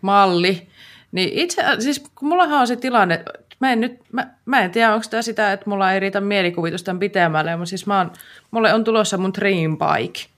malli, 0.00 0.68
niin 1.12 1.28
itse 1.32 1.62
siis 1.78 1.98
kun 2.14 2.28
mullahan 2.28 2.60
on 2.60 2.66
se 2.66 2.76
tilanne, 2.76 3.24
mä 3.60 3.72
en, 3.72 3.80
nyt, 3.80 4.00
mä, 4.12 4.26
mä 4.46 4.60
en 4.60 4.70
tiedä, 4.70 4.94
onko 4.94 5.06
tämä 5.10 5.22
sitä, 5.22 5.52
että 5.52 5.70
mulla 5.70 5.92
ei 5.92 6.00
riitä 6.00 6.20
mielikuvitus 6.20 6.82
tämän 6.82 7.00
pitemmälle, 7.00 7.56
mutta 7.56 7.68
siis 7.68 7.86
mä 7.86 7.98
oon, 7.98 8.12
mulle 8.50 8.74
on 8.74 8.84
tulossa 8.84 9.18
mun 9.18 9.34
dream 9.34 9.78
bike– 9.78 10.20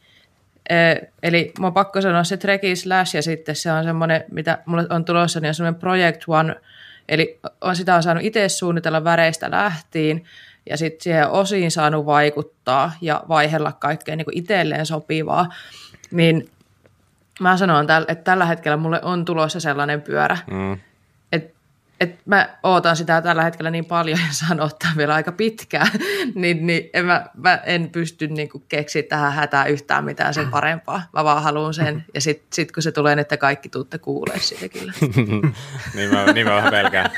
eli 1.23 1.53
mä 1.61 1.67
on 1.67 1.73
pakko 1.73 2.01
sanoa 2.01 2.25
se 2.25 2.37
Treki 2.37 2.77
Slash 2.77 3.15
ja 3.15 3.23
sitten 3.23 3.57
se 3.57 3.73
on 3.73 3.85
semmoinen, 3.85 4.25
mitä 4.31 4.59
mulle 4.67 4.87
on 4.91 5.05
tulossa, 5.05 5.41
niin 5.41 5.49
on 5.49 5.55
semmoinen 5.55 5.81
Project 5.81 6.25
One, 6.27 6.55
eli 7.09 7.41
on 7.61 7.77
sitä 7.77 7.95
on 7.95 8.03
saanut 8.03 8.25
itse 8.25 8.49
suunnitella 8.49 9.05
väreistä 9.05 9.51
lähtiin 9.51 10.25
ja 10.71 10.77
sitten 10.77 11.01
siihen 11.03 11.31
osiin 11.31 11.71
saanut 11.71 12.07
vaikuttaa 12.07 12.93
ja 13.01 13.25
vaihella 13.29 13.73
kaikkea 13.73 14.17
niin 14.17 14.27
itselleen 14.33 14.87
sopivaa, 14.87 15.49
niin 16.11 16.49
mä 17.41 17.57
sanon, 17.57 17.87
että 18.09 18.25
tällä 18.25 18.47
hetkellä 18.47 18.77
mulle 18.77 19.01
on 19.03 19.25
tulossa 19.25 19.61
sellainen 19.61 20.03
pyörä, 20.03 20.39
mm 20.51 20.79
et 22.01 22.27
mä 22.27 22.59
ootan 22.63 22.97
sitä 22.97 23.23
tällä 23.23 23.43
hetkellä 23.43 23.71
niin 23.71 23.85
paljon 23.85 24.19
ja 24.19 24.33
saan 24.33 24.61
ottaa 24.61 24.91
vielä 24.97 25.15
aika 25.15 25.33
pitkään, 25.33 25.91
niin, 26.35 26.67
niin 26.67 26.91
en 26.93 27.05
mä, 27.05 27.27
mä 27.35 27.55
en 27.55 27.91
pysty 27.91 28.27
niinku 28.27 28.65
keksiä 28.69 29.03
tähän 29.03 29.33
hätään 29.33 29.71
yhtään 29.71 30.05
mitään 30.05 30.35
sen 30.35 30.51
parempaa. 30.51 31.03
Mä 31.13 31.25
vaan 31.25 31.43
haluan 31.43 31.75
sen 31.75 32.05
ja 32.15 32.21
sitten 32.21 32.47
sit 32.53 32.73
kun 32.73 32.83
se 32.83 32.93
tulee, 32.93 33.15
niin 33.15 33.21
että 33.21 33.37
kaikki 33.37 33.69
tuutte 33.69 33.99
kuulee 33.99 34.39
siitä 34.39 34.69
kyllä. 34.69 34.93
niin, 35.95 36.11
mä, 36.11 36.33
niin 36.33 36.47
mä 36.47 36.55
vähän 36.55 36.71
pelkään. 36.71 37.11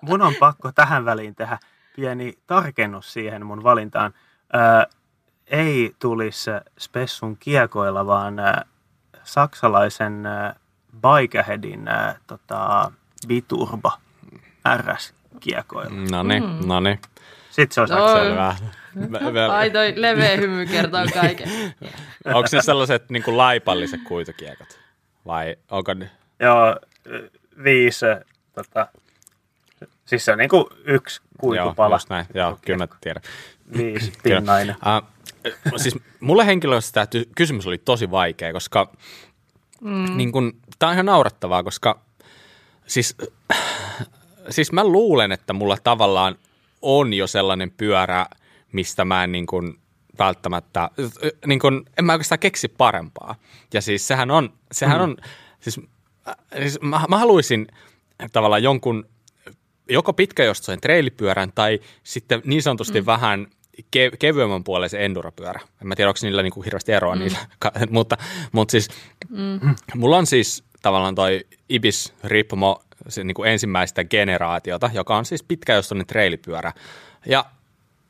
Mun 0.00 0.22
on 0.22 0.34
pakko 0.40 0.72
tähän 0.72 1.04
väliin 1.04 1.34
tehdä 1.34 1.58
pieni 1.96 2.38
tarkennus 2.46 3.12
siihen 3.12 3.46
mun 3.46 3.62
valintaan. 3.62 4.14
Ää, 4.52 4.86
ei 5.46 5.94
tulisi 5.98 6.50
Spessun 6.78 7.36
kiekoilla, 7.36 8.06
vaan 8.06 8.38
ää, 8.38 8.64
saksalaisen 9.22 10.26
ää, 10.92 11.20
Bikeaheadin 11.20 11.88
ää, 11.88 12.18
tota, 12.26 12.92
Biturba 13.28 13.98
RS-kiekoilla. 14.76 16.10
No 16.10 16.22
niin, 16.22 16.42
mm. 16.42 16.68
no 16.68 16.80
niin. 16.80 16.98
Sitten 17.50 17.74
se 17.74 17.80
on 17.80 17.88
no, 17.88 18.14
selvä. 18.14 18.54
Ai 19.52 19.70
toi 19.70 19.92
leveä 19.96 20.36
hymy 20.36 20.66
kertoo 20.66 21.00
kaiken. 21.14 21.48
Onko 22.34 22.48
ne 22.52 22.62
sellaiset 22.62 23.10
niin 23.10 23.22
kuin 23.22 23.36
laipalliset 23.36 24.00
kuitukiekot? 24.08 24.80
Vai 25.26 25.56
onko 25.70 25.94
ne? 25.94 26.10
Joo, 26.40 26.76
viisi, 27.64 28.06
tota, 28.54 28.86
siis 30.04 30.24
se 30.24 30.32
on 30.32 30.38
niin 30.38 30.50
kuin 30.50 30.64
yksi 30.84 31.20
kuitupala. 31.38 31.88
Joo, 31.88 31.96
just 31.96 32.10
näin. 32.10 32.26
Joo, 32.34 32.58
kyllä 32.66 32.78
mä 32.78 32.88
tiedän. 33.00 33.22
Viisi 33.76 34.12
pinnainen. 34.22 34.76
Uh, 34.76 35.08
siis 35.76 35.98
mulle 36.20 36.46
henkilöisesti 36.46 36.94
tämä 36.94 37.06
kysymys 37.36 37.66
oli 37.66 37.78
tosi 37.78 38.10
vaikea, 38.10 38.52
koska 38.52 38.92
mm. 39.82 40.16
niin 40.16 40.32
kun, 40.32 40.52
tämä 40.78 40.90
on 40.90 40.94
ihan 40.94 41.06
naurattavaa, 41.06 41.62
koska 41.62 42.00
siis, 42.86 43.16
siis 44.50 44.72
mä 44.72 44.84
luulen, 44.84 45.32
että 45.32 45.52
mulla 45.52 45.76
tavallaan 45.84 46.36
on 46.82 47.14
jo 47.14 47.26
sellainen 47.26 47.70
pyörä, 47.70 48.26
mistä 48.72 49.04
mä 49.04 49.24
en 49.24 49.32
niin 49.32 49.46
kun 49.46 49.78
välttämättä, 50.18 50.90
niin 51.46 51.60
kun, 51.60 51.84
en 51.98 52.04
mä 52.04 52.12
oikeastaan 52.12 52.38
keksi 52.38 52.68
parempaa. 52.68 53.34
Ja 53.74 53.80
siis 53.80 54.08
sehän 54.08 54.30
on, 54.30 54.52
sehän 54.72 54.98
mm. 54.98 55.02
on, 55.02 55.16
siis, 55.60 55.80
siis 56.62 56.80
mä, 56.80 57.04
mä 57.08 57.18
haluaisin, 57.18 57.66
tavallaan 58.32 58.62
jonkun 58.62 59.06
joko 59.88 60.12
pitkäjostoisen 60.12 60.80
treilipyörän 60.80 61.52
tai 61.54 61.80
sitten 62.02 62.42
niin 62.44 62.62
sanotusti 62.62 63.00
mm. 63.00 63.06
vähän 63.06 63.46
ke- 63.78 64.16
kevyemmän 64.18 64.64
puoleisen 64.64 65.00
enduropyörä. 65.00 65.60
En 65.80 65.86
mä 65.86 65.96
tiedä, 65.96 66.08
onko 66.08 66.18
niillä 66.22 66.42
niinku 66.42 66.62
hirveästi 66.62 66.92
eroa 66.92 67.14
mm. 67.14 67.20
niillä, 67.20 67.38
mutta, 67.90 68.16
mutta 68.52 68.72
siis 68.72 68.88
mm. 69.28 69.74
mulla 69.94 70.16
on 70.16 70.26
siis 70.26 70.64
tavallaan 70.82 71.14
toi 71.14 71.46
Ibis 71.68 72.14
Ripmo 72.24 72.82
se 73.08 73.24
niin 73.24 73.34
kuin 73.34 73.50
ensimmäistä 73.50 74.04
generaatiota, 74.04 74.90
joka 74.94 75.16
on 75.16 75.24
siis 75.24 75.42
pitkäjostoinen 75.42 76.06
treilipyörä. 76.06 76.72
Ja 77.26 77.44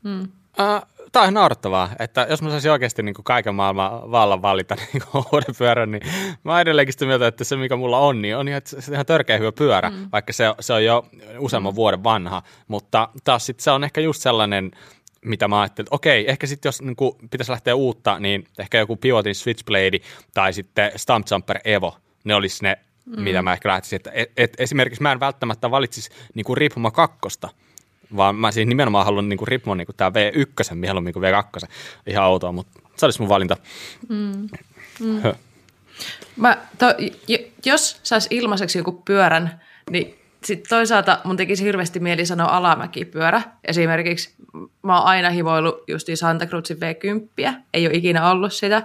mm. 0.02 0.28
äh, 0.60 0.82
tämä 1.12 1.26
on 1.26 1.34
naurattavaa, 1.34 1.90
että 1.98 2.26
jos 2.30 2.42
mä 2.42 2.50
saisin 2.50 2.70
oikeasti 2.70 3.02
niin 3.02 3.14
kuin 3.14 3.24
kaiken 3.24 3.54
maailman 3.54 4.10
vallan 4.10 4.42
valita 4.42 4.76
niin 4.92 5.02
uuden 5.14 5.54
pyörän, 5.58 5.90
niin 5.90 6.02
mä 6.44 6.60
edelleenkin 6.60 6.92
sitä 6.92 7.06
mieltä, 7.06 7.26
että 7.26 7.44
se 7.44 7.56
mikä 7.56 7.76
mulla 7.76 7.98
on, 7.98 8.22
niin 8.22 8.36
on 8.36 8.48
ihan, 8.48 8.62
se 8.64 8.92
ihan 8.92 9.06
törkeä 9.06 9.38
hyvä 9.38 9.52
pyörä, 9.52 9.90
mm. 9.90 10.08
vaikka 10.12 10.32
se, 10.32 10.44
se 10.60 10.72
on 10.72 10.84
jo 10.84 11.06
useamman 11.38 11.72
mm. 11.72 11.76
vuoden 11.76 12.04
vanha. 12.04 12.42
Mutta 12.68 13.08
taas 13.24 13.46
sitten 13.46 13.64
se 13.64 13.70
on 13.70 13.84
ehkä 13.84 14.00
just 14.00 14.22
sellainen, 14.22 14.70
mitä 15.24 15.48
mä 15.48 15.60
ajattelin, 15.60 15.86
että 15.86 15.94
okei, 15.94 16.30
ehkä 16.30 16.46
sitten 16.46 16.68
jos 16.68 16.82
niin 16.82 16.96
kuin, 16.96 17.16
pitäisi 17.30 17.50
lähteä 17.50 17.74
uutta, 17.74 18.18
niin 18.18 18.46
ehkä 18.58 18.78
joku 18.78 18.96
Pivotin 18.96 19.34
Switchblade 19.34 19.98
tai 20.34 20.52
sitten 20.52 20.92
Stump 20.96 21.26
Jumper 21.30 21.58
Evo, 21.64 21.96
ne 22.24 22.34
olisi 22.34 22.62
ne, 22.62 22.78
mm. 23.06 23.22
mitä 23.22 23.42
mä 23.42 23.52
ehkä 23.52 23.68
lähtisin. 23.68 23.96
Että 23.96 24.10
et, 24.14 24.32
et, 24.36 24.52
esimerkiksi 24.58 25.02
mä 25.02 25.12
en 25.12 25.20
välttämättä 25.20 25.70
valitsisi 25.70 26.10
niin 26.34 26.44
kuin 26.44 26.56
Ripuma 26.56 26.90
kakkosta, 26.90 27.48
vaan 28.16 28.36
mä 28.36 28.52
siis 28.52 28.68
nimenomaan 28.68 29.04
haluan 29.04 29.28
niin 29.28 29.48
Ripmon 29.48 29.78
niin 29.78 29.88
tämä 29.96 30.10
V1 30.10 30.74
mieluummin 30.74 31.12
kuin 31.12 31.22
V2. 31.22 31.68
Ihan 32.06 32.24
outoa, 32.24 32.52
mutta 32.52 32.80
se 32.96 33.06
olisi 33.06 33.20
mun 33.20 33.28
valinta. 33.28 33.56
Mm. 34.08 34.48
Mm. 35.00 35.22
Mä, 36.36 36.66
to, 36.78 36.86
jos 37.64 38.00
saisi 38.02 38.28
ilmaiseksi 38.30 38.78
joku 38.78 38.92
pyörän, 38.92 39.60
niin 39.90 40.21
sitten 40.44 40.68
toisaalta 40.68 41.20
mun 41.24 41.36
tekisi 41.36 41.64
hirveästi 41.64 42.00
mieli 42.00 42.26
sanoa 42.26 42.56
alamäkipyörä. 42.56 43.42
Esimerkiksi 43.64 44.34
mä 44.82 44.98
oon 44.98 45.06
aina 45.06 45.30
hivoillut 45.30 45.84
justiin 45.88 46.16
Santa 46.16 46.46
Cruzin 46.46 46.76
V10, 46.76 47.54
ei 47.74 47.86
ole 47.86 47.94
ikinä 47.94 48.30
ollut 48.30 48.52
sitä. 48.52 48.82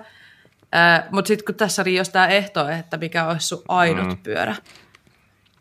Mutta 1.11 1.27
sitten 1.27 1.45
kun 1.45 1.55
tässä 1.55 1.81
oli 1.81 1.95
jostain 1.95 2.31
ehto, 2.31 2.69
että 2.69 2.97
mikä 2.97 3.27
olisi 3.27 3.47
sun 3.47 3.63
ainut 3.67 4.07
mm. 4.07 4.17
pyörä, 4.17 4.55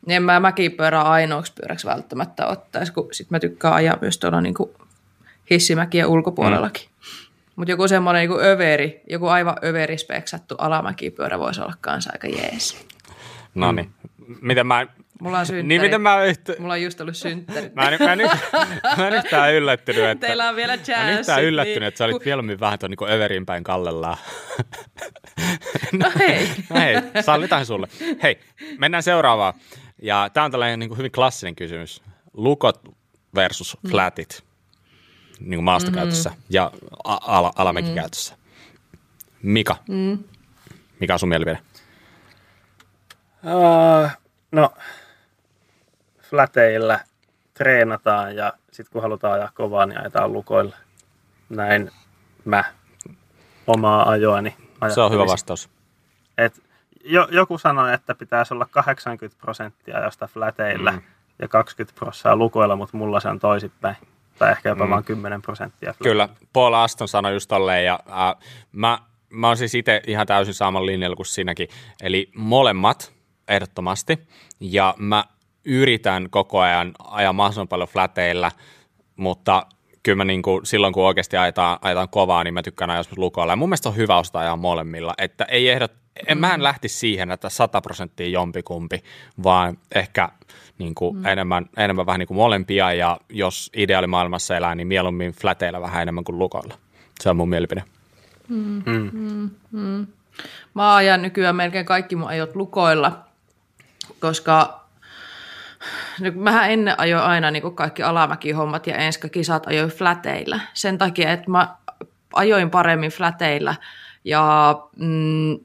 niin 0.06 0.16
en 0.16 0.22
mä 0.22 0.40
mäkipyörää 0.40 1.02
ainoaksi 1.02 1.52
pyöräksi 1.52 1.86
välttämättä 1.86 2.46
ottaisi, 2.46 2.92
kun 2.92 3.08
sit 3.12 3.30
mä 3.30 3.40
tykkään 3.40 3.74
ajaa 3.74 3.98
myös 4.00 4.18
tuolla 4.18 4.40
niin 4.40 4.54
hissimäkien 5.50 6.06
ulkopuolellakin. 6.06 6.88
Mm. 6.88 6.96
Mutta 7.56 7.72
joku 7.72 7.88
semmoinen 7.88 8.28
niin 8.28 8.40
överi, 8.40 9.00
joku 9.10 9.26
aivan 9.26 9.56
överi 9.64 9.98
speksattu 9.98 10.54
alamäkipyörä 10.58 11.38
voisi 11.38 11.60
olla 11.60 11.74
kanssa 11.80 12.10
aika 12.12 12.26
jees. 12.26 12.86
No 13.54 13.72
niin. 13.72 13.90
Miten 14.40 14.66
mä 14.66 14.86
Mulla 15.20 15.38
on 15.38 15.46
synttäri. 15.46 15.68
Niin 15.68 15.80
miten 15.80 16.00
mä 16.00 16.24
yhtä... 16.24 16.54
Mulla 16.58 16.72
on 16.72 16.82
just 16.82 17.00
ollut 17.00 17.16
synttäri. 17.16 17.70
mä, 17.74 17.88
en, 17.88 17.98
mä, 18.02 18.12
en, 18.12 18.18
mä 18.96 19.08
en 19.08 19.14
yhtään 19.14 19.54
yllättynyt, 19.54 20.04
että... 20.04 20.26
Teillä 20.26 20.48
on 20.48 20.56
vielä 20.56 20.76
chanssit. 20.76 20.96
Mä 20.96 21.10
en 21.12 21.18
yhtään 21.18 21.44
yllättynyt, 21.44 21.80
niin... 21.80 21.88
että 21.88 21.98
sä 21.98 22.04
olit 22.04 22.24
mieluummin 22.24 22.60
vähän 22.60 22.78
tuon 22.78 22.90
niin 22.90 23.10
Överin 23.10 23.46
päin 23.46 23.64
kallellaan. 23.64 24.16
no 25.92 26.12
hei. 26.18 26.50
no 26.70 26.80
hei, 26.80 26.96
sallitaan 27.20 27.66
sulle. 27.66 27.88
Hei, 28.22 28.40
mennään 28.78 29.02
seuraavaan. 29.02 29.54
Ja 30.02 30.30
tämä 30.32 30.44
on 30.44 30.50
tällainen 30.50 30.78
niin 30.78 30.88
kuin 30.88 30.98
hyvin 30.98 31.12
klassinen 31.12 31.56
kysymys. 31.56 32.02
Lukot 32.32 32.80
versus 33.34 33.76
mm. 33.82 33.90
flatit 33.90 34.46
niin 35.40 35.56
kuin 35.56 35.64
maastokäytössä 35.64 36.30
mm-hmm. 36.30 36.44
ja 36.50 36.72
ala, 37.04 37.52
alamäkikäytössä. 37.56 38.34
Mm. 38.34 39.50
Mika, 39.50 39.76
mm. 39.88 40.18
mikä 41.00 41.12
on 41.12 41.18
sun 41.18 41.28
mielipide? 41.28 41.58
Uh, 43.44 44.10
no, 44.52 44.70
flateilla 46.30 46.98
treenataan 47.54 48.36
ja 48.36 48.52
sitten 48.72 48.92
kun 48.92 49.02
halutaan 49.02 49.34
ajaa 49.34 49.50
kovaa, 49.54 49.86
niin 49.86 50.00
ajetaan 50.00 50.32
lukoilla. 50.32 50.76
Näin 51.48 51.90
mä 52.44 52.64
omaa 53.66 54.10
ajoani 54.10 54.56
Se 54.94 55.00
on 55.00 55.12
hyvä 55.12 55.26
vastaus. 55.26 55.70
Et 56.38 56.62
jo, 57.04 57.28
joku 57.30 57.58
sanoi, 57.58 57.94
että 57.94 58.14
pitäisi 58.14 58.54
olla 58.54 58.66
80 58.70 59.40
prosenttia 59.40 60.04
josta 60.04 60.26
flateilla 60.26 60.92
mm. 60.92 61.02
ja 61.38 61.48
20 61.48 61.98
prosenttia 61.98 62.36
lukoilla, 62.36 62.76
mutta 62.76 62.96
mulla 62.96 63.20
se 63.20 63.28
on 63.28 63.38
toisinpäin. 63.38 63.96
Tai 64.38 64.52
ehkä 64.52 64.68
jopa 64.68 64.84
mm. 64.84 64.90
vain 64.90 65.04
10 65.04 65.42
prosenttia. 65.42 65.94
Kyllä, 66.02 66.28
Paul 66.52 66.74
Aston 66.74 67.08
sanoi 67.08 67.32
just 67.32 67.48
tolleen, 67.48 67.84
ja 67.84 68.00
äh, 68.08 68.48
mä, 68.72 68.98
mä 69.30 69.46
oon 69.46 69.56
siis 69.56 69.74
itse 69.74 70.02
ihan 70.06 70.26
täysin 70.26 70.54
saman 70.54 70.86
linjalla 70.86 71.16
kuin 71.16 71.26
sinäkin. 71.26 71.68
Eli 72.02 72.30
molemmat 72.34 73.12
ehdottomasti, 73.48 74.28
ja 74.60 74.94
mä 74.98 75.24
yritän 75.66 76.30
koko 76.30 76.60
ajan 76.60 76.92
ajaa 77.04 77.32
mahdollisimman 77.32 77.68
paljon 77.68 77.88
flateilla, 77.88 78.50
mutta 79.16 79.66
kyllä 80.02 80.16
mä 80.16 80.24
niin 80.24 80.42
kuin, 80.42 80.66
silloin 80.66 80.92
kun 80.92 81.04
oikeasti 81.04 81.36
ajetaan, 81.36 81.78
ajetaan 81.82 82.08
kovaa, 82.08 82.44
niin 82.44 82.54
mä 82.54 82.62
tykkään 82.62 82.90
ajaa 82.90 83.04
lukoilla. 83.16 83.52
Ja 83.52 83.56
mun 83.56 83.68
mielestä 83.68 83.88
on 83.88 83.96
hyvä 83.96 84.18
ostaa 84.18 84.42
ajaa 84.42 84.56
molemmilla, 84.56 85.14
että 85.18 85.44
ei 85.44 85.68
ehdot, 85.68 85.92
en, 86.26 86.38
mä 86.38 86.54
en 86.54 86.62
lähtisi 86.62 86.98
siihen, 86.98 87.30
että 87.30 87.48
100 87.48 87.80
prosenttia 87.80 88.28
jompikumpi, 88.28 89.04
vaan 89.42 89.78
ehkä 89.94 90.28
niin 90.78 90.94
kuin 90.94 91.16
mm. 91.16 91.26
enemmän, 91.26 91.66
enemmän 91.76 92.06
vähän 92.06 92.18
niin 92.18 92.26
kuin 92.26 92.36
molempia, 92.36 92.92
ja 92.92 93.18
jos 93.28 93.70
ideaalimaailmassa 93.76 94.56
elää, 94.56 94.74
niin 94.74 94.86
mieluummin 94.86 95.32
flateilla 95.32 95.80
vähän 95.80 96.02
enemmän 96.02 96.24
kuin 96.24 96.38
lukoilla. 96.38 96.74
Se 97.20 97.30
on 97.30 97.36
mun 97.36 97.48
mielipide. 97.48 97.84
Mm. 98.48 98.82
Mm. 98.86 99.10
Mm. 99.12 99.50
Mm. 99.72 100.06
Mä 100.74 100.96
ajan 100.96 101.22
nykyään 101.22 101.56
melkein 101.56 101.86
kaikki 101.86 102.16
mun 102.16 102.28
ajot 102.28 102.56
lukoilla, 102.56 103.24
koska 104.20 104.85
no, 106.20 106.30
mähän 106.34 106.70
ennen 106.70 107.00
ajoin 107.00 107.24
aina 107.24 107.50
niin 107.50 107.74
kaikki 107.74 108.02
alamäkihommat 108.02 108.86
ja 108.86 108.96
enskakisat 108.96 109.66
ajoin 109.66 109.90
flateilla. 109.90 110.60
Sen 110.74 110.98
takia, 110.98 111.32
että 111.32 111.50
mä 111.50 111.76
ajoin 112.32 112.70
paremmin 112.70 113.10
flateilla 113.10 113.74
ja 114.24 114.74
mm, 114.96 115.58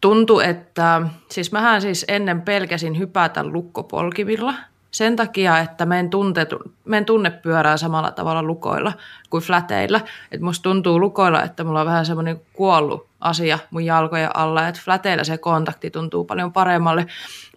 tuntui, 0.00 0.44
että 0.44 1.02
siis 1.30 1.52
mähän 1.52 1.82
siis 1.82 2.04
ennen 2.08 2.42
pelkäsin 2.42 2.98
hypätä 2.98 3.44
lukkopolkimilla 3.44 4.54
sen 4.90 5.16
takia, 5.16 5.58
että 5.58 5.86
mä 5.86 5.98
en, 5.98 6.10
tunte, 6.10 6.46
mä 6.84 6.96
en 6.96 7.04
tunne 7.04 7.30
pyörää 7.30 7.76
samalla 7.76 8.10
tavalla 8.10 8.42
lukoilla 8.42 8.92
kuin 9.30 9.42
fläteillä. 9.42 10.00
Että 10.32 10.44
musta 10.44 10.62
tuntuu 10.62 11.00
lukoilla, 11.00 11.42
että 11.42 11.64
mulla 11.64 11.80
on 11.80 11.86
vähän 11.86 12.06
semmoinen 12.06 12.40
kuollut 12.52 13.08
asia 13.20 13.58
mun 13.70 13.84
jalkojen 13.84 14.36
alla, 14.36 14.68
että 14.68 14.80
fläteillä 14.84 15.24
se 15.24 15.38
kontakti 15.38 15.90
tuntuu 15.90 16.24
paljon 16.24 16.52
paremmalle. 16.52 17.06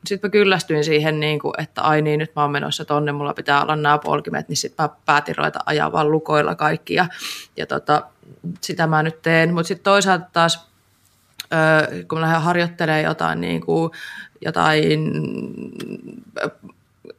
Sitten 0.05 0.27
mä 0.27 0.31
kyllästyin 0.31 0.83
siihen, 0.83 1.19
niin 1.19 1.39
kuin, 1.39 1.53
että 1.57 1.81
ai 1.81 2.01
niin, 2.01 2.19
nyt 2.19 2.35
mä 2.35 2.41
oon 2.41 2.51
menossa 2.51 2.85
tonne, 2.85 3.11
mulla 3.11 3.33
pitää 3.33 3.63
olla 3.63 3.75
nämä 3.75 3.97
polkimet, 3.97 4.49
niin 4.49 4.57
sitten 4.57 4.85
mä 4.85 4.89
päätin 5.05 5.37
ruveta 5.37 5.59
ajaa 5.65 5.91
vaan 5.91 6.11
lukoilla 6.11 6.55
kaikki 6.55 6.93
ja, 6.93 7.05
ja 7.57 7.65
tota, 7.65 8.03
sitä 8.61 8.87
mä 8.87 9.03
nyt 9.03 9.21
teen. 9.21 9.53
Mutta 9.53 9.67
sitten 9.67 9.83
toisaalta 9.83 10.25
taas 10.33 10.71
kun 12.07 12.21
lähden 12.21 12.41
harjoittelemaan 12.41 13.03
jotain, 13.03 13.41
niin 13.41 13.61
kuin, 13.61 13.91
jotain 14.41 14.99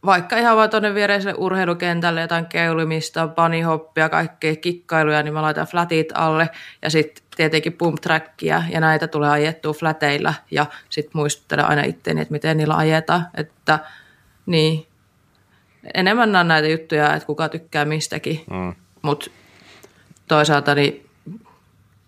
vaikka 0.07 0.39
ihan 0.39 0.57
vaan 0.57 0.70
tuonne 0.70 0.95
viereiselle 0.95 1.35
urheilukentälle 1.39 2.20
jotain 2.20 2.47
keulimista, 2.47 3.29
bunnyhoppia, 3.29 4.09
kaikkea 4.09 4.57
kikkailuja, 4.57 5.23
niin 5.23 5.35
mä 5.35 5.43
laitan 5.43 5.66
flatit 5.66 6.09
alle 6.15 6.51
ja 6.83 6.91
sitten 6.91 7.24
tietenkin 7.37 7.73
pump 7.73 8.01
trackia 8.01 8.62
ja 8.70 8.81
näitä 8.81 9.09
tulee 9.09 9.31
ajettua 9.31 9.73
flateilla 9.73 10.35
ja 10.51 10.66
sitten 10.89 11.12
muistuttelen 11.15 11.69
aina 11.69 11.83
itteeni, 11.83 12.20
että 12.20 12.33
miten 12.33 12.57
niillä 12.57 12.77
ajetaan, 12.77 13.27
että 13.35 13.79
niin 14.47 14.87
enemmän 15.95 16.37
on 16.37 16.49
näitä 16.49 16.69
juttuja, 16.69 17.15
että 17.15 17.27
kuka 17.27 17.49
tykkää 17.49 17.85
mistäkin, 17.85 18.45
mm. 18.51 18.74
mutta 19.03 19.31
toisaalta 20.29 20.74
niin 20.74 21.07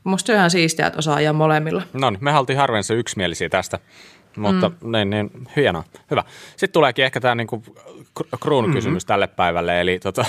musta 0.05 0.33
on 0.33 0.39
ihan 0.39 0.51
siistiä, 0.51 0.87
että 0.87 0.99
osaa 0.99 1.17
ajaa 1.17 1.33
molemmilla. 1.33 1.83
No 1.93 2.11
niin, 2.11 2.25
me 2.25 2.33
haltiin 2.33 2.59
harvoin 2.59 2.85
se 2.85 2.95
yksimielisiä 2.95 3.49
tästä, 3.49 3.79
mutta 4.37 4.69
mm. 4.69 4.93
niin, 4.93 5.11
niin, 5.11 5.31
hienoa, 5.57 5.85
hyvä. 6.11 6.25
Sitten 6.51 6.73
tuleekin 6.73 7.05
ehkä 7.05 7.21
tämä 7.21 7.35
niinku 7.35 7.63
kruunukysymys 8.41 9.03
mm-hmm. 9.03 9.07
tälle 9.07 9.27
päivälle, 9.27 9.81
eli 9.81 9.99
tota, 9.99 10.25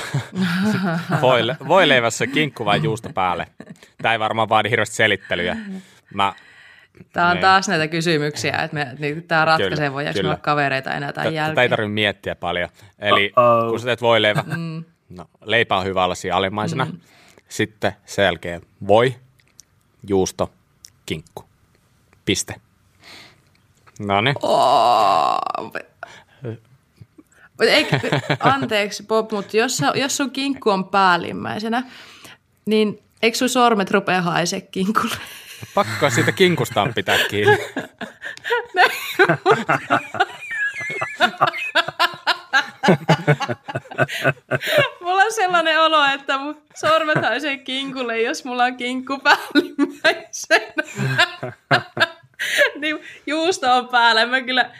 voi, 1.21 1.41
voi 1.67 1.87
leivässä 1.87 2.27
kinkku 2.27 2.65
vai 2.65 2.83
juusto 2.83 3.09
päälle? 3.13 3.47
Tämä 4.01 4.13
ei 4.13 4.19
varmaan 4.19 4.49
vaadi 4.49 4.69
hirveästi 4.69 4.95
selittelyä. 4.95 5.57
Mä, 6.13 6.33
Tämä 7.13 7.27
on 7.27 7.33
niin. 7.33 7.41
taas 7.41 7.67
näitä 7.67 7.87
kysymyksiä, 7.87 8.57
että 8.57 8.73
me, 8.73 8.87
niin, 8.99 9.23
tämä 9.23 9.45
ratkaisee, 9.45 9.93
voidaanko 9.93 10.19
olla 10.19 10.37
kavereita 10.37 10.93
enää 10.93 11.13
tämän 11.13 11.31
T- 11.31 11.35
jälkeen. 11.35 11.55
Tätä 11.55 11.61
ei 11.61 11.69
tarvitse 11.69 11.93
miettiä 11.93 12.35
paljon. 12.35 12.69
Eli 12.99 13.33
Uh-oh. 13.37 13.69
kun 13.69 13.79
sä 13.79 13.85
teet 13.85 14.01
voileivä, 14.01 14.43
mm. 14.57 14.83
no, 15.09 15.25
leipä 15.45 15.77
on 15.77 15.85
hyvä 15.85 16.03
olla 16.05 16.15
siinä 16.15 16.35
alimmaisena. 16.35 16.85
Mm. 16.85 16.99
Sitten 17.49 17.91
sen 18.05 18.25
jälkeen 18.25 18.61
voi, 18.87 19.15
juusto, 20.07 20.51
kinkku. 21.05 21.45
Piste. 22.25 22.55
No 23.99 24.21
niin. 24.21 24.35
Oh. 24.41 25.39
Anteeksi 28.39 29.03
Bob, 29.03 29.31
mutta 29.31 29.57
jos, 29.57 29.81
jos 29.95 30.17
sun 30.17 30.31
kinkku 30.31 30.69
on 30.69 30.85
päällimmäisenä, 30.85 31.83
niin 32.65 33.03
eikö 33.21 33.37
sun 33.37 33.49
sormet 33.49 33.91
rupea 33.91 34.21
haisee 34.21 34.61
kinkulle? 34.61 35.15
Pakkaa 35.75 36.09
siitä 36.09 36.31
kinkustaan 36.31 36.93
pitää 36.93 37.17
kiinni. 37.29 37.57
mulla 45.01 45.23
on 45.23 45.33
sellainen 45.33 45.81
olo, 45.81 46.05
että 46.05 46.37
mun 46.37 46.61
sormet 46.75 47.23
haisee 47.23 47.57
kinkulle, 47.57 48.21
jos 48.21 48.45
mulla 48.45 48.63
on 48.63 48.77
kinkku 48.77 49.19
päällimmäisenä. 49.19 50.83
niin 52.81 52.99
juusto 53.27 53.73
on 53.75 53.87
päällä. 53.87 54.25
Mä 54.25 54.41
kyllä, 54.41 54.71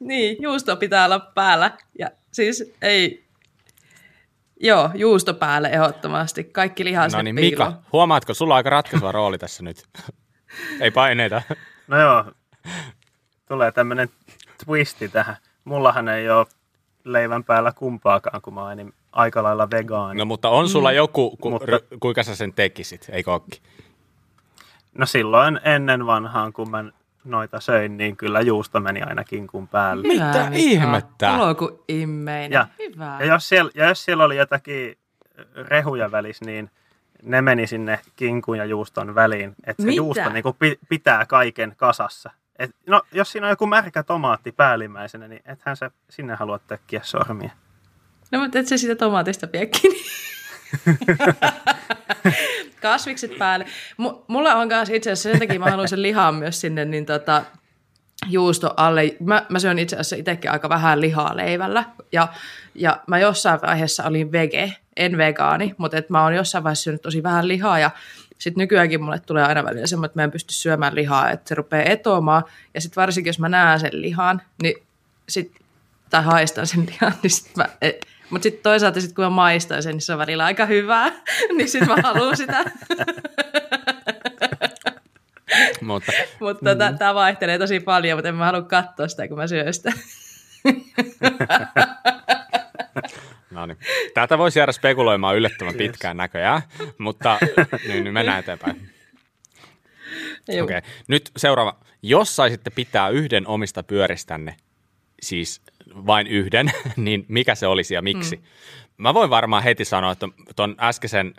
niin, 0.00 0.36
juusto 0.40 0.76
pitää 0.76 1.04
olla 1.04 1.20
päällä. 1.20 1.70
Ja 1.98 2.10
siis 2.32 2.74
ei, 2.82 3.24
joo, 4.60 4.90
juusto 4.94 5.34
päälle 5.34 5.68
ehdottomasti. 5.68 6.44
Kaikki 6.44 6.84
lihaset 6.84 7.16
No 7.18 7.22
niin, 7.22 7.34
Mika, 7.34 7.72
huomaatko, 7.92 8.34
sulla 8.34 8.54
on 8.54 8.56
aika 8.56 8.70
ratkaiseva 8.70 9.12
rooli 9.12 9.38
tässä 9.38 9.62
nyt. 9.62 9.84
ei 10.80 10.90
paineita. 10.90 11.42
No 11.88 12.00
joo, 12.00 12.24
tulee 13.48 13.72
tämmöinen 13.72 14.08
twisti 14.64 15.08
tähän. 15.08 15.36
Mullahan 15.64 16.08
ei 16.08 16.30
ole 16.30 16.46
leivän 17.04 17.44
päällä 17.44 17.72
kumpaakaan, 17.72 18.42
kun 18.42 18.54
mä 18.54 18.62
oon 18.62 18.76
niin 18.76 18.92
aika 19.12 19.42
lailla 19.42 19.70
vegaani. 19.70 20.18
No 20.18 20.24
mutta 20.24 20.48
on 20.48 20.68
sulla 20.68 20.92
joku, 20.92 21.36
ku, 21.36 21.50
Mutta- 21.50 21.76
r- 21.76 21.98
kuinka 22.00 22.22
sä 22.22 22.34
sen 22.34 22.52
tekisit, 22.52 23.06
ei 23.12 23.22
kokki? 23.22 23.62
No 24.98 25.06
silloin 25.06 25.60
ennen 25.64 26.06
vanhaan, 26.06 26.52
kun 26.52 26.70
mä 26.70 26.84
noita 27.24 27.60
söin, 27.60 27.96
niin 27.96 28.16
kyllä 28.16 28.40
juusto 28.40 28.80
meni 28.80 29.02
aina 29.02 29.24
kinkun 29.24 29.68
päälle. 29.68 30.08
Mitä 30.08 30.48
ihmettä? 30.52 31.32
Tulo 31.32 31.54
kuin 31.54 31.78
immeinen. 31.88 32.52
Ja- 32.56 32.66
Hyvä. 32.78 33.16
Ja 33.20 33.26
jos 33.26 33.48
siellä, 33.48 33.70
ja 33.74 33.88
jos 33.88 34.04
siellä 34.04 34.24
oli 34.24 34.36
jotakin 34.36 34.98
rehuja 35.68 36.10
välissä, 36.10 36.44
niin 36.44 36.70
ne 37.22 37.42
meni 37.42 37.66
sinne 37.66 38.00
kinkun 38.16 38.58
ja 38.58 38.64
juuston 38.64 39.14
väliin. 39.14 39.54
Että 39.66 39.82
se 39.82 39.86
Mitä? 39.86 39.96
juusto 39.96 40.28
niin 40.28 40.42
kuin 40.42 40.56
pitää 40.88 41.26
kaiken 41.26 41.74
kasassa. 41.76 42.30
Et, 42.58 42.70
no, 42.86 43.02
jos 43.12 43.32
siinä 43.32 43.46
on 43.46 43.50
joku 43.50 43.66
märkä 43.66 44.02
tomaatti 44.02 44.52
päällimmäisenä, 44.52 45.28
niin 45.28 45.42
ethän 45.44 45.76
se 45.76 45.90
sinne 46.10 46.34
halua 46.34 46.58
tökkiä 46.58 47.00
sormia. 47.04 47.50
No 48.32 48.40
mutta 48.40 48.58
et 48.58 48.66
se 48.66 48.76
sitä 48.78 48.94
tomaatista 48.96 49.46
pidä 49.46 49.66
kiinni. 49.66 49.98
Kasvikset 52.82 53.38
päälle. 53.38 53.66
M- 53.98 54.22
mulla 54.28 54.54
on 54.54 54.68
kanssa 54.68 54.94
itse 54.94 55.12
asiassa 55.12 55.30
sen 55.30 55.38
takia 55.38 55.60
mä 55.60 55.70
haluan 55.70 55.88
sen 55.88 56.02
lihaa 56.02 56.32
myös 56.32 56.60
sinne 56.60 56.84
niin 56.84 57.06
tota, 57.06 57.42
juusto 58.28 58.74
alle. 58.76 59.16
Mä, 59.20 59.46
mä 59.48 59.58
syön 59.58 59.78
itse 59.78 59.96
asiassa 59.96 60.16
itsekin 60.16 60.50
aika 60.50 60.68
vähän 60.68 61.00
lihaa 61.00 61.36
leivällä. 61.36 61.84
Ja, 62.12 62.28
ja 62.74 63.00
mä 63.06 63.18
jossain 63.18 63.60
vaiheessa 63.62 64.04
olin 64.04 64.32
vege, 64.32 64.76
en 64.96 65.18
vegaani, 65.18 65.74
mutta 65.78 65.96
et 65.96 66.10
mä 66.10 66.22
oon 66.22 66.34
jossain 66.34 66.64
vaiheessa 66.64 66.82
syönyt 66.82 67.02
tosi 67.02 67.22
vähän 67.22 67.48
lihaa 67.48 67.78
ja 67.78 67.90
sitten 68.38 68.62
nykyäänkin 68.62 69.02
mulle 69.02 69.18
tulee 69.18 69.44
aina 69.44 69.64
välillä 69.64 69.86
semmoinen, 69.86 70.10
että 70.10 70.18
mä 70.18 70.24
en 70.24 70.30
pysty 70.30 70.54
syömään 70.54 70.94
lihaa, 70.94 71.30
että 71.30 71.48
se 71.48 71.54
rupeaa 71.54 71.82
etoamaan. 71.84 72.44
Ja 72.74 72.80
sitten 72.80 73.00
varsinkin, 73.00 73.28
jos 73.28 73.38
mä 73.38 73.48
näen 73.48 73.80
sen 73.80 73.90
lihan, 73.92 74.42
niin 74.62 74.82
sit, 75.28 75.52
tai 76.10 76.22
haistan 76.22 76.66
sen 76.66 76.86
lihan, 76.86 77.12
niin 77.22 77.30
sit 77.30 77.56
mä, 77.56 77.68
e, 77.82 77.90
mutta 78.32 78.42
sitten 78.42 78.62
toisaalta 78.62 79.00
sit, 79.00 79.12
kun 79.12 79.24
mä 79.24 79.30
maistan 79.30 79.82
sen, 79.82 79.92
niin 79.92 80.00
se 80.00 80.12
on 80.12 80.18
välillä 80.18 80.44
aika 80.44 80.66
hyvää, 80.66 81.12
niin 81.56 81.68
sitten 81.68 81.88
mä 81.88 81.96
haluan 82.02 82.36
sitä. 82.36 82.64
Mutta 85.80 86.12
Mutta 86.40 86.74
mm. 86.74 86.98
tämä 86.98 87.14
vaihtelee 87.14 87.58
tosi 87.58 87.80
paljon, 87.80 88.18
mutta 88.18 88.28
en 88.28 88.34
mä 88.34 88.44
halua 88.44 88.62
katsoa 88.62 89.08
sitä, 89.08 89.28
kun 89.28 89.38
mä 89.38 89.46
syön 89.46 89.74
sitä. 89.74 89.90
no 93.50 93.66
niin. 93.66 93.78
Tätä 94.14 94.38
voisi 94.38 94.58
jäädä 94.58 94.72
spekuloimaan 94.72 95.36
yllättävän 95.36 95.74
pitkään 95.74 96.16
näköjään, 96.16 96.62
mutta 96.98 97.38
niin, 97.88 98.04
niin 98.04 98.14
mennään 98.14 98.38
eteenpäin. 98.38 98.90
Okei. 100.42 100.60
Okay. 100.60 100.80
Nyt 101.08 101.30
seuraava. 101.36 101.76
Jos 102.02 102.36
saisitte 102.36 102.70
pitää 102.70 103.08
yhden 103.08 103.46
omista 103.46 103.82
pyöristänne, 103.82 104.56
siis 105.22 105.62
vain 105.94 106.26
yhden, 106.26 106.72
niin 106.96 107.24
mikä 107.28 107.54
se 107.54 107.66
olisi 107.66 107.94
ja 107.94 108.02
miksi? 108.02 108.36
Mm. 108.36 108.42
Mä 108.96 109.14
voin 109.14 109.30
varmaan 109.30 109.62
heti 109.62 109.84
sanoa, 109.84 110.12
että 110.12 110.28
tuon 110.56 110.76
äskeisen, 110.80 111.34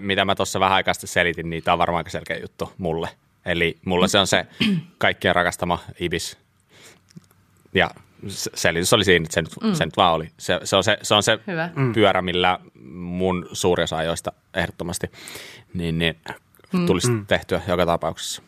mitä 0.00 0.24
mä 0.24 0.34
tuossa 0.34 0.60
vähän 0.60 0.74
aikaa 0.76 0.94
sitten 0.94 1.08
selitin, 1.08 1.50
niin 1.50 1.62
tämä 1.62 1.72
on 1.72 1.78
varmaan 1.78 2.00
aika 2.00 2.10
selkeä 2.10 2.38
juttu 2.38 2.72
mulle. 2.78 3.08
Eli 3.46 3.76
mulle 3.84 4.08
se 4.08 4.18
on 4.18 4.26
se 4.26 4.46
kaikkien 4.98 5.34
rakastama 5.34 5.78
Ibis. 6.00 6.38
Ja 7.74 7.90
se- 8.28 8.50
selitys 8.54 8.92
oli 8.92 9.04
siinä, 9.04 9.24
että 9.24 9.34
se 9.34 9.42
nyt, 9.42 9.52
mm. 9.62 9.74
se 9.74 9.84
nyt 9.84 9.96
vaan 9.96 10.14
oli. 10.14 10.28
Se, 10.38 10.60
se, 10.64 10.76
on 10.76 10.84
se, 10.84 10.98
se 11.02 11.14
on 11.14 11.22
se 11.22 11.38
Hyvä. 11.46 11.70
pyörä, 11.94 12.22
millä 12.22 12.58
mun 12.94 13.48
suuri 13.52 13.82
osa 13.82 13.96
ajoista 13.96 14.32
ehdottomasti 14.54 15.10
niin, 15.74 15.98
niin 15.98 16.16
tulisi 16.86 17.10
mm. 17.10 17.26
tehtyä 17.26 17.62
joka 17.68 17.86
tapauksessa. 17.86 18.42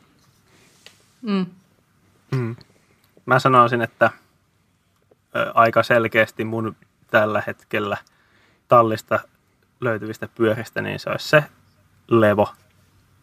Mä 3.26 3.38
sanoisin, 3.38 3.82
että 3.82 4.10
aika 5.54 5.82
selkeästi 5.82 6.44
mun 6.44 6.76
tällä 7.10 7.42
hetkellä 7.46 7.96
tallista 8.68 9.18
löytyvistä 9.80 10.28
pyöristä, 10.34 10.82
niin 10.82 10.98
se 10.98 11.10
olisi 11.10 11.28
se 11.28 11.44
Levo. 12.08 12.48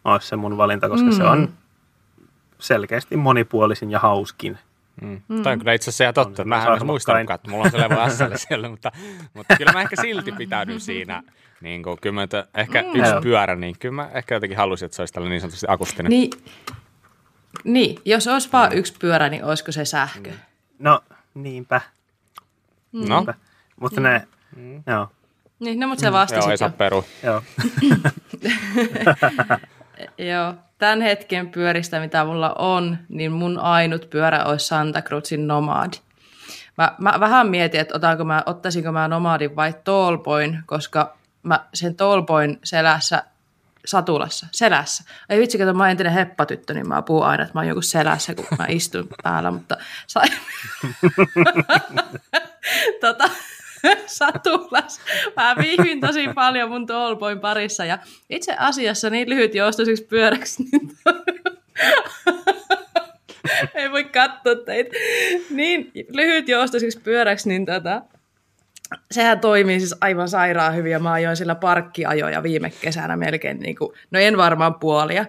Olisi 0.04 0.28
se 0.28 0.36
mun 0.36 0.56
valinta, 0.56 0.88
koska 0.88 1.06
mm. 1.06 1.12
se 1.12 1.24
on 1.24 1.54
selkeästi 2.58 3.16
monipuolisin 3.16 3.90
ja 3.90 3.98
hauskin. 3.98 4.58
Mm. 5.02 5.20
Mm. 5.28 5.42
Tämä 5.42 5.52
on 5.52 5.58
kyllä 5.58 5.72
itse 5.72 5.90
asiassa 5.90 6.04
ihan 6.04 6.14
totta. 6.14 6.42
On 6.42 6.48
Mä 6.48 6.56
en 6.56 6.62
myös 6.62 6.76
edes 6.76 6.86
muistanut, 6.86 7.16
arvokkain. 7.16 7.34
että 7.34 7.50
mulla 7.50 7.64
on 7.64 7.70
se 7.70 7.80
levo 7.80 8.10
SL 8.10 8.46
siellä, 8.48 8.68
mutta, 8.68 8.92
mutta 9.34 9.56
kyllä 9.56 9.72
mä 9.72 9.80
ehkä 9.80 9.96
silti 9.96 10.32
pitäydyn 10.32 10.80
siinä. 10.80 11.22
Niin 11.60 11.82
kuin, 11.82 11.98
kyllä 12.00 12.14
mä, 12.14 12.28
ehkä 12.54 12.82
mm. 12.82 13.00
yksi 13.00 13.12
pyörä, 13.22 13.56
niin 13.56 13.78
kyllä 13.78 13.94
mä 13.94 14.10
ehkä 14.14 14.34
jotenkin 14.34 14.58
halusin, 14.58 14.86
että 14.86 14.96
se 14.96 15.02
olisi 15.02 15.14
tällainen 15.14 15.30
niin 15.30 15.40
sanotusti 15.40 15.66
akustinen. 15.68 16.10
Niin, 16.10 16.30
niin, 17.64 17.98
jos 18.04 18.28
olisi 18.28 18.48
vaan 18.52 18.72
yksi 18.72 18.94
pyörä, 18.98 19.28
niin 19.28 19.44
olisiko 19.44 19.72
se 19.72 19.84
sähkö? 19.84 20.30
No, 20.78 21.00
niinpä. 21.34 21.80
No, 22.94 23.16
niinpä. 23.16 23.34
Mutta 23.80 24.00
ne, 24.00 24.26
joo, 24.86 25.08
Niin, 25.60 25.80
no 25.80 25.88
mutta 25.88 26.00
se 26.00 26.12
vastasit 26.12 26.42
joo, 26.44 26.50
ei 26.50 26.58
saa 26.58 26.70
peru. 26.70 27.04
joo. 27.22 27.42
Joo, 30.18 30.54
tämän 30.78 31.00
hetken 31.00 31.48
pyöristä, 31.48 32.00
mitä 32.00 32.24
mulla 32.24 32.52
on, 32.58 32.98
niin 33.08 33.32
mun 33.32 33.58
ainut 33.58 34.10
pyörä 34.10 34.44
olisi 34.44 34.66
Santa 34.66 35.02
Cruzin 35.02 35.46
Nomad. 35.46 35.92
Mä, 36.78 36.94
mä 36.98 37.20
vähän 37.20 37.48
mietin, 37.48 37.80
että 37.80 37.96
otanko 37.96 38.24
mä, 38.24 38.42
ottaisinko 38.46 38.92
mä 38.92 39.08
Nomadin 39.08 39.56
vai 39.56 39.74
Tallboyn, 39.84 40.62
koska 40.66 41.16
mä 41.42 41.66
sen 41.74 41.96
Tallboyn 41.96 42.58
selässä, 42.64 43.22
satulassa, 43.84 44.46
selässä. 44.52 45.04
Ei 45.28 45.40
vitsi, 45.40 45.58
kato, 45.58 45.74
mä 45.74 45.82
oon 45.82 45.90
entinen 45.90 46.12
heppatyttö, 46.12 46.74
niin 46.74 46.88
mä 46.88 47.02
puhun 47.02 47.26
aina, 47.26 47.42
että 47.42 47.54
mä 47.54 47.60
oon 47.60 47.68
joku 47.68 47.82
selässä, 47.82 48.34
kun 48.34 48.46
mä 48.58 48.66
istun 48.68 49.08
päällä, 49.22 49.50
mutta 49.50 49.76
sai... 50.06 50.26
tota, 53.00 53.30
satulas. 54.06 55.00
Mä 55.36 55.56
viihdyin 55.58 56.00
tosi 56.00 56.28
paljon 56.34 56.70
mun 56.70 56.86
Tallboyn 56.86 57.40
parissa 57.40 57.84
ja 57.84 57.98
itse 58.30 58.56
asiassa 58.58 59.10
niin 59.10 59.30
lyhyt 59.30 59.54
joustoisiksi 59.54 60.04
pyöräksi, 60.04 60.62
niin 60.62 60.90
ei 63.74 63.90
voi 63.90 64.04
katsoa 64.04 64.54
teitä. 64.54 64.90
Niin 65.50 65.92
lyhyt 66.08 66.48
joustoisiksi 66.48 67.00
pyöräksi, 67.00 67.48
niin 67.48 67.66
tota, 67.66 68.02
sehän 69.10 69.40
toimii 69.40 69.80
siis 69.80 69.94
aivan 70.00 70.28
sairaan 70.28 70.74
hyvin 70.74 70.92
ja 70.92 70.98
mä 70.98 71.12
ajoin 71.12 71.36
sillä 71.36 71.54
parkkiajoja 71.54 72.42
viime 72.42 72.70
kesänä 72.80 73.16
melkein, 73.16 73.58
niin 73.60 73.76
kuin, 73.76 73.92
no 74.10 74.18
en 74.18 74.36
varmaan 74.36 74.74
puolia, 74.74 75.26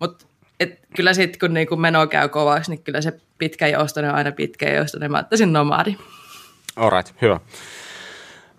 mutta 0.00 0.26
et 0.60 0.80
kyllä 0.96 1.14
sitten 1.14 1.38
kun 1.40 1.54
niin 1.54 1.66
kuin 1.66 1.80
meno 1.80 2.06
käy 2.06 2.28
kovaksi, 2.28 2.70
niin 2.70 2.82
kyllä 2.82 3.00
se 3.00 3.20
pitkä 3.38 3.66
joustoinen 3.66 4.10
on 4.10 4.16
aina 4.16 4.32
pitkä 4.32 4.74
joustoinen. 4.74 5.10
Mä 5.10 5.18
ottaisin 5.18 5.52
nomadi. 5.52 5.96
Alright, 6.76 7.14
hyvä. 7.22 7.40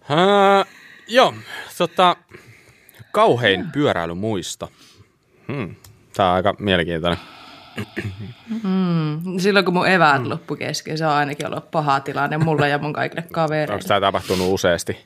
Uh, 0.09 0.65
joo, 1.07 1.33
tota, 1.77 2.15
kauhein 3.11 3.71
pyöräilymuisto. 3.71 4.71
Hmm. 5.47 5.75
Tämä 6.13 6.29
on 6.29 6.35
aika 6.35 6.55
mielenkiintoinen. 6.59 7.19
Silloin 9.37 9.65
kun 9.65 9.73
mun 9.73 9.87
eväät 9.87 10.21
mm. 10.23 10.29
loppu 10.29 10.55
kesken, 10.55 10.97
se 10.97 11.05
on 11.05 11.13
ainakin 11.13 11.47
ollut 11.47 11.71
paha 11.71 11.99
tilanne 11.99 12.37
mulle 12.37 12.69
ja 12.69 12.77
mun 12.77 12.93
kaikille 12.93 13.23
kavereille. 13.31 13.73
Onko 13.73 13.87
tämä 13.87 14.01
tapahtunut 14.01 14.47
useasti? 14.49 14.97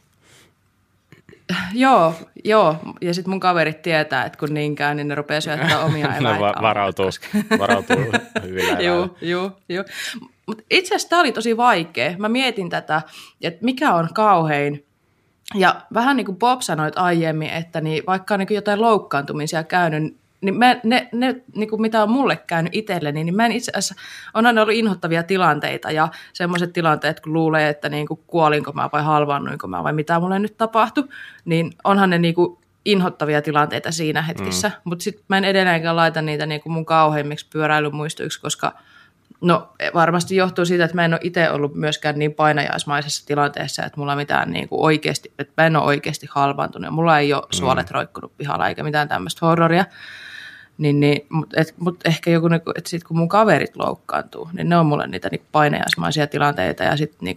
Joo, 1.74 2.14
joo. 2.44 2.76
Ja 3.02 3.14
sitten 3.14 3.30
mun 3.30 3.40
kaverit 3.40 3.82
tietää, 3.82 4.26
että 4.26 4.40
kun 4.40 4.54
niin 4.54 4.76
käy, 4.76 4.96
niin 4.96 5.08
ne 5.08 5.16
rupeaa 5.16 5.42
syöttämään 5.42 5.84
omia 5.84 6.16
eväitä. 6.18 6.40
Va- 6.40 6.56
varautuu, 6.62 7.06
koska- 7.06 7.28
varautuu 7.60 8.14
hyvillä. 8.44 8.80
Joo, 8.80 9.16
joo, 9.22 9.52
joo. 9.70 9.84
Mutta 10.48 10.64
itse 10.70 10.96
asiassa 10.96 11.10
tämä 11.10 11.20
oli 11.20 11.32
tosi 11.32 11.58
vaikea. 11.58 12.16
Mä 12.18 12.30
mietin 12.30 12.70
tätä, 12.70 13.02
että 13.42 13.66
mikä 13.66 13.94
on 13.94 14.10
kauhein. 14.14 14.86
Ja 15.56 15.82
vähän 15.94 16.18
niin 16.18 16.26
kuin 16.26 16.38
Bob 16.38 16.62
sanoit 16.62 16.98
aiemmin, 16.98 17.50
että 17.50 17.82
niin 17.82 18.04
vaikka 18.08 18.34
on 18.34 18.40
niin 18.40 18.56
jotain 18.56 18.82
loukkaantumisia 18.82 19.64
käynyt, 19.64 20.18
niin 20.42 20.58
mä, 20.58 20.76
ne, 20.84 21.10
ne 21.14 21.36
niin 21.56 21.70
kuin 21.70 21.82
mitä 21.82 22.04
on 22.04 22.12
mulle 22.12 22.38
käynyt 22.48 22.76
itselleni, 22.76 23.24
niin 23.24 23.36
mä 23.36 23.46
en 23.46 23.52
itse 23.52 23.72
asiassa, 23.76 23.96
on 24.34 24.46
aina 24.46 24.62
ollut 24.62 24.76
inhottavia 24.76 25.24
tilanteita 25.24 25.92
ja 25.92 26.08
semmoiset 26.34 26.74
tilanteet, 26.74 27.20
kun 27.20 27.34
luulee, 27.34 27.70
että 27.70 27.90
niin 27.90 28.08
kuin 28.08 28.20
kuolinko 28.28 28.72
mä 28.72 28.90
vai 28.92 29.04
halvaannuinko 29.04 29.68
mä 29.68 29.84
vai 29.84 29.94
mitä 29.94 30.20
mulle 30.20 30.40
nyt 30.40 30.58
tapahtui, 30.58 31.08
niin 31.46 31.72
onhan 31.84 32.10
ne 32.10 32.18
niin 32.18 32.36
kuin 32.36 32.58
inhottavia 32.86 33.42
tilanteita 33.42 33.92
siinä 33.92 34.22
hetkessä, 34.22 34.68
mm. 34.68 34.76
mutta 34.84 35.04
sitten 35.04 35.26
mä 35.28 35.38
en 35.38 35.46
edelleenkään 35.46 35.96
laita 35.96 36.22
niitä 36.22 36.46
niin 36.46 36.62
kuin 36.62 36.74
mun 36.74 36.86
kauheimmiksi 36.86 37.48
pyöräilymuistoiksi, 37.50 38.42
koska 38.42 38.74
No 39.42 39.74
varmasti 39.94 40.36
johtuu 40.36 40.66
siitä, 40.66 40.84
että 40.84 40.96
mä 40.96 41.06
en 41.06 41.14
ole 41.14 41.20
itse 41.24 41.52
ollut 41.52 41.76
myöskään 41.76 42.20
niin 42.20 42.34
painajaismaisessa 42.34 43.26
tilanteessa, 43.26 43.84
että 43.84 44.00
mulla 44.00 44.16
mitään 44.16 44.52
niin 44.52 44.70
kuin 44.70 44.82
oikeasti, 44.82 45.34
että 45.40 45.54
mä 45.58 45.68
en 45.68 45.76
ole 45.76 45.86
oikeasti 45.86 46.28
halvaantunut. 46.30 46.94
Mulla 46.94 47.20
ei 47.20 47.34
ole 47.34 47.44
suolet 47.52 47.92
roikkunut 47.92 48.38
pihalla 48.38 48.68
eikä 48.68 48.84
mitään 48.84 49.08
tämmöistä 49.08 49.46
horroria. 49.46 49.86
Niin, 50.78 51.00
niin, 51.00 51.26
mutta 51.30 51.58
mut 51.80 52.06
ehkä 52.06 52.32
joku, 52.32 52.48
niinku, 52.48 52.72
että 52.78 52.90
sit 52.90 53.04
kun 53.04 53.18
mun 53.18 53.30
kaverit 53.30 53.76
loukkaantuu, 53.76 54.50
niin 54.54 54.70
ne 54.70 54.78
on 54.78 54.86
mulle 54.86 55.08
niitä 55.08 55.30
niin 55.32 55.46
painajaismaisia 55.52 56.28
tilanteita 56.28 56.84
ja 56.84 56.98
sitten 56.98 57.26
niin 57.26 57.36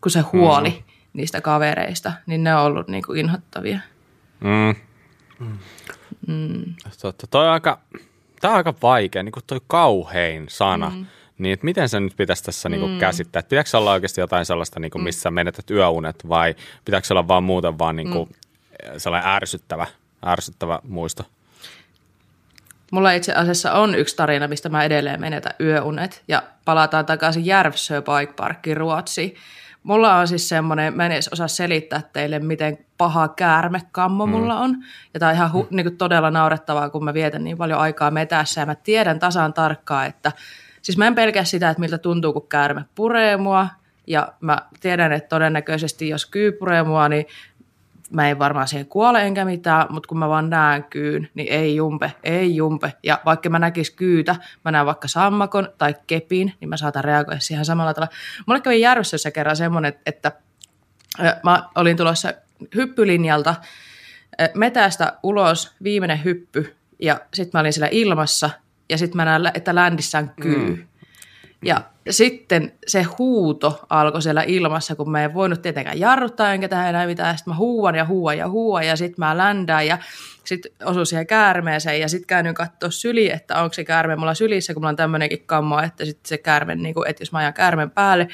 kun 0.00 0.10
se 0.10 0.20
huoli 0.20 0.70
mm. 0.70 0.92
niistä 1.12 1.40
kavereista, 1.40 2.12
niin 2.26 2.44
ne 2.44 2.56
on 2.56 2.62
ollut 2.62 2.88
niin 2.88 3.02
kuin 3.06 3.18
inhottavia. 3.18 3.80
Mm. 4.40 4.74
Mm. 5.38 5.58
Mm. 6.26 6.74
Totta, 7.02 7.26
toi 7.26 7.46
on 7.46 7.52
aika, 7.52 7.78
tämä 8.40 8.52
on 8.52 8.56
aika 8.56 8.74
vaikea, 8.82 9.22
niin 9.22 9.32
kuin 9.32 9.44
toi 9.46 9.60
kauhein 9.66 10.46
sana. 10.48 10.90
Mm. 10.90 11.06
Niin, 11.38 11.52
että 11.52 11.64
miten 11.64 11.88
se 11.88 12.00
nyt 12.00 12.16
pitäisi 12.16 12.44
tässä 12.44 12.68
niin 12.68 12.80
kuin 12.80 12.92
mm. 12.92 12.98
käsittää? 12.98 13.42
Pitääkö 13.42 13.78
olla 13.78 13.92
oikeasti 13.92 14.20
jotain 14.20 14.46
sellaista, 14.46 14.80
niin 14.80 14.90
kuin, 14.90 15.02
mm. 15.02 15.04
missä 15.04 15.30
menetät 15.30 15.70
yöunet 15.70 16.28
vai 16.28 16.54
pitääkö 16.84 17.06
olla 17.10 17.28
vaan 17.28 17.44
muuten 17.44 17.78
vaan 17.78 17.96
niin 17.96 18.10
kuin, 18.10 18.28
mm. 18.28 18.98
sellainen 18.98 19.30
ärsyttävä, 19.30 19.86
ärsyttävä 20.26 20.78
muisto? 20.82 21.24
Mulla 22.90 23.12
itse 23.12 23.32
asiassa 23.32 23.72
on 23.72 23.94
yksi 23.94 24.16
tarina, 24.16 24.48
mistä 24.48 24.68
mä 24.68 24.84
edelleen 24.84 25.20
menetän 25.20 25.54
yöunet 25.60 26.22
ja 26.28 26.42
palataan 26.64 27.06
takaisin 27.06 27.46
Järvsö 27.46 28.02
Bike 28.02 28.32
Parkkiin 28.32 28.76
Ruotsiin. 28.76 29.34
Mulla 29.82 30.16
on 30.16 30.28
siis 30.28 30.48
semmoinen, 30.48 30.96
mä 30.96 31.06
en 31.06 31.12
edes 31.12 31.28
osaa 31.28 31.48
selittää 31.48 32.02
teille, 32.12 32.38
miten 32.38 32.78
paha 32.98 33.28
käärmekammo 33.28 34.26
mm. 34.26 34.32
mulla 34.32 34.58
on. 34.58 34.76
Ja 35.14 35.20
tämä 35.20 35.30
on 35.30 35.36
ihan 35.36 35.52
hu, 35.52 35.68
niin 35.70 35.86
kuin 35.86 35.96
todella 35.96 36.30
naurettavaa, 36.30 36.90
kun 36.90 37.04
mä 37.04 37.14
vietän 37.14 37.44
niin 37.44 37.58
paljon 37.58 37.78
aikaa 37.78 38.10
metässä 38.10 38.60
ja 38.60 38.66
mä 38.66 38.74
tiedän 38.74 39.18
tasan 39.18 39.52
tarkkaan, 39.52 40.06
että 40.06 40.32
siis 40.82 40.98
mä 40.98 41.06
en 41.06 41.14
pelkää 41.14 41.44
sitä, 41.44 41.70
että 41.70 41.80
miltä 41.80 41.98
tuntuu, 41.98 42.32
kun 42.32 42.48
käärme 42.48 42.84
puree 42.94 43.36
mua. 43.36 43.68
Ja 44.06 44.32
mä 44.40 44.58
tiedän, 44.80 45.12
että 45.12 45.28
todennäköisesti 45.28 46.08
jos 46.08 46.26
kyy 46.26 46.52
puree 46.52 46.82
mua, 46.82 47.08
niin 47.08 47.26
mä 48.10 48.30
en 48.30 48.38
varmaan 48.38 48.68
siihen 48.68 48.86
kuole 48.86 49.22
enkä 49.22 49.44
mitään, 49.44 49.86
mutta 49.90 50.06
kun 50.06 50.18
mä 50.18 50.28
vaan 50.28 50.50
näen 50.50 50.84
kyyn, 50.84 51.28
niin 51.34 51.52
ei 51.52 51.76
jumpe, 51.76 52.12
ei 52.22 52.56
jumpe. 52.56 52.92
Ja 53.02 53.20
vaikka 53.24 53.50
mä 53.50 53.58
näkis 53.58 53.90
kyytä, 53.90 54.36
mä 54.64 54.70
näen 54.70 54.86
vaikka 54.86 55.08
sammakon 55.08 55.68
tai 55.78 55.94
kepin, 56.06 56.54
niin 56.60 56.68
mä 56.68 56.76
saatan 56.76 57.04
reagoida 57.04 57.40
siihen 57.40 57.64
samalla 57.64 57.94
tavalla. 57.94 58.14
Mulle 58.46 58.60
kävi 58.60 58.80
Järvestössä 58.80 59.30
kerran 59.30 59.56
semmoinen, 59.56 59.94
että 60.06 60.32
mä 61.42 61.68
olin 61.74 61.96
tulossa 61.96 62.32
hyppylinjalta 62.74 63.54
metästä 64.54 65.18
ulos, 65.22 65.74
viimeinen 65.82 66.24
hyppy, 66.24 66.76
ja 66.98 67.20
sitten 67.34 67.58
mä 67.58 67.60
olin 67.60 67.72
siellä 67.72 67.88
ilmassa, 67.90 68.50
ja 68.88 68.98
sitten 68.98 69.16
mä 69.16 69.24
näen, 69.24 69.50
että 69.54 69.74
ländissä 69.74 70.18
on 70.18 70.30
kyy. 70.40 70.68
Mm. 70.68 70.86
Ja 71.64 71.80
sitten 72.10 72.72
se 72.86 73.02
huuto 73.02 73.84
alkoi 73.90 74.22
siellä 74.22 74.42
ilmassa, 74.46 74.96
kun 74.96 75.10
mä 75.10 75.24
en 75.24 75.34
voinut 75.34 75.62
tietenkään 75.62 76.00
jarruttaa 76.00 76.52
enkä 76.52 76.68
tehdä 76.68 76.88
enää 76.88 77.06
mitään. 77.06 77.38
Sitten 77.38 77.52
mä 77.54 77.58
huuan 77.58 77.94
ja 77.94 78.04
huuan 78.04 78.38
ja 78.38 78.48
huuan 78.48 78.86
ja 78.86 78.96
sitten 78.96 79.14
mä 79.18 79.36
ländään 79.36 79.86
ja 79.86 79.98
sitten 80.44 80.72
osun 80.84 81.06
siihen 81.06 81.26
käärmeeseen 81.26 82.00
ja 82.00 82.08
sitten 82.08 82.26
käännyin 82.26 82.54
katsoa 82.54 82.90
syli, 82.90 83.30
että 83.30 83.62
onko 83.62 83.72
se 83.72 83.84
käärme 83.84 84.16
mulla 84.16 84.34
sylissä, 84.34 84.74
kun 84.74 84.82
mulla 84.82 84.88
on 84.88 84.96
tämmöinenkin 84.96 85.42
kammo, 85.46 85.80
että 85.80 86.04
sitten 86.04 86.28
se 86.28 86.38
käärme, 86.38 86.74
niin 86.74 86.94
kuin, 86.94 87.08
että 87.08 87.22
jos 87.22 87.32
mä 87.32 87.38
ajan 87.38 87.54
käärmen 87.54 87.90
päälle, 87.90 88.28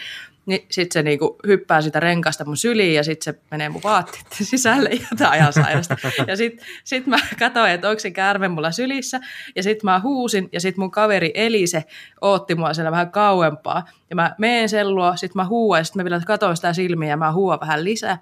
niin 0.46 0.66
sitten 0.70 0.92
se 0.92 1.02
niinku 1.02 1.36
hyppää 1.46 1.82
sitä 1.82 2.00
renkasta 2.00 2.44
mun 2.44 2.56
syliin 2.56 2.94
ja 2.94 3.04
sitten 3.04 3.34
se 3.34 3.40
menee 3.50 3.68
mun 3.68 3.82
vaatteet 3.84 4.26
sisälle 4.50 4.90
jotain 5.10 5.30
ajan 5.30 5.52
sairasta. 5.52 5.96
Ja 6.26 6.36
sitten 6.36 6.66
sit 6.84 7.06
mä 7.06 7.16
katsoin, 7.38 7.70
että 7.70 7.88
onko 7.88 8.00
se 8.00 8.10
käärme 8.10 8.48
mulla 8.48 8.70
sylissä 8.70 9.20
ja 9.56 9.62
sitten 9.62 9.84
mä 9.90 10.00
huusin 10.00 10.48
ja 10.52 10.60
sitten 10.60 10.80
mun 10.82 10.90
kaveri 10.90 11.30
Elise 11.34 11.84
ootti 12.20 12.54
mua 12.54 12.74
siellä 12.74 12.90
vähän 12.90 13.10
kauempaa. 13.10 13.84
Ja 14.10 14.16
mä 14.16 14.34
meen 14.38 14.68
sen 14.68 14.94
luo, 14.94 15.16
sitten 15.16 15.42
mä 15.42 15.44
huuan 15.44 15.80
ja 15.80 15.84
sitten 15.84 16.00
mä 16.00 16.10
vielä 16.10 16.22
katsoin 16.26 16.56
sitä 16.56 16.72
silmiä 16.72 17.10
ja 17.10 17.16
mä 17.16 17.32
huuan 17.32 17.60
vähän 17.60 17.84
lisää. 17.84 18.18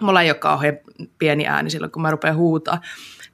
Mulla 0.00 0.22
ei 0.22 0.30
ole 0.30 0.38
kauhean 0.38 0.78
pieni 1.18 1.46
ääni 1.46 1.70
silloin, 1.70 1.92
kun 1.92 2.02
mä 2.02 2.10
rupean 2.10 2.36
huutaa. 2.36 2.80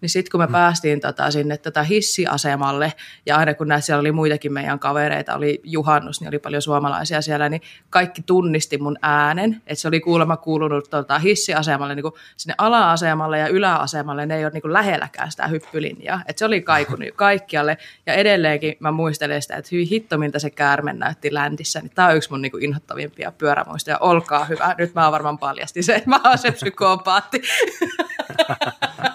Niin 0.00 0.10
sitten 0.10 0.30
kun 0.30 0.40
me 0.40 0.46
mm. 0.46 0.52
päästiin 0.52 1.00
tota, 1.00 1.30
sinne 1.30 1.56
tätä 1.56 1.82
hissiasemalle, 1.82 2.92
ja 3.26 3.36
aina 3.36 3.54
kun 3.54 3.68
näissä 3.68 3.86
siellä 3.86 4.00
oli 4.00 4.12
muitakin 4.12 4.52
meidän 4.52 4.78
kavereita, 4.78 5.34
oli 5.34 5.60
juhannus, 5.64 6.20
niin 6.20 6.28
oli 6.28 6.38
paljon 6.38 6.62
suomalaisia 6.62 7.22
siellä, 7.22 7.48
niin 7.48 7.62
kaikki 7.90 8.22
tunnisti 8.22 8.78
mun 8.78 8.98
äänen, 9.02 9.62
että 9.66 9.74
se 9.74 9.88
oli 9.88 10.00
kuulemma 10.00 10.36
kuulunut 10.36 10.90
tota, 10.90 11.18
hissiasemalle 11.18 11.94
niin 11.94 12.02
kuin 12.02 12.14
sinne 12.36 12.54
ala-asemalle 12.58 13.38
ja 13.38 13.48
yläasemalle, 13.48 14.26
ne 14.26 14.36
ei 14.36 14.44
ole 14.44 14.52
niin 14.52 14.62
kuin 14.62 14.72
lähelläkään 14.72 15.30
sitä 15.30 15.46
hyppylinjaa. 15.46 16.20
Että 16.28 16.38
se 16.38 16.44
oli 16.44 16.62
kaikunut 16.62 17.08
kaikkialle, 17.16 17.78
ja 18.06 18.14
edelleenkin 18.14 18.76
mä 18.80 18.92
muistelen 18.92 19.42
sitä, 19.42 19.56
että 19.56 19.68
hyvin 19.72 19.88
hitto, 19.88 20.18
miltä 20.18 20.38
se 20.38 20.50
käärme 20.50 20.92
näytti 20.92 21.34
läntissä, 21.34 21.80
niin 21.80 21.92
tämä 21.94 22.08
on 22.08 22.16
yksi 22.16 22.30
mun 22.30 22.42
niin 22.42 22.52
kuin 22.52 22.64
inhottavimpia 22.64 23.32
pyörämuistoja. 23.32 23.98
Olkaa 23.98 24.44
hyvä, 24.44 24.74
nyt 24.78 24.94
mä 24.94 25.12
varmaan 25.12 25.38
paljastin 25.38 25.84
se, 25.84 25.94
että 25.94 26.10
mä 26.10 26.20
oon 26.24 26.38
se 26.38 26.52
psykopaatti. 26.52 27.42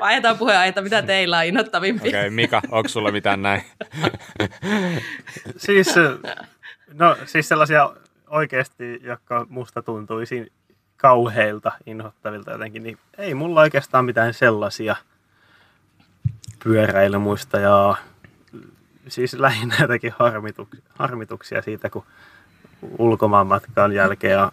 Vaihdetaan 0.00 0.38
puheenaiheita, 0.38 0.82
mitä 0.82 1.02
teillä 1.02 1.38
on 1.38 1.44
innoittavimpia. 1.44 2.10
Okei, 2.10 2.20
okay, 2.20 2.30
Mika, 2.30 2.62
onko 2.70 2.88
sulla 2.88 3.12
mitään 3.12 3.42
näin? 3.42 3.62
siis, 5.56 5.94
no, 6.92 7.16
siis 7.24 7.48
sellaisia 7.48 7.90
oikeasti, 8.26 9.00
jotka 9.02 9.46
musta 9.48 9.82
tuntuisi 9.82 10.52
kauheilta, 10.96 11.72
inhottavilta 11.86 12.50
jotenkin, 12.50 12.82
niin 12.82 12.98
ei 13.18 13.34
mulla 13.34 13.60
oikeastaan 13.60 14.04
mitään 14.04 14.34
sellaisia 14.34 14.96
pyöräilymuista 16.64 17.58
ja 17.60 17.96
siis 19.08 19.34
lähinnä 19.34 19.76
jotenkin 19.80 20.12
harmituksia, 20.18 20.80
harmituksia 20.94 21.62
siitä, 21.62 21.90
kun 21.90 22.04
ulkomaanmatkan 22.98 23.92
jälkeen 23.92 24.40
on 24.40 24.50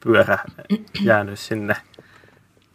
pyörä 0.00 0.38
jäänyt 1.02 1.38
sinne 1.38 1.76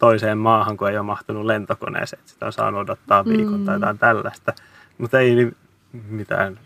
toiseen 0.02 0.38
maahan, 0.38 0.76
kun 0.76 0.90
ei 0.90 0.98
ole 0.98 1.06
mahtunut 1.06 1.44
lentokoneeseen. 1.44 2.22
Sitä 2.24 2.46
on 2.46 2.52
saanut 2.52 2.80
odottaa 2.80 3.24
viikon 3.24 3.60
mm. 3.60 3.64
tai 3.64 3.74
jotain 3.74 3.98
tällaista. 3.98 4.52
Mutta 4.98 5.20
ei 5.20 5.52
mitään 5.92 6.58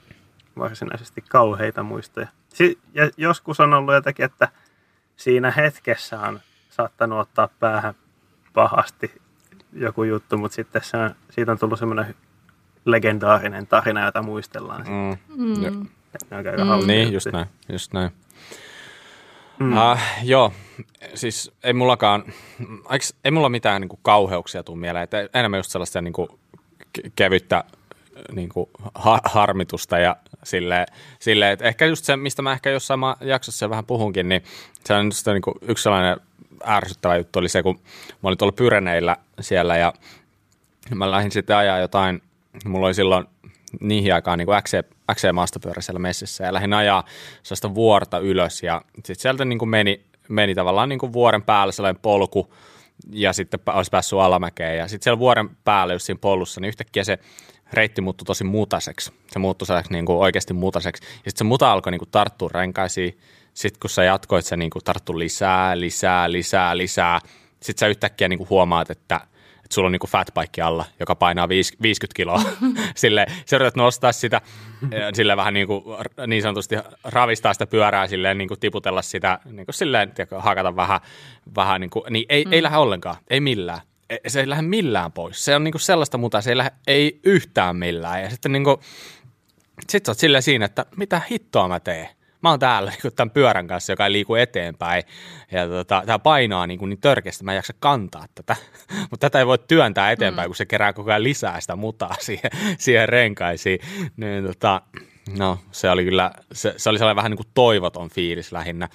varsinaisesti 0.58 1.24
kauheita 1.28 1.82
muistoja. 1.82 2.26
Si- 2.48 2.78
ja 2.94 3.10
joskus 3.16 3.60
on 3.60 3.74
ollut 3.74 3.94
jotenkin, 3.94 4.24
että 4.24 4.48
siinä 5.16 5.50
hetkessä 5.50 6.20
on 6.20 6.40
saattanut 6.70 7.18
ottaa 7.18 7.48
päähän 7.60 7.94
pahasti 8.54 9.22
joku 9.72 10.04
juttu, 10.04 10.38
mutta 10.38 10.54
sitten 10.54 10.82
se 10.84 10.96
on, 10.96 11.10
siitä 11.30 11.52
on 11.52 11.58
tullut 11.58 11.78
semmoinen 11.78 12.14
legendaarinen 12.84 13.66
tarina, 13.66 14.04
jota 14.04 14.22
muistellaan. 14.22 14.84
Mm. 14.88 15.44
Mm. 15.44 15.76
mm. 15.76 15.86
Niin, 16.86 17.12
just 17.12 17.26
näin, 17.32 17.46
just 17.68 17.92
näin. 17.92 18.10
Mm. 19.59 19.73
Uh, 19.73 19.99
joo, 20.23 20.53
siis 21.15 21.53
ei 21.65 21.73
mullakaan, 21.73 22.24
ei 23.24 23.31
mulla 23.31 23.49
mitään 23.49 23.81
niin 23.81 23.89
kuin, 23.89 24.01
kauheuksia 24.03 24.62
tule 24.62 24.78
mieleen, 24.78 25.05
että 25.05 25.28
enemmän 25.35 25.59
just 25.59 25.70
sellaista 25.70 26.03
niin 26.03 26.12
kuin, 26.12 26.28
kevyttä 27.16 27.65
niin 28.33 28.49
kuin, 28.49 28.70
ha- 28.95 29.20
harmitusta 29.24 29.99
ja 29.99 30.16
sille, 30.45 30.87
sille, 31.19 31.53
että 31.53 31.65
ehkä 31.65 31.87
just 31.87 32.05
se, 32.05 32.16
mistä 32.16 32.43
mä 32.43 32.53
ehkä 32.53 32.70
jossain 32.70 33.01
jaksossa 33.20 33.70
vähän 33.70 33.85
puhunkin, 33.85 34.28
niin 34.28 34.43
se 34.85 34.95
on 34.95 35.07
just 35.07 35.27
niin 35.27 35.43
kuin, 35.43 35.55
yksi 35.62 35.83
sellainen 35.83 36.20
ärsyttävä 36.66 37.16
juttu 37.16 37.39
oli 37.39 37.49
se, 37.49 37.62
kun 37.62 37.81
mä 38.23 38.28
olin 38.28 38.39
tuolla 38.39 38.53
Pyreneillä 38.57 39.16
siellä 39.41 39.77
ja 39.77 39.93
mä 40.95 41.11
lähdin 41.11 41.31
sitten 41.31 41.57
ajaa 41.57 41.78
jotain, 41.78 42.23
mulla 42.65 42.87
oli 42.87 42.95
silloin 42.95 43.27
niihin 43.81 44.15
aikaan 44.15 44.39
niin 44.39 44.48
XC, 44.62 44.86
XC-maastopyörä 45.15 45.82
siellä 45.82 45.98
messissä 45.98 46.44
ja 46.44 46.55
lähdin 46.55 46.73
ajaa 46.73 47.05
sellaista 47.43 47.74
vuorta 47.74 48.19
ylös 48.19 48.62
ja 48.62 48.82
sitten 48.94 49.16
sieltä 49.16 49.44
niin 49.44 49.59
kuin 49.59 49.69
meni, 49.69 50.05
meni 50.28 50.55
tavallaan 50.55 50.89
niin 50.89 50.98
kuin 50.98 51.12
vuoren 51.12 51.43
päällä 51.43 51.73
sellainen 51.73 52.03
polku 52.03 52.55
ja 53.12 53.32
sitten 53.32 53.61
olisi 53.66 53.90
päässyt 53.90 54.19
alamäkeen 54.19 54.78
ja 54.78 54.89
sitten 54.89 55.05
siellä 55.05 55.19
vuoren 55.19 55.51
päällä 55.65 55.94
just 55.94 56.07
siinä 56.07 56.19
polussa, 56.20 56.61
niin 56.61 56.69
yhtäkkiä 56.69 57.05
se 57.05 57.19
reitti 57.73 58.01
muuttui 58.01 58.24
tosi 58.24 58.44
mutaseksi. 58.44 59.12
Se 59.31 59.39
muuttui 59.39 59.66
sellaiseksi 59.66 59.93
niin 59.93 60.07
kuin 60.07 60.19
oikeasti 60.19 60.55
mutaseksi 60.55 61.03
ja 61.03 61.31
sitten 61.31 61.39
se 61.39 61.44
muta 61.44 61.73
alkoi 61.73 61.90
niin 61.90 61.98
kuin 61.98 62.11
tarttua 62.11 62.51
renkaisiin. 62.53 63.19
Sitten 63.55 63.81
kun 63.81 63.90
sä 63.90 64.05
jatkoit, 64.05 64.44
se 64.44 64.57
niin 64.57 64.70
kuin 64.70 64.85
tarttui 64.85 65.19
lisää, 65.19 65.81
lisää, 65.81 66.32
lisää, 66.32 66.77
lisää. 66.77 67.20
Sitten 67.62 67.81
sä 67.81 67.86
yhtäkkiä 67.86 68.28
niin 68.28 68.39
kuin 68.39 68.51
huomaat, 68.51 68.90
että– 68.90 69.20
että 69.66 69.74
sulla 69.74 69.86
on 69.86 69.93
niin 69.93 70.01
fatbike 70.09 70.62
alla, 70.62 70.84
joka 71.01 71.14
painaa 71.14 71.48
50 71.48 72.06
kiloa. 72.14 72.43
sille 72.94 73.26
sä 73.47 73.56
yrität 73.56 73.76
nostaa 73.76 74.12
sitä, 74.12 74.40
sille 75.14 75.36
vähän 75.36 75.55
niin, 75.55 75.66
kuin, 75.66 75.84
niin 76.26 76.43
sanotusti 76.43 76.76
ravistaa 77.05 77.52
sitä 77.52 77.66
pyörää, 77.66 78.06
silleen 78.06 78.38
niin 78.38 78.48
kuin 78.48 78.60
tiputella 78.60 79.02
sitä, 79.02 79.38
niin 79.44 79.66
kuin 79.66 79.74
silleen, 79.74 80.12
hakata 80.38 80.76
vähän, 80.76 81.01
vähän 81.56 81.80
niin 81.80 81.90
kuin, 81.90 82.05
niin 82.10 82.26
ei, 82.28 82.44
mm. 82.44 82.52
ei 82.52 82.62
lähde 82.62 82.76
ollenkaan, 82.76 83.16
ei 83.30 83.40
millään. 83.40 83.80
E, 84.10 84.16
se 84.26 84.40
ei 84.40 84.48
lähde 84.48 84.62
millään 84.62 85.12
pois. 85.12 85.44
Se 85.44 85.56
on 85.56 85.64
niin 85.64 85.72
kuin 85.72 85.80
sellaista 85.80 86.18
mutta 86.18 86.40
se 86.40 86.51
ei 86.51 86.56
lähde, 86.56 86.70
ei 86.86 87.20
yhtään 87.24 87.76
millään. 87.76 88.22
Ja 88.22 88.30
sitten 88.30 88.52
niin 88.52 88.64
kuin, 88.64 88.76
sit 89.88 90.06
sä 90.06 90.10
oot 90.10 90.18
silleen 90.18 90.43
siinä, 90.43 90.64
että 90.64 90.86
mitä 90.97 91.20
hittoa 91.30 91.68
mä 91.68 91.80
teen 91.80 92.09
mä 92.47 92.51
oon 92.51 92.59
täällä 92.59 92.93
niin 93.02 93.12
tämän 93.16 93.31
pyörän 93.31 93.66
kanssa, 93.66 93.93
joka 93.93 94.06
ei 94.06 94.12
liiku 94.12 94.35
eteenpäin. 94.35 95.02
Ja 95.52 95.68
tota, 95.68 96.02
tämä 96.06 96.18
painaa 96.18 96.66
niin, 96.66 96.78
kuin 96.78 96.89
niin 96.89 97.01
törkeästi, 97.01 97.44
mä 97.44 97.52
en 97.52 97.56
jaksa 97.56 97.74
kantaa 97.78 98.24
tätä. 98.35 98.56
Mutta 99.10 99.27
tätä 99.27 99.39
ei 99.39 99.47
voi 99.47 99.59
työntää 99.59 100.12
eteenpäin, 100.12 100.47
mm. 100.47 100.48
kun 100.48 100.56
se 100.56 100.66
kerää 100.66 100.93
koko 100.93 101.10
ajan 101.10 101.23
lisää 101.23 101.60
sitä 101.60 101.77
mutaa 101.77 102.14
siihen, 102.27 102.51
siihen 102.78 103.09
renkaisiin. 103.09 103.78
Niin, 104.16 104.44
tota, 104.44 104.82
No, 105.39 105.59
se 105.73 105.90
oli 105.90 106.05
kyllä, 106.05 106.31
se, 106.52 106.74
se 106.77 106.90
oli 106.90 106.98
sellainen 106.98 107.16
vähän 107.16 107.31
niin 107.31 107.36
kuin 107.36 107.48
toivoton 107.55 108.10
fiilis 108.10 108.52
lähinnä. 108.52 108.89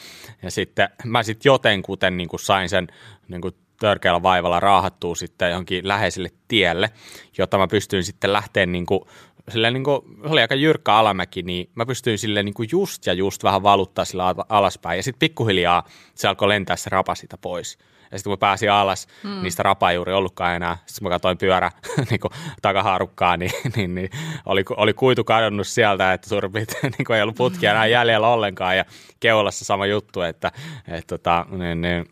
Ja 0.43 0.51
sitten 0.51 0.89
mä 1.05 1.23
sitten 1.23 1.49
jotenkuten 1.49 2.17
niin 2.17 2.29
kuin 2.29 2.39
sain 2.39 2.69
sen 2.69 2.87
niin 3.27 3.41
kuin 3.41 3.55
törkeällä 3.79 4.23
vaivalla 4.23 4.59
raahattua 4.59 5.15
sitten 5.15 5.49
johonkin 5.49 5.87
läheiselle 5.87 6.29
tielle, 6.47 6.89
jotta 7.37 7.57
mä 7.57 7.67
pystyin 7.67 8.03
sitten 8.03 8.33
lähteä 8.33 8.65
niin 8.65 8.85
kuin, 8.85 9.01
silleen 9.49 9.73
niin 9.73 9.83
kuin, 9.83 10.01
se 10.23 10.29
oli 10.29 10.41
aika 10.41 10.55
jyrkkä 10.55 10.93
alamäki, 10.93 11.41
niin 11.41 11.69
mä 11.75 11.85
pystyin 11.85 12.17
silleen 12.17 12.45
niin 12.45 12.53
kuin 12.53 12.69
just 12.71 13.05
ja 13.05 13.13
just 13.13 13.43
vähän 13.43 13.63
valuttaa 13.63 14.05
sillä 14.05 14.35
alaspäin. 14.49 14.97
Ja 14.97 15.03
sitten 15.03 15.19
pikkuhiljaa 15.19 15.83
se 16.15 16.27
alkoi 16.27 16.49
lentää 16.49 16.75
se 16.75 16.89
rapa 16.89 17.15
siitä 17.15 17.37
pois. 17.37 17.77
Ja 18.11 18.17
sitten 18.17 18.29
kun 18.29 18.33
mä 18.33 18.37
pääsin 18.37 18.71
alas, 18.71 19.07
mm. 19.23 19.43
niistä 19.43 19.63
rapa 19.63 19.89
ei 19.91 19.95
juuri 19.95 20.13
ollutkaan 20.13 20.55
enää. 20.55 20.77
Sitten 20.85 21.03
mä 21.03 21.09
katsoin 21.09 21.37
pyörä 21.37 21.71
niin 22.09 22.19
takahaarukkaa, 22.61 23.37
niin, 23.37 23.51
niin, 23.75 23.95
niin 23.95 24.09
oli, 24.45 24.63
oli 24.69 24.93
kuitu 24.93 25.23
kadonnut 25.23 25.67
sieltä, 25.67 26.13
että 26.13 26.29
surpit 26.29 26.73
niin 26.83 27.15
ei 27.15 27.21
ollut 27.21 27.35
putkia 27.35 27.71
enää 27.71 27.87
jäljellä 27.87 28.27
ollenkaan. 28.27 28.77
Ja 28.77 28.85
keulassa 29.19 29.65
sama 29.65 29.85
juttu, 29.85 30.21
että, 30.21 30.51
että 30.87 31.17
tota, 31.17 31.45
niin, 31.49 31.81
niin, 31.81 32.05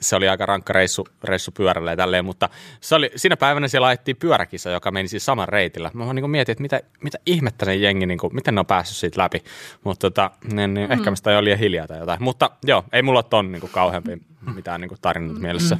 se 0.00 0.16
oli 0.16 0.28
aika 0.28 0.46
rankka 0.46 0.72
reissu, 0.72 1.08
reissu 1.24 1.50
pyörälle 1.50 1.90
ja 1.90 1.96
tälleen, 1.96 2.24
mutta 2.24 2.48
se 2.80 2.94
oli, 2.94 3.10
siinä 3.16 3.36
päivänä 3.36 3.68
siellä 3.68 3.84
laitettiin 3.84 4.16
pyöräkisa, 4.16 4.70
joka 4.70 4.90
meni 4.90 5.08
siis 5.08 5.24
saman 5.24 5.48
reitillä. 5.48 5.90
Mä 5.94 6.12
niin 6.12 6.30
mietin, 6.30 6.52
että 6.52 6.62
mitä, 6.62 6.80
mitä 7.02 7.18
ihmettä 7.26 7.66
ne 7.66 7.76
jengi, 7.76 8.06
niin 8.06 8.18
kuin, 8.18 8.34
miten 8.34 8.54
ne 8.54 8.60
on 8.60 8.66
päässyt 8.66 8.96
siitä 8.96 9.22
läpi, 9.22 9.42
mutta 9.84 10.10
tota, 10.10 10.30
niin, 10.52 10.74
niin, 10.74 10.88
mm. 10.88 10.92
ehkä 10.92 11.10
mä 11.10 11.16
sitä 11.16 11.44
liian 11.44 11.58
hiljaa 11.58 11.86
tai 11.86 11.98
jotain. 11.98 12.22
Mutta 12.22 12.50
joo, 12.64 12.84
ei 12.92 13.02
mulla 13.02 13.22
ton 13.22 13.52
niin 13.52 13.60
kuin, 13.60 13.72
kauheampi 13.72 14.22
mitään 14.54 14.80
niin 14.80 14.88
kuin, 14.88 14.98
tarinat 15.02 15.36
mm. 15.36 15.42
mielessä. 15.42 15.78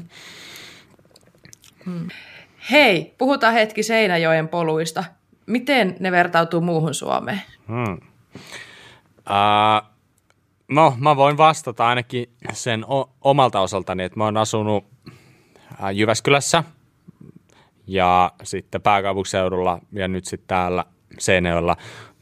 Mm. 1.87 2.09
Hei, 2.71 3.15
puhutaan 3.19 3.55
hetki 3.55 3.83
Seinäjoen 3.83 4.49
poluista. 4.49 5.05
Miten 5.47 5.97
ne 6.01 6.13
vertautuu 6.13 6.61
muuhun 6.61 6.95
Suomeen? 6.95 7.43
Hmm. 7.69 7.93
Uh, 9.29 9.98
No, 10.69 10.95
mä 10.99 11.17
voin 11.17 11.37
vastata 11.37 11.89
ainakin 11.89 12.27
sen 12.53 12.85
o- 12.85 13.11
omalta 13.21 13.61
osaltani, 13.61 14.03
että 14.03 14.19
mä 14.19 14.25
oon 14.25 14.37
asunut 14.37 14.85
äh, 15.83 15.95
Jyväskylässä 15.95 16.65
ja 17.87 18.33
sitten 18.43 18.83
pääkaupunkiseudulla 18.83 19.79
ja 19.93 20.09
nyt 20.09 20.25
sitten 20.25 20.49
täällä 20.49 20.85
Seinäjoella. 21.19 21.77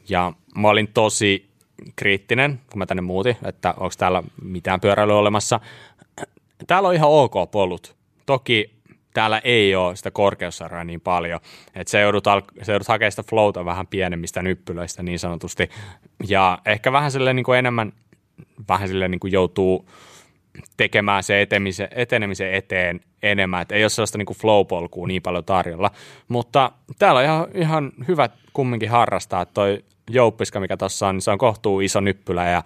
Ja 0.09 0.33
mä 0.55 0.67
olin 0.67 0.87
tosi 0.93 1.49
kriittinen, 1.95 2.61
kun 2.71 2.79
mä 2.79 2.85
tänne 2.85 3.01
muutin, 3.01 3.37
että 3.45 3.73
onko 3.77 3.93
täällä 3.97 4.23
mitään 4.41 4.81
pyöräilyä 4.81 5.15
olemassa. 5.15 5.59
Täällä 6.67 6.89
on 6.89 6.95
ihan 6.95 7.09
ok 7.09 7.51
polut. 7.51 7.95
Toki 8.25 8.77
täällä 9.13 9.41
ei 9.43 9.75
ole 9.75 9.95
sitä 9.95 10.11
korkeussarjaa 10.11 10.83
niin 10.83 11.01
paljon, 11.01 11.39
että 11.75 11.91
se 11.91 12.01
joudut, 12.01 12.27
al- 12.27 12.41
se 12.61 12.71
joudut 12.71 12.87
hakemaan 12.87 13.11
sitä 13.11 13.23
flowta 13.23 13.65
vähän 13.65 13.87
pienemmistä 13.87 14.41
nyppylöistä 14.41 15.03
niin 15.03 15.19
sanotusti. 15.19 15.69
Ja 16.27 16.59
ehkä 16.65 16.91
vähän 16.91 17.11
silleen 17.11 17.35
niin 17.35 17.43
kuin 17.43 17.59
enemmän– 17.59 17.93
vähän 18.69 18.87
sille 18.87 19.07
niin 19.07 19.19
kuin 19.19 19.33
joutuu 19.33 19.89
tekemään 20.77 21.23
se 21.23 21.41
etenemisen, 21.41 21.87
etenemisen 21.91 22.53
eteen 22.53 22.99
enemmän, 23.23 23.61
että 23.61 23.75
ei 23.75 23.83
ole 23.83 23.89
sellaista 23.89 24.17
niin 24.17 24.37
flow-polkua 24.41 25.07
niin 25.07 25.21
paljon 25.21 25.45
tarjolla, 25.45 25.91
mutta 26.27 26.71
täällä 26.99 27.19
on 27.19 27.25
ihan, 27.25 27.47
ihan 27.53 27.91
hyvä 28.07 28.29
kumminkin 28.53 28.89
harrastaa, 28.89 29.45
toi 29.45 29.83
jouppiska, 30.09 30.59
mikä 30.59 30.77
tuossa 30.77 31.07
on, 31.07 31.15
niin 31.15 31.21
se 31.21 31.31
on 31.31 31.37
kohtuu 31.37 31.79
iso 31.79 31.99
nyppylä 31.99 32.49
ja 32.49 32.63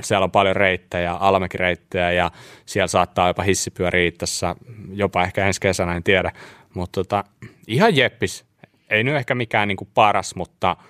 siellä 0.00 0.24
on 0.24 0.30
paljon 0.30 0.56
reittejä, 0.56 1.12
alamäkireittejä 1.12 2.12
ja 2.12 2.30
siellä 2.66 2.86
saattaa 2.86 3.28
jopa 3.28 3.42
hissipyöriä 3.42 4.10
tässä 4.18 4.56
jopa 4.92 5.22
ehkä 5.22 5.46
ensi 5.46 5.60
kesänä, 5.60 5.96
en 5.96 6.02
tiedä, 6.02 6.32
mutta 6.74 7.00
tota, 7.00 7.24
ihan 7.66 7.96
jeppis, 7.96 8.44
ei 8.90 9.04
nyt 9.04 9.16
ehkä 9.16 9.34
mikään 9.34 9.68
niin 9.68 9.76
kuin 9.76 9.88
paras, 9.94 10.34
mutta– 10.34 10.76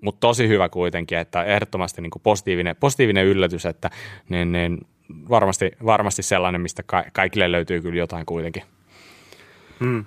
mutta 0.00 0.20
tosi 0.20 0.48
hyvä 0.48 0.68
kuitenkin, 0.68 1.18
että 1.18 1.44
ehdottomasti 1.44 2.02
niin 2.02 2.10
kuin 2.10 2.22
positiivinen, 2.22 2.76
positiivinen 2.76 3.26
yllätys, 3.26 3.66
että 3.66 3.90
niin, 4.28 4.52
niin 4.52 4.86
varmasti, 5.28 5.72
varmasti 5.84 6.22
sellainen, 6.22 6.60
mistä 6.60 6.82
ka- 6.82 7.04
kaikille 7.12 7.52
löytyy 7.52 7.80
kyllä 7.80 7.98
jotain 7.98 8.26
kuitenkin. 8.26 8.62
Hmm. 9.80 10.04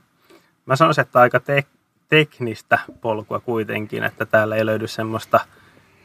Mä 0.65 0.75
sanoisin, 0.75 1.01
että 1.01 1.19
aika 1.19 1.39
te- 1.39 1.63
teknistä 2.09 2.79
polkua 3.01 3.39
kuitenkin, 3.39 4.03
että 4.03 4.25
täällä 4.25 4.55
ei 4.55 4.65
löydy 4.65 4.87
semmoista 4.87 5.39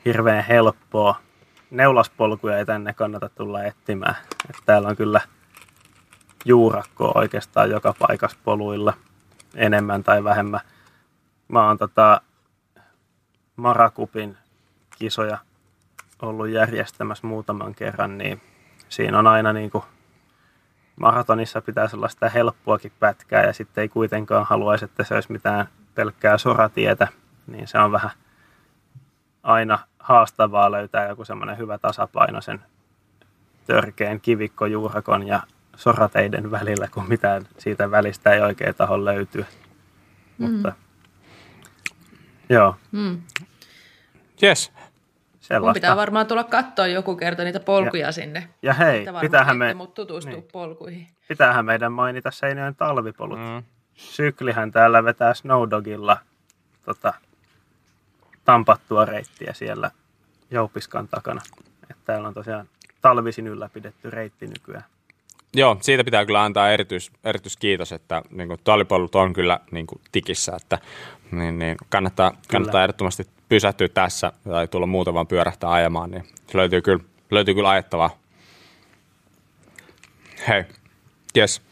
hirveän 0.05 0.45
helppoa 0.45 1.21
neulaspolkuja 1.71 2.59
ei 2.59 2.67
tänne 2.67 2.95
kannata 2.95 3.29
tulla 3.29 3.65
etsimään. 3.65 4.15
Että 4.51 4.63
täällä 4.67 4.89
on 4.89 4.97
kyllä 4.97 5.21
juurakkoa 6.45 7.13
oikeastaan 7.15 7.71
joka 7.71 7.95
paikassa 7.99 8.39
poluilla 8.45 8.93
enemmän 9.55 10.05
tai 10.05 10.25
vähemmän. 10.25 10.61
Mä 11.49 11.67
oon 11.67 11.79
tota, 11.79 12.21
Marakupin 13.59 14.37
kisoja 14.99 15.39
ollut 16.23 16.49
järjestämässä 16.49 17.27
muutaman 17.27 17.75
kerran, 17.75 18.19
niin 18.19 18.41
siinä 18.89 19.19
on 19.19 19.27
aina 19.27 19.53
niin 19.53 19.71
kuin 19.71 19.85
maratonissa 21.01 21.61
pitää 21.61 21.89
sellaista 21.89 22.29
helppoakin 22.29 22.93
pätkää 23.01 23.45
ja 23.45 23.53
sitten 23.53 23.83
ei 23.83 23.89
kuitenkaan 23.89 24.47
haluaisi, 24.47 24.85
että 24.85 25.05
se 25.05 25.15
olisi 25.15 25.33
mitään 25.33 25.69
pelkkää 25.95 26.39
soratietä, 26.39 27.09
niin 27.47 27.69
se 27.69 27.79
on 27.79 27.93
vähän 27.93 28.11
aina 29.43 29.79
haastavaa 29.99 30.73
löytää 30.73 31.09
joku 31.09 31.25
semmoinen 31.25 31.59
hyvä 31.59 31.79
tasapaino 31.79 32.41
sen 32.41 32.61
törkeän 33.67 34.21
kivikkojuurakon 34.21 35.27
ja 35.27 35.43
sorateiden 35.77 36.51
välillä, 36.51 36.89
kun 36.89 37.09
mitään 37.09 37.43
siitä 37.59 37.91
välistä 37.91 38.33
ei 38.33 38.41
oikein 38.41 38.75
taho 38.75 39.05
löytyä. 39.05 39.47
Mm. 40.39 40.51
Mutta 40.51 40.73
Joo. 42.49 42.77
Mm. 42.93 43.23
Yes. 44.43 44.73
Mun 45.61 45.73
pitää 45.73 45.97
varmaan 45.97 46.27
tulla 46.27 46.45
katsoa 46.45 46.87
joku 46.87 47.17
kerta 47.17 47.45
niitä 47.45 47.61
polkuja 47.61 48.07
ja, 48.07 48.13
sinne. 48.13 48.49
Ja 48.63 48.75
hei, 48.75 49.07
pitäähän 49.21 49.57
me... 49.57 49.75
Mut 49.75 49.95
tutustua 49.95 50.33
niin. 50.33 50.49
polkuihin. 50.53 51.09
Pitäähän 51.29 51.65
meidän 51.65 51.93
mainita 51.93 52.31
Seinäjoen 52.31 52.75
talvipolut. 52.75 53.39
Mm. 53.39 53.63
Syklihän 53.95 54.73
täällä 54.73 55.05
vetää 55.05 55.35
Snowdogilla 55.35 56.19
tota, 56.85 57.15
tampattua 58.45 59.05
reittiä 59.05 59.53
siellä 59.53 59.91
Jouppiskan 60.51 61.09
takana. 61.09 61.41
Että 61.83 62.03
täällä 62.05 62.29
on 62.29 62.35
tosiaan 62.35 62.69
talvisin 63.01 63.47
ylläpidetty 63.47 64.11
reitti 64.11 64.47
nykyään. 64.47 64.85
Joo, 65.55 65.77
siitä 65.81 66.05
pitää 66.05 66.27
kyllä 66.27 66.43
antaa 66.43 66.71
erityis, 66.71 67.11
erityiskiitos, 67.25 67.93
että 67.93 68.23
niin 68.31 68.49
kuin, 68.49 68.61
tuolipolut 68.65 69.15
on 69.15 69.33
kyllä 69.33 69.61
niin 69.71 69.87
kuin, 69.87 70.01
tikissä, 70.13 70.57
että 70.57 70.79
niin, 71.33 71.59
niin, 71.59 71.77
kannattaa, 71.89 72.33
kannattaa 72.49 72.83
ehdottomasti 72.83 73.27
pysähtyä 73.49 73.89
tässä 73.89 74.33
tai 74.45 74.69
tulla 74.69 74.87
muuta 74.87 75.15
vaan 75.15 75.27
pyörähtää 75.27 75.73
ajamaan, 75.73 76.11
niin 76.11 76.25
se 76.47 76.59
löytyy 76.59 76.83
kyllä, 76.83 77.05
löytyy 77.31 77.55
kyllä 77.55 77.71
ajettavaa. 77.71 78.11
Hei, 80.49 80.65
jes. 81.35 81.63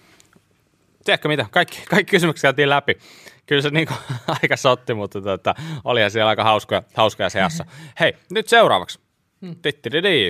Tiedätkö 1.05 1.29
mitä? 1.29 1.47
Kaikki, 1.51 1.83
kaikki 1.91 2.11
kysymykset 2.11 2.43
käytiin 2.43 2.71
läpi. 2.71 2.99
Kyllä 3.47 3.63
se 3.63 3.71
niin 3.71 3.87
kuin, 3.87 3.99
aika 4.43 4.57
sotti, 4.57 4.95
mutta 4.95 5.21
tota, 5.21 5.55
olihan 5.85 6.11
siellä 6.11 6.29
aika 6.29 6.45
hauskoja, 6.45 6.83
hauskoja 6.95 7.31
seassa. 7.31 7.65
Hei, 8.01 8.17
nyt 8.31 8.49
seuraavaksi. 8.49 9.01
Hmm. 9.41 9.57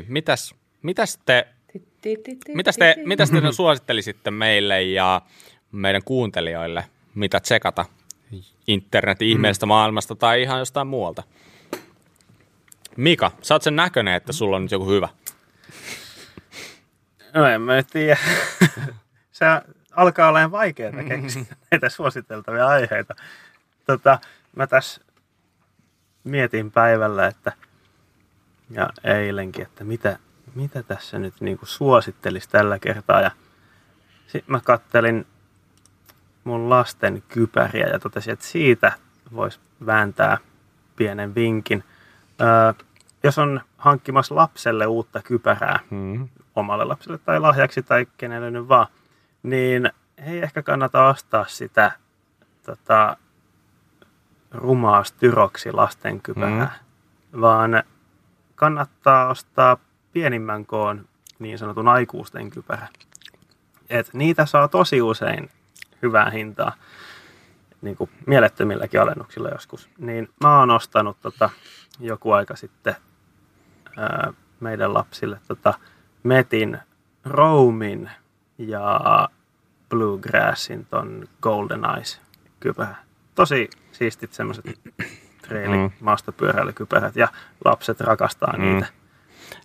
Mitäs, 0.09 0.55
mitäs 0.83 1.19
te 1.27 1.49
Mitäs 2.55 2.77
te, 2.77 2.97
mitäs 3.05 3.31
te 3.31 3.53
suosittelisitte 3.53 4.31
meille 4.31 4.83
ja 4.83 5.23
meidän 5.73 6.03
kuuntelijoille, 6.05 6.85
mitä 7.15 7.41
tsekata 7.41 7.85
internetin 8.67 9.29
ihmeestä 9.29 9.67
maailmasta 9.67 10.15
tai 10.15 10.43
ihan 10.43 10.59
jostain 10.59 10.87
muualta? 10.87 11.23
Mika, 12.97 13.31
sä 13.43 13.55
oot 13.55 13.63
sen 13.63 13.77
näköinen, 13.77 14.15
että 14.15 14.33
sulla 14.33 14.57
on 14.57 14.63
nyt 14.63 14.73
joku 14.73 14.91
hyvä. 14.91 15.09
No 17.35 17.47
en 17.47 17.63
mä 17.63 17.77
nyt 17.77 17.87
tiedä. 17.87 18.17
Se 19.33 19.45
alkaa 19.91 20.29
olemaan 20.29 20.51
vaikeaa 20.51 21.03
keksiä 21.09 21.45
näitä 21.71 21.89
suositeltavia 21.89 22.67
aiheita. 22.67 23.15
Tota, 23.87 24.19
mä 24.57 24.67
tässä 24.67 25.01
mietin 26.25 26.71
päivällä, 26.71 27.27
että 27.27 27.53
ja 28.71 28.91
eilenkin, 29.05 29.63
että 29.63 29.85
mitä, 29.85 30.19
mitä 30.57 30.83
tässä 30.83 31.19
nyt 31.19 31.35
niin 31.41 31.59
kuin 31.59 31.69
suosittelisi 31.69 32.49
tällä 32.49 32.79
kertaa. 32.79 33.21
Ja 33.21 33.31
sitten 34.27 34.53
mä 34.53 34.61
kattelin 34.65 35.27
mun 36.45 36.71
lasten 36.71 37.23
kypäriä 37.29 37.87
ja 37.87 37.99
totesin, 37.99 38.33
että 38.33 38.45
siitä 38.45 38.93
voisi 39.35 39.61
vääntää 39.87 40.39
pienen 40.97 41.35
vinkin. 41.35 41.85
Öö, 42.41 42.85
jos 43.23 43.39
on 43.39 43.61
hankkimassa 43.79 44.35
lapselle 44.35 44.87
uutta 44.87 45.23
kypärää, 45.23 45.79
mm. 45.91 46.29
omalle 46.55 46.85
lapselle 46.85 47.19
tai 47.19 47.41
lahjaksi 47.41 47.83
tai 47.83 48.07
kenelle 48.17 48.51
nyt 48.51 48.69
vaan, 48.69 48.87
niin 49.43 49.91
ei 50.19 50.43
ehkä 50.43 50.63
kannata 50.63 51.07
ostaa 51.07 51.45
sitä 51.49 51.93
tota, 52.67 53.17
rumaa 54.51 55.05
styroksi 55.05 55.73
lasten 55.73 56.21
kypärää, 56.21 56.79
mm. 57.33 57.41
vaan 57.41 57.83
kannattaa 58.55 59.29
ostaa 59.29 59.77
pienimmän 60.17 60.67
koon 60.67 61.09
niin 61.39 61.59
sanotun 61.59 61.89
aikuisten 61.89 62.51
kypärä. 62.51 62.89
Et 63.91 64.11
niitä 64.13 64.47
saa 64.47 64.69
tosi 64.69 65.03
usein 65.03 65.51
hyvää 66.03 66.31
hintaa. 66.31 66.73
niin 67.83 67.97
kuin 67.97 68.11
mielettömilläkin 68.27 69.01
alennuksilla 69.01 69.49
joskus. 69.49 69.89
Niin 69.99 70.29
mä 70.41 70.59
oon 70.59 70.71
ostanut 70.71 71.17
tota, 71.23 71.51
joku 72.01 72.33
aika 72.33 72.57
sitten 72.57 72.95
ää, 73.97 74.33
meidän 74.61 74.95
lapsille 74.95 75.41
tota, 75.49 75.75
Metin 76.23 76.79
Roamin 77.25 78.11
ja 78.59 79.01
Bluegrassin 79.89 80.87
ton 80.87 81.29
Golden 81.43 81.85
Eyes 81.97 82.21
kypärä. 82.61 82.97
Tosi 83.35 83.71
siistit 83.93 84.33
semmoiset 84.33 84.65
treili 85.43 85.77
mm. 85.77 85.91
ja 87.15 87.29
lapset 87.65 88.01
rakastaa 88.01 88.57
mm. 88.57 88.65
niitä. 88.65 88.87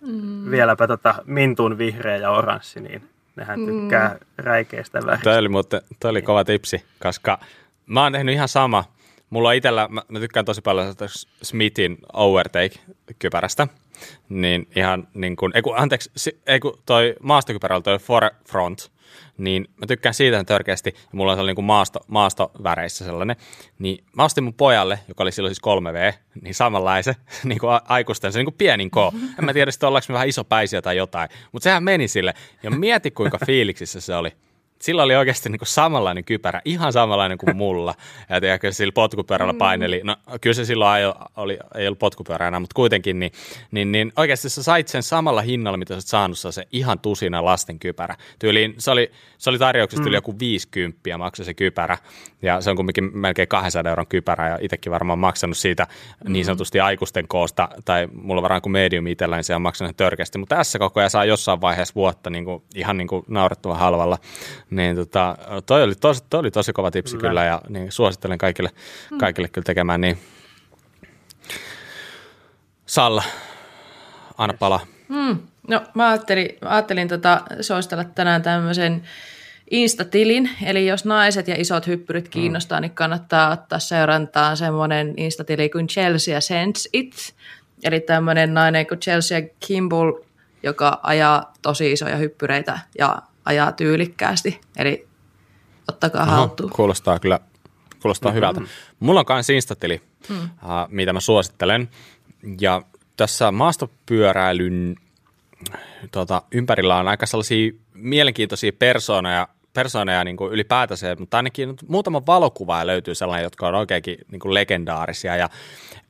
Mm. 0.02 0.50
Vieläpä 0.50 0.86
tota 0.86 1.14
mintun 1.24 1.78
vihreä 1.78 2.16
ja 2.16 2.30
oranssi, 2.30 2.80
niin 2.80 3.08
nehän 3.36 3.60
mm. 3.60 3.66
tykkää 3.66 4.08
mm. 4.08 4.44
räikeistä 4.44 5.06
väristä. 5.06 5.24
Toi 5.24 5.38
oli, 5.38 5.48
mutta, 5.48 5.82
toi 6.00 6.10
oli 6.10 6.22
kova 6.22 6.44
tipsi, 6.44 6.84
koska 7.02 7.38
mä 7.86 8.02
oon 8.02 8.12
tehnyt 8.12 8.34
ihan 8.34 8.48
sama. 8.48 8.84
Mulla 9.30 9.48
on 9.48 9.54
itsellä, 9.54 9.88
mä, 9.90 10.02
mä 10.08 10.18
tykkään 10.20 10.44
tosi 10.44 10.60
paljon 10.62 10.94
Smithin 11.42 11.98
Overtake-kypärästä. 12.12 13.68
Niin 14.28 14.68
ihan 14.76 15.08
niin 15.14 15.36
kuin, 15.36 15.52
ei 15.54 15.62
kun, 15.62 15.78
anteeksi, 15.78 16.40
ei 16.46 16.60
kun 16.60 16.78
toi 16.86 17.14
maastokypärä 17.22 17.76
oli 17.76 17.82
toi 17.82 17.98
Forefront, 17.98 18.92
niin 19.38 19.68
mä 19.76 19.86
tykkään 19.86 20.14
siitä 20.14 20.44
törkeästi, 20.44 20.90
ja 20.94 21.08
mulla 21.12 21.32
on 21.32 21.38
sellainen 21.38 21.56
niin 21.56 21.64
maasto, 21.64 22.00
maastoväreissä 22.08 23.04
sellainen, 23.04 23.36
niin 23.78 24.04
mä 24.16 24.24
ostin 24.24 24.44
mun 24.44 24.54
pojalle, 24.54 24.98
joka 25.08 25.22
oli 25.22 25.32
silloin 25.32 25.54
siis 25.54 25.64
3V, 25.66 26.14
niin 26.42 26.54
samanlaisen, 26.54 27.14
niin 27.44 27.58
kuin 27.58 27.80
aikuisten, 27.84 28.32
se 28.32 28.38
niin 28.38 28.46
kuin 28.46 28.54
pienin 28.58 28.90
K. 28.90 28.96
En 29.38 29.44
mä 29.44 29.52
tiedä, 29.52 29.68
että 29.74 29.88
ollaanko 29.88 30.06
me 30.08 30.12
vähän 30.12 30.28
isopäisiä 30.28 30.82
tai 30.82 30.96
jotain, 30.96 31.28
mutta 31.52 31.64
sehän 31.64 31.84
meni 31.84 32.08
sille, 32.08 32.34
ja 32.62 32.70
mieti 32.70 33.10
kuinka 33.10 33.38
fiiliksissä 33.46 34.00
se 34.00 34.14
oli 34.14 34.32
sillä 34.82 35.02
oli 35.02 35.16
oikeasti 35.16 35.48
niin 35.48 35.58
kuin 35.58 35.68
samanlainen 35.68 36.24
kypärä, 36.24 36.60
ihan 36.64 36.92
samanlainen 36.92 37.38
kuin 37.38 37.56
mulla. 37.56 37.94
Ja 38.30 38.40
tiedätkö, 38.40 38.72
sillä 38.72 38.92
potkupyörällä 38.92 39.52
mm. 39.52 39.58
paineli, 39.58 40.00
no 40.04 40.16
kyllä 40.40 40.54
se 40.54 40.64
silloin 40.64 41.00
ei, 41.00 41.12
oli, 41.36 41.58
ei 41.74 41.86
ollut 41.86 41.98
potkupyörä 41.98 42.48
enää, 42.48 42.60
mutta 42.60 42.74
kuitenkin, 42.74 43.18
niin, 43.18 43.32
niin, 43.70 43.92
niin 43.92 44.12
oikeasti 44.16 44.48
sä 44.48 44.62
sait 44.62 44.88
sen 44.88 45.02
samalla 45.02 45.40
hinnalla, 45.40 45.78
mitä 45.78 45.94
sä 45.94 45.96
oot 45.96 46.06
saanut 46.06 46.38
se 46.38 46.66
ihan 46.72 46.98
tusina 46.98 47.44
lasten 47.44 47.78
kypärä. 47.78 48.16
Tyyliin, 48.38 48.74
se 48.78 48.90
oli, 48.90 49.10
se 49.38 49.50
oli 49.50 49.58
tarjouksessa 49.58 50.08
mm. 50.08 50.14
joku 50.14 50.38
50 50.38 51.18
maksoi 51.18 51.46
se 51.46 51.54
kypärä, 51.54 51.98
ja 52.42 52.60
se 52.60 52.70
on 52.70 52.76
kumminkin 52.76 53.18
melkein 53.18 53.48
200 53.48 53.90
euron 53.90 54.06
kypärä, 54.06 54.48
ja 54.48 54.58
itsekin 54.60 54.92
varmaan 54.92 55.18
maksanut 55.18 55.56
siitä 55.56 55.86
mm. 56.24 56.32
niin 56.32 56.44
sanotusti 56.44 56.80
aikuisten 56.80 57.28
koosta, 57.28 57.68
tai 57.84 58.08
mulla 58.12 58.42
varmaan 58.42 58.62
kuin 58.62 58.72
medium 58.72 59.06
itsellä, 59.06 59.36
niin 59.36 59.44
se 59.44 59.54
on 59.54 59.62
maksanut 59.62 59.96
törkeästi, 59.96 60.38
mutta 60.38 60.56
tässä 60.56 60.78
koko 60.78 61.00
ajan 61.00 61.10
saa 61.10 61.24
jossain 61.24 61.60
vaiheessa 61.60 61.94
vuotta 61.94 62.30
niin 62.30 62.44
kuin, 62.44 62.62
ihan 62.74 62.96
niin 62.96 63.08
kuin 63.08 63.24
naurettavan 63.28 63.78
halvalla 63.78 64.18
niin 64.76 64.96
tota, 64.96 65.36
toi, 65.66 65.82
oli 65.82 65.94
tosi, 65.94 66.24
toi 66.30 66.40
oli 66.40 66.50
tosi 66.50 66.72
kova 66.72 66.90
tipsi 66.90 67.16
kyllä, 67.16 67.28
kyllä 67.28 67.44
ja 67.44 67.60
niin, 67.68 67.92
suosittelen 67.92 68.38
kaikille, 68.38 68.70
mm. 69.10 69.18
kaikille 69.18 69.48
kyllä 69.48 69.64
tekemään 69.64 70.00
niin. 70.00 70.18
Salla, 72.86 73.22
anna 74.38 74.54
pala. 74.58 74.80
Mm. 75.08 75.38
No 75.68 75.82
mä 75.94 76.08
ajattelin, 76.08 76.48
mä 76.62 76.70
ajattelin 76.70 77.08
tota, 77.08 77.42
suositella 77.60 78.04
tänään 78.04 78.42
tämmöisen 78.42 79.02
Instatilin, 79.70 80.50
eli 80.64 80.86
jos 80.86 81.04
naiset 81.04 81.48
ja 81.48 81.54
isot 81.58 81.86
hyppyrit 81.86 82.24
mm. 82.24 82.30
kiinnostaa, 82.30 82.78
mm. 82.78 82.82
niin 82.82 82.94
kannattaa 82.94 83.50
ottaa 83.50 83.78
seurantaan 83.78 84.56
semmoinen 84.56 85.14
Instatili 85.16 85.68
kuin 85.68 85.86
Chelsea 85.86 86.40
Sense 86.40 86.88
It, 86.92 87.34
eli 87.84 88.00
tämmöinen 88.00 88.54
nainen 88.54 88.86
kuin 88.86 89.00
Chelsea 89.00 89.42
Kimball, 89.66 90.12
joka 90.62 91.00
ajaa 91.02 91.52
tosi 91.62 91.92
isoja 91.92 92.16
hyppyreitä 92.16 92.78
ja 92.98 93.22
ajaa 93.44 93.72
tyylikkäästi. 93.72 94.60
Eli 94.76 95.08
ottakaa 95.88 96.24
haltuun. 96.24 96.70
Kuulostaa 96.70 97.18
kyllä 97.18 97.40
kuulostaa 98.02 98.30
mm-hmm. 98.30 98.36
hyvältä. 98.36 98.60
Mulla 99.00 99.20
on 99.20 99.26
myös 99.28 99.50
Instatili, 99.50 100.00
mm. 100.28 100.36
uh, 100.36 100.48
mitä 100.88 101.12
mä 101.12 101.20
suosittelen. 101.20 101.88
Ja 102.60 102.82
tässä 103.16 103.52
maastopyöräilyn 103.52 104.96
tota, 106.12 106.42
ympärillä 106.52 106.96
on 106.96 107.08
aika 107.08 107.26
sellaisia 107.26 107.72
mielenkiintoisia 107.94 108.72
persooneja, 108.72 109.48
persooneja 109.72 110.24
niin 110.24 110.36
kuin 110.36 110.52
ylipäätänsä, 110.52 111.16
mutta 111.18 111.36
ainakin 111.36 111.74
muutama 111.88 112.26
valokuva 112.26 112.86
löytyy 112.86 113.14
sellainen, 113.14 113.44
jotka 113.44 113.68
on 113.68 113.74
oikeinkin 113.74 114.18
niin 114.30 114.40
kuin 114.40 114.54
legendaarisia. 114.54 115.36
Ja 115.36 115.50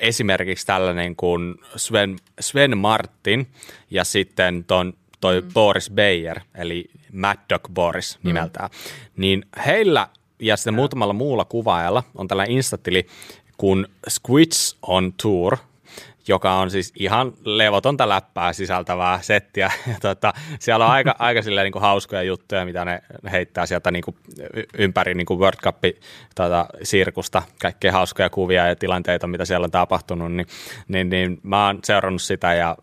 esimerkiksi 0.01 0.67
tällainen 0.67 1.17
kuin 1.17 1.55
Sven, 1.77 2.17
Sven 2.41 2.79
Martin 2.79 3.47
ja 3.91 4.05
sitten 4.05 4.65
ton 4.65 4.95
toi 5.23 5.41
mm. 5.41 5.53
Boris 5.55 5.91
Beyer, 5.91 6.41
eli 6.55 6.91
Mad 7.13 7.39
Dog 7.51 7.69
Boris 7.75 8.19
mm. 8.23 8.29
nimeltään, 8.29 8.71
mm. 8.71 9.11
niin 9.17 9.45
heillä 9.67 10.09
ja 10.39 10.57
sitten 10.57 10.75
muutamalla 10.75 11.13
muulla 11.13 11.45
kuvaajalla 11.45 12.03
on 12.15 12.29
tällainen 12.29 12.57
instatili 12.57 13.07
kun 13.57 13.89
Squits 14.09 14.77
on 14.83 15.13
Tour, 15.23 15.57
joka 16.29 16.55
on 16.55 16.71
siis 16.71 16.93
ihan 16.99 17.33
levotonta 17.45 18.09
läppää 18.09 18.53
sisältävää 18.53 19.23
settiä. 19.23 19.71
Ja 19.93 19.95
tota, 20.01 20.33
siellä 20.59 20.85
on 20.85 20.91
aika, 20.91 21.15
aika 21.19 21.43
silleen, 21.43 21.65
niin 21.65 21.73
kuin 21.73 21.83
hauskoja 21.83 22.23
juttuja, 22.23 22.65
mitä 22.65 22.85
ne 22.85 23.03
heittää 23.33 23.67
sieltä 23.67 23.91
niin 23.91 24.03
kuin 24.05 24.17
ympäri 24.79 25.15
niin 25.15 25.27
kuin 25.27 25.41
World 25.41 25.59
Cup-sirkusta, 25.63 27.43
kaikkea 27.63 27.93
hauskoja 27.93 28.31
kuvia 28.31 28.67
ja 28.67 28.77
tilanteita, 28.77 29.27
mitä 29.27 29.45
siellä 29.45 29.65
on 29.65 29.71
tapahtunut, 29.71 30.33
niin, 30.33 30.47
niin, 30.89 31.11
niin 31.11 31.41
mä 31.43 31.67
oon 31.67 31.79
seurannut 31.85 32.23
sitä 32.23 32.55
ja 32.55 32.77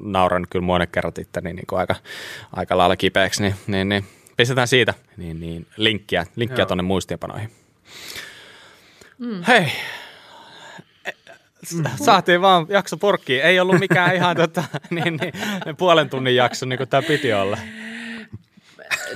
nauran 0.00 0.46
kyllä 0.50 0.64
monet 0.64 0.90
kerrat 0.90 1.18
itteni 1.18 1.52
niin 1.52 1.66
kuin 1.66 1.78
aika, 1.78 1.94
aika 2.52 2.78
lailla 2.78 2.96
kipeäksi, 2.96 3.42
niin, 3.42 3.54
niin, 3.66 3.88
niin 3.88 4.04
pistetään 4.36 4.68
siitä 4.68 4.94
niin, 5.16 5.40
niin, 5.40 5.66
linkkiä, 5.76 6.26
linkkiä 6.36 6.66
tuonne 6.66 6.82
muistiinpanoihin. 6.82 7.50
Mm. 9.18 9.42
Hei. 9.48 9.66
Saatiin 12.04 12.40
vaan 12.40 12.66
jakso 12.68 12.96
porkkiin. 12.96 13.42
Ei 13.42 13.60
ollut 13.60 13.80
mikään 13.80 14.14
ihan 14.14 14.36
tota, 14.42 14.64
niin, 14.90 15.16
niin, 15.16 15.76
puolen 15.76 16.10
tunnin 16.10 16.36
jakso, 16.36 16.66
niin 16.66 16.76
kuin 16.76 16.88
tämä 16.88 17.02
piti 17.02 17.32
olla. 17.32 17.58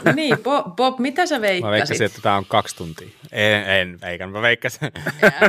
niin, 0.16 0.38
Bob, 0.38 0.76
Bob, 0.76 0.98
mitä 0.98 1.26
sä 1.26 1.40
veikkasit? 1.40 1.64
Mä 1.64 1.70
veikkasin, 1.70 2.06
että 2.06 2.20
tämä 2.22 2.36
on 2.36 2.44
kaksi 2.46 2.76
tuntia. 2.76 3.08
En, 3.32 3.70
en 3.70 3.98
veikannut. 4.00 4.38
Mä 4.38 4.42
veikkasin, 4.42 4.92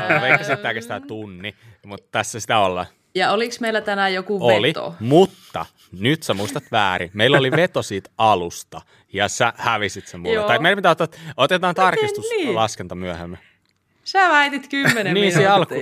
mä 0.09 0.21
veikkasin 0.27 0.53
että 0.53 0.61
tämä 0.61 0.73
kestää 0.73 0.99
tunni, 0.99 1.55
mutta 1.85 2.07
tässä 2.11 2.39
sitä 2.39 2.59
ollaan. 2.59 2.85
Ja 3.15 3.31
oliko 3.31 3.55
meillä 3.59 3.81
tänään 3.81 4.13
joku 4.13 4.37
oli, 4.41 4.67
veto? 4.67 4.95
mutta 4.99 5.65
nyt 5.91 6.23
sä 6.23 6.33
muistat 6.33 6.63
väärin. 6.71 7.11
Meillä 7.13 7.37
oli 7.37 7.51
veto 7.51 7.83
siitä 7.83 8.09
alusta 8.17 8.81
ja 9.13 9.27
sä 9.27 9.53
hävisit 9.57 10.07
sen 10.07 10.19
mulle. 10.19 10.35
Joo. 10.35 10.47
Tai 10.47 10.59
meidän 10.59 10.77
pitää 10.77 10.91
ottaa, 10.91 11.07
otetaan 11.37 11.75
tarkistuslaskenta 11.75 12.95
niin? 12.95 12.99
myöhemmin. 12.99 13.39
Sä 14.03 14.29
väitit 14.29 14.67
kymmenen 14.67 15.13
niin, 15.13 15.37
minuuttia. 15.37 15.53
Alku. 15.53 15.75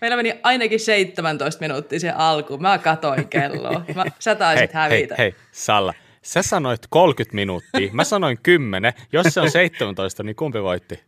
Meillä 0.00 0.16
meni 0.16 0.40
ainakin 0.42 0.80
17 0.80 1.60
minuuttia 1.60 2.00
se 2.00 2.10
alku. 2.10 2.58
Mä 2.58 2.78
katoin 2.78 3.28
kelloa. 3.28 3.84
Mä, 3.94 4.04
sä 4.18 4.34
taisit 4.34 4.74
hei, 4.74 4.82
hävitä. 4.82 5.14
Hei, 5.18 5.24
hei, 5.32 5.40
Salla. 5.52 5.94
Sä 6.22 6.42
sanoit 6.42 6.80
30 6.90 7.34
minuuttia. 7.34 7.92
Mä 7.92 8.04
sanoin 8.04 8.38
10. 8.42 8.92
Jos 9.12 9.26
se 9.30 9.40
on 9.40 9.50
17, 9.50 10.22
niin 10.22 10.36
kumpi 10.36 10.62
voitti? 10.62 11.00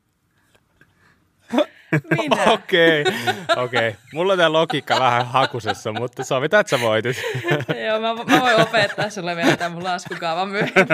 Minä. 2.11 2.43
Okei, 2.53 3.01
okei. 3.01 3.13
Okay, 3.49 3.65
okay. 3.65 3.93
Mulla 4.13 4.33
on 4.33 4.39
tämä 4.39 4.53
logiikka 4.53 5.01
vähän 5.01 5.27
hakusessa, 5.27 5.93
mutta 5.93 6.25
sovitaan, 6.25 6.61
että 6.61 6.71
sä 6.77 6.81
voitit. 6.81 7.17
Joo, 7.87 8.01
mä, 8.01 8.15
mä 8.15 8.41
voin 8.41 8.61
opettaa 8.61 9.11
sulle 9.11 9.37
vielä 9.37 9.57
tämän 9.57 9.73
mun 9.73 9.85
laskukaavan 9.85 10.49
myöhemmin. 10.49 10.87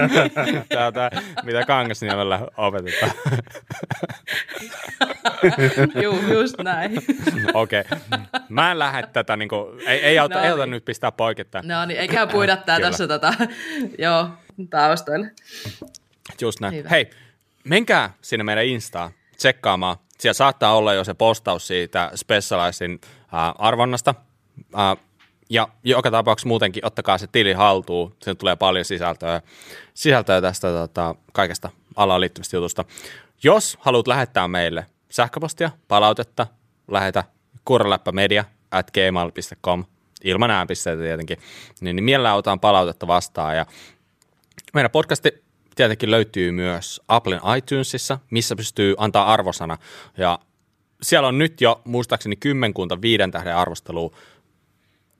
Tämä 0.69 1.11
mitä 1.43 1.65
Kangasniemellä 1.66 2.41
opetetaan. 2.57 3.12
Juu, 6.03 6.19
just 6.33 6.59
näin. 6.59 6.93
Okei. 7.55 7.81
Okay. 7.81 7.99
Mä 8.49 8.70
en 8.70 8.79
lähde 8.79 9.09
tätä, 9.12 9.37
niin 9.37 9.49
kuin, 9.49 9.81
ei, 9.87 10.01
ei, 10.01 10.19
auta, 10.19 10.35
no, 10.35 10.45
ei 10.45 10.51
auta 10.51 10.66
niin. 10.66 10.70
nyt 10.70 10.85
pistää 10.85 11.12
poiketta. 11.12 11.62
No 11.65 11.85
niin, 11.85 12.01
eikä 12.01 12.27
puida 12.27 12.57
tää 12.57 12.81
tässä 12.81 13.09
tota, 13.09 13.35
joo, 13.99 14.29
taustoille. 14.70 15.31
Just 16.41 16.61
näin. 16.61 16.75
Hyvä. 16.75 16.89
Hei, 16.89 17.11
menkää 17.65 18.11
sinne 18.20 18.45
meidän 18.45 18.65
Instaan 18.65 19.11
tsekkaamaan 19.37 19.97
siellä 20.20 20.35
saattaa 20.35 20.77
olla 20.77 20.95
jo 20.95 21.05
se 21.05 21.15
postaus 21.15 21.66
siitä 21.66 22.11
Specializin 22.15 23.01
äh, 23.35 23.55
arvonnasta. 23.59 24.15
Äh, 24.78 24.97
ja 25.51 25.69
joka 25.85 26.11
tapauksessa 26.11 26.49
muutenkin 26.49 26.86
ottakaa 26.86 27.19
se 27.19 27.27
tili 27.27 27.53
haltuun, 27.53 28.15
sen 28.23 28.36
tulee 28.36 28.57
paljon 28.57 28.85
sisältöä, 28.85 29.43
sisältöä 29.95 30.40
tästä 30.40 30.69
tota, 30.69 31.15
kaikesta 31.32 31.70
alaan 31.97 32.20
liittyvistä 32.20 32.57
jutusta. 32.57 32.85
Jos 33.43 33.78
haluat 33.81 34.07
lähettää 34.07 34.49
meille 34.49 34.86
sähköpostia, 35.11 35.70
palautetta, 35.89 36.47
lähetä 36.89 37.24
kurreläppämedia 37.65 38.45
at 38.70 38.90
gmail.com, 38.90 39.85
ilman 40.24 40.51
äänpisteitä 40.51 41.03
tietenkin, 41.03 41.39
niin, 41.81 41.97
niin 41.97 42.05
mielellään 42.05 42.36
otetaan 42.36 42.61
palautetta 42.61 43.07
vastaan. 43.07 43.57
Ja 43.57 43.66
meidän 44.74 44.90
podcasti 44.90 45.45
tietenkin 45.79 46.11
löytyy 46.11 46.53
myös 46.53 47.01
Applen 47.09 47.41
iTunesissa, 47.59 48.19
missä 48.31 48.57
pystyy 48.57 48.95
antaa 48.99 49.33
arvosana. 49.33 49.79
Ja 50.17 50.39
siellä 51.03 51.29
on 51.29 51.39
nyt 51.39 51.61
jo 51.61 51.81
muistaakseni 51.85 52.37
kymmenkunta 52.37 53.03
viiden 53.03 53.31
tähden 53.31 53.57
arvostelua. 53.57 54.17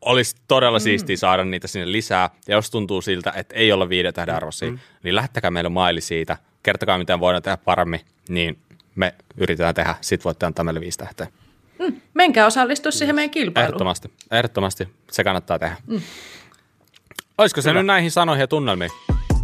Olisi 0.01 0.37
todella 0.49 0.79
mm. 0.79 0.83
siistiä 0.83 1.17
saada 1.17 1.45
niitä 1.45 1.69
sinne 1.69 1.93
lisää. 1.93 2.31
Ja 2.49 2.55
jos 2.55 2.71
tuntuu 2.71 3.01
siltä, 3.03 3.33
että 3.37 3.55
ei 3.55 3.73
olla 3.73 3.89
viiden 3.89 4.15
tähden 4.15 4.35
arvosia, 4.35 4.71
mm. 4.71 4.79
niin 5.03 5.15
lähettäkää 5.15 5.51
meille 5.51 5.71
maili 5.71 6.01
siitä. 6.01 6.37
Kertokaa, 6.63 6.99
miten 6.99 7.21
voidaan 7.21 7.43
tehdä 7.43 7.57
paremmin, 7.57 8.01
niin 8.29 8.59
me 8.95 9.15
yritetään 9.37 9.75
tehdä. 9.75 9.95
Sitten 10.01 10.25
voitte 10.25 10.47
antaa 10.47 10.65
meille 10.65 10.81
viisi 10.81 10.99
tähteä. 10.99 11.27
Mm. 11.79 12.01
Menkää 12.15 12.47
osallistua 12.47 12.93
siihen 12.93 13.15
meidän 13.15 13.31
kilpailuun. 13.31 13.69
Ehdottomasti. 13.69 14.11
Ehdottomasti. 14.31 14.89
Se 15.11 15.25
kannattaa 15.25 15.59
tehdä. 15.59 15.77
Mm. 15.87 16.01
Olisiko 17.39 17.63
se 17.63 17.69
Kyllä. 17.69 17.81
nyt 17.81 17.87
näihin 17.87 18.11
sanoihin 18.11 18.41
ja 18.41 18.49
tunnelmiin? 18.49 18.91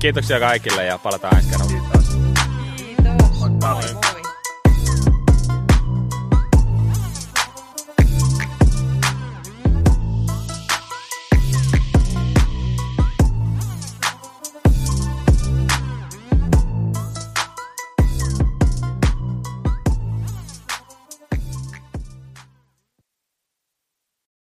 Kiitoksia 0.04 0.40
kaikille 0.40 0.84
ja 0.84 0.98
palataan 0.98 1.36
ensi 1.36 1.50
kerralla. 1.50 1.72
Kiitos. 1.72 2.16
Kiitos. 2.76 3.38
Moi, 3.40 3.50
moi. 3.50 4.03